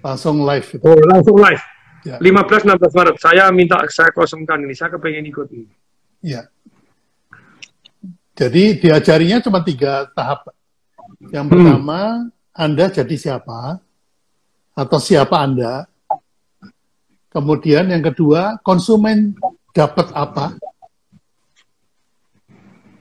Langsung 0.01 0.41
live. 0.41 0.65
Itu. 0.65 0.85
Oh, 0.85 0.97
langsung 1.05 1.37
live. 1.37 1.63
Ya. 2.05 2.17
15 2.21 2.65
16 2.69 2.93
Maret. 2.93 3.15
Saya 3.17 3.49
minta 3.49 3.81
saya 3.89 4.13
kosongkan 4.13 4.61
ini, 4.61 4.73
saya 4.77 4.93
kepengen 4.93 5.25
ikut 5.25 5.47
ini. 5.53 5.69
Ya. 6.21 6.49
Jadi 8.35 8.77
diajarinya 8.81 9.41
cuma 9.41 9.63
tiga 9.63 10.09
tahap. 10.13 10.51
Yang 11.31 11.45
hmm. 11.47 11.53
pertama, 11.53 11.99
Anda 12.53 12.85
jadi 12.91 13.15
siapa? 13.15 13.79
Atau 14.75 14.99
siapa 14.99 15.39
Anda? 15.39 15.87
Kemudian 17.31 17.91
yang 17.91 18.03
kedua, 18.03 18.59
konsumen 18.61 19.35
dapat 19.75 20.07
apa. 20.15 20.55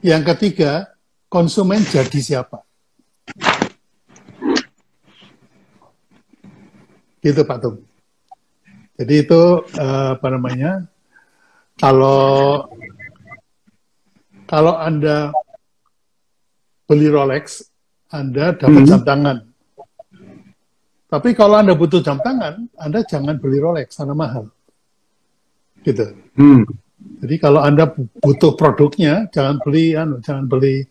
Yang 0.02 0.34
ketiga, 0.34 0.90
konsumen 1.30 1.80
jadi 1.86 2.18
siapa. 2.20 2.66
Gitu 7.24 7.40
Pak 7.46 7.58
Tung. 7.62 7.78
Jadi 9.00 9.14
itu 9.24 9.42
uh, 9.64 10.18
apa 10.18 10.26
namanya? 10.28 10.84
Kalau 11.80 12.68
kalau 14.44 14.76
Anda 14.76 15.32
beli 16.84 17.08
Rolex, 17.08 17.64
Anda 18.12 18.52
dapat 18.52 18.82
hmm. 18.84 18.90
jam 18.92 19.02
tangan. 19.08 19.38
Tapi 21.08 21.32
kalau 21.32 21.64
Anda 21.64 21.72
butuh 21.72 22.04
jam 22.04 22.20
tangan, 22.20 22.68
Anda 22.76 23.00
jangan 23.08 23.40
beli 23.40 23.56
Rolex 23.56 23.96
karena 23.96 24.12
mahal 24.12 24.52
gitu. 25.84 26.16
Hmm. 26.34 26.64
Jadi 27.20 27.36
kalau 27.36 27.60
anda 27.60 27.92
butuh 27.94 28.56
produknya, 28.56 29.28
jangan 29.28 29.60
beli, 29.60 29.94
anu, 29.94 30.18
jangan 30.24 30.48
beli 30.48 30.84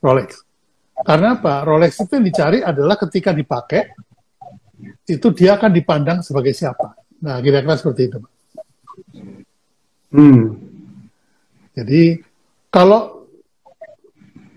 Rolex. 0.00 0.42
Karena 1.04 1.38
apa? 1.38 1.62
Rolex 1.62 2.00
itu 2.02 2.12
yang 2.18 2.26
dicari 2.26 2.58
adalah 2.64 2.98
ketika 2.98 3.30
dipakai, 3.30 3.92
itu 5.06 5.28
dia 5.36 5.54
akan 5.56 5.70
dipandang 5.70 6.18
sebagai 6.24 6.52
siapa. 6.56 6.96
Nah, 7.22 7.38
kira-kira 7.42 7.78
seperti 7.78 8.02
itu. 8.10 8.18
Hmm. 10.08 10.56
Jadi 11.76 12.18
kalau 12.72 13.28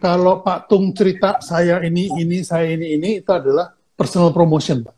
kalau 0.01 0.41
Pak 0.41 0.65
Tung 0.65 0.89
cerita 0.97 1.37
saya 1.45 1.77
ini 1.85 2.09
ini 2.17 2.41
saya 2.41 2.73
ini 2.73 2.97
ini 2.97 3.21
itu 3.21 3.29
adalah 3.29 3.69
personal 3.93 4.33
promotion, 4.33 4.81
Pak. 4.81 4.95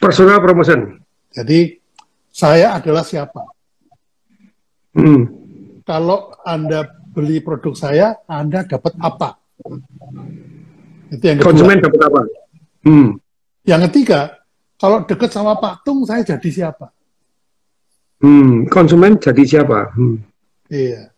Personal 0.00 0.40
promotion. 0.40 0.98
Jadi 1.30 1.76
saya 2.32 2.78
adalah 2.80 3.04
siapa? 3.04 3.53
Hmm. 4.94 5.26
kalau 5.82 6.32
Anda 6.46 6.86
beli 7.14 7.42
produk 7.42 7.74
saya, 7.74 8.18
Anda 8.30 8.66
dapat 8.66 8.94
apa? 8.98 9.38
Itu 11.10 11.22
yang 11.22 11.38
kedua. 11.38 11.48
Konsumen 11.50 11.76
dapat 11.82 12.00
apa? 12.02 12.20
Hmm. 12.86 13.08
Yang 13.64 13.80
ketiga, 13.90 14.20
kalau 14.78 15.06
dekat 15.06 15.30
sama 15.30 15.56
Pak 15.58 15.86
Tung, 15.86 16.02
saya 16.02 16.26
jadi 16.26 16.48
siapa? 16.50 16.90
Hmm. 18.22 18.66
Konsumen 18.70 19.18
jadi 19.18 19.42
siapa? 19.46 19.94
Hmm. 19.94 20.18
Iya. 20.70 21.10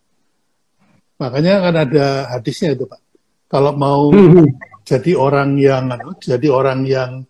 Makanya 1.16 1.64
kan 1.64 1.74
ada 1.88 2.06
hadisnya 2.36 2.76
itu 2.76 2.84
Pak. 2.84 3.00
Kalau 3.48 3.72
mau 3.72 4.12
Hmm. 4.12 4.42
hmm. 4.44 4.48
jadi 4.84 5.16
orang 5.16 5.56
yang 5.56 5.88
anu, 5.88 6.12
jadi 6.20 6.48
orang 6.52 6.84
yang 6.84 7.24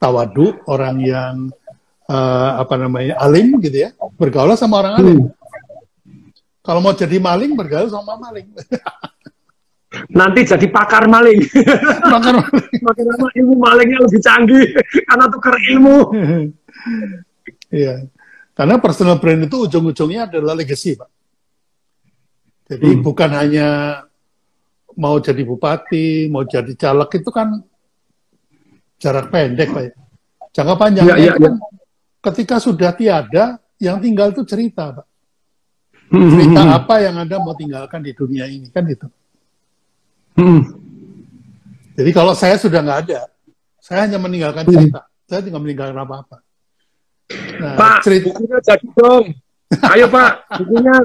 tawadu, 0.00 0.56
orang 0.70 0.96
yang 1.02 1.34
eh, 2.06 2.50
apa 2.62 2.74
namanya 2.78 3.18
alim 3.18 3.58
gitu 3.60 3.86
ya, 3.86 3.90
bergaul 4.16 4.56
sama 4.56 4.80
orang 4.80 4.94
alim. 4.96 5.18
Hmm. 5.20 5.35
Kalau 6.66 6.82
mau 6.82 6.90
jadi 6.90 7.22
maling, 7.22 7.54
bergaul 7.54 7.86
sama 7.86 8.18
maling. 8.18 8.50
Nanti 10.18 10.42
jadi 10.42 10.66
pakar 10.66 11.06
maling. 11.06 11.40
Makar 12.12 12.34
Makin 12.82 13.04
lama 13.06 13.26
ilmu 13.32 13.54
malingnya 13.56 14.02
lebih 14.02 14.20
canggih 14.20 14.64
karena 15.06 15.24
tukar 15.30 15.54
ilmu. 15.56 15.96
Iya. 17.66 18.06
Karena 18.54 18.78
personal 18.78 19.18
brand 19.18 19.42
itu 19.42 19.66
ujung-ujungnya 19.66 20.30
adalah 20.30 20.54
legacy, 20.54 20.94
Pak. 20.94 21.10
Jadi 22.70 22.88
Hmm. 22.94 23.02
bukan 23.02 23.30
hanya 23.34 23.68
mau 24.94 25.18
jadi 25.18 25.42
bupati, 25.42 26.30
mau 26.30 26.46
jadi 26.46 26.70
caleg 26.78 27.10
itu 27.10 27.30
kan 27.34 27.58
jarak 29.02 29.34
pendek, 29.34 29.68
Pak. 29.74 29.82
ya. 29.82 29.92
Jangka 30.54 30.74
panjangnya 30.78 31.14
Iya, 31.14 31.16
iya, 31.18 31.32
itu 31.34 31.42
kan 31.42 31.54
ketika 32.30 32.56
sudah 32.62 32.90
tiada, 32.94 33.58
yang 33.82 33.98
tinggal 33.98 34.30
itu 34.30 34.46
cerita, 34.46 34.94
Pak. 34.94 35.06
Cerita 36.16 36.62
hmm, 36.64 36.78
apa 36.80 36.94
yang 37.04 37.14
Anda 37.20 37.36
mau 37.38 37.52
tinggalkan 37.52 38.00
di 38.00 38.12
dunia 38.16 38.44
ini, 38.48 38.72
kan 38.72 38.84
itu. 38.88 39.06
hmm. 40.36 40.60
Jadi 41.96 42.10
kalau 42.12 42.36
saya 42.36 42.56
sudah 42.60 42.80
nggak 42.84 43.00
ada, 43.08 43.20
saya 43.80 44.04
hanya 44.04 44.20
meninggalkan 44.20 44.64
Hmm. 44.64 44.74
cerita. 44.74 45.00
Saya 45.26 45.40
tidak 45.42 45.60
meninggalkan 45.60 45.96
apa-apa. 45.96 46.36
Nah, 47.58 47.74
Pak, 47.74 48.06
cerita, 48.06 48.30
bukunya 48.30 48.58
jadi 48.62 48.86
dong. 48.94 49.24
Ayo 49.90 50.06
Pak, 50.06 50.32
bukunya. 50.62 50.96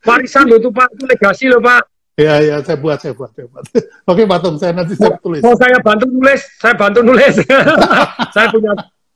Warisan 0.00 0.48
loh 0.48 0.56
itu 0.56 0.70
Pak, 0.72 0.88
itu 0.96 1.04
legasi 1.04 1.44
loh 1.52 1.60
Pak. 1.60 1.82
ya, 2.16 2.40
ya, 2.40 2.56
saya 2.64 2.76
buat, 2.76 2.96
saya 3.00 3.12
buat, 3.12 3.28
saya 3.36 3.48
buat. 3.48 3.64
Oke, 4.10 4.24
Patung, 4.24 4.56
saya 4.56 4.72
nanti 4.72 4.96
saya 4.96 5.16
tulis. 5.20 5.40
Mau 5.44 5.52
saya 5.56 5.76
bantu 5.80 6.08
nulis, 6.08 6.40
saya 6.56 6.72
bantu 6.76 7.00
nulis. 7.04 7.34
saya 8.36 8.46
punya 8.48 8.72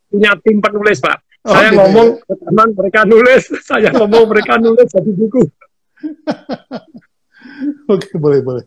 punya 0.09 0.31
tim 0.45 0.57
penulis 0.61 0.99
Pak. 1.01 1.17
Oh, 1.45 1.53
saya 1.53 1.69
gitu 1.69 1.77
ngomong 1.77 2.09
ke 2.25 2.35
teman 2.41 2.69
mereka 2.73 3.01
nulis, 3.05 3.43
saya 3.69 3.89
ngomong 3.93 4.25
mereka 4.33 4.57
nulis 4.57 4.89
jadi 4.89 5.13
buku. 5.13 5.43
Oke, 7.93 8.17
boleh, 8.17 8.41
boleh. 8.41 8.65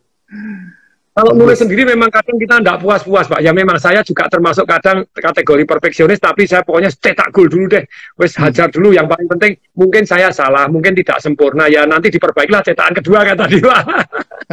Kalau 1.18 1.34
nulis 1.34 1.58
sendiri 1.58 1.82
memang 1.82 2.14
kadang 2.14 2.38
kita 2.38 2.62
tidak 2.62 2.78
puas-puas 2.78 3.26
Pak. 3.26 3.42
Ya 3.42 3.50
memang 3.50 3.82
saya 3.82 4.06
juga 4.06 4.30
termasuk 4.30 4.70
kadang 4.70 5.02
kategori 5.10 5.66
perfeksionis, 5.66 6.22
tapi 6.22 6.46
saya 6.46 6.62
pokoknya 6.62 6.94
cetak 6.94 7.34
gol 7.34 7.50
dulu 7.50 7.66
deh. 7.66 7.82
Wes 8.22 8.38
hajar 8.38 8.70
dulu. 8.70 8.94
Yang 8.94 9.18
paling 9.18 9.26
penting 9.26 9.52
mungkin 9.74 10.06
saya 10.06 10.30
salah, 10.30 10.70
mungkin 10.70 10.94
tidak 10.94 11.18
sempurna. 11.18 11.66
Ya 11.74 11.90
nanti 11.90 12.14
diperbaikilah 12.14 12.62
cetakan 12.62 13.02
kedua 13.02 13.26
kan 13.26 13.34
tadi 13.34 13.58
Pak. 13.58 13.82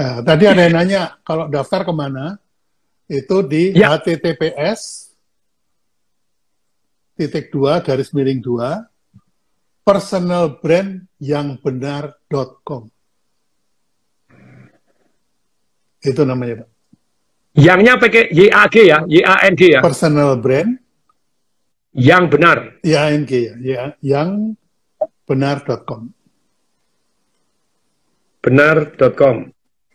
Nah, 0.01 0.17
tadi 0.25 0.45
ada 0.49 0.61
yang 0.65 0.73
nanya, 0.81 1.03
kalau 1.21 1.53
daftar 1.53 1.85
ke 1.85 1.93
mana? 1.93 2.41
Itu 3.13 3.45
di 3.45 3.77
Ya. 3.77 4.01
https 4.01 5.04
titik 7.15 7.51
dua 7.51 7.81
garis 7.81 8.11
miring 8.11 8.43
dua 8.43 8.85
personal 9.87 10.59
brand 10.59 11.07
yang 11.23 11.59
benar.com 11.61 12.91
itu 16.05 16.23
namanya 16.23 16.65
Pak. 16.65 16.69
Yangnya 17.55 17.97
pakai 17.97 18.35
YAG 18.35 18.75
ya, 18.83 18.99
YANG 19.07 19.63
ya. 19.63 19.81
personal 19.81 20.37
brand 20.43 20.85
Yang 21.95 22.25
benar. 22.27 22.59
YANG 22.83 23.31
ya, 23.31 23.55
ya 23.63 23.83
yang 24.03 24.59
benar.com 25.31 26.11
Benar.com. 28.43 29.37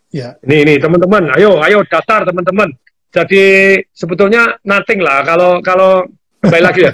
ya 0.10 0.40
Nih, 0.48 0.64
nih 0.66 0.80
teman-teman, 0.80 1.36
ayo, 1.36 1.60
ayo 1.60 1.84
daftar 1.86 2.24
teman-teman. 2.24 2.72
Jadi 3.12 3.76
sebetulnya 3.92 4.58
nothing 4.64 5.04
lah 5.04 5.22
kalau 5.28 5.60
kalau 5.60 6.08
kembali 6.42 6.64
lagi 6.64 6.82
ya. 6.88 6.92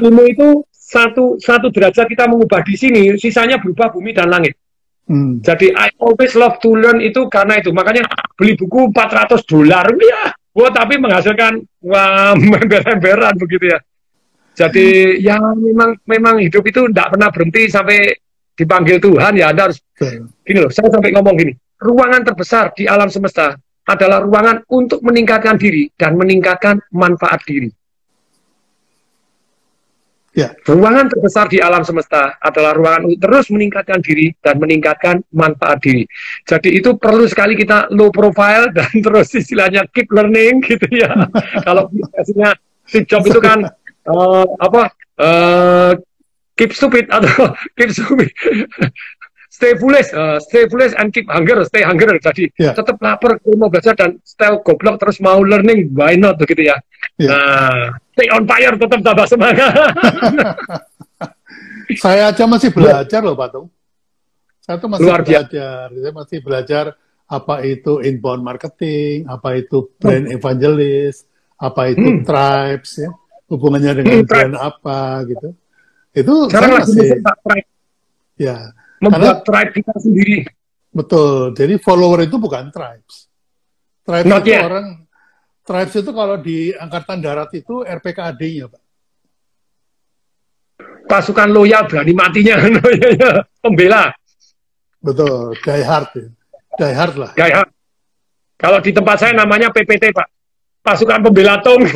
Ilmu 0.00 0.22
itu 0.28 0.48
satu 0.72 1.36
satu 1.40 1.68
derajat 1.72 2.06
kita 2.06 2.30
mengubah 2.30 2.62
di 2.62 2.74
sini, 2.78 3.16
sisanya 3.18 3.60
berubah 3.60 3.92
bumi 3.92 4.14
dan 4.16 4.30
langit. 4.30 4.56
Hmm. 5.06 5.38
Jadi 5.38 5.70
I 5.70 5.94
always 6.02 6.34
love 6.34 6.58
to 6.62 6.74
learn 6.74 6.98
itu 6.98 7.30
karena 7.30 7.62
itu. 7.62 7.70
Makanya 7.70 8.06
beli 8.34 8.58
buku 8.58 8.90
400 8.90 9.46
dolar, 9.46 9.86
ya. 9.94 10.34
Wah, 10.56 10.72
tapi 10.72 10.96
menghasilkan 10.98 11.62
wah 11.84 12.34
ember-emberan 12.64 13.36
begitu 13.36 13.70
ya. 13.70 13.78
Jadi 14.56 15.20
ya 15.20 15.36
memang 15.36 16.00
memang 16.08 16.40
hidup 16.40 16.64
itu 16.64 16.88
tidak 16.88 17.12
pernah 17.12 17.28
berhenti 17.28 17.68
sampai 17.68 18.08
dipanggil 18.56 18.96
Tuhan 18.96 19.36
ya 19.36 19.52
Anda 19.52 19.68
harus 19.68 19.78
Betul. 19.84 20.32
gini 20.40 20.58
loh, 20.64 20.72
saya 20.72 20.88
sampai 20.88 21.12
ngomong 21.12 21.36
gini, 21.36 21.52
ruangan 21.76 22.24
terbesar 22.24 22.72
di 22.72 22.88
alam 22.88 23.12
semesta 23.12 23.52
adalah 23.84 24.24
ruangan 24.24 24.64
untuk 24.72 25.04
meningkatkan 25.04 25.60
diri 25.60 25.92
dan 25.94 26.16
meningkatkan 26.16 26.80
manfaat 26.96 27.44
diri. 27.44 27.68
Ya. 30.36 30.52
Ruangan 30.68 31.08
terbesar 31.08 31.48
di 31.48 31.64
alam 31.64 31.80
semesta 31.80 32.36
adalah 32.44 32.76
ruangan 32.76 33.08
untuk 33.08 33.24
terus 33.24 33.48
meningkatkan 33.48 34.04
diri 34.04 34.36
dan 34.44 34.60
meningkatkan 34.60 35.24
manfaat 35.32 35.80
diri. 35.80 36.04
Jadi 36.44 36.76
itu 36.76 36.92
perlu 37.00 37.24
sekali 37.24 37.56
kita 37.56 37.88
low 37.96 38.12
profile 38.12 38.68
dan 38.68 38.92
terus 39.04 39.32
istilahnya 39.32 39.88
keep 39.96 40.12
learning 40.12 40.60
gitu 40.60 40.84
ya. 40.92 41.08
Kalau 41.66 41.88
biasanya 41.88 42.52
Steve 42.84 43.08
Jobs 43.08 43.32
itu 43.32 43.40
kan 43.40 43.64
eh, 44.12 44.46
apa 44.60 44.92
eh, 45.24 45.92
keep 46.56 46.72
stupid 46.76 47.08
atau 47.08 47.56
keep 47.80 47.92
stupid 47.92 48.28
stay 49.48 49.72
foolish, 49.76 50.08
eh, 50.10 50.36
stay 50.42 50.64
foolish 50.66 50.92
and 50.96 51.10
keep 51.10 51.26
hunger, 51.26 51.62
stay 51.64 51.82
hunger. 51.82 52.10
Jadi 52.18 52.50
Ya. 52.56 52.72
tetap 52.72 52.96
lapar, 52.98 53.38
mau 53.56 53.68
belajar 53.68 53.94
dan 53.94 54.18
style 54.22 54.60
goblok 54.60 54.98
terus 54.98 55.18
mau 55.18 55.40
learning, 55.40 55.90
why 55.92 56.14
not 56.14 56.36
begitu 56.36 56.68
ya. 56.68 56.76
Ya. 57.16 57.28
Nah, 57.32 57.76
stay 58.12 58.28
on 58.30 58.42
fire, 58.44 58.74
tetap 58.76 59.00
tambah 59.00 59.26
semangat. 59.26 59.72
Saya 62.02 62.34
aja 62.34 62.44
masih 62.44 62.74
belajar 62.74 63.22
loh, 63.22 63.38
Pak 63.38 63.48
Tung. 63.54 63.66
Saya 64.58 64.76
tuh 64.82 64.90
masih 64.90 65.06
Luar 65.06 65.22
biasa. 65.22 65.46
belajar. 65.46 65.84
Saya 65.94 66.12
masih 66.12 66.38
belajar 66.42 66.84
apa 67.26 67.54
itu 67.62 67.92
inbound 68.02 68.42
marketing, 68.42 69.26
apa 69.30 69.58
itu 69.58 69.86
brand 69.98 70.26
evangelist, 70.26 71.30
apa 71.58 71.94
itu 71.94 72.02
Hmm. 72.02 72.22
tribes, 72.26 72.90
ya. 72.98 73.10
Hubungannya 73.46 74.02
dengan 74.02 74.18
Hmm, 74.22 74.26
brand 74.26 74.54
apa 74.58 75.22
gitu. 75.30 75.48
Itu 76.10 76.34
Sekarang 76.50 76.66
saya 76.66 76.78
lagi 76.82 76.90
masih, 76.90 77.10
tribe, 77.22 77.68
ya, 78.36 78.56
membuat 79.02 79.44
tribe 79.44 79.72
kita 79.76 79.92
sendiri. 80.00 80.46
betul. 80.90 81.52
Jadi 81.52 81.76
follower 81.76 82.24
itu 82.24 82.40
bukan 82.40 82.72
tribes. 82.72 83.28
Tribes 84.06 84.30
Not 84.30 84.42
itu 84.46 84.50
yet. 84.54 84.62
orang, 84.64 84.86
tribes 85.66 85.94
itu 85.98 86.10
kalau 86.14 86.36
di 86.40 86.72
Angkatan 86.72 87.18
Darat 87.20 87.50
itu 87.52 87.84
RPKAD-nya, 87.84 88.66
Pak. 88.70 88.82
Pasukan 91.06 91.48
loyal 91.52 91.86
berani 91.86 92.12
matinya, 92.16 92.56
pembela, 93.62 94.10
Betul, 94.98 95.54
die 95.62 95.84
hard 95.86 96.10
ya. 96.18 96.26
Die 96.76 96.94
hard 96.94 97.14
lah. 97.14 97.30
gaya. 97.38 97.62
Kalau 98.58 98.82
di 98.82 98.90
tempat 98.90 99.16
saya 99.22 99.32
namanya 99.36 99.70
PPT 99.70 100.10
Pak, 100.10 100.26
pasukan 100.82 101.22
pembela 101.22 101.62
Tom. 101.62 101.78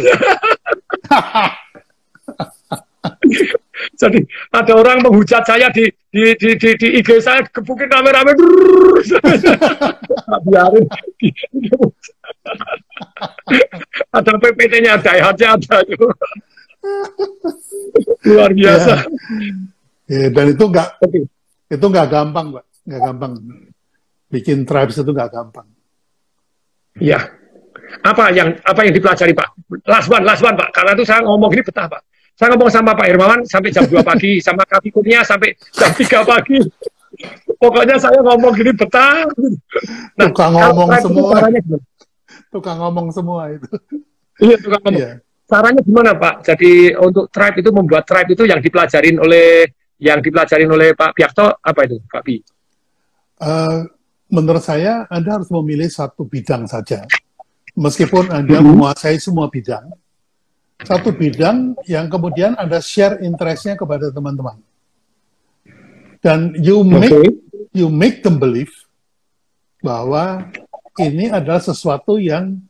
Jadi 3.97 4.21
ada 4.53 4.73
orang 4.77 5.01
menghujat 5.05 5.45
saya 5.45 5.69
di 5.73 5.89
di 6.11 6.35
di 6.37 6.51
di, 6.59 6.71
di 6.77 6.89
IG 7.01 7.09
saya 7.23 7.41
gebukin 7.49 7.89
rame-rame. 7.89 8.33
Biarin. 10.47 10.85
ada 14.11 14.33
PPT-nya, 14.39 14.99
ada 14.99 15.81
itu. 15.87 16.07
Luar 18.27 18.51
biasa. 18.55 18.95
Ya, 20.11 20.27
dan 20.35 20.47
itu 20.51 20.65
nggak 20.67 20.89
itu 21.71 21.87
nggak 21.87 22.09
gampang, 22.11 22.47
Pak. 22.59 22.65
Nggak 22.89 23.01
gampang. 23.07 23.33
Bikin 24.31 24.59
tribes 24.67 24.99
itu 24.99 25.11
nggak 25.11 25.31
gampang. 25.31 25.67
Ya. 26.99 27.21
Apa 28.07 28.31
yang 28.31 28.55
apa 28.63 28.87
yang 28.87 28.95
dipelajari 28.95 29.35
Pak? 29.35 29.49
Last 29.87 30.07
one, 30.11 30.23
last 30.23 30.43
one 30.43 30.55
Pak. 30.55 30.71
Karena 30.71 30.95
itu 30.95 31.05
saya 31.07 31.23
ngomong 31.27 31.51
ini 31.55 31.63
betah 31.63 31.87
Pak. 31.91 32.03
Saya 32.41 32.57
ngomong 32.57 32.73
sama 32.73 32.97
Pak 32.97 33.05
Hermawan 33.05 33.45
sampai 33.45 33.69
jam 33.69 33.85
2 33.85 34.01
pagi, 34.01 34.41
sama 34.41 34.65
Kapikumnya 34.65 35.21
sampai 35.21 35.53
jam 35.77 35.93
3 35.93 36.25
pagi. 36.25 36.57
Pokoknya 37.61 38.01
saya 38.01 38.17
ngomong 38.25 38.57
gini 38.57 38.73
betah. 38.73 39.29
Tukang 40.17 40.57
kalau 40.57 40.73
ngomong 40.73 40.89
semua. 41.05 41.31
Caranya? 41.37 41.61
Tukang 42.49 42.77
ngomong 42.81 43.07
semua 43.13 43.43
itu. 43.53 43.69
Iya, 44.41 44.57
tukang 44.57 44.81
ngomong. 44.89 45.01
Iya. 45.05 45.11
Caranya 45.45 45.81
gimana 45.85 46.11
Pak? 46.17 46.35
Jadi 46.49 46.97
untuk 46.97 47.29
tribe 47.29 47.61
itu 47.61 47.71
membuat 47.77 48.09
tribe 48.09 48.33
itu 48.33 48.49
yang 48.49 48.65
dipelajarin 48.65 49.21
oleh 49.21 49.69
yang 50.01 50.25
dipelajarin 50.25 50.71
oleh 50.73 50.97
Pak 50.97 51.13
Biakto 51.13 51.61
apa 51.61 51.81
itu 51.85 52.01
Pak 52.09 52.23
Bi? 52.25 52.41
uh, 53.45 53.85
menurut 54.33 54.65
saya 54.65 55.05
Anda 55.13 55.41
harus 55.41 55.53
memilih 55.53 55.93
satu 55.93 56.25
bidang 56.25 56.65
saja. 56.65 57.05
Meskipun 57.77 58.33
Anda 58.33 58.61
hmm. 58.61 58.67
menguasai 58.67 59.17
semua 59.21 59.49
bidang, 59.49 59.93
satu 60.85 61.13
bidang 61.13 61.77
yang 61.85 62.09
kemudian 62.09 62.57
Anda 62.57 62.81
share 62.81 63.21
interestnya 63.21 63.77
kepada 63.77 64.09
teman-teman. 64.09 64.61
Dan 66.21 66.53
you 66.61 66.85
make 66.85 67.09
okay. 67.09 67.29
you 67.73 67.89
make 67.89 68.21
them 68.21 68.37
believe 68.37 68.73
bahwa 69.81 70.53
ini 71.01 71.33
adalah 71.33 71.61
sesuatu 71.65 72.21
yang 72.21 72.61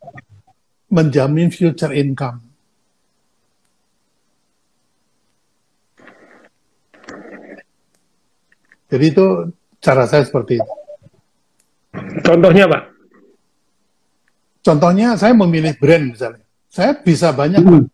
menjamin 0.91 1.51
future 1.51 1.91
income. 1.91 2.43
Jadi 8.91 9.05
itu 9.07 9.27
cara 9.79 10.03
saya 10.11 10.27
seperti 10.27 10.59
itu. 10.59 10.73
Contohnya, 12.27 12.67
Pak? 12.67 12.83
Contohnya 14.67 15.15
saya 15.15 15.31
memilih 15.35 15.79
brand 15.79 16.11
misalnya. 16.11 16.45
Saya 16.71 16.95
bisa 16.99 17.31
banyak, 17.31 17.63
hmm. 17.63 17.87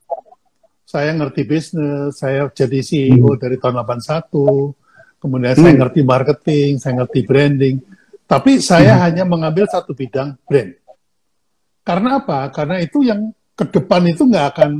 Saya 0.86 1.10
ngerti 1.18 1.42
bisnis, 1.42 2.14
saya 2.14 2.46
jadi 2.54 2.78
CEO 2.78 3.34
hmm. 3.34 3.42
dari 3.42 3.58
tahun 3.58 3.82
81, 3.82 4.30
kemudian 5.18 5.58
hmm. 5.58 5.62
saya 5.66 5.74
ngerti 5.82 6.00
marketing, 6.06 6.70
saya 6.78 6.92
ngerti 7.02 7.20
branding. 7.26 7.76
Tapi 8.22 8.62
saya 8.62 8.94
hmm. 8.94 9.02
hanya 9.02 9.24
mengambil 9.26 9.66
satu 9.66 9.98
bidang 9.98 10.38
brand. 10.46 10.78
Karena 11.82 12.22
apa? 12.22 12.54
Karena 12.54 12.78
itu 12.78 13.02
yang 13.02 13.34
ke 13.58 13.66
depan 13.66 14.06
itu 14.06 14.30
nggak 14.30 14.46
akan 14.54 14.70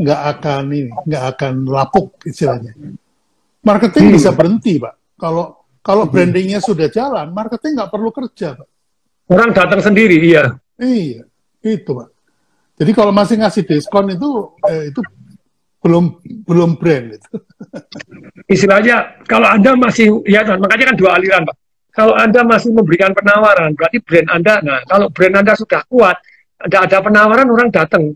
nggak 0.00 0.20
akan 0.38 0.62
ini 0.70 0.90
nggak 1.10 1.24
akan 1.34 1.54
lapuk 1.66 2.22
istilahnya. 2.22 2.70
Marketing 3.66 4.06
hmm. 4.06 4.14
bisa 4.14 4.30
berhenti, 4.30 4.78
Pak. 4.78 5.18
Kalau 5.18 5.66
kalau 5.82 6.06
hmm. 6.06 6.12
brandingnya 6.14 6.62
sudah 6.62 6.86
jalan, 6.86 7.34
marketing 7.34 7.74
nggak 7.74 7.90
perlu 7.90 8.14
kerja, 8.14 8.54
Pak. 8.54 8.68
Orang 9.30 9.50
datang 9.50 9.82
sendiri, 9.82 10.18
iya. 10.18 10.54
Iya, 10.78 11.26
itu, 11.62 11.90
Pak. 11.90 12.08
Jadi 12.80 12.90
kalau 12.96 13.12
masih 13.12 13.36
ngasih 13.36 13.62
diskon 13.68 14.08
itu 14.08 14.56
eh, 14.64 14.88
itu 14.88 15.00
belum 15.80 16.04
belum 16.44 16.70
brand 16.76 17.16
itu. 17.16 17.28
Istilahnya 18.46 19.24
kalau 19.24 19.48
Anda 19.48 19.72
masih 19.76 20.20
ya 20.28 20.44
makanya 20.44 20.92
kan 20.92 20.96
dua 20.96 21.10
aliran, 21.16 21.42
Pak. 21.48 21.56
Kalau 21.90 22.14
Anda 22.14 22.46
masih 22.46 22.70
memberikan 22.70 23.10
penawaran, 23.10 23.74
berarti 23.74 23.98
brand 23.98 24.28
Anda, 24.30 24.62
nah 24.62 24.78
kalau 24.86 25.10
brand 25.10 25.42
Anda 25.42 25.58
sudah 25.58 25.82
kuat, 25.90 26.16
tidak 26.68 26.80
ada 26.86 26.98
penawaran 27.02 27.48
orang 27.50 27.68
datang. 27.72 28.14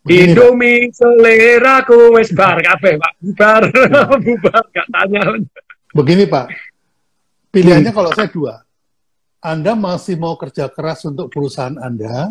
Begini, 0.00 0.32
Indomie 0.32 0.88
selera 0.96 1.84
ku 1.84 2.16
wes 2.16 2.32
bar 2.32 2.56
kafe 2.58 2.96
Pak. 2.96 3.12
Bubar, 3.20 3.62
bubar, 4.24 4.62
gak 4.72 4.86
tanya. 4.88 5.20
Begini 5.92 6.24
Pak, 6.24 6.46
pilihannya 7.52 7.92
hmm. 7.92 7.98
kalau 8.00 8.10
saya 8.16 8.28
dua. 8.32 8.64
Anda 9.40 9.72
masih 9.72 10.20
mau 10.20 10.36
kerja 10.36 10.68
keras 10.68 11.04
untuk 11.08 11.32
perusahaan 11.32 11.76
Anda, 11.80 12.28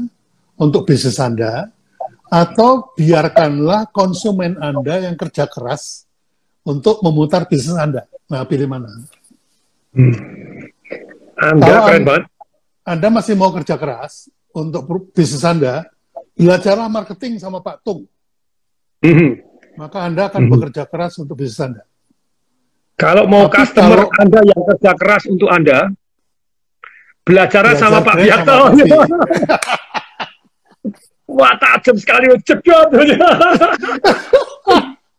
untuk 0.57 0.85
bisnis 0.85 1.17
Anda, 1.17 1.73
atau 2.29 2.93
biarkanlah 2.93 3.89
konsumen 3.89 4.55
Anda 4.61 5.09
yang 5.09 5.17
kerja 5.17 5.49
keras 5.49 6.05
untuk 6.61 7.01
memutar 7.01 7.49
bisnis 7.49 7.75
Anda. 7.75 8.05
Nah, 8.29 8.45
pilih 8.45 8.69
mana? 8.69 8.93
Hmm. 9.97 10.13
Anda 11.33 11.65
Kalau 11.65 11.85
keren 11.89 12.03
banget. 12.05 12.23
Anda 12.85 13.07
masih 13.09 13.33
mau 13.33 13.49
kerja 13.49 13.75
keras 13.81 14.29
untuk 14.53 14.85
bisnis 15.13 15.41
Anda, 15.41 15.89
belajarlah 16.37 16.89
marketing 16.89 17.41
sama 17.41 17.65
Pak 17.65 17.81
Tung. 17.81 18.05
Hmm. 19.01 19.41
Maka 19.73 20.05
Anda 20.05 20.29
akan 20.29 20.45
hmm. 20.45 20.51
bekerja 20.53 20.83
keras 20.85 21.17
untuk 21.17 21.41
bisnis 21.41 21.65
Anda. 21.65 21.83
Kalau 22.93 23.25
mau 23.25 23.49
Tapi 23.49 23.57
customer 23.63 23.99
kalau, 24.05 24.21
Anda 24.21 24.39
yang 24.45 24.61
kerja 24.75 24.91
keras 24.93 25.23
untuk 25.25 25.49
Anda, 25.49 25.89
belajar 27.25 27.73
sama 27.73 28.05
Pak 28.05 28.15
Biarto. 28.21 28.57
Wah, 31.29 31.53
tajam 31.61 31.93
sekali, 31.93 32.25
cepat. 32.41 32.89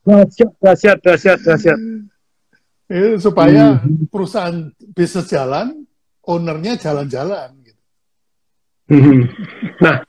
dahsyat, 0.07 0.51
dahsyat, 0.59 0.99
dahsyat, 0.99 1.39
dahsyat. 1.39 1.79
Supaya 3.23 3.79
hmm. 3.79 4.11
perusahaan 4.11 4.75
bisnis 4.91 5.31
jalan, 5.31 5.87
ownernya 6.27 6.75
jalan-jalan. 6.75 7.55
Gitu. 7.63 7.83
Hmm. 8.91 9.31
Nah, 9.79 10.03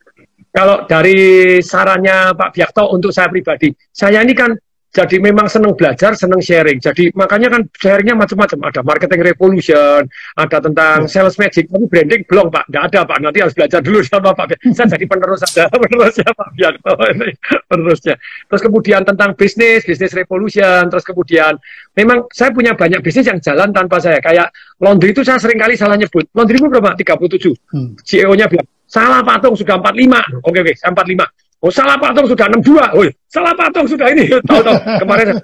kalau 0.49 0.89
dari 0.89 1.61
sarannya 1.61 2.33
Pak 2.33 2.49
Biakto 2.57 2.89
untuk 2.89 3.13
saya 3.13 3.29
pribadi, 3.29 3.69
saya 3.93 4.25
ini 4.25 4.33
kan 4.33 4.57
jadi 4.91 5.23
memang 5.23 5.47
senang 5.47 5.72
belajar, 5.72 6.11
senang 6.19 6.43
sharing. 6.43 6.84
Jadi 6.84 7.15
makanya 7.15 7.47
kan 7.47 7.63
sharingnya 7.80 8.11
macam-macam. 8.11 8.59
Ada 8.68 8.81
marketing 8.84 9.23
revolution, 9.23 10.03
ada 10.35 10.57
tentang 10.59 11.07
ya. 11.07 11.09
sales 11.09 11.39
magic. 11.39 11.72
Tapi 11.72 11.88
branding 11.88 12.27
belum 12.27 12.51
Pak, 12.51 12.68
tidak 12.68 12.84
ada 12.91 12.99
Pak. 13.07 13.18
Nanti 13.23 13.39
harus 13.39 13.55
belajar 13.55 13.80
dulu 13.80 14.03
sama 14.03 14.35
Pak. 14.35 14.59
Saya 14.76 14.91
jadi 14.91 15.05
penerus 15.07 15.39
saja, 15.47 15.72
penerusnya 15.88 16.27
Pak 16.35 16.49
Biakto 16.59 16.91
ini 17.07 17.31
penerusnya. 17.72 18.15
Terus 18.51 18.61
kemudian 18.68 19.01
tentang 19.07 19.31
bisnis, 19.39 19.88
bisnis 19.88 20.11
revolution. 20.11 20.91
Terus 20.91 21.07
kemudian 21.07 21.55
memang 21.95 22.27
saya 22.35 22.51
punya 22.51 22.76
banyak 22.76 22.99
bisnis 22.99 23.31
yang 23.31 23.39
jalan 23.39 23.72
tanpa 23.72 24.03
saya. 24.03 24.19
Kayak 24.19 24.51
laundry 24.84 25.15
itu 25.15 25.23
saya 25.23 25.39
sering 25.39 25.55
kali 25.55 25.80
salah 25.80 25.95
nyebut. 25.95 26.27
Laundry 26.35 26.59
itu 26.59 26.68
berapa? 26.68 26.99
37. 26.99 27.55
Hmm. 27.72 27.95
CEO-nya 28.03 28.51
bilang 28.51 28.68
salah 28.91 29.23
patung 29.23 29.55
sudah 29.55 29.80
45. 29.80 30.43
Oke 30.43 30.59
oke, 30.59 30.73
45 30.76 31.50
Oh 31.61 31.69
salah 31.69 31.93
patung 31.93 32.25
sudah 32.25 32.49
62. 32.49 32.97
Oh 32.97 33.05
salah 33.29 33.53
patung 33.53 33.85
sudah 33.85 34.09
ini. 34.09 34.33
Tahu-tahu 34.49 34.77
kemarin 35.05 35.38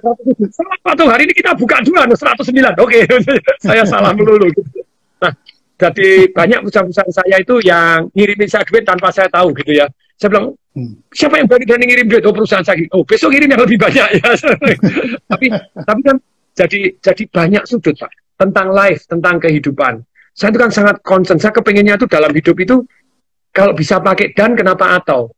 salah 0.50 0.78
patung 0.82 1.06
hari 1.06 1.30
ini 1.30 1.34
kita 1.34 1.54
buka 1.54 1.78
dua 1.86 2.10
109. 2.10 2.82
Oke, 2.82 3.06
saya 3.66 3.86
salah 3.86 4.10
melulu. 4.10 4.50
Nah, 5.22 5.30
jadi 5.78 6.26
banyak 6.34 6.66
perusahaan-perusahaan 6.66 7.14
saya 7.14 7.36
itu 7.38 7.62
yang 7.62 8.10
ngirimin 8.18 8.50
saya 8.50 8.66
duit 8.66 8.82
tanpa 8.82 9.14
saya 9.14 9.30
tahu 9.30 9.54
gitu 9.62 9.78
ya. 9.78 9.86
Saya 10.18 10.34
bilang, 10.34 10.58
hmm. 10.74 11.06
siapa 11.14 11.38
yang 11.38 11.46
berani-berani 11.46 11.84
ngirim 11.86 12.06
duit? 12.10 12.22
Oh 12.26 12.34
perusahaan 12.34 12.66
saya. 12.66 12.82
Oh 12.90 13.06
besok 13.06 13.30
kirim 13.30 13.54
yang 13.54 13.62
lebih 13.62 13.78
banyak 13.78 14.08
ya. 14.18 14.28
tapi 15.30 15.46
tapi 15.54 16.00
kan 16.02 16.16
jadi 16.58 16.80
jadi 16.98 17.22
banyak 17.30 17.62
sudut 17.70 17.94
pak 17.94 18.10
tentang 18.34 18.74
life, 18.74 19.06
tentang 19.06 19.38
kehidupan. 19.38 20.02
Saya 20.34 20.50
itu 20.50 20.58
kan 20.58 20.70
sangat 20.74 20.98
concern. 21.06 21.38
Saya 21.38 21.54
kepengennya 21.54 21.94
itu 21.94 22.10
dalam 22.10 22.34
hidup 22.34 22.58
itu 22.58 22.82
kalau 23.54 23.70
bisa 23.70 24.02
pakai 24.02 24.34
dan 24.34 24.58
kenapa 24.58 24.98
atau 24.98 25.30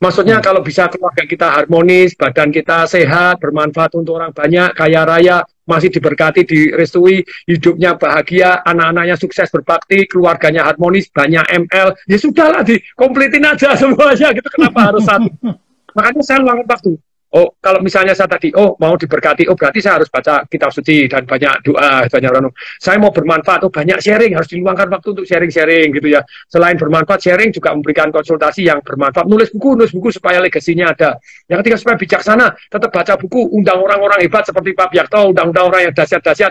Maksudnya 0.00 0.40
hmm. 0.40 0.44
kalau 0.48 0.64
bisa 0.64 0.88
keluarga 0.88 1.28
kita 1.28 1.60
harmonis, 1.60 2.16
badan 2.16 2.48
kita 2.48 2.88
sehat, 2.88 3.36
bermanfaat 3.36 3.92
untuk 4.00 4.16
orang 4.16 4.32
banyak, 4.32 4.72
kaya 4.72 5.04
raya, 5.04 5.44
masih 5.68 5.92
diberkati, 5.92 6.48
direstui, 6.48 7.20
hidupnya 7.44 8.00
bahagia, 8.00 8.64
anak-anaknya 8.64 9.20
sukses 9.20 9.52
berbakti, 9.52 10.08
keluarganya 10.08 10.64
harmonis, 10.64 11.12
banyak 11.12 11.44
ML, 11.68 11.92
ya 12.08 12.16
sudahlah, 12.16 12.64
dikompletin 12.64 13.44
aja 13.44 13.76
semuanya, 13.80 14.32
gitu. 14.32 14.48
Kenapa 14.48 14.88
harus 14.88 15.04
satu? 15.04 15.28
Makanya 16.00 16.22
saya 16.24 16.38
luangkan 16.40 16.64
waktu. 16.64 16.92
Oh, 17.30 17.54
kalau 17.62 17.78
misalnya 17.78 18.10
saya 18.10 18.26
tadi, 18.26 18.50
oh 18.58 18.74
mau 18.82 18.98
diberkati, 18.98 19.46
oh 19.46 19.54
berarti 19.54 19.78
saya 19.78 20.02
harus 20.02 20.10
baca 20.10 20.42
kitab 20.50 20.74
suci 20.74 21.06
dan 21.06 21.22
banyak 21.22 21.62
doa, 21.62 22.02
banyak 22.10 22.26
renung. 22.26 22.50
Saya 22.82 22.98
mau 22.98 23.14
bermanfaat, 23.14 23.62
oh 23.62 23.70
banyak 23.70 24.02
sharing, 24.02 24.34
harus 24.34 24.50
diluangkan 24.50 24.90
waktu 24.90 25.14
untuk 25.14 25.22
sharing-sharing 25.30 25.94
gitu 25.94 26.10
ya. 26.10 26.26
Selain 26.50 26.74
bermanfaat, 26.74 27.22
sharing 27.22 27.54
juga 27.54 27.70
memberikan 27.70 28.10
konsultasi 28.10 28.66
yang 28.66 28.82
bermanfaat. 28.82 29.30
Nulis 29.30 29.54
buku, 29.54 29.78
nulis 29.78 29.94
buku 29.94 30.10
supaya 30.10 30.42
legasinya 30.42 30.90
ada. 30.90 31.22
Yang 31.46 31.58
ketiga 31.62 31.76
supaya 31.78 31.96
bijaksana, 32.02 32.46
tetap 32.66 32.90
baca 32.90 33.14
buku, 33.14 33.40
undang 33.54 33.78
orang-orang 33.78 34.26
hebat 34.26 34.42
seperti 34.42 34.74
Pak 34.74 34.90
Biakto, 34.90 35.30
undang-undang 35.30 35.70
orang 35.70 35.80
yang 35.86 35.94
dahsyat-dahsyat. 35.94 36.50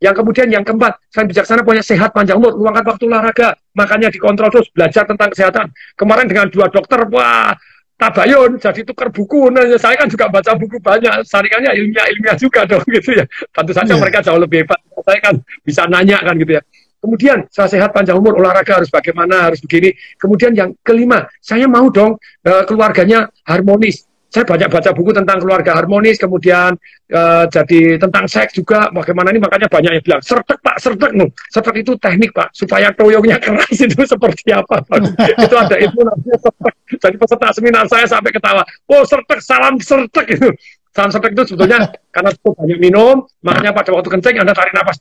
Yang 0.00 0.14
kemudian 0.24 0.48
yang 0.48 0.64
keempat, 0.64 1.04
selain 1.12 1.28
bijaksana 1.28 1.60
punya 1.60 1.84
sehat 1.84 2.16
panjang 2.16 2.40
umur, 2.40 2.56
luangkan 2.56 2.96
waktu 2.96 3.12
olahraga, 3.12 3.60
makanya 3.76 4.08
dikontrol 4.08 4.48
terus, 4.48 4.72
belajar 4.72 5.04
tentang 5.04 5.28
kesehatan. 5.36 5.68
Kemarin 6.00 6.32
dengan 6.32 6.48
dua 6.48 6.72
dokter, 6.72 7.04
wah 7.12 7.52
tabayun 7.98 8.58
jadi 8.58 8.80
tukar 8.82 9.08
buku. 9.10 9.50
Nah 9.50 9.64
saya 9.78 9.94
kan 9.98 10.08
juga 10.10 10.30
baca 10.30 10.52
buku 10.54 10.78
banyak. 10.78 11.22
Saringannya 11.26 11.72
ilmiah 11.78 12.06
ilmiah 12.10 12.36
juga 12.38 12.66
dong 12.70 12.84
gitu 12.88 13.16
ya. 13.18 13.24
Tentu 13.50 13.72
saja 13.72 13.94
yeah. 13.94 14.00
mereka 14.00 14.18
jauh 14.22 14.40
lebih 14.40 14.66
hebat. 14.66 14.80
Saya 15.04 15.18
kan 15.20 15.34
bisa 15.62 15.82
nanya 15.86 16.18
kan 16.22 16.34
gitu 16.38 16.58
ya. 16.58 16.62
Kemudian 17.04 17.44
saya 17.52 17.68
sehat 17.68 17.92
panjang 17.92 18.16
umur 18.16 18.40
olahraga 18.40 18.80
harus 18.80 18.88
bagaimana 18.88 19.52
harus 19.52 19.60
begini. 19.60 19.92
Kemudian 20.16 20.56
yang 20.56 20.72
kelima 20.80 21.28
saya 21.44 21.68
mau 21.68 21.92
dong 21.92 22.16
uh, 22.48 22.64
keluarganya 22.64 23.28
harmonis 23.44 24.08
saya 24.34 24.42
banyak 24.42 24.66
baca 24.66 24.90
buku 24.90 25.14
tentang 25.14 25.38
keluarga 25.38 25.78
harmonis, 25.78 26.18
kemudian 26.18 26.74
uh, 27.14 27.46
jadi 27.46 28.02
tentang 28.02 28.26
seks 28.26 28.58
juga, 28.58 28.90
bagaimana 28.90 29.30
ini 29.30 29.38
makanya 29.38 29.70
banyak 29.70 29.94
yang 29.94 30.02
bilang, 30.02 30.22
sertek 30.26 30.58
pak, 30.58 30.82
sertek, 30.82 31.14
no. 31.14 31.30
sertek 31.54 31.86
itu 31.86 31.94
teknik 32.02 32.34
pak, 32.34 32.50
supaya 32.50 32.90
toyongnya 32.90 33.38
keras 33.38 33.70
itu 33.86 33.94
seperti 34.02 34.50
apa 34.50 34.82
pak. 34.82 35.06
itu 35.38 35.54
ada 35.54 35.78
itu 35.78 35.98
namanya 36.02 36.36
sertek. 36.42 36.74
Jadi 36.98 37.14
peserta 37.14 37.46
seminar 37.54 37.86
saya 37.86 38.10
sampai 38.10 38.34
ketawa, 38.34 38.66
oh 38.90 39.06
sertek, 39.06 39.38
salam 39.38 39.78
sertek 39.78 40.26
itu. 40.34 40.50
Salam 40.90 41.14
sertek 41.14 41.30
itu 41.38 41.54
sebetulnya 41.54 41.94
karena 42.10 42.34
itu 42.34 42.50
banyak 42.50 42.78
minum, 42.82 43.22
makanya 43.38 43.70
pada 43.70 43.94
waktu 43.94 44.18
kencing 44.18 44.42
Anda 44.42 44.50
tarik 44.50 44.74
nafas. 44.74 44.98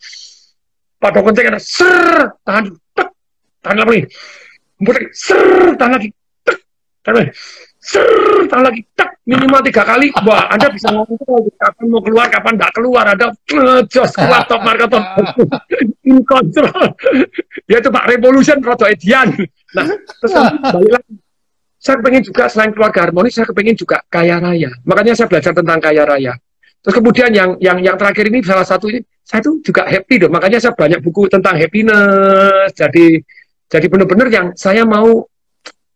Pada 1.02 1.26
waktu 1.26 1.34
kencing 1.34 1.48
Anda 1.50 1.62
ser, 1.66 2.38
tahan, 2.46 2.70
tek, 2.94 3.10
tahan 3.66 3.82
lagi. 3.82 4.06
Ser, 5.10 5.74
tahan 5.74 5.92
lagi, 5.98 6.14
tek, 6.46 6.58
tahan 7.02 7.18
lagi 7.18 7.34
ser, 7.84 8.08
lagi 8.48 8.82
tak 8.96 9.20
minimal 9.28 9.60
tiga 9.60 9.84
kali, 9.84 10.08
wah 10.24 10.48
Anda 10.48 10.72
bisa 10.72 10.88
ngomong 10.88 11.20
kapan 11.60 11.86
mau 11.92 12.00
keluar, 12.00 12.32
kapan 12.32 12.56
nggak 12.56 12.74
keluar, 12.76 13.06
ada 13.12 13.28
jos 13.92 14.12
kuat 14.16 14.48
top 14.48 14.62
market 14.64 14.88
top 14.88 15.04
in 16.08 16.24
control. 16.24 16.88
ya 17.68 17.84
itu 17.84 17.90
Pak 17.92 18.06
Revolution 18.08 18.64
Rodo 18.64 18.88
Edian. 18.88 19.36
Nah, 19.76 19.86
terus 19.92 20.34
balik 20.64 20.92
lagi. 20.96 21.14
Saya 21.84 22.00
pengen 22.00 22.24
juga 22.24 22.48
selain 22.48 22.72
keluarga 22.72 23.04
harmonis, 23.04 23.36
saya 23.36 23.52
pengen 23.52 23.76
juga 23.76 24.00
kaya 24.08 24.40
raya. 24.40 24.72
Makanya 24.88 25.20
saya 25.20 25.28
belajar 25.28 25.52
tentang 25.52 25.84
kaya 25.84 26.08
raya. 26.08 26.34
Terus 26.80 26.96
kemudian 26.96 27.32
yang 27.36 27.60
yang 27.60 27.84
yang 27.84 28.00
terakhir 28.00 28.32
ini 28.32 28.40
salah 28.40 28.64
satu 28.64 28.88
ini 28.88 29.04
saya 29.24 29.44
tuh 29.44 29.60
juga 29.60 29.84
happy 29.88 30.24
dong. 30.24 30.32
Makanya 30.32 30.64
saya 30.64 30.72
banyak 30.76 31.04
buku 31.04 31.28
tentang 31.28 31.60
happiness. 31.60 32.72
Jadi 32.72 33.20
jadi 33.68 33.86
benar-benar 33.92 34.28
yang 34.32 34.48
saya 34.56 34.88
mau 34.88 35.28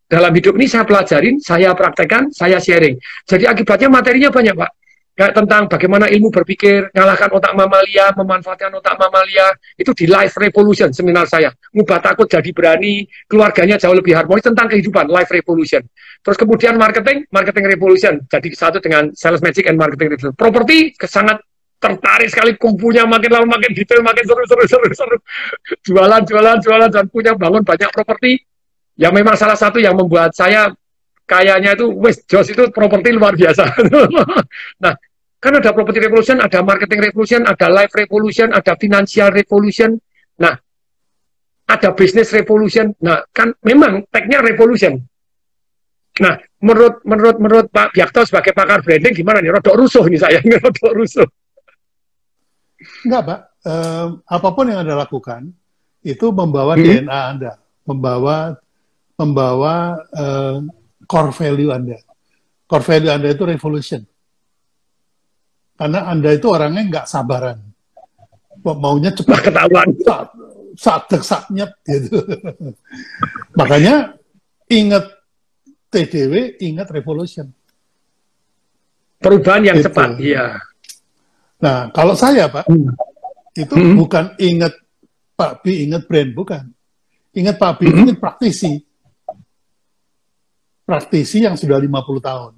dalam 0.08 0.32
hidup 0.32 0.56
ini 0.56 0.72
saya 0.72 0.88
pelajarin, 0.88 1.36
saya 1.44 1.76
praktekkan, 1.76 2.32
saya 2.32 2.64
sharing. 2.64 2.96
Jadi 3.28 3.44
akibatnya 3.44 3.92
materinya 3.92 4.32
banyak, 4.32 4.56
Pak. 4.56 4.72
Kayak 5.18 5.34
tentang 5.34 5.66
bagaimana 5.66 6.06
ilmu 6.14 6.30
berpikir, 6.30 6.94
ngalahkan 6.94 7.34
otak 7.34 7.58
mamalia, 7.58 8.14
memanfaatkan 8.14 8.70
otak 8.70 9.02
mamalia, 9.02 9.50
itu 9.74 9.90
di 9.98 10.06
Life 10.06 10.38
Revolution 10.38 10.94
seminar 10.94 11.26
saya. 11.26 11.50
Ngubah 11.74 12.00
takut 12.06 12.30
jadi 12.30 12.46
berani, 12.54 13.10
keluarganya 13.26 13.82
jauh 13.82 13.98
lebih 13.98 14.14
harmonis 14.14 14.46
tentang 14.46 14.70
kehidupan, 14.70 15.10
Life 15.10 15.34
Revolution. 15.34 15.82
Terus 16.22 16.38
kemudian 16.38 16.78
marketing, 16.78 17.26
Marketing 17.34 17.66
Revolution, 17.66 18.14
jadi 18.30 18.48
satu 18.54 18.78
dengan 18.78 19.10
Sales 19.18 19.42
Magic 19.42 19.66
and 19.66 19.82
Marketing 19.82 20.14
Revolution. 20.14 20.38
Properti, 20.38 20.94
sangat 21.04 21.42
tertarik 21.82 22.30
sekali 22.30 22.54
kumpunya 22.54 23.04
makin 23.10 23.42
lama 23.42 23.58
makin 23.58 23.74
detail, 23.74 24.06
makin 24.06 24.22
seru, 24.22 24.46
seru, 24.46 24.64
seru, 24.70 24.88
seru. 24.94 25.18
Jualan, 25.90 26.22
jualan, 26.30 26.58
jualan, 26.62 26.90
dan 26.94 27.10
punya 27.10 27.34
bangun 27.34 27.66
banyak 27.66 27.90
properti 27.90 28.38
yang 28.98 29.14
memang 29.14 29.38
salah 29.38 29.56
satu 29.56 29.78
yang 29.78 29.94
membuat 29.94 30.34
saya 30.34 30.74
kayaknya 31.30 31.78
itu 31.78 31.86
wes 32.02 32.26
Jos 32.26 32.50
itu 32.50 32.74
properti 32.74 33.14
luar 33.14 33.38
biasa. 33.38 33.64
nah, 34.84 34.94
kan 35.38 35.54
ada 35.54 35.70
property 35.72 36.02
revolution, 36.02 36.42
ada 36.42 36.66
marketing 36.66 37.00
revolution, 37.06 37.46
ada 37.46 37.68
life 37.70 37.94
revolution, 37.94 38.50
ada 38.50 38.74
financial 38.74 39.30
revolution. 39.30 40.02
Nah, 40.42 40.58
ada 41.68 41.90
business 41.94 42.34
revolution. 42.34 42.96
Nah, 43.04 43.22
kan 43.30 43.54
memang 43.62 44.08
tagnya 44.10 44.42
revolution. 44.42 44.98
Nah, 46.18 46.34
menurut 46.58 47.06
menurut 47.06 47.38
menurut 47.38 47.68
Pak 47.70 47.94
Biakto 47.94 48.26
sebagai 48.26 48.56
pakar 48.58 48.82
branding 48.82 49.14
gimana 49.14 49.38
nih? 49.38 49.54
Rodok 49.54 49.78
rusuh 49.78 50.10
nih 50.10 50.18
saya, 50.18 50.42
rodok 50.66 50.92
rusuh. 50.98 51.28
Enggak, 53.06 53.22
Pak. 53.22 53.40
Um, 53.68 54.08
apa 54.24 54.48
pun 54.56 54.66
yang 54.72 54.82
Anda 54.82 54.96
lakukan 54.96 55.52
itu 56.02 56.26
membawa 56.32 56.74
hmm. 56.80 56.82
DNA 56.82 57.20
Anda, 57.36 57.52
membawa 57.84 58.56
membawa 59.18 59.98
uh, 60.14 60.62
core 61.10 61.34
value 61.34 61.74
Anda. 61.74 61.98
Core 62.70 62.86
value 62.86 63.12
Anda 63.12 63.34
itu 63.34 63.44
revolution. 63.44 64.02
Karena 65.78 66.10
Anda 66.10 66.34
itu 66.34 66.48
orangnya 66.50 66.84
nggak 66.86 67.08
sabaran. 67.10 67.58
Maunya 68.62 69.14
cepat 69.14 69.50
ketahuan. 69.50 69.90
Saat, 70.02 70.30
saat 70.78 71.04
saatnya 71.22 71.66
gitu. 71.86 72.22
Makanya 73.60 74.18
ingat 74.70 75.06
TDW, 75.90 76.62
ingat 76.62 76.88
revolution. 76.94 77.50
Perubahan 79.18 79.66
yang 79.66 79.78
gitu. 79.82 79.90
cepat, 79.90 80.10
iya. 80.22 80.62
Nah, 81.58 81.90
kalau 81.90 82.14
saya, 82.14 82.46
Pak, 82.54 82.70
hmm. 82.70 82.94
itu 83.58 83.74
hmm. 83.74 83.96
bukan 83.98 84.26
ingat 84.38 84.78
Pak 85.34 85.66
B, 85.66 85.90
ingat 85.90 86.06
brand, 86.06 86.32
bukan. 86.38 86.64
Ingat 87.34 87.56
Pak 87.58 87.82
B, 87.82 87.90
hmm. 87.90 87.98
ingat 88.06 88.18
praktisi 88.22 88.87
praktisi 90.88 91.44
yang 91.44 91.60
sudah 91.60 91.76
50 91.76 91.92
tahun. 92.24 92.54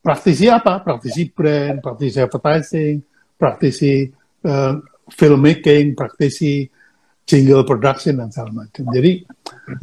Praktisi 0.00 0.48
apa? 0.48 0.80
Praktisi 0.80 1.28
brand, 1.28 1.84
praktisi 1.84 2.16
advertising, 2.16 2.94
praktisi 3.36 4.08
uh, 4.48 4.80
filmmaking, 5.12 5.92
praktisi 5.92 6.64
jingle 7.28 7.68
production 7.68 8.16
dan 8.16 8.28
segala 8.32 8.64
macam. 8.64 8.84
Jadi 8.92 9.24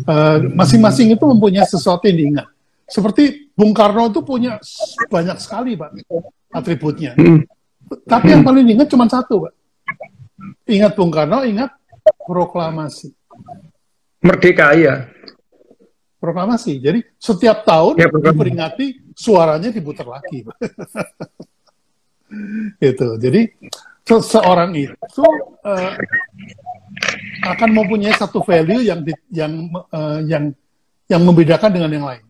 eh, 0.05 0.37
masing-masing 0.53 1.09
uh, 1.09 1.13
itu 1.17 1.25
mempunyai 1.25 1.65
sesuatu 1.65 2.05
yang 2.05 2.17
diingat. 2.17 2.47
Seperti 2.85 3.49
Bung 3.57 3.73
Karno 3.73 4.13
itu 4.13 4.21
punya 4.21 4.61
banyak 5.09 5.37
sekali 5.41 5.73
pak 5.73 5.89
atributnya. 6.53 7.17
Tapi 8.05 8.27
yang 8.29 8.45
paling 8.45 8.61
diingat 8.61 8.93
cuma 8.93 9.09
satu 9.09 9.49
pak. 9.49 9.53
Ingat 10.69 10.93
Bung 10.93 11.09
Karno, 11.09 11.41
ingat 11.41 11.73
proklamasi. 12.29 13.09
Merdeka 14.21 14.77
ya 14.77 15.09
proklamasi. 16.21 16.77
Jadi 16.77 17.01
setiap 17.17 17.65
tahun 17.65 17.97
ya, 17.97 18.07
diperingati 18.13 19.17
suaranya 19.17 19.73
diputar 19.73 20.05
lagi. 20.05 20.45
itu. 22.93 23.07
Jadi 23.17 23.41
seseorang 24.05 24.71
itu 24.77 25.25
uh, 25.65 25.91
akan 27.49 27.69
mempunyai 27.73 28.13
satu 28.13 28.45
value 28.45 28.85
yang 28.85 29.01
di, 29.01 29.17
yang 29.33 29.65
uh, 29.73 30.21
yang 30.29 30.53
yang 31.09 31.21
membedakan 31.25 31.73
dengan 31.73 31.91
yang 31.91 32.05
lain. 32.05 32.23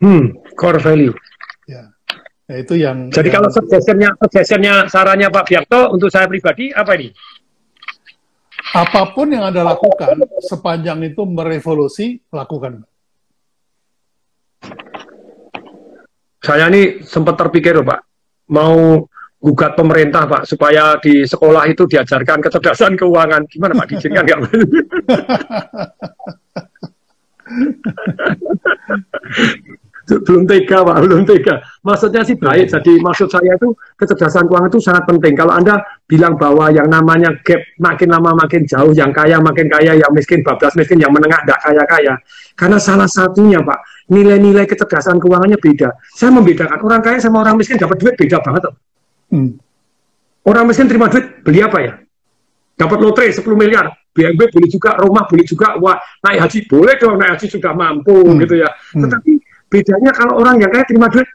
Hmm, 0.00 0.24
core 0.56 0.80
value. 0.80 1.14
Ya. 1.68 1.92
ya 2.48 2.56
itu 2.56 2.74
yang. 2.80 3.12
Jadi 3.12 3.28
yang, 3.28 3.36
kalau 3.36 3.48
suggestionnya, 3.52 4.10
suggestionnya 4.16 4.74
sarannya 4.88 5.28
Pak 5.28 5.44
Biakto 5.44 5.92
untuk 5.92 6.08
saya 6.08 6.24
pribadi 6.24 6.72
apa 6.72 6.96
ini? 6.96 7.12
Apa 8.70 9.10
pun 9.10 9.34
yang 9.34 9.50
Anda 9.50 9.66
lakukan, 9.66 10.22
sepanjang 10.46 11.02
itu 11.02 11.26
merevolusi, 11.26 12.22
lakukan. 12.30 12.86
Saya 16.40 16.72
ini 16.72 17.04
sempat 17.04 17.36
terpikir, 17.36 17.76
Pak, 17.82 18.00
mau 18.48 19.04
gugat 19.42 19.76
pemerintah, 19.76 20.24
Pak, 20.24 20.48
supaya 20.48 20.96
di 21.02 21.26
sekolah 21.26 21.66
itu 21.68 21.84
diajarkan 21.84 22.40
kecerdasan 22.40 22.96
keuangan. 22.96 23.44
Gimana, 23.50 23.74
Pak? 23.76 23.86
Diizinkan 23.90 24.24
nggak? 24.24 24.40
belum 30.18 30.42
tega 30.50 30.82
pak 30.82 30.96
belum 31.06 31.22
tega. 31.22 31.54
Maksudnya 31.86 32.22
sih 32.26 32.34
baik. 32.34 32.66
Iya. 32.66 32.80
jadi 32.80 32.92
maksud 32.98 33.28
saya 33.30 33.54
itu 33.54 33.68
kecerdasan 33.94 34.50
keuangan 34.50 34.70
itu 34.72 34.80
sangat 34.82 35.04
penting. 35.06 35.38
Kalau 35.38 35.54
anda 35.54 35.78
bilang 36.10 36.34
bahwa 36.34 36.72
yang 36.74 36.90
namanya 36.90 37.30
gap 37.46 37.62
makin 37.78 38.10
lama 38.10 38.34
makin 38.34 38.66
jauh 38.66 38.90
yang 38.90 39.14
kaya 39.14 39.38
makin 39.38 39.70
kaya 39.70 39.94
yang 39.94 40.10
miskin 40.10 40.42
bablas 40.42 40.74
miskin 40.74 40.98
yang 40.98 41.14
menengah 41.14 41.38
tidak 41.46 41.58
kaya 41.62 41.84
kaya 41.86 42.14
karena 42.58 42.78
salah 42.82 43.06
satunya 43.06 43.62
pak 43.62 43.78
nilai-nilai 44.10 44.66
kecerdasan 44.66 45.22
keuangannya 45.22 45.56
beda. 45.60 45.94
Saya 46.10 46.34
membedakan 46.34 46.82
orang 46.82 47.00
kaya 47.00 47.18
sama 47.22 47.46
orang 47.46 47.54
miskin 47.54 47.78
dapat 47.78 47.96
duit 48.02 48.18
beda 48.18 48.42
banget 48.42 48.62
hmm. 49.30 49.50
orang 50.50 50.64
miskin 50.66 50.90
terima 50.90 51.06
duit 51.06 51.46
beli 51.46 51.62
apa 51.62 51.78
ya? 51.78 51.92
Dapat 52.74 52.98
lotre 52.98 53.28
10 53.28 53.44
miliar. 53.54 53.92
BMW 54.10 54.50
beli 54.50 54.66
juga 54.66 54.98
rumah 54.98 55.30
beli 55.30 55.46
juga 55.46 55.78
wah 55.78 55.94
naik 56.26 56.42
haji 56.42 56.58
boleh 56.66 56.98
dong 56.98 57.14
naik 57.14 57.38
haji 57.38 57.46
sudah 57.46 57.70
mampu 57.70 58.26
hmm. 58.26 58.38
gitu 58.42 58.54
ya. 58.58 58.70
Hmm. 58.96 59.06
tetapi 59.06 59.32
Bedanya 59.70 60.10
kalau 60.10 60.42
orang 60.42 60.58
yang 60.58 60.70
kaya 60.74 60.82
terima 60.82 61.06
duit, 61.06 61.30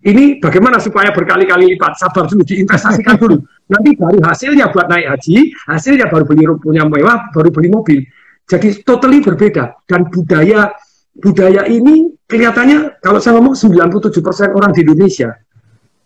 ini 0.00 0.40
bagaimana 0.40 0.80
supaya 0.80 1.12
berkali-kali 1.12 1.76
lipat? 1.76 1.96
Sabar 1.96 2.28
dulu, 2.28 2.44
diinvestasikan 2.44 3.16
dulu. 3.20 3.36
Nanti 3.68 3.96
baru 3.96 4.20
hasilnya 4.24 4.72
buat 4.72 4.88
naik 4.88 5.06
haji, 5.12 5.36
hasilnya 5.68 6.08
baru 6.08 6.24
beli 6.24 6.44
punya 6.60 6.84
mewah, 6.84 7.32
baru 7.32 7.48
beli 7.52 7.68
mobil. 7.68 8.00
Jadi 8.48 8.80
totally 8.84 9.20
berbeda. 9.20 9.76
Dan 9.84 10.08
budaya 10.08 10.72
budaya 11.20 11.68
ini 11.68 12.16
kelihatannya 12.24 13.02
kalau 13.04 13.20
saya 13.20 13.36
ngomong 13.36 13.52
97% 13.52 14.56
orang 14.56 14.72
di 14.72 14.80
Indonesia. 14.84 15.36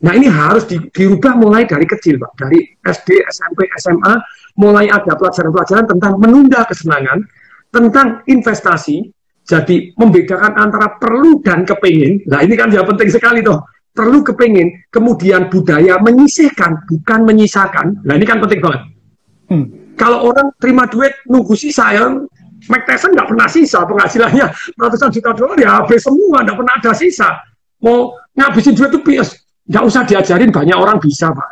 Nah 0.04 0.12
ini 0.12 0.26
harus 0.26 0.66
di, 0.66 0.76
dirubah 0.90 1.38
mulai 1.38 1.64
dari 1.64 1.86
kecil, 1.86 2.18
Pak. 2.18 2.34
Dari 2.36 2.60
SD, 2.82 3.24
SMP, 3.30 3.70
SMA, 3.78 4.14
mulai 4.58 4.90
ada 4.90 5.14
pelajaran-pelajaran 5.14 5.86
tentang 5.86 6.18
menunda 6.18 6.66
kesenangan, 6.66 7.24
tentang 7.70 8.20
investasi, 8.26 9.06
jadi 9.44 9.92
membedakan 10.00 10.52
antara 10.56 10.96
perlu 10.96 11.40
dan 11.44 11.68
kepingin. 11.68 12.24
Nah 12.28 12.40
ini 12.40 12.56
kan 12.56 12.72
ya 12.72 12.80
penting 12.84 13.12
sekali 13.12 13.44
toh. 13.44 13.60
Perlu 13.94 14.26
kepingin, 14.26 14.90
kemudian 14.90 15.46
budaya 15.46 16.02
menyisihkan, 16.02 16.82
bukan 16.90 17.20
menyisakan. 17.30 18.02
Nah 18.02 18.18
ini 18.18 18.26
kan 18.26 18.42
penting 18.42 18.58
banget. 18.58 18.82
Hmm. 19.46 19.66
Kalau 19.94 20.26
orang 20.26 20.50
terima 20.58 20.90
duit 20.90 21.14
nunggu 21.30 21.54
sisa 21.54 21.94
ya, 21.94 22.10
Mike 22.66 22.86
Tyson 22.90 23.14
nggak 23.14 23.28
pernah 23.30 23.46
sisa 23.46 23.86
penghasilannya 23.86 24.46
ratusan 24.74 25.14
juta 25.14 25.30
dolar 25.36 25.54
ya 25.60 25.78
habis 25.78 26.02
semua, 26.02 26.42
nggak 26.42 26.58
pernah 26.58 26.74
ada 26.74 26.92
sisa. 26.96 27.28
Mau 27.84 28.16
ngabisin 28.34 28.74
duit 28.74 28.90
itu 28.90 29.00
bias, 29.04 29.28
nggak 29.70 29.84
usah 29.86 30.02
diajarin 30.02 30.50
banyak 30.50 30.74
orang 30.74 30.98
bisa 30.98 31.30
pak. 31.30 31.48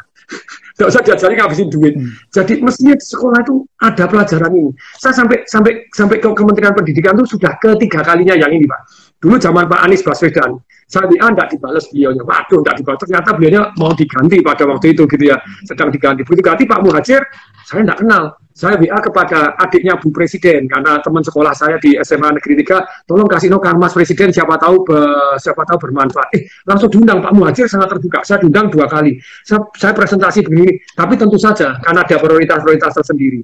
Gak 0.79 0.89
usah 0.89 1.03
diajari 1.05 1.35
ngabisin 1.37 1.69
duit. 1.69 1.95
Hmm. 1.95 2.11
Jadi 2.33 2.65
mestinya 2.65 2.95
di 2.97 3.05
sekolah 3.05 3.39
itu 3.45 3.55
ada 3.81 4.05
pelajaran 4.09 4.53
ini. 4.57 4.71
Saya 4.97 5.15
sampai 5.15 5.45
sampai 5.45 5.73
sampai 5.93 6.17
ke 6.19 6.29
Kementerian 6.33 6.73
Pendidikan 6.73 7.17
itu 7.19 7.37
sudah 7.37 7.57
ketiga 7.61 8.01
kalinya 8.01 8.33
yang 8.33 8.51
ini, 8.51 8.65
Pak. 8.65 9.12
Dulu 9.23 9.39
zaman 9.39 9.71
Pak 9.71 9.81
Anies 9.87 10.03
Baswedan, 10.03 10.59
saya 10.91 11.07
WA 11.07 11.31
tidak 11.31 11.49
dibalas 11.55 11.87
beliaunya. 11.95 12.27
Waduh, 12.27 12.59
tidak 12.67 12.77
dibalas. 12.83 13.01
Ternyata 13.07 13.31
beliaunya 13.39 13.63
mau 13.79 13.95
diganti 13.95 14.43
pada 14.43 14.67
waktu 14.67 14.99
itu 14.99 15.07
gitu 15.07 15.25
ya. 15.31 15.39
Sedang 15.63 15.95
diganti. 15.95 16.27
Begitu 16.27 16.43
ganti 16.43 16.67
Pak 16.67 16.83
Muhajir, 16.83 17.23
saya 17.63 17.87
tidak 17.87 18.03
kenal. 18.03 18.35
Saya 18.53 18.77
WA 18.77 18.99
kepada 19.01 19.57
adiknya 19.57 19.97
Bu 19.97 20.13
Presiden 20.13 20.69
karena 20.69 21.01
teman 21.01 21.25
sekolah 21.25 21.57
saya 21.57 21.81
di 21.81 21.97
SMA 22.05 22.37
Negeri 22.37 22.61
3, 22.61 23.09
tolong 23.09 23.25
kasih 23.25 23.49
no 23.49 23.57
Kang 23.63 23.81
Mas 23.81 23.97
Presiden 23.97 24.29
siapa 24.29 24.61
tahu 24.61 24.85
be, 24.85 24.99
siapa 25.41 25.65
tahu 25.65 25.89
bermanfaat. 25.89 26.29
Eh, 26.37 26.45
langsung 26.69 26.93
diundang 26.93 27.25
Pak 27.25 27.33
Muhajir 27.33 27.65
sangat 27.65 27.97
terbuka. 27.97 28.21
Saya 28.29 28.45
diundang 28.45 28.69
dua 28.69 28.85
kali. 28.85 29.17
Saya, 29.47 29.65
saya 29.73 29.97
presentasi 29.97 30.45
begini, 30.45 30.77
tapi 30.93 31.17
tentu 31.17 31.41
saja 31.41 31.81
karena 31.81 32.05
ada 32.05 32.17
prioritas-prioritas 32.21 32.93
tersendiri. 33.01 33.41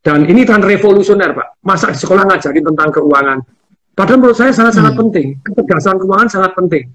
Dan 0.00 0.24
ini 0.24 0.48
kan 0.48 0.64
revolusioner, 0.64 1.36
Pak. 1.36 1.60
Masa 1.66 1.92
di 1.92 2.00
sekolah 2.00 2.24
ngajarin 2.24 2.64
tentang 2.72 2.88
keuangan. 2.88 3.38
Padahal 3.98 4.22
menurut 4.22 4.38
saya 4.38 4.54
sangat-sangat 4.54 4.94
hmm. 4.94 5.02
penting. 5.02 5.26
Ketegasan 5.42 5.98
keuangan 5.98 6.30
sangat 6.30 6.54
penting. 6.54 6.86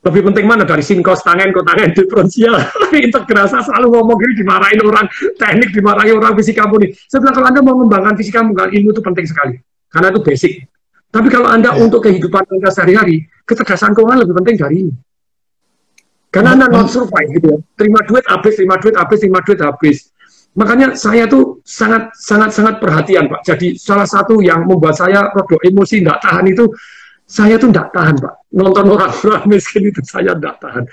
Lebih 0.00 0.22
penting 0.32 0.44
mana? 0.48 0.64
Dari 0.64 0.80
sinkos 0.80 1.20
tangan 1.20 1.52
ke 1.52 1.60
tangan 1.60 1.92
diferensial 1.92 2.56
integrasi 3.10 3.58
selalu 3.68 3.86
ngomong 3.92 4.16
gini 4.16 4.32
dimarahin 4.40 4.80
orang 4.80 5.06
teknik 5.36 5.76
dimarahin 5.76 6.16
orang 6.16 6.32
fisika 6.38 6.64
saya 7.10 7.18
bilang 7.20 7.34
kalau 7.36 7.46
anda 7.52 7.60
mau 7.60 7.74
mengembangkan 7.76 8.14
fisika 8.16 8.40
bukan 8.40 8.70
ilmu 8.72 8.96
itu 8.96 9.02
penting 9.04 9.26
sekali. 9.28 9.54
Karena 9.92 10.08
itu 10.08 10.20
basic. 10.24 10.52
Tapi 11.12 11.28
kalau 11.28 11.48
anda 11.52 11.76
ya. 11.76 11.84
untuk 11.84 12.00
kehidupan 12.00 12.48
anda 12.48 12.70
sehari-hari 12.72 13.28
kecerdasan 13.44 13.92
keuangan 13.92 14.24
lebih 14.24 14.34
penting 14.40 14.56
dari 14.56 14.76
ini. 14.88 14.94
Karena 16.32 16.56
anda 16.56 16.66
non 16.72 16.88
survive 16.88 17.28
gitu 17.36 17.46
ya. 17.52 17.58
Terima 17.76 18.00
duit 18.08 18.24
habis 18.24 18.52
terima 18.56 18.76
duit 18.80 18.94
habis 18.96 19.18
terima 19.20 19.40
duit 19.44 19.58
habis 19.60 20.05
makanya 20.56 20.96
saya 20.96 21.28
tuh 21.28 21.60
sangat 21.62 22.10
sangat 22.16 22.50
sangat 22.50 22.74
perhatian 22.80 23.28
pak 23.28 23.44
jadi 23.44 23.76
salah 23.76 24.08
satu 24.08 24.40
yang 24.40 24.64
membuat 24.64 24.96
saya 24.96 25.28
produk 25.30 25.60
emosi 25.62 26.00
tidak 26.00 26.18
tahan 26.24 26.46
itu 26.48 26.64
saya 27.26 27.58
tuh 27.58 27.74
tidak 27.74 27.90
tahan, 27.90 28.14
Pak. 28.22 28.54
Nonton 28.54 28.86
orang-orang 28.86 29.42
miskin 29.50 29.90
itu 29.90 29.98
saya 30.06 30.30
tidak 30.38 30.62
tahan. 30.62 30.86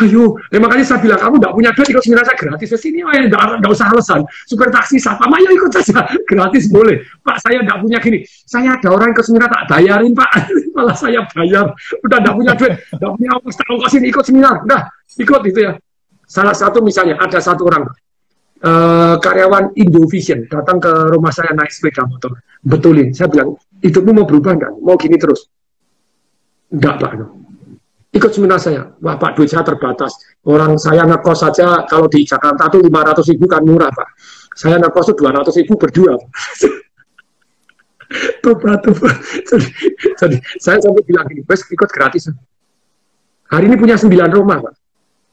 Ayo, 0.00 0.40
ya 0.48 0.56
makanya 0.56 0.84
saya 0.88 1.04
bilang, 1.04 1.20
kamu 1.20 1.36
tidak 1.36 1.52
punya 1.52 1.70
duit, 1.76 1.88
ikut 1.92 2.02
seminar 2.08 2.24
saya 2.24 2.36
gratis. 2.40 2.68
Ke 2.72 2.78
sini, 2.80 2.98
oh, 3.04 3.12
ya, 3.12 3.28
tidak 3.28 3.68
usah 3.68 3.86
alasan. 3.92 4.20
Super 4.48 4.72
taksi, 4.72 4.96
siapa? 4.96 5.28
Ayo 5.28 5.52
ikut 5.52 5.68
saja. 5.76 6.08
Gratis 6.32 6.72
boleh. 6.72 7.04
Pak, 7.20 7.36
saya 7.44 7.60
tidak 7.60 7.78
punya 7.84 7.98
gini. 8.00 8.18
Saya 8.48 8.80
ada 8.80 8.88
orang 8.88 9.12
ke 9.12 9.20
seminar 9.20 9.52
tak 9.52 9.64
bayarin, 9.68 10.12
Pak. 10.16 10.30
Malah 10.74 10.96
saya 10.96 11.20
bayar. 11.36 11.68
Udah 12.00 12.18
tidak 12.24 12.34
punya 12.40 12.52
duit. 12.56 12.72
Tidak 12.88 13.10
punya 13.12 13.30
ongkos, 13.36 13.56
ongkos 13.68 13.92
ini 14.00 14.06
ikut 14.08 14.24
seminar. 14.24 14.54
Udah, 14.64 14.80
ikut 15.20 15.42
itu 15.52 15.60
ya. 15.68 15.72
Salah 16.24 16.56
satu 16.56 16.80
misalnya, 16.80 17.20
ada 17.20 17.36
satu 17.44 17.68
orang, 17.68 17.84
uh, 18.62 19.14
karyawan 19.18 19.74
Indovision 19.74 20.46
datang 20.46 20.78
ke 20.78 20.92
rumah 21.10 21.34
saya 21.34 21.50
naik 21.52 21.74
sepeda 21.74 22.06
motor. 22.06 22.38
Betulin. 22.62 23.10
Saya 23.10 23.26
bilang, 23.26 23.58
hidupmu 23.82 24.10
mau 24.14 24.26
berubah 24.26 24.54
enggak? 24.54 24.72
Mau 24.78 24.94
gini 24.94 25.18
terus? 25.18 25.50
Enggak, 26.70 27.02
Pak. 27.02 27.12
Ikut 28.12 28.30
seminar 28.30 28.62
saya. 28.62 28.86
Wah, 29.02 29.18
Pak, 29.18 29.34
duit 29.34 29.50
saya 29.50 29.66
terbatas. 29.66 30.14
Orang 30.46 30.78
saya 30.78 31.02
ngekos 31.08 31.42
saja, 31.42 31.82
kalau 31.88 32.06
di 32.06 32.22
Jakarta 32.22 32.70
itu 32.70 32.78
500 32.86 33.30
ribu 33.34 33.44
kan 33.50 33.64
murah, 33.64 33.90
Pak. 33.90 34.08
Saya 34.54 34.78
ngekos 34.78 35.10
itu 35.10 35.26
200 35.26 35.58
ribu 35.64 35.74
berdua. 35.80 36.14
tuh, 38.44 38.54
tuh. 38.54 38.94
Jadi, 39.48 39.66
jadi, 40.20 40.36
saya 40.60 40.78
sampai 40.78 41.02
bilang 41.08 41.24
gini, 41.26 41.42
ikut 41.42 41.90
gratis. 41.90 42.30
Hari 43.48 43.64
ini 43.66 43.76
punya 43.80 43.96
9 43.96 44.12
rumah, 44.28 44.60
Pak. 44.60 44.81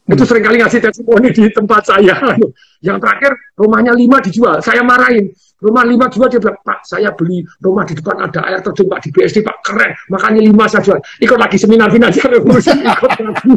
Itu 0.08 0.22
sering 0.24 0.44
kali 0.46 0.56
ngasih 0.62 0.80
testimoni 0.80 1.28
di 1.34 1.50
tempat 1.52 1.82
saya. 1.84 2.16
Yang 2.86 2.98
terakhir, 3.04 3.32
rumahnya 3.60 3.92
5 3.92 4.26
dijual. 4.26 4.56
Saya 4.64 4.80
marahin 4.80 5.28
Rumah 5.60 5.84
lima 5.84 6.08
jual 6.08 6.24
dia 6.32 6.40
bilang, 6.40 6.56
Pak, 6.64 6.88
saya 6.88 7.12
beli 7.12 7.44
rumah 7.60 7.84
di 7.84 7.92
depan 7.92 8.16
ada 8.16 8.40
air 8.48 8.64
terjun 8.64 8.88
Pak 8.88 9.04
di 9.04 9.08
BSD 9.12 9.44
Pak, 9.44 9.60
keren. 9.60 9.92
Makanya 10.08 10.40
lima 10.40 10.64
saya 10.64 10.80
jual. 10.80 10.98
Ikut 11.20 11.36
lagi 11.36 11.60
seminar 11.60 11.92
finansial 11.92 12.32
revolusi, 12.32 12.72
ikut 12.96 13.10
lagi. 13.20 13.52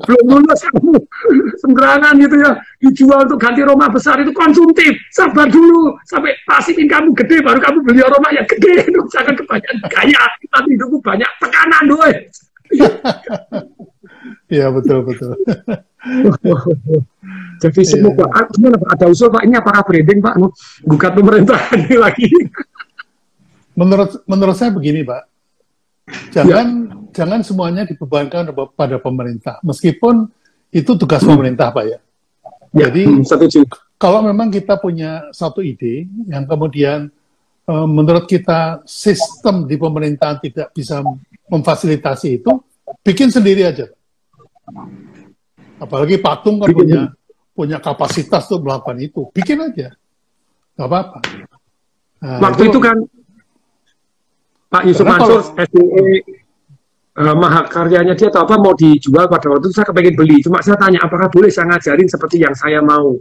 Belum 0.00 0.40
lulus 0.40 0.64
kamu. 0.72 0.96
Sembarangan 1.60 2.16
gitu 2.24 2.36
ya. 2.40 2.56
Dijual 2.80 3.28
untuk 3.28 3.36
ganti 3.36 3.60
rumah 3.60 3.92
besar 3.92 4.16
itu 4.24 4.32
konsumtif. 4.32 4.96
Sabar 5.12 5.44
dulu. 5.52 5.92
Sampai 6.08 6.32
pasifin 6.48 6.88
kamu 6.88 7.12
gede, 7.12 7.44
baru 7.44 7.60
kamu 7.60 7.78
beli 7.84 8.00
rumah 8.00 8.32
yang 8.32 8.48
gede. 8.48 8.88
Jangan 9.12 9.36
kebanyakan 9.36 9.76
gaya. 9.92 10.24
Tapi 10.24 10.68
hidupku 10.72 11.04
banyak 11.04 11.28
tekanan 11.36 11.84
doy. 11.84 12.12
Iya, 14.50 14.68
betul, 14.68 15.06
betul. 15.06 15.32
Jadi 17.60 17.80
semoga 17.84 18.24
iya. 18.24 18.48
gimana 18.56 18.76
Pak 18.80 18.90
ada 18.96 19.06
usul 19.12 19.28
Pak 19.28 19.42
ini 19.44 19.54
apakah 19.60 19.84
branding 19.84 20.20
Pak 20.24 20.34
gugat 20.88 21.12
pemerintah 21.12 21.60
ini 21.76 21.96
lagi? 22.00 22.28
Menurut 23.76 24.24
menurut 24.24 24.56
saya 24.56 24.72
begini 24.72 25.04
Pak, 25.04 25.22
jangan 26.32 26.66
ya. 26.88 26.96
jangan 27.12 27.40
semuanya 27.44 27.82
dibebankan 27.84 28.48
pada 28.72 28.96
pemerintah 28.96 29.60
meskipun 29.60 30.28
itu 30.72 30.96
tugas 30.96 31.20
pemerintah 31.20 31.68
Pak 31.68 31.84
ya. 31.84 31.98
ya 32.72 32.88
Jadi 32.88 33.02
hmm, 33.04 33.24
setuju. 33.28 33.68
kalau 34.00 34.24
memang 34.24 34.48
kita 34.48 34.80
punya 34.80 35.28
satu 35.36 35.60
ide 35.60 36.08
yang 36.32 36.48
kemudian 36.48 37.12
uh, 37.68 37.86
menurut 37.86 38.24
kita 38.24 38.80
sistem 38.88 39.68
di 39.68 39.76
pemerintahan 39.76 40.40
tidak 40.40 40.72
bisa 40.72 41.04
memfasilitasi 41.50 42.40
itu, 42.40 42.52
bikin 43.04 43.28
sendiri 43.28 43.68
aja. 43.68 43.90
Apalagi 45.80 46.20
patung 46.20 46.60
kan 46.60 46.68
punya 46.70 47.02
punya 47.56 47.78
kapasitas 47.80 48.48
untuk 48.48 48.68
melakukan 48.68 48.96
itu, 49.00 49.28
bikin 49.32 49.60
aja, 49.60 49.92
nggak 50.76 50.88
apa-apa. 50.88 51.18
Nah, 52.20 52.38
Waktu 52.40 52.68
itu, 52.68 52.76
itu 52.76 52.80
kan 52.84 52.96
Pak 54.70 54.82
Yusuf 54.86 55.04
Mansur, 55.08 55.40
SDE, 55.56 56.20
uh, 57.16 57.36
mahakaryanya 57.36 58.14
dia 58.14 58.28
atau 58.30 58.46
apa 58.46 58.54
mau 58.60 58.76
dijual 58.76 59.26
pada 59.26 59.50
waktu 59.50 59.66
itu 59.66 59.76
saya 59.76 59.88
kepengen 59.88 60.14
beli. 60.14 60.36
Cuma 60.44 60.62
saya 60.62 60.78
tanya 60.78 61.02
apakah 61.02 61.26
boleh 61.32 61.50
saya 61.50 61.68
ngajarin 61.74 62.06
seperti 62.06 62.44
yang 62.44 62.54
saya 62.54 62.78
mau. 62.84 63.18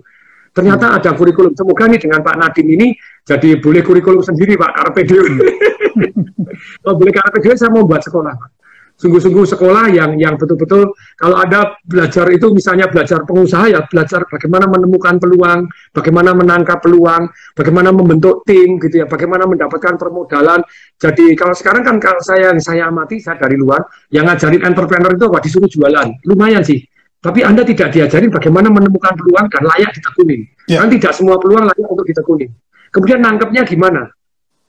Ternyata 0.53 0.93
hmm. 0.93 0.97
ada 0.99 1.09
kurikulum. 1.15 1.53
Semoga 1.55 1.89
nih 1.89 1.99
dengan 2.01 2.21
Pak 2.21 2.35
Nadim 2.37 2.67
ini 2.69 2.87
jadi 3.25 3.57
boleh 3.57 3.81
kurikulum 3.81 4.21
sendiri 4.21 4.59
Pak 4.59 4.71
Karpe 4.77 5.01
Hmm. 5.09 6.15
Kalau 6.85 6.95
boleh 6.95 7.13
Karpe 7.15 7.37
saya 7.57 7.71
mau 7.73 7.83
buat 7.83 8.03
sekolah 8.05 8.33
Pak 8.35 8.58
sungguh-sungguh 8.99 9.47
sekolah 9.47 9.95
yang 9.95 10.19
yang 10.19 10.35
betul-betul 10.35 10.91
kalau 11.15 11.39
ada 11.39 11.79
belajar 11.87 12.27
itu 12.35 12.51
misalnya 12.51 12.91
belajar 12.91 13.23
pengusaha 13.23 13.71
ya 13.71 13.79
belajar 13.87 14.27
bagaimana 14.27 14.67
menemukan 14.67 15.15
peluang, 15.15 15.71
bagaimana 15.95 16.35
menangkap 16.35 16.83
peluang, 16.83 17.31
bagaimana 17.55 17.95
membentuk 17.95 18.43
tim 18.43 18.75
gitu 18.77 19.01
ya, 19.01 19.05
bagaimana 19.07 19.47
mendapatkan 19.47 19.95
permodalan. 19.95 20.59
Jadi 20.99 21.31
kalau 21.39 21.55
sekarang 21.55 21.87
kan 21.87 21.95
kalau 22.03 22.19
saya 22.19 22.51
yang 22.51 22.59
saya 22.59 22.91
amati 22.91 23.23
saya 23.23 23.39
dari 23.39 23.55
luar 23.55 23.87
yang 24.11 24.27
ngajarin 24.27 24.67
entrepreneur 24.67 25.15
itu 25.15 25.25
apa 25.31 25.39
disuruh 25.39 25.71
jualan, 25.71 26.07
lumayan 26.27 26.61
sih. 26.61 26.83
Tapi 27.19 27.43
Anda 27.43 27.67
tidak 27.67 27.91
diajarin 27.91 28.31
bagaimana 28.31 28.71
menemukan 28.71 29.11
peluang 29.15 29.51
dan 29.51 29.63
layak 29.67 29.91
ditekuni. 29.95 30.47
Ya. 30.71 30.83
Kan 30.83 30.87
tidak 30.91 31.11
semua 31.11 31.35
peluang 31.35 31.67
layak 31.67 31.87
untuk 31.87 32.07
ditekuni. 32.07 32.47
Kemudian 32.95 33.19
nangkepnya 33.19 33.67
gimana? 33.67 34.07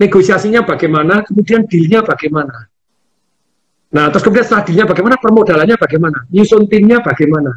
Negosiasinya 0.03 0.67
bagaimana? 0.67 1.23
Kemudian 1.23 1.63
dealnya 1.71 2.03
bagaimana? 2.03 2.70
Nah, 3.91 4.07
terus 4.15 4.23
kemudian 4.23 4.47
setelah 4.47 4.87
bagaimana, 4.87 5.19
permodalannya 5.19 5.75
bagaimana, 5.75 6.19
nyusun 6.31 6.71
timnya 6.71 7.03
bagaimana. 7.03 7.51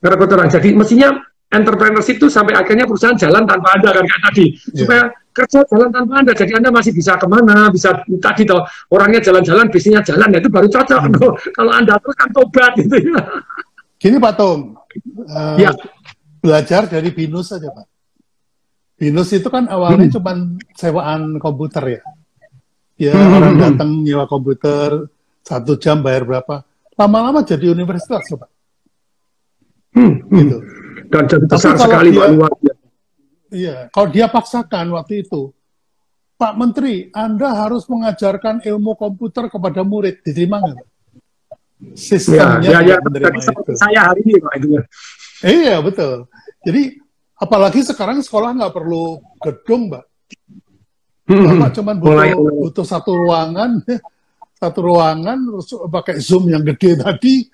Karena 0.00 0.16
kotoran. 0.16 0.48
Jadi 0.48 0.72
mestinya 0.72 1.12
entrepreneurship 1.52 2.16
itu 2.16 2.28
sampai 2.32 2.56
akhirnya 2.56 2.88
perusahaan 2.88 3.16
jalan 3.16 3.44
tanpa 3.44 3.76
Anda 3.76 3.90
kan 3.92 4.04
kayak 4.04 4.22
tadi. 4.32 4.46
Yeah. 4.52 4.78
Supaya 4.82 5.02
kerja 5.36 5.60
jalan 5.68 5.88
tanpa 5.92 6.12
Anda. 6.24 6.32
Jadi 6.32 6.52
Anda 6.56 6.70
masih 6.72 6.92
bisa 6.96 7.20
ke 7.20 7.26
mana, 7.28 7.68
bisa 7.68 7.92
tadi 8.24 8.42
toh 8.48 8.64
orangnya 8.88 9.20
jalan-jalan, 9.20 9.68
bisnisnya 9.68 10.00
jalan, 10.00 10.32
ya 10.32 10.38
itu 10.40 10.48
baru 10.48 10.68
cocok. 10.68 11.00
Hmm. 11.00 11.34
Kalau 11.52 11.72
Anda 11.72 12.00
terus 12.00 12.16
kan 12.16 12.28
tobat 12.32 12.72
gitu 12.80 12.96
ya. 12.96 13.20
Gini 13.96 14.16
Pak 14.20 14.32
Tom, 14.36 14.76
uh, 15.28 15.56
ya. 15.56 15.72
belajar 16.44 16.84
dari 16.88 17.08
Binus 17.12 17.52
saja 17.52 17.72
Pak. 17.72 17.86
Binus 18.96 19.28
itu 19.32 19.48
kan 19.52 19.68
awalnya 19.68 20.08
hmm. 20.08 20.14
cuma 20.16 20.32
sewaan 20.76 21.36
komputer 21.36 22.00
ya. 22.00 22.02
Ya 22.96 23.12
hmm. 23.12 23.36
orang 23.36 23.54
datang 23.60 23.90
nyewa 24.04 24.24
komputer, 24.24 25.08
satu 25.46 25.78
jam 25.78 26.02
bayar 26.02 26.26
berapa? 26.26 26.66
Lama-lama 26.98 27.46
jadi 27.46 27.70
universitas, 27.70 28.26
Pak. 28.26 28.50
Hmm, 29.94 30.26
hmm. 30.26 30.38
gitu. 30.42 30.58
Dan 31.06 31.22
jadi 31.30 31.44
besar 31.46 31.78
sekali 31.78 32.10
dia, 32.10 32.26
Iya, 33.46 33.76
kalau 33.94 34.08
dia 34.10 34.26
paksakan 34.26 34.90
waktu 34.98 35.22
itu, 35.22 35.54
Pak 36.34 36.52
Menteri, 36.58 37.08
Anda 37.14 37.54
harus 37.54 37.86
mengajarkan 37.86 38.66
ilmu 38.66 38.98
komputer 38.98 39.46
kepada 39.46 39.86
murid, 39.86 40.20
diterima 40.26 40.58
nggak? 40.58 40.86
Sistemnya 41.94 42.58
ya, 42.60 42.80
ya, 42.82 42.96
ya, 42.96 43.28
itu. 43.30 43.72
Saya 43.76 44.00
hari 44.10 44.20
ini 44.26 44.40
Pak 44.40 44.52
itu. 44.58 44.68
Iya 45.44 45.76
betul. 45.84 46.26
Jadi 46.64 46.96
apalagi 47.36 47.80
sekarang 47.84 48.24
sekolah 48.24 48.56
nggak 48.56 48.74
perlu 48.74 49.20
gedung, 49.44 49.92
Mbak. 49.92 50.04
Hmm, 51.26 51.44
Bapak 51.56 51.70
cuma 51.76 51.92
butuh, 51.94 52.38
butuh 52.66 52.86
satu 52.86 53.10
ruangan, 53.14 53.80
satu 54.56 54.78
ruangan 54.80 55.38
pakai 55.92 56.16
zoom 56.18 56.48
yang 56.48 56.64
gede 56.64 56.96
tadi 57.04 57.44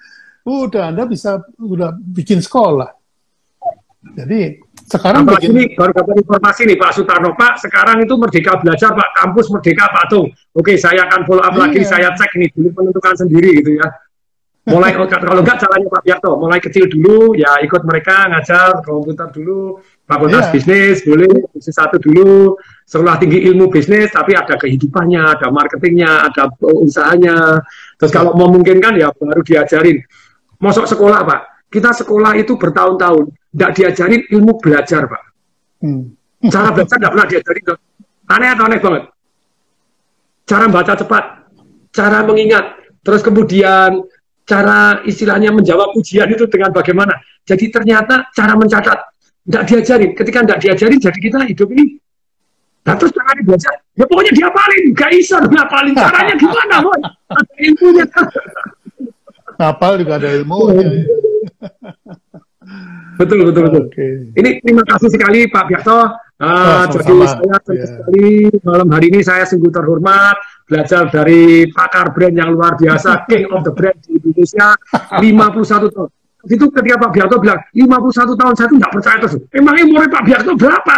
udah 0.46 0.94
anda 0.94 1.06
bisa 1.06 1.42
udah 1.58 1.94
bikin 1.98 2.38
sekolah 2.38 2.90
jadi 4.02 4.58
sekarang 4.82 5.22
Apalagi 5.24 5.46
begini. 5.48 5.72
ini 5.72 5.78
baru 5.78 5.92
dapat 5.94 6.14
informasi 6.20 6.60
nih 6.68 6.76
Pak 6.76 6.90
Sutarno, 6.92 7.30
Pak 7.38 7.54
sekarang 7.64 8.02
itu 8.02 8.14
Merdeka 8.18 8.58
Belajar, 8.60 8.90
Pak 8.92 9.10
kampus 9.14 9.46
Merdeka 9.48 9.88
Pak 9.88 10.04
Tung. 10.10 10.26
Oke, 10.52 10.74
saya 10.76 11.06
akan 11.08 11.20
follow 11.24 11.40
up 11.40 11.54
iya. 11.54 11.60
lagi, 11.64 11.80
saya 11.86 12.08
cek 12.12 12.34
ini 12.36 12.46
dulu 12.52 12.68
menentukan 12.76 13.14
sendiri 13.14 13.62
gitu 13.62 13.78
ya. 13.78 13.88
Mulai 14.62 14.94
kalau 14.94 15.42
enggak 15.42 15.58
caranya 15.58 15.88
Pak 15.90 16.02
Biarto, 16.06 16.32
mulai 16.38 16.58
kecil 16.62 16.86
dulu 16.86 17.34
ya 17.34 17.58
ikut 17.66 17.82
mereka 17.82 18.30
ngajar 18.30 18.78
komputer 18.86 19.26
dulu, 19.34 19.82
fakultas 20.12 20.44
yeah. 20.48 20.52
bisnis 20.52 20.96
boleh 21.08 21.32
bisnis 21.56 21.72
satu 21.72 21.96
dulu, 21.96 22.60
sekolah 22.84 23.16
tinggi 23.16 23.48
ilmu 23.48 23.72
bisnis 23.72 24.12
tapi 24.12 24.36
ada 24.36 24.60
kehidupannya, 24.60 25.22
ada 25.24 25.48
marketingnya, 25.48 26.28
ada 26.28 26.52
usahanya. 26.60 27.64
Terus 27.96 28.12
kalau 28.12 28.36
memungkinkan 28.36 29.00
ya 29.00 29.08
baru 29.16 29.40
diajarin. 29.40 30.04
Masuk 30.60 30.84
sekolah 30.84 31.24
Pak, 31.24 31.40
kita 31.72 31.90
sekolah 31.96 32.36
itu 32.36 32.60
bertahun-tahun, 32.60 33.32
tidak 33.56 33.70
diajarin 33.74 34.22
ilmu 34.28 34.52
belajar, 34.60 35.08
Pak. 35.08 35.22
Hmm. 35.80 36.12
Cara 36.46 36.68
belajar 36.70 36.96
tidak 37.00 37.10
pernah 37.16 37.28
diajarin. 37.32 37.64
Aneh 38.28 38.48
atau 38.52 38.64
aneh 38.68 38.78
banget. 38.78 39.04
Cara 40.46 40.64
baca 40.68 40.92
cepat, 40.94 41.24
cara 41.90 42.18
mengingat, 42.28 42.64
terus 43.00 43.24
kemudian 43.24 44.04
cara 44.46 45.00
istilahnya 45.06 45.54
menjawab 45.54 45.96
ujian 45.96 46.28
itu 46.28 46.44
dengan 46.46 46.70
bagaimana. 46.74 47.14
Jadi 47.42 47.72
ternyata 47.72 48.30
cara 48.30 48.54
mencatat 48.54 49.11
tidak 49.46 49.64
diajarin. 49.66 50.10
Ketika 50.14 50.38
tidak 50.46 50.60
diajarin, 50.62 50.98
jadi 51.02 51.18
kita 51.18 51.38
hidup 51.50 51.68
ini. 51.74 51.84
Nah 52.82 52.94
terus 52.98 53.14
cara 53.14 53.38
belajar, 53.46 53.74
ya 53.94 54.04
pokoknya 54.10 54.32
diapalin, 54.34 54.82
gak 54.90 55.10
bisa 55.14 55.38
diapalin. 55.46 55.94
Caranya 55.94 56.34
gimana, 56.34 56.74
boy? 56.82 56.98
Ada 57.30 57.54
ilmunya. 57.62 58.06
Kapal 59.54 59.92
juga 60.02 60.18
ada 60.18 60.28
ilmu. 60.34 60.58
betul 63.22 63.38
betul 63.46 63.62
betul. 63.70 63.84
Okay. 63.86 64.34
Ini 64.34 64.50
terima 64.66 64.82
kasih 64.82 65.08
sekali 65.14 65.46
Pak 65.46 65.64
Biakto. 65.70 65.98
Uh, 66.42 66.50
oh, 66.50 66.82
jadi 66.90 67.14
saya 67.22 67.54
yeah. 67.70 67.86
sekali 67.86 68.50
malam 68.66 68.88
hari 68.90 69.14
ini 69.14 69.22
saya 69.22 69.46
sungguh 69.46 69.70
terhormat 69.70 70.34
belajar 70.66 71.06
dari 71.06 71.70
pakar 71.70 72.10
brand 72.10 72.34
yang 72.34 72.50
luar 72.50 72.74
biasa, 72.74 73.30
king 73.30 73.46
of 73.54 73.62
the 73.62 73.70
brand 73.70 73.94
di 74.02 74.18
Indonesia, 74.18 74.74
51 74.90 75.22
tahun. 75.94 76.10
Itu 76.50 76.66
ketika 76.74 76.96
Pak 76.98 77.10
Biakto 77.14 77.36
bilang, 77.38 77.60
51 77.74 78.34
tahun 78.34 78.54
saya 78.58 78.66
tuh 78.66 78.78
nggak 78.82 78.92
percaya 78.92 79.16
terus. 79.22 79.34
Emangnya 79.54 79.82
umurnya 79.86 80.10
Pak 80.10 80.24
Biakto 80.26 80.50
berapa? 80.58 80.96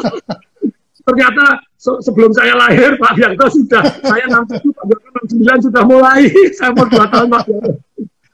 Ternyata 1.10 1.44
se 1.80 1.90
sebelum 2.04 2.30
saya 2.36 2.52
lahir 2.54 2.94
Pak 3.00 3.12
Biakto 3.16 3.44
sudah, 3.48 3.82
saya 4.04 4.24
67, 4.28 4.68
Pak 4.68 4.84
Biakto 4.84 5.08
69 5.32 5.66
sudah 5.70 5.82
mulai. 5.88 6.28
saya 6.60 6.70
mau 6.76 6.84
2 6.84 7.12
tahun 7.12 7.28
Pak 7.32 7.42
Biakto 7.48 7.70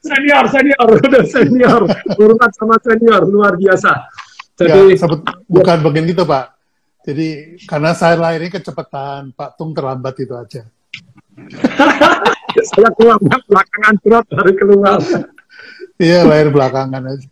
senior, 0.06 0.44
senior, 0.48 0.88
udah 1.06 1.24
senior, 1.26 1.80
urutan 2.16 2.50
sama 2.54 2.76
senior 2.80 3.22
luar 3.26 3.58
biasa. 3.58 3.92
Jadi 4.56 4.96
ya, 4.96 5.04
sebut, 5.04 5.20
bukan 5.50 5.76
bagian 5.84 6.06
gitu 6.08 6.24
Pak. 6.24 6.44
Jadi 7.06 7.58
karena 7.68 7.92
saya 7.92 8.16
lahirnya 8.18 8.58
kecepatan, 8.58 9.30
Pak 9.36 9.60
Tung 9.60 9.76
terlambat 9.76 10.14
itu 10.18 10.34
aja. 10.34 10.62
saya 12.56 12.88
keluar 12.96 13.20
belakangan 13.20 13.94
drop 14.00 14.24
dari 14.32 14.52
keluar. 14.56 14.98
Iya 15.96 16.28
lahir 16.28 16.52
belakangan 16.52 17.02
aja. 17.08 17.28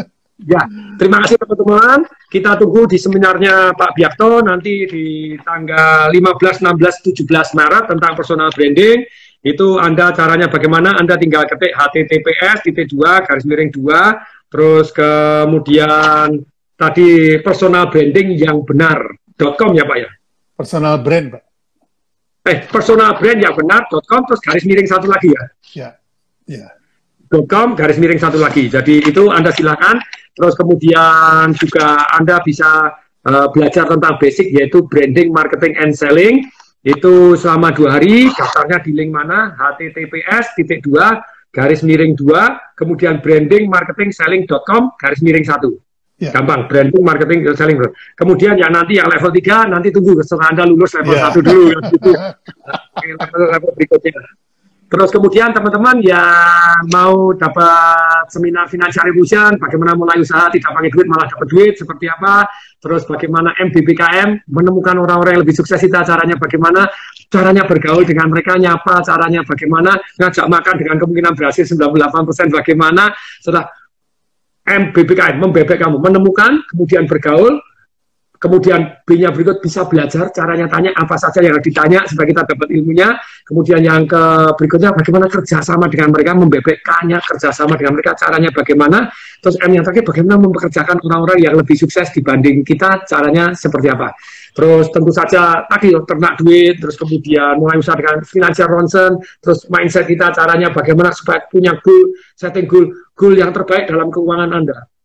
ya, 0.52 0.62
terima 0.98 1.22
kasih 1.22 1.38
teman-teman. 1.38 2.02
Kita 2.26 2.58
tunggu 2.58 2.90
di 2.90 2.98
seminarnya 2.98 3.72
Pak 3.78 3.94
Biakto 3.94 4.42
nanti 4.42 4.86
di 4.90 5.38
tanggal 5.38 6.10
15, 6.10 6.66
16, 6.66 7.14
17 7.14 7.58
Maret 7.58 7.84
tentang 7.94 8.12
personal 8.18 8.50
branding. 8.50 9.06
Itu 9.38 9.78
Anda 9.78 10.10
caranya 10.10 10.50
bagaimana? 10.50 10.98
Anda 10.98 11.14
tinggal 11.14 11.46
ketik 11.46 11.70
https 11.70 12.66
titik 12.66 12.90
dua 12.90 13.22
garis 13.22 13.46
miring 13.46 13.70
dua. 13.70 14.18
Terus 14.50 14.90
kemudian 14.90 16.42
tadi 16.74 17.38
personal 17.38 17.86
branding 17.86 18.34
yang 18.34 18.66
benar.com 18.66 19.70
ya 19.78 19.86
Pak 19.86 19.96
ya? 20.02 20.10
Personal 20.58 20.98
brand 20.98 21.38
Pak. 21.38 21.42
Eh 22.50 22.58
personal 22.66 23.14
brand 23.14 23.38
yang 23.38 23.54
benar.com 23.54 24.26
terus 24.26 24.42
garis 24.42 24.66
miring 24.66 24.90
satu 24.90 25.06
lagi 25.06 25.30
ya? 25.30 25.44
Ya 25.70 25.88
ya 26.48 26.77
.com 27.28 27.76
garis 27.76 28.00
miring 28.00 28.20
satu 28.20 28.40
lagi 28.40 28.66
jadi 28.72 29.04
itu 29.04 29.28
Anda 29.28 29.52
silakan 29.52 30.00
terus 30.34 30.56
kemudian 30.56 31.54
juga 31.54 32.08
Anda 32.16 32.40
bisa 32.42 32.92
uh, 33.24 33.46
belajar 33.52 33.86
tentang 33.86 34.16
basic 34.16 34.50
yaitu 34.50 34.84
branding 34.88 35.30
marketing 35.30 35.76
and 35.78 35.92
selling 35.92 36.48
itu 36.86 37.34
selama 37.34 37.74
dua 37.74 37.98
hari, 37.98 38.30
daftarnya 38.30 38.78
di 38.80 38.94
link 38.94 39.10
mana? 39.10 39.52
https 39.58 40.54
titik 40.54 40.80
dua 40.86 41.18
garis 41.50 41.82
miring 41.82 42.14
dua, 42.14 42.54
kemudian 42.78 43.18
branding 43.18 43.66
marketing 43.66 44.14
selling.com 44.14 44.94
garis 44.94 45.18
miring 45.18 45.42
satu. 45.42 45.74
Yeah. 46.18 46.34
Gampang, 46.34 46.66
branding, 46.66 47.02
marketing, 47.02 47.46
selling. 47.54 47.78
Kemudian 48.18 48.58
yang 48.58 48.74
nanti 48.74 48.98
yang 48.98 49.06
level 49.06 49.30
3, 49.30 49.70
nanti 49.70 49.94
tunggu 49.94 50.18
setelah 50.18 50.50
Anda 50.50 50.66
lulus 50.66 50.90
level 50.98 51.14
yeah. 51.14 51.30
1 51.30 51.46
dulu. 51.46 51.62
Gitu. 51.94 52.10
level, 53.14 53.42
level 53.54 53.70
berikutnya. 53.78 54.18
Terus 54.88 55.12
kemudian 55.12 55.52
teman-teman 55.52 56.00
yang 56.00 56.88
mau 56.88 57.36
dapat 57.36 58.24
seminar 58.32 58.72
financial 58.72 59.04
revolution, 59.04 59.60
bagaimana 59.60 59.92
mulai 59.92 60.16
usaha 60.16 60.48
tidak 60.48 60.72
pakai 60.72 60.88
duit 60.88 61.06
malah 61.12 61.28
dapat 61.28 61.46
duit, 61.52 61.72
seperti 61.76 62.08
apa? 62.08 62.48
Terus 62.80 63.04
bagaimana 63.04 63.52
MBBKM 63.60 64.48
menemukan 64.48 64.96
orang-orang 64.96 65.36
yang 65.36 65.42
lebih 65.44 65.60
sukses 65.60 65.76
itu 65.84 65.92
caranya 65.92 66.40
bagaimana? 66.40 66.88
Caranya 67.28 67.68
bergaul 67.68 68.08
dengan 68.08 68.32
mereka, 68.32 68.56
nyapa, 68.56 69.04
caranya 69.04 69.44
bagaimana? 69.44 69.92
Ngajak 70.16 70.46
makan 70.48 70.74
dengan 70.80 70.96
kemungkinan 70.96 71.32
berhasil 71.36 71.68
98% 71.68 72.48
bagaimana? 72.48 73.12
Setelah 73.44 73.68
MBBKM 74.64 75.36
membebek 75.36 75.84
kamu, 75.84 76.00
menemukan, 76.00 76.64
kemudian 76.72 77.04
bergaul, 77.04 77.60
kemudian 78.38 79.02
B-nya 79.02 79.34
berikut 79.34 79.58
bisa 79.58 79.84
belajar 79.84 80.30
caranya 80.30 80.70
tanya 80.70 80.94
apa 80.94 81.18
saja 81.18 81.42
yang 81.42 81.58
ditanya 81.58 82.06
supaya 82.06 82.26
kita 82.30 82.42
dapat 82.46 82.68
ilmunya. 82.70 83.18
Kemudian 83.44 83.82
yang 83.82 84.06
ke 84.06 84.54
berikutnya 84.54 84.94
bagaimana 84.94 85.26
kerjasama 85.26 85.90
dengan 85.90 86.14
mereka 86.14 86.32
membebekkannya 86.38 87.18
kerjasama 87.18 87.74
dengan 87.74 87.98
mereka 87.98 88.14
caranya 88.14 88.50
bagaimana. 88.54 89.10
Terus 89.42 89.56
M 89.62 89.70
yang 89.74 89.84
terakhir 89.86 90.04
bagaimana 90.06 90.36
mempekerjakan 90.38 90.96
orang-orang 91.02 91.38
yang 91.42 91.54
lebih 91.58 91.74
sukses 91.74 92.10
dibanding 92.14 92.62
kita 92.62 93.04
caranya 93.04 93.52
seperti 93.52 93.90
apa. 93.90 94.14
Terus 94.54 94.90
tentu 94.90 95.14
saja 95.14 95.62
tadi 95.70 95.94
ternak 96.02 96.34
duit 96.42 96.82
terus 96.82 96.98
kemudian 96.98 97.58
mulai 97.62 97.78
usaha 97.78 97.94
dengan 97.94 98.26
financial 98.26 98.66
ronsen 98.66 99.18
terus 99.38 99.70
mindset 99.70 100.06
kita 100.10 100.34
caranya 100.34 100.74
bagaimana 100.74 101.14
supaya 101.14 101.46
punya 101.46 101.78
goal 101.78 102.10
setting 102.34 102.66
goal 102.66 102.90
goal 103.14 103.34
yang 103.38 103.54
terbaik 103.54 103.86
dalam 103.86 104.10
keuangan 104.10 104.50
Anda 104.50 104.97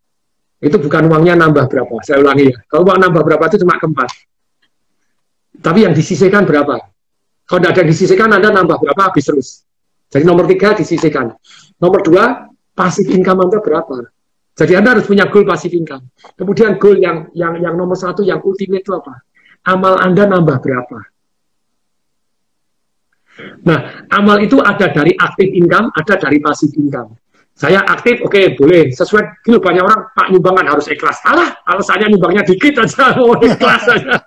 itu 0.63 0.79
bukan 0.79 1.11
uangnya 1.11 1.35
nambah 1.35 1.67
berapa. 1.67 1.99
Saya 2.07 2.23
ulangi 2.23 2.47
ya. 2.47 2.57
Kalau 2.71 2.87
uang 2.87 2.99
nambah 3.03 3.21
berapa 3.27 3.43
itu 3.51 3.57
cuma 3.67 3.75
keempat. 3.75 4.09
Tapi 5.59 5.79
yang 5.83 5.91
disisihkan 5.91 6.47
berapa? 6.47 6.79
Kalau 7.43 7.59
tidak 7.59 7.71
ada 7.75 7.79
yang 7.83 7.89
disisihkan, 7.91 8.29
Anda 8.31 8.49
nambah 8.55 8.79
berapa, 8.79 9.01
habis 9.11 9.27
terus. 9.27 9.47
Jadi 10.07 10.23
nomor 10.23 10.47
tiga 10.47 10.71
disisihkan. 10.71 11.35
Nomor 11.83 11.99
dua, 11.99 12.47
pasif 12.71 13.03
income 13.11 13.43
Anda 13.43 13.59
berapa? 13.59 14.07
Jadi 14.55 14.73
Anda 14.79 14.95
harus 14.95 15.05
punya 15.09 15.27
goal 15.27 15.43
pasif 15.43 15.73
income. 15.75 16.07
Kemudian 16.39 16.79
goal 16.79 16.95
yang 17.01 17.27
yang 17.35 17.59
yang 17.59 17.75
nomor 17.75 17.99
satu, 17.99 18.23
yang 18.23 18.39
ultimate 18.39 18.85
itu 18.85 18.93
apa? 18.95 19.25
Amal 19.67 19.99
Anda 19.99 20.29
nambah 20.29 20.57
berapa? 20.63 20.97
Nah, 23.65 24.05
amal 24.13 24.37
itu 24.45 24.61
ada 24.61 24.93
dari 24.93 25.17
aktif 25.17 25.49
income, 25.49 25.89
ada 25.97 26.13
dari 26.21 26.37
pasif 26.37 26.69
income. 26.77 27.17
Saya 27.53 27.85
aktif, 27.85 28.17
oke 28.25 28.33
okay, 28.33 28.57
boleh. 28.57 28.89
Sesuai 28.89 29.45
gitu 29.45 29.61
banyak 29.61 29.85
orang 29.85 30.09
Pak 30.17 30.33
nyumbangan 30.33 30.73
harus 30.73 30.89
ikhlas. 30.89 31.21
Alah, 31.21 31.53
alasannya 31.69 32.09
nyumbangnya 32.09 32.41
dikit 32.41 32.81
aja, 32.81 33.13
mau 33.21 33.37
ikhlas 33.37 33.85
aja. 33.93 34.17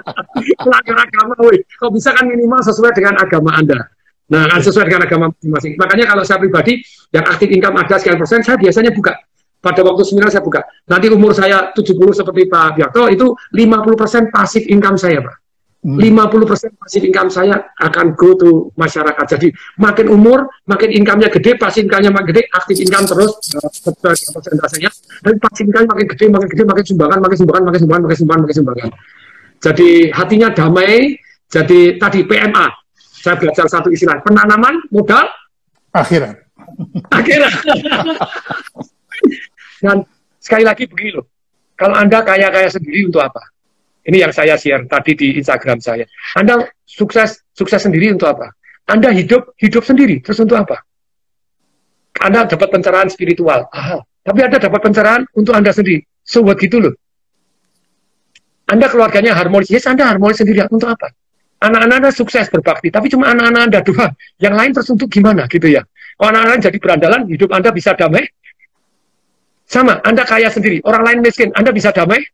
Pelanggar 0.64 1.06
agama, 1.06 1.34
woi. 1.38 1.62
Kok 1.78 1.90
bisa 1.94 2.10
kan 2.10 2.26
minimal 2.26 2.58
sesuai 2.66 2.90
dengan 2.98 3.14
agama 3.22 3.54
Anda. 3.54 3.78
Nah, 4.26 4.50
kan 4.50 4.58
sesuai 4.58 4.90
dengan 4.90 5.06
agama 5.06 5.30
masing-masing. 5.30 5.78
Makanya 5.78 6.04
kalau 6.10 6.22
saya 6.26 6.42
pribadi 6.42 6.82
yang 7.14 7.24
aktif 7.30 7.48
income 7.54 7.78
ada 7.78 7.94
sekian 7.94 8.18
persen, 8.18 8.42
saya 8.42 8.58
biasanya 8.58 8.90
buka. 8.90 9.14
Pada 9.62 9.80
waktu 9.86 10.02
seminar 10.02 10.28
saya 10.34 10.42
buka. 10.42 10.66
Nanti 10.90 11.06
umur 11.14 11.30
saya 11.30 11.70
70 11.72 11.94
seperti 12.10 12.50
Pak 12.50 12.68
Biakto, 12.74 13.06
itu 13.06 13.26
50 13.54 13.94
persen 14.00 14.22
pasif 14.34 14.66
income 14.66 14.98
saya, 14.98 15.22
Pak. 15.22 15.43
50% 15.84 16.80
pasif 16.80 17.04
income 17.04 17.28
saya 17.28 17.60
akan 17.76 18.16
go 18.16 18.32
to 18.40 18.72
masyarakat. 18.72 19.36
Jadi 19.36 19.52
makin 19.76 20.08
umur, 20.08 20.48
makin 20.64 20.88
income-nya 20.88 21.28
gede, 21.28 21.60
pasif 21.60 21.84
income-nya 21.84 22.08
makin 22.08 22.32
gede, 22.32 22.48
aktif 22.56 22.80
income 22.80 23.04
terus 23.04 23.36
uh, 23.52 23.92
persentasenya. 24.32 24.88
Dan 25.20 25.36
pasif 25.36 25.68
income 25.68 25.92
makin 25.92 26.08
gede, 26.08 26.24
makin 26.32 26.48
gede, 26.48 26.64
makin 26.64 26.84
sumbangan, 26.88 27.18
makin 27.20 27.36
sumbangan, 27.36 27.62
makin 27.68 27.80
sumbangan, 27.84 28.02
makin 28.08 28.16
sumbangan, 28.16 28.40
makin 28.40 28.56
sumbangan. 28.56 28.90
Jadi 29.60 29.90
hatinya 30.08 30.48
damai. 30.56 31.20
Jadi 31.52 32.00
tadi 32.00 32.24
PMA, 32.26 32.66
saya 32.98 33.38
belajar 33.38 33.70
satu 33.70 33.86
istilah, 33.92 34.18
penanaman 34.24 34.88
modal 34.90 35.28
akhirat. 35.94 36.34
Akhirat. 37.14 37.54
Dan 39.84 40.02
sekali 40.42 40.66
lagi 40.66 40.90
begini 40.90 41.14
loh, 41.14 41.30
kalau 41.78 41.94
Anda 41.94 42.26
kaya-kaya 42.26 42.66
sendiri 42.72 43.06
untuk 43.06 43.22
apa? 43.22 43.53
Ini 44.04 44.28
yang 44.28 44.32
saya 44.36 44.60
share 44.60 44.84
tadi 44.84 45.16
di 45.16 45.26
Instagram 45.40 45.80
saya. 45.80 46.04
Anda 46.36 46.68
sukses 46.84 47.40
sukses 47.56 47.80
sendiri 47.80 48.12
untuk 48.12 48.28
apa? 48.28 48.52
Anda 48.84 49.08
hidup 49.08 49.56
hidup 49.56 49.80
sendiri 49.80 50.20
terus 50.20 50.44
untuk 50.44 50.60
apa? 50.60 50.84
Anda 52.20 52.44
dapat 52.44 52.68
pencerahan 52.68 53.08
spiritual. 53.08 53.64
Aha. 53.72 54.04
Tapi 54.24 54.40
Anda 54.44 54.60
dapat 54.60 54.80
pencerahan 54.80 55.24
untuk 55.32 55.56
Anda 55.56 55.72
sendiri. 55.72 56.04
So 56.24 56.44
what 56.44 56.60
gitu 56.60 56.80
loh. 56.80 56.94
Anda 58.64 58.88
keluarganya 58.88 59.36
harmonis, 59.36 59.68
yes 59.68 59.84
Anda 59.84 60.08
harmonis 60.08 60.40
sendiri, 60.40 60.64
untuk 60.72 60.88
apa? 60.88 61.12
Anak-anak 61.60 61.96
Anda 62.00 62.10
sukses 62.12 62.48
berbakti, 62.48 62.88
tapi 62.88 63.12
cuma 63.12 63.28
anak-anak 63.28 63.60
Anda 63.68 63.80
dua, 63.84 64.08
yang 64.40 64.56
lain 64.56 64.72
terus 64.72 64.88
untuk 64.88 65.12
gimana 65.12 65.44
gitu 65.52 65.68
ya? 65.68 65.84
Kalau 66.16 66.32
anak-anak 66.32 66.64
jadi 66.64 66.78
berandalan, 66.80 67.22
hidup 67.28 67.52
Anda 67.52 67.70
bisa 67.76 67.92
damai? 67.92 68.24
Sama, 69.68 70.00
Anda 70.04 70.24
kaya 70.24 70.48
sendiri, 70.48 70.80
orang 70.84 71.02
lain 71.04 71.18
miskin, 71.24 71.52
Anda 71.52 71.76
bisa 71.76 71.92
damai? 71.92 72.24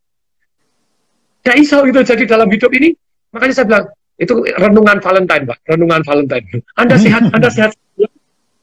Tidak 1.41 1.57
iso 1.57 1.83
itu 1.89 2.01
jadi 2.05 2.25
dalam 2.29 2.49
hidup 2.53 2.69
ini. 2.77 2.93
Makanya 3.33 3.55
saya 3.57 3.67
bilang, 3.67 3.87
itu 4.21 4.35
renungan 4.45 4.99
Valentine, 5.01 5.45
Pak. 5.49 5.59
Renungan 5.65 6.03
Valentine. 6.05 6.61
Anda 6.77 6.97
sehat, 7.01 7.33
Anda 7.33 7.49
sehat. 7.57 7.73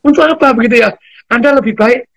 Untuk 0.05 0.23
apa 0.23 0.53
begitu 0.53 0.85
ya? 0.85 0.93
Anda 1.27 1.57
lebih 1.57 1.75
baik, 1.75 2.07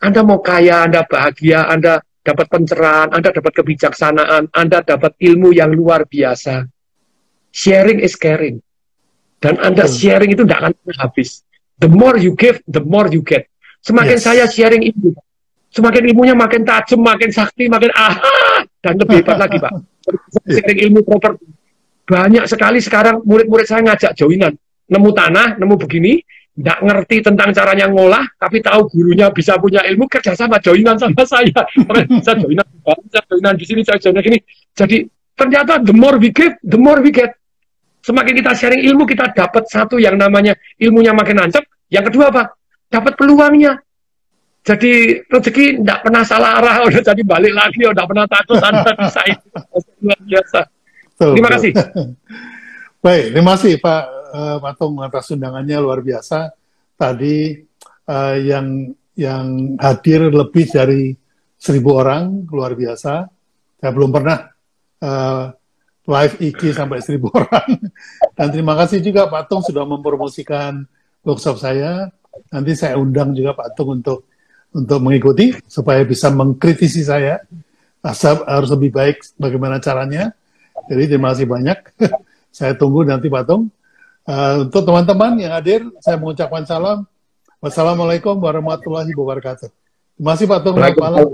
Anda 0.00 0.22
mau 0.22 0.40
kaya, 0.40 0.86
Anda 0.88 1.04
bahagia, 1.04 1.68
Anda 1.68 2.00
dapat 2.22 2.46
pencerahan, 2.48 3.12
Anda 3.12 3.34
dapat 3.34 3.52
kebijaksanaan, 3.52 4.54
Anda 4.54 4.80
dapat 4.80 5.18
ilmu 5.18 5.52
yang 5.52 5.74
luar 5.74 6.08
biasa. 6.08 6.64
Sharing 7.52 8.00
is 8.00 8.14
caring. 8.16 8.62
Dan 9.42 9.60
Anda 9.60 9.84
sharing 9.90 10.32
itu 10.32 10.46
tidak 10.46 10.60
akan 10.64 10.72
habis. 10.96 11.44
The 11.76 11.90
more 11.90 12.16
you 12.16 12.32
give, 12.32 12.64
the 12.64 12.80
more 12.80 13.10
you 13.12 13.20
get. 13.20 13.50
Semakin 13.84 14.18
yes. 14.18 14.24
saya 14.24 14.44
sharing 14.48 14.82
ilmu, 14.82 15.12
semakin 15.76 16.02
ilmunya 16.08 16.32
makin 16.32 16.64
tajam, 16.64 17.04
makin 17.04 17.28
sakti, 17.28 17.68
makin 17.68 17.92
aha, 17.92 18.64
dan 18.80 18.96
lebih 18.96 19.20
hebat 19.20 19.36
lagi, 19.36 19.60
Pak. 19.60 19.72
Sharing 20.56 20.80
ilmu 20.88 21.04
proper. 21.04 21.36
Banyak 22.06 22.48
sekali 22.48 22.78
sekarang 22.80 23.20
murid-murid 23.26 23.66
saya 23.68 23.84
ngajak 23.84 24.16
joinan. 24.16 24.56
Nemu 24.86 25.10
tanah, 25.12 25.58
nemu 25.58 25.74
begini, 25.74 26.22
nggak 26.56 26.78
ngerti 26.80 27.16
tentang 27.20 27.50
caranya 27.52 27.90
ngolah, 27.90 28.24
tapi 28.40 28.62
tahu 28.62 28.88
gurunya 28.88 29.28
bisa 29.34 29.58
punya 29.60 29.84
ilmu 29.84 30.08
kerja 30.08 30.32
sama 30.32 30.56
joinan 30.62 30.96
sama 30.96 31.26
saya. 31.36 31.60
bisa 32.08 32.32
joinan, 32.38 32.66
bisa 33.04 33.20
joinan 33.28 33.54
di 33.58 33.64
sini, 33.66 33.80
saya 33.84 33.98
joinan 34.00 34.22
gini. 34.22 34.38
Jadi 34.72 35.04
ternyata 35.36 35.82
the 35.82 35.92
more 35.92 36.16
we 36.16 36.32
give, 36.32 36.56
the 36.64 36.80
more 36.80 37.02
we 37.02 37.12
get. 37.12 37.36
Semakin 38.06 38.38
kita 38.38 38.54
sharing 38.54 38.86
ilmu, 38.86 39.02
kita 39.02 39.34
dapat 39.34 39.66
satu 39.66 39.98
yang 39.98 40.14
namanya 40.14 40.54
ilmunya 40.78 41.10
makin 41.10 41.42
nancep. 41.42 41.66
Yang 41.90 42.14
kedua 42.14 42.30
apa? 42.30 42.54
Dapat 42.86 43.18
peluangnya. 43.18 43.82
Jadi 44.66 45.22
rezeki 45.30 45.78
tidak 45.78 45.98
pernah 46.02 46.22
salah 46.26 46.58
arah, 46.58 46.82
udah 46.90 46.98
jadi 46.98 47.22
balik 47.22 47.54
lagi, 47.54 47.86
udah 47.86 48.04
pernah 48.04 48.26
takut, 48.26 48.58
anda 48.58 48.90
bisa 48.98 49.20
itu. 49.30 49.48
Luar 50.02 50.20
biasa. 50.26 50.60
Terima 51.16 51.50
kasih. 51.54 51.72
Baik, 53.04 53.24
terima 53.30 53.54
kasih 53.54 53.72
Pak 53.78 54.02
uh, 54.34 54.56
Patung 54.58 54.98
atas 54.98 55.30
undangannya 55.30 55.78
luar 55.78 56.02
biasa. 56.02 56.50
Tadi 56.98 57.62
uh, 58.10 58.34
yang 58.42 58.90
yang 59.14 59.78
hadir 59.78 60.26
lebih 60.34 60.66
dari 60.66 61.14
seribu 61.54 62.02
orang 62.02 62.42
luar 62.50 62.74
biasa. 62.74 63.30
Saya 63.78 63.90
belum 63.94 64.10
pernah 64.10 64.50
uh, 65.06 65.54
live 66.10 66.34
IG 66.42 66.74
sampai 66.74 66.98
seribu 66.98 67.30
orang. 67.38 67.78
Dan 68.34 68.46
terima 68.50 68.74
kasih 68.74 68.98
juga 68.98 69.30
Pak 69.30 69.46
Tung 69.46 69.62
sudah 69.62 69.86
mempromosikan 69.86 70.82
workshop 71.22 71.62
saya. 71.62 72.10
Nanti 72.50 72.74
saya 72.74 72.98
undang 72.98 73.30
juga 73.38 73.54
Pak 73.54 73.78
Tung 73.78 74.02
untuk 74.02 74.26
untuk 74.72 74.98
mengikuti 75.02 75.54
supaya 75.66 76.02
bisa 76.02 76.32
mengkritisi 76.32 77.04
saya. 77.04 77.42
Asap 78.02 78.46
harus 78.46 78.70
lebih 78.70 78.94
baik 78.94 79.16
bagaimana 79.34 79.82
caranya. 79.82 80.30
Jadi 80.86 81.16
terima 81.16 81.34
kasih 81.34 81.46
banyak. 81.50 81.78
saya 82.56 82.72
tunggu 82.78 83.02
nanti 83.02 83.26
Pak 83.26 83.44
Tung. 83.44 83.68
Uh, 84.26 84.66
untuk 84.66 84.82
teman-teman 84.82 85.38
yang 85.38 85.54
hadir, 85.54 85.86
saya 86.02 86.18
mengucapkan 86.18 86.66
salam. 86.66 87.06
Wassalamualaikum 87.62 88.38
warahmatullahi 88.38 89.10
wabarakatuh. 89.14 89.70
Terima 90.18 90.30
kasih 90.34 90.46
Pak 90.46 90.60
Tung. 90.62 90.76
Selamat 90.78 90.98
malam. 90.98 91.26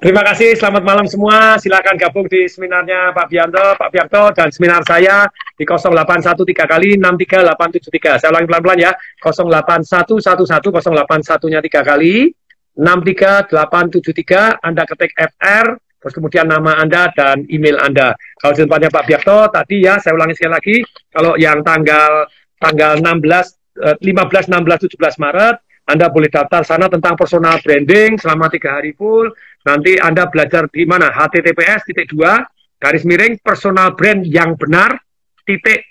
Terima 0.00 0.24
kasih, 0.24 0.56
selamat 0.56 0.80
malam 0.80 1.04
semua. 1.04 1.60
Silakan 1.60 2.00
gabung 2.00 2.24
di 2.24 2.48
seminarnya 2.48 3.12
Pak 3.12 3.28
Bianto, 3.28 3.76
Pak 3.76 3.92
Bianto, 3.92 4.32
dan 4.32 4.48
seminar 4.48 4.80
saya 4.80 5.28
di 5.60 5.68
081 5.68 6.40
3 6.40 6.64
kali 6.64 6.96
63873. 6.96 8.16
Saya 8.16 8.32
ulangi 8.32 8.48
pelan-pelan 8.48 8.78
ya. 8.80 8.92
08111 9.20 10.40
081-nya 10.40 11.60
3 11.60 11.84
kali 11.84 12.32
63873. 12.78 14.62
Anda 14.62 14.82
ketik 14.86 15.12
FR, 15.16 15.74
terus 15.98 16.14
kemudian 16.14 16.46
nama 16.46 16.78
Anda 16.78 17.10
dan 17.14 17.44
email 17.50 17.78
Anda. 17.80 18.14
Kalau 18.38 18.52
di 18.54 18.64
tempatnya 18.64 18.90
Pak 18.92 19.04
Biakto, 19.08 19.38
tadi 19.50 19.84
ya 19.84 19.98
saya 19.98 20.14
ulangi 20.16 20.34
sekali 20.38 20.52
lagi, 20.52 20.76
kalau 21.10 21.34
yang 21.36 21.60
tanggal 21.66 22.28
tanggal 22.60 23.00
16, 23.00 24.04
15, 24.04 24.52
16, 24.52 24.86
17 24.96 25.22
Maret, 25.22 25.56
Anda 25.88 26.06
boleh 26.12 26.30
daftar 26.30 26.62
sana 26.62 26.86
tentang 26.86 27.18
personal 27.18 27.58
branding 27.64 28.20
selama 28.20 28.46
tiga 28.52 28.78
hari 28.78 28.94
full. 28.94 29.26
Nanti 29.66 29.98
Anda 29.98 30.28
belajar 30.30 30.70
di 30.70 30.86
mana? 30.86 31.10
HTTPS 31.10 31.88
titik 31.88 32.12
dua 32.14 32.40
garis 32.80 33.04
miring 33.04 33.36
personal 33.44 33.92
brand 33.92 34.24
yang 34.24 34.56
benar 34.56 34.96
titik 35.44 35.84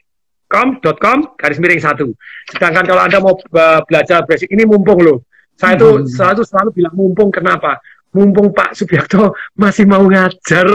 com.com 0.49 1.37
garis 1.37 1.61
miring 1.61 1.77
satu. 1.83 2.09
Sedangkan 2.49 2.85
kalau 2.87 3.01
Anda 3.05 3.21
mau 3.21 3.37
belajar 3.85 4.25
basic 4.25 4.49
ini 4.55 4.65
mumpung 4.65 5.03
loh. 5.03 5.28
Saya 5.59 5.75
itu 5.75 5.89
hmm. 5.91 6.07
selalu 6.07 6.41
selalu 6.47 6.69
bilang 6.71 6.95
mumpung 6.95 7.29
kenapa? 7.35 7.83
mumpung 8.09 8.49
Pak 8.53 8.73
Subiakto 8.73 9.37
masih 9.53 9.85
mau 9.85 10.01
ngajar. 10.09 10.65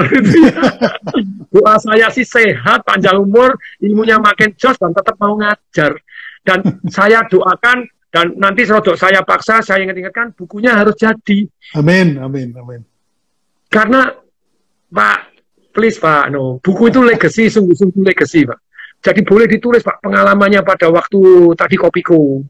Doa 1.54 1.74
saya 1.78 2.10
sih 2.10 2.26
sehat 2.26 2.82
panjang 2.82 3.18
umur 3.18 3.54
ilmunya 3.78 4.18
makin 4.18 4.54
jos 4.54 4.78
dan 4.78 4.94
tetap 4.94 5.18
mau 5.18 5.34
ngajar. 5.38 5.98
Dan 6.42 6.58
saya 6.96 7.26
doakan 7.26 7.86
dan 8.14 8.38
nanti 8.38 8.62
serodok 8.62 8.94
saya 8.94 9.26
paksa 9.26 9.58
saya 9.62 9.82
ingat-ingatkan 9.82 10.34
bukunya 10.38 10.74
harus 10.74 10.94
jadi. 10.94 11.46
Amin 11.74 12.18
amin 12.18 12.54
amin. 12.54 12.80
Karena 13.66 14.14
Pak 14.90 15.18
please 15.74 15.98
Pak 15.98 16.30
no 16.30 16.62
buku 16.62 16.90
itu 16.90 17.02
legacy 17.02 17.50
sungguh-sungguh 17.50 18.02
legacy 18.02 18.46
Pak. 18.46 18.58
Jadi 19.02 19.20
boleh 19.26 19.50
ditulis 19.50 19.82
Pak 19.82 20.02
pengalamannya 20.02 20.62
pada 20.62 20.86
waktu 20.90 21.50
tadi 21.58 21.74
kopiku. 21.74 22.42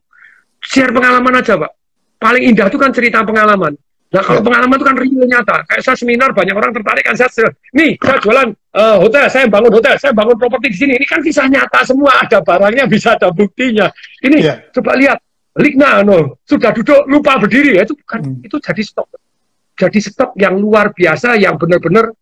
Share 0.65 0.93
pengalaman 0.93 1.41
aja 1.41 1.57
Pak 1.61 1.84
paling 2.25 2.49
indah 2.49 2.73
itu 2.73 2.81
kan 2.81 2.89
cerita 2.89 3.21
pengalaman 3.21 3.77
Nah 4.15 4.23
kalau 4.23 4.41
ya. 4.41 4.47
pengalaman 4.47 4.79
itu 4.79 4.87
kan 4.87 4.97
real 4.97 5.27
nyata. 5.27 5.57
Kayak 5.67 5.83
saya 5.83 5.97
seminar 5.99 6.31
banyak 6.31 6.55
orang 6.55 6.71
tertarik 6.71 7.03
kan 7.03 7.19
saya 7.19 7.51
nih 7.75 7.99
saya 7.99 8.19
jualan 8.23 8.49
uh, 8.79 8.97
hotel, 9.03 9.27
saya 9.27 9.51
bangun 9.51 9.75
hotel, 9.75 9.95
saya 9.99 10.15
bangun 10.15 10.39
properti 10.39 10.71
di 10.71 10.79
sini. 10.79 10.93
Ini 10.95 11.07
kan 11.11 11.19
kisah 11.19 11.51
nyata 11.51 11.83
semua, 11.83 12.23
ada 12.23 12.39
barangnya, 12.39 12.87
bisa 12.87 13.19
ada 13.19 13.35
buktinya. 13.35 13.91
Ini 14.23 14.39
ya. 14.39 14.55
coba 14.71 14.95
lihat, 14.95 15.19
Ligna 15.59 16.07
no, 16.07 16.39
sudah 16.47 16.71
duduk 16.71 17.11
lupa 17.11 17.43
berdiri 17.43 17.75
ya 17.75 17.83
itu 17.83 17.99
kan 18.07 18.23
hmm. 18.23 18.47
itu 18.47 18.55
jadi 18.63 18.83
stok. 18.87 19.19
Jadi 19.75 19.99
stok 19.99 20.39
yang 20.39 20.55
luar 20.63 20.95
biasa 20.95 21.35
yang 21.35 21.59
benar-benar 21.59 22.15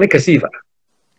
legacy, 0.00 0.40
Pak. 0.40 0.54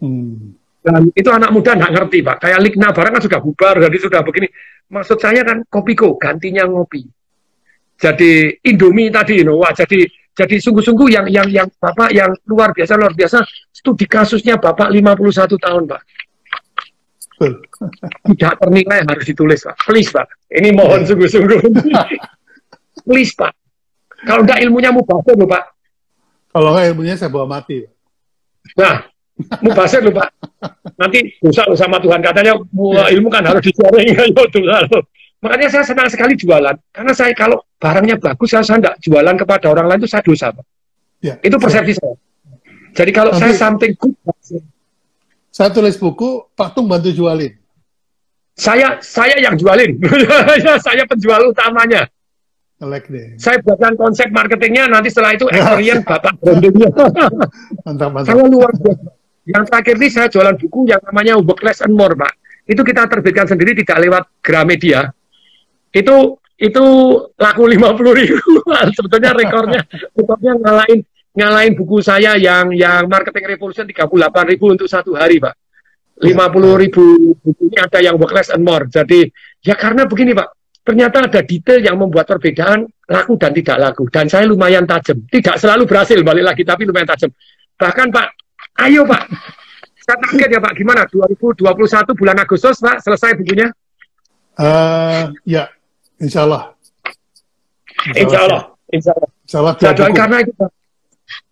Hmm. 0.01 0.57
Dan 0.81 1.13
itu 1.13 1.29
anak 1.29 1.53
muda 1.53 1.77
nggak 1.77 1.93
ngerti, 1.93 2.25
Pak. 2.25 2.37
Kayak 2.41 2.59
Ligna 2.65 2.89
barang 2.89 3.13
kan 3.13 3.21
sudah 3.21 3.37
bubar, 3.37 3.77
jadi 3.77 3.97
sudah 4.01 4.25
begini. 4.25 4.49
Maksud 4.89 5.21
saya 5.21 5.45
kan 5.45 5.61
Kopiko, 5.69 6.17
gantinya 6.17 6.65
ngopi 6.65 7.05
jadi 8.01 8.57
Indomie 8.65 9.13
tadi, 9.13 9.39
you 9.39 9.45
know, 9.45 9.61
wah 9.61 9.69
jadi 9.69 10.09
jadi 10.33 10.57
sungguh-sungguh 10.57 11.07
yang 11.13 11.25
yang 11.29 11.45
yang 11.53 11.67
Bapak 11.77 12.09
yang 12.09 12.33
luar 12.49 12.73
biasa 12.73 12.97
luar 12.97 13.13
biasa 13.13 13.45
studi 13.69 14.09
kasusnya 14.09 14.57
Bapak 14.57 14.89
51 14.89 15.21
tahun, 15.61 15.83
Pak. 15.85 16.01
Tidak 18.25 18.53
ternilai 18.57 19.05
harus 19.05 19.25
ditulis, 19.25 19.61
Pak. 19.61 19.75
Please, 19.85 20.09
Pak. 20.09 20.25
Ini 20.49 20.73
mohon 20.73 21.05
sungguh-sungguh. 21.05 21.61
Please, 23.07 23.33
Pak. 23.37 23.53
Kalau 24.25 24.45
enggak 24.45 24.61
ilmunya 24.65 24.89
mau 24.89 25.05
baca 25.05 25.31
loh, 25.37 25.45
Pak. 25.49 25.63
Kalau 26.53 26.69
enggak 26.73 26.85
ilmunya 26.93 27.15
saya 27.17 27.29
bawa 27.29 27.45
mati. 27.49 27.85
Nah, 28.77 29.05
mau 29.61 29.73
baca 29.73 29.97
loh, 30.01 30.13
Pak. 30.13 30.29
Nanti 31.01 31.19
dosa 31.41 31.65
loh 31.69 31.77
sama 31.77 31.97
Tuhan. 32.01 32.21
Katanya 32.21 32.57
ilmu 33.13 33.29
kan 33.29 33.45
harus 33.45 33.61
disaring. 33.61 34.09
Ya, 34.09 34.25
dosa 34.29 34.89
loh. 34.89 35.01
Makanya 35.41 35.67
saya 35.73 35.83
senang 35.85 36.05
sekali 36.05 36.37
jualan. 36.37 36.77
Karena 36.93 37.13
saya 37.17 37.33
kalau 37.33 37.65
barangnya 37.81 38.21
bagus, 38.21 38.53
saya, 38.53 38.61
saya 38.61 38.77
tidak 38.77 38.95
jualan 39.01 39.35
kepada 39.41 39.65
orang 39.73 39.89
lain 39.89 39.99
itu 40.05 40.09
saya 40.09 40.21
dosa. 40.21 40.53
Pak. 40.53 40.65
Ya, 41.21 41.33
itu 41.41 41.57
persepsi 41.57 41.97
saya. 41.97 42.15
Jadi 42.91 43.11
kalau 43.13 43.31
Nanti, 43.33 43.41
saya 43.49 43.53
something 43.57 43.93
good, 43.97 44.13
saya 45.49 45.69
tulis 45.73 45.97
buku, 45.97 46.45
Pak 46.53 46.77
Tung 46.77 46.85
bantu 46.85 47.09
jualin. 47.09 47.57
Saya 48.53 49.01
saya 49.01 49.39
yang 49.41 49.57
jualin. 49.57 49.97
saya 50.85 51.03
penjual 51.09 51.49
utamanya. 51.49 52.05
Like 52.81 53.09
deh. 53.09 53.37
Saya 53.37 53.61
buatkan 53.61 53.93
konsep 53.93 54.29
marketingnya, 54.33 54.89
nanti 54.89 55.13
setelah 55.13 55.37
itu 55.37 55.45
experience 55.53 56.05
Bapak 56.05 56.33
brandingnya. 56.41 56.89
mantap, 57.85 58.09
mantap. 58.09 58.29
Saya 58.29 58.45
luar 58.45 58.73
biasa. 58.73 59.09
Yang 59.41 59.63
terakhir 59.73 59.95
ini 59.97 60.07
saya 60.09 60.27
jualan 60.29 60.55
buku 60.57 60.79
yang 60.89 61.01
namanya 61.01 61.33
Work 61.41 61.61
Less 61.65 61.81
and 61.81 61.93
More, 61.97 62.13
Pak. 62.13 62.33
Itu 62.65 62.85
kita 62.85 63.09
terbitkan 63.09 63.49
sendiri 63.49 63.73
tidak 63.73 63.97
lewat 64.01 64.23
Gramedia 64.41 65.09
itu 65.91 66.39
itu 66.61 66.85
laku 67.35 67.63
lima 67.67 67.91
puluh 67.97 68.13
ribu 68.15 68.37
sebetulnya 68.97 69.31
rekornya 69.33 69.81
rekornya 70.13 70.53
ngalahin 70.61 70.99
ngalahin 71.35 71.73
buku 71.73 72.03
saya 72.03 72.35
yang 72.37 72.71
yang 72.75 73.07
marketing 73.07 73.55
revolution 73.55 73.87
tiga 73.87 74.07
puluh 74.07 74.27
delapan 74.27 74.45
ribu 74.51 74.65
untuk 74.71 74.87
satu 74.87 75.15
hari 75.15 75.39
pak. 75.39 75.55
Lima 76.21 76.53
puluh 76.53 76.77
ribu 76.77 77.33
bukunya 77.41 77.87
ada 77.89 77.97
yang 77.97 78.19
work 78.19 78.35
less 78.35 78.53
and 78.53 78.61
more. 78.61 78.85
Jadi 78.85 79.25
ya 79.65 79.73
karena 79.73 80.05
begini 80.05 80.37
pak. 80.37 80.53
Ternyata 80.81 81.29
ada 81.29 81.45
detail 81.45 81.77
yang 81.77 81.93
membuat 81.93 82.25
perbedaan 82.25 82.89
laku 83.05 83.37
dan 83.37 83.53
tidak 83.53 83.77
laku. 83.77 84.09
Dan 84.09 84.25
saya 84.25 84.49
lumayan 84.49 84.81
tajam. 84.89 85.21
Tidak 85.29 85.53
selalu 85.61 85.85
berhasil 85.85 86.17
balik 86.25 86.41
lagi 86.41 86.65
tapi 86.65 86.89
lumayan 86.89 87.05
tajam. 87.05 87.29
Bahkan 87.77 88.09
pak 88.09 88.27
Ayo 88.79 89.03
Pak, 89.03 89.27
saya 89.99 90.17
target 90.17 90.49
ya 90.57 90.59
Pak, 90.63 90.73
gimana? 90.73 91.03
2021 91.05 92.17
bulan 92.17 92.37
Agustus 92.39 92.79
Pak, 92.79 93.03
selesai 93.03 93.35
bukunya? 93.35 93.67
Uh, 94.55 95.29
ya, 95.43 95.67
insya 96.21 96.45
Allah. 96.45 96.77
Insya 98.13 98.39
Allah. 98.45 98.61
Insya 98.93 99.11
Allah. 99.17 99.29
Insya 99.43 99.57
Allah. 99.59 99.73
Insya 99.75 99.89
Allah. 99.91 100.15
karena 100.15 100.37
itu. 100.45 100.53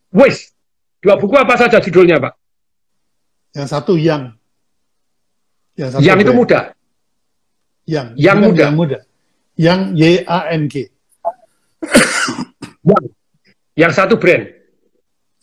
Wis, 0.10 0.54
dua 1.02 1.16
buku 1.18 1.36
apa 1.38 1.54
saja 1.58 1.78
judulnya 1.78 2.18
Pak? 2.18 2.34
Yang 3.54 3.68
satu 3.70 3.94
yang. 3.98 4.34
Yang, 5.78 5.90
satu 5.98 6.02
yang 6.06 6.18
itu 6.22 6.34
muda. 6.34 6.60
Yang. 7.86 8.08
Yang 8.18 8.38
muda. 8.42 8.62
Yang 8.62 8.74
muda. 8.78 9.00
Yang 9.60 9.80
Y 9.98 10.04
A 10.26 10.40
N 10.54 10.64
G. 10.70 10.74
yang. 12.86 13.06
Yang 13.78 13.92
satu 13.96 14.16
brand. 14.18 14.44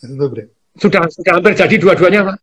Yang 0.03 0.09
satu 0.15 0.27
brand. 0.29 0.49
Sudah 0.77 1.01
sudah 1.09 1.31
hampir 1.41 1.53
jadi 1.57 1.75
dua-duanya, 1.81 2.21
Pak. 2.27 2.37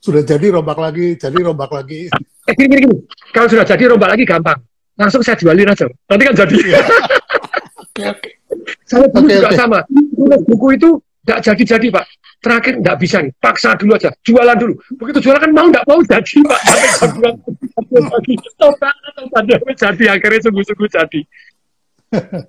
Sudah 0.00 0.24
jadi 0.24 0.46
rombak 0.48 0.78
lagi, 0.80 1.20
jadi 1.20 1.38
rombak 1.44 1.68
lagi. 1.68 2.08
Eh, 2.48 2.54
gini, 2.56 2.72
gini, 2.72 2.88
gini. 2.88 2.98
Kalau 3.36 3.46
sudah 3.52 3.68
jadi 3.68 3.92
rombak 3.92 4.16
lagi 4.16 4.24
gampang. 4.24 4.56
Langsung 5.00 5.24
saya 5.24 5.40
jualin 5.40 5.64
aja. 5.64 5.88
Nanti 5.88 6.22
kan 6.28 6.34
jadi. 6.44 6.56
Iya. 6.60 6.80
Saya 8.86 9.06
dulu 9.10 9.26
okay, 9.26 9.38
juga 9.38 9.48
okay. 9.50 9.58
sama. 9.58 9.78
Tulis 9.88 10.42
buku 10.46 10.66
itu 10.76 10.90
nggak 11.26 11.40
jadi-jadi, 11.46 11.86
Pak. 11.94 12.04
Terakhir 12.40 12.74
nggak 12.80 12.96
bisa 13.00 13.16
nih. 13.22 13.32
Paksa 13.38 13.76
dulu 13.76 13.92
aja. 13.96 14.10
Jualan 14.24 14.56
dulu. 14.56 14.74
Begitu 14.98 15.18
jualan 15.28 15.40
kan 15.40 15.50
mau 15.52 15.66
nggak 15.68 15.84
mau 15.86 16.00
jadi, 16.04 16.36
Pak. 16.44 16.60
Sampai 19.46 19.74
jadi. 19.76 20.04
Akhirnya 20.10 20.40
sungguh-sungguh 20.48 20.90
jadi. 20.90 21.22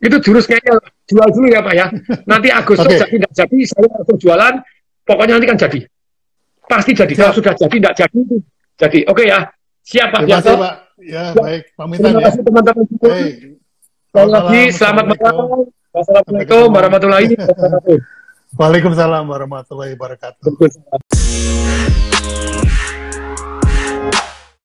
itu 0.02 0.18
jurus 0.26 0.50
kayaknya 0.50 0.74
jual 1.06 1.28
dulu 1.30 1.48
ya 1.54 1.62
Pak 1.62 1.74
ya. 1.78 1.88
Nanti 2.26 2.50
Agustus 2.50 2.90
okay. 2.90 2.98
jadi 2.98 3.14
tidak 3.22 3.32
jadi, 3.38 3.58
saya 3.70 3.88
langsung 3.94 4.18
jualan. 4.18 4.54
Pokoknya 5.06 5.34
nanti 5.38 5.48
kan 5.48 5.58
jadi. 5.62 5.80
Pasti 6.66 6.92
jadi. 6.98 7.14
Kalau 7.14 7.34
sudah 7.36 7.54
jadi 7.54 7.76
tidak 7.78 7.94
jadi 7.94 8.18
itu 8.18 8.38
jadi. 8.82 9.00
Oke 9.06 9.22
okay, 9.22 9.26
ya. 9.30 9.40
Siap 9.82 10.08
Pak 10.14 10.20
Terima 10.26 10.40
kasih 10.42 10.58
Pak. 10.58 10.74
Ya, 11.02 11.34
baik. 11.34 11.74
Pamitan 11.74 12.14
Terima 12.14 12.22
ya. 12.22 12.26
kasih 12.30 12.42
teman-teman. 12.46 12.86
Hey. 13.02 13.58
Selamat 14.12 14.32
lagi, 14.38 14.62
selamat 14.76 15.06
malam. 15.18 15.66
Wassalamualaikum 15.92 16.68
warahmatullahi 16.78 17.26
wabarakatuh. 17.34 17.98
Waalaikumsalam 18.54 19.24
warahmatullahi 19.26 19.92
wabarakatuh. 19.98 20.52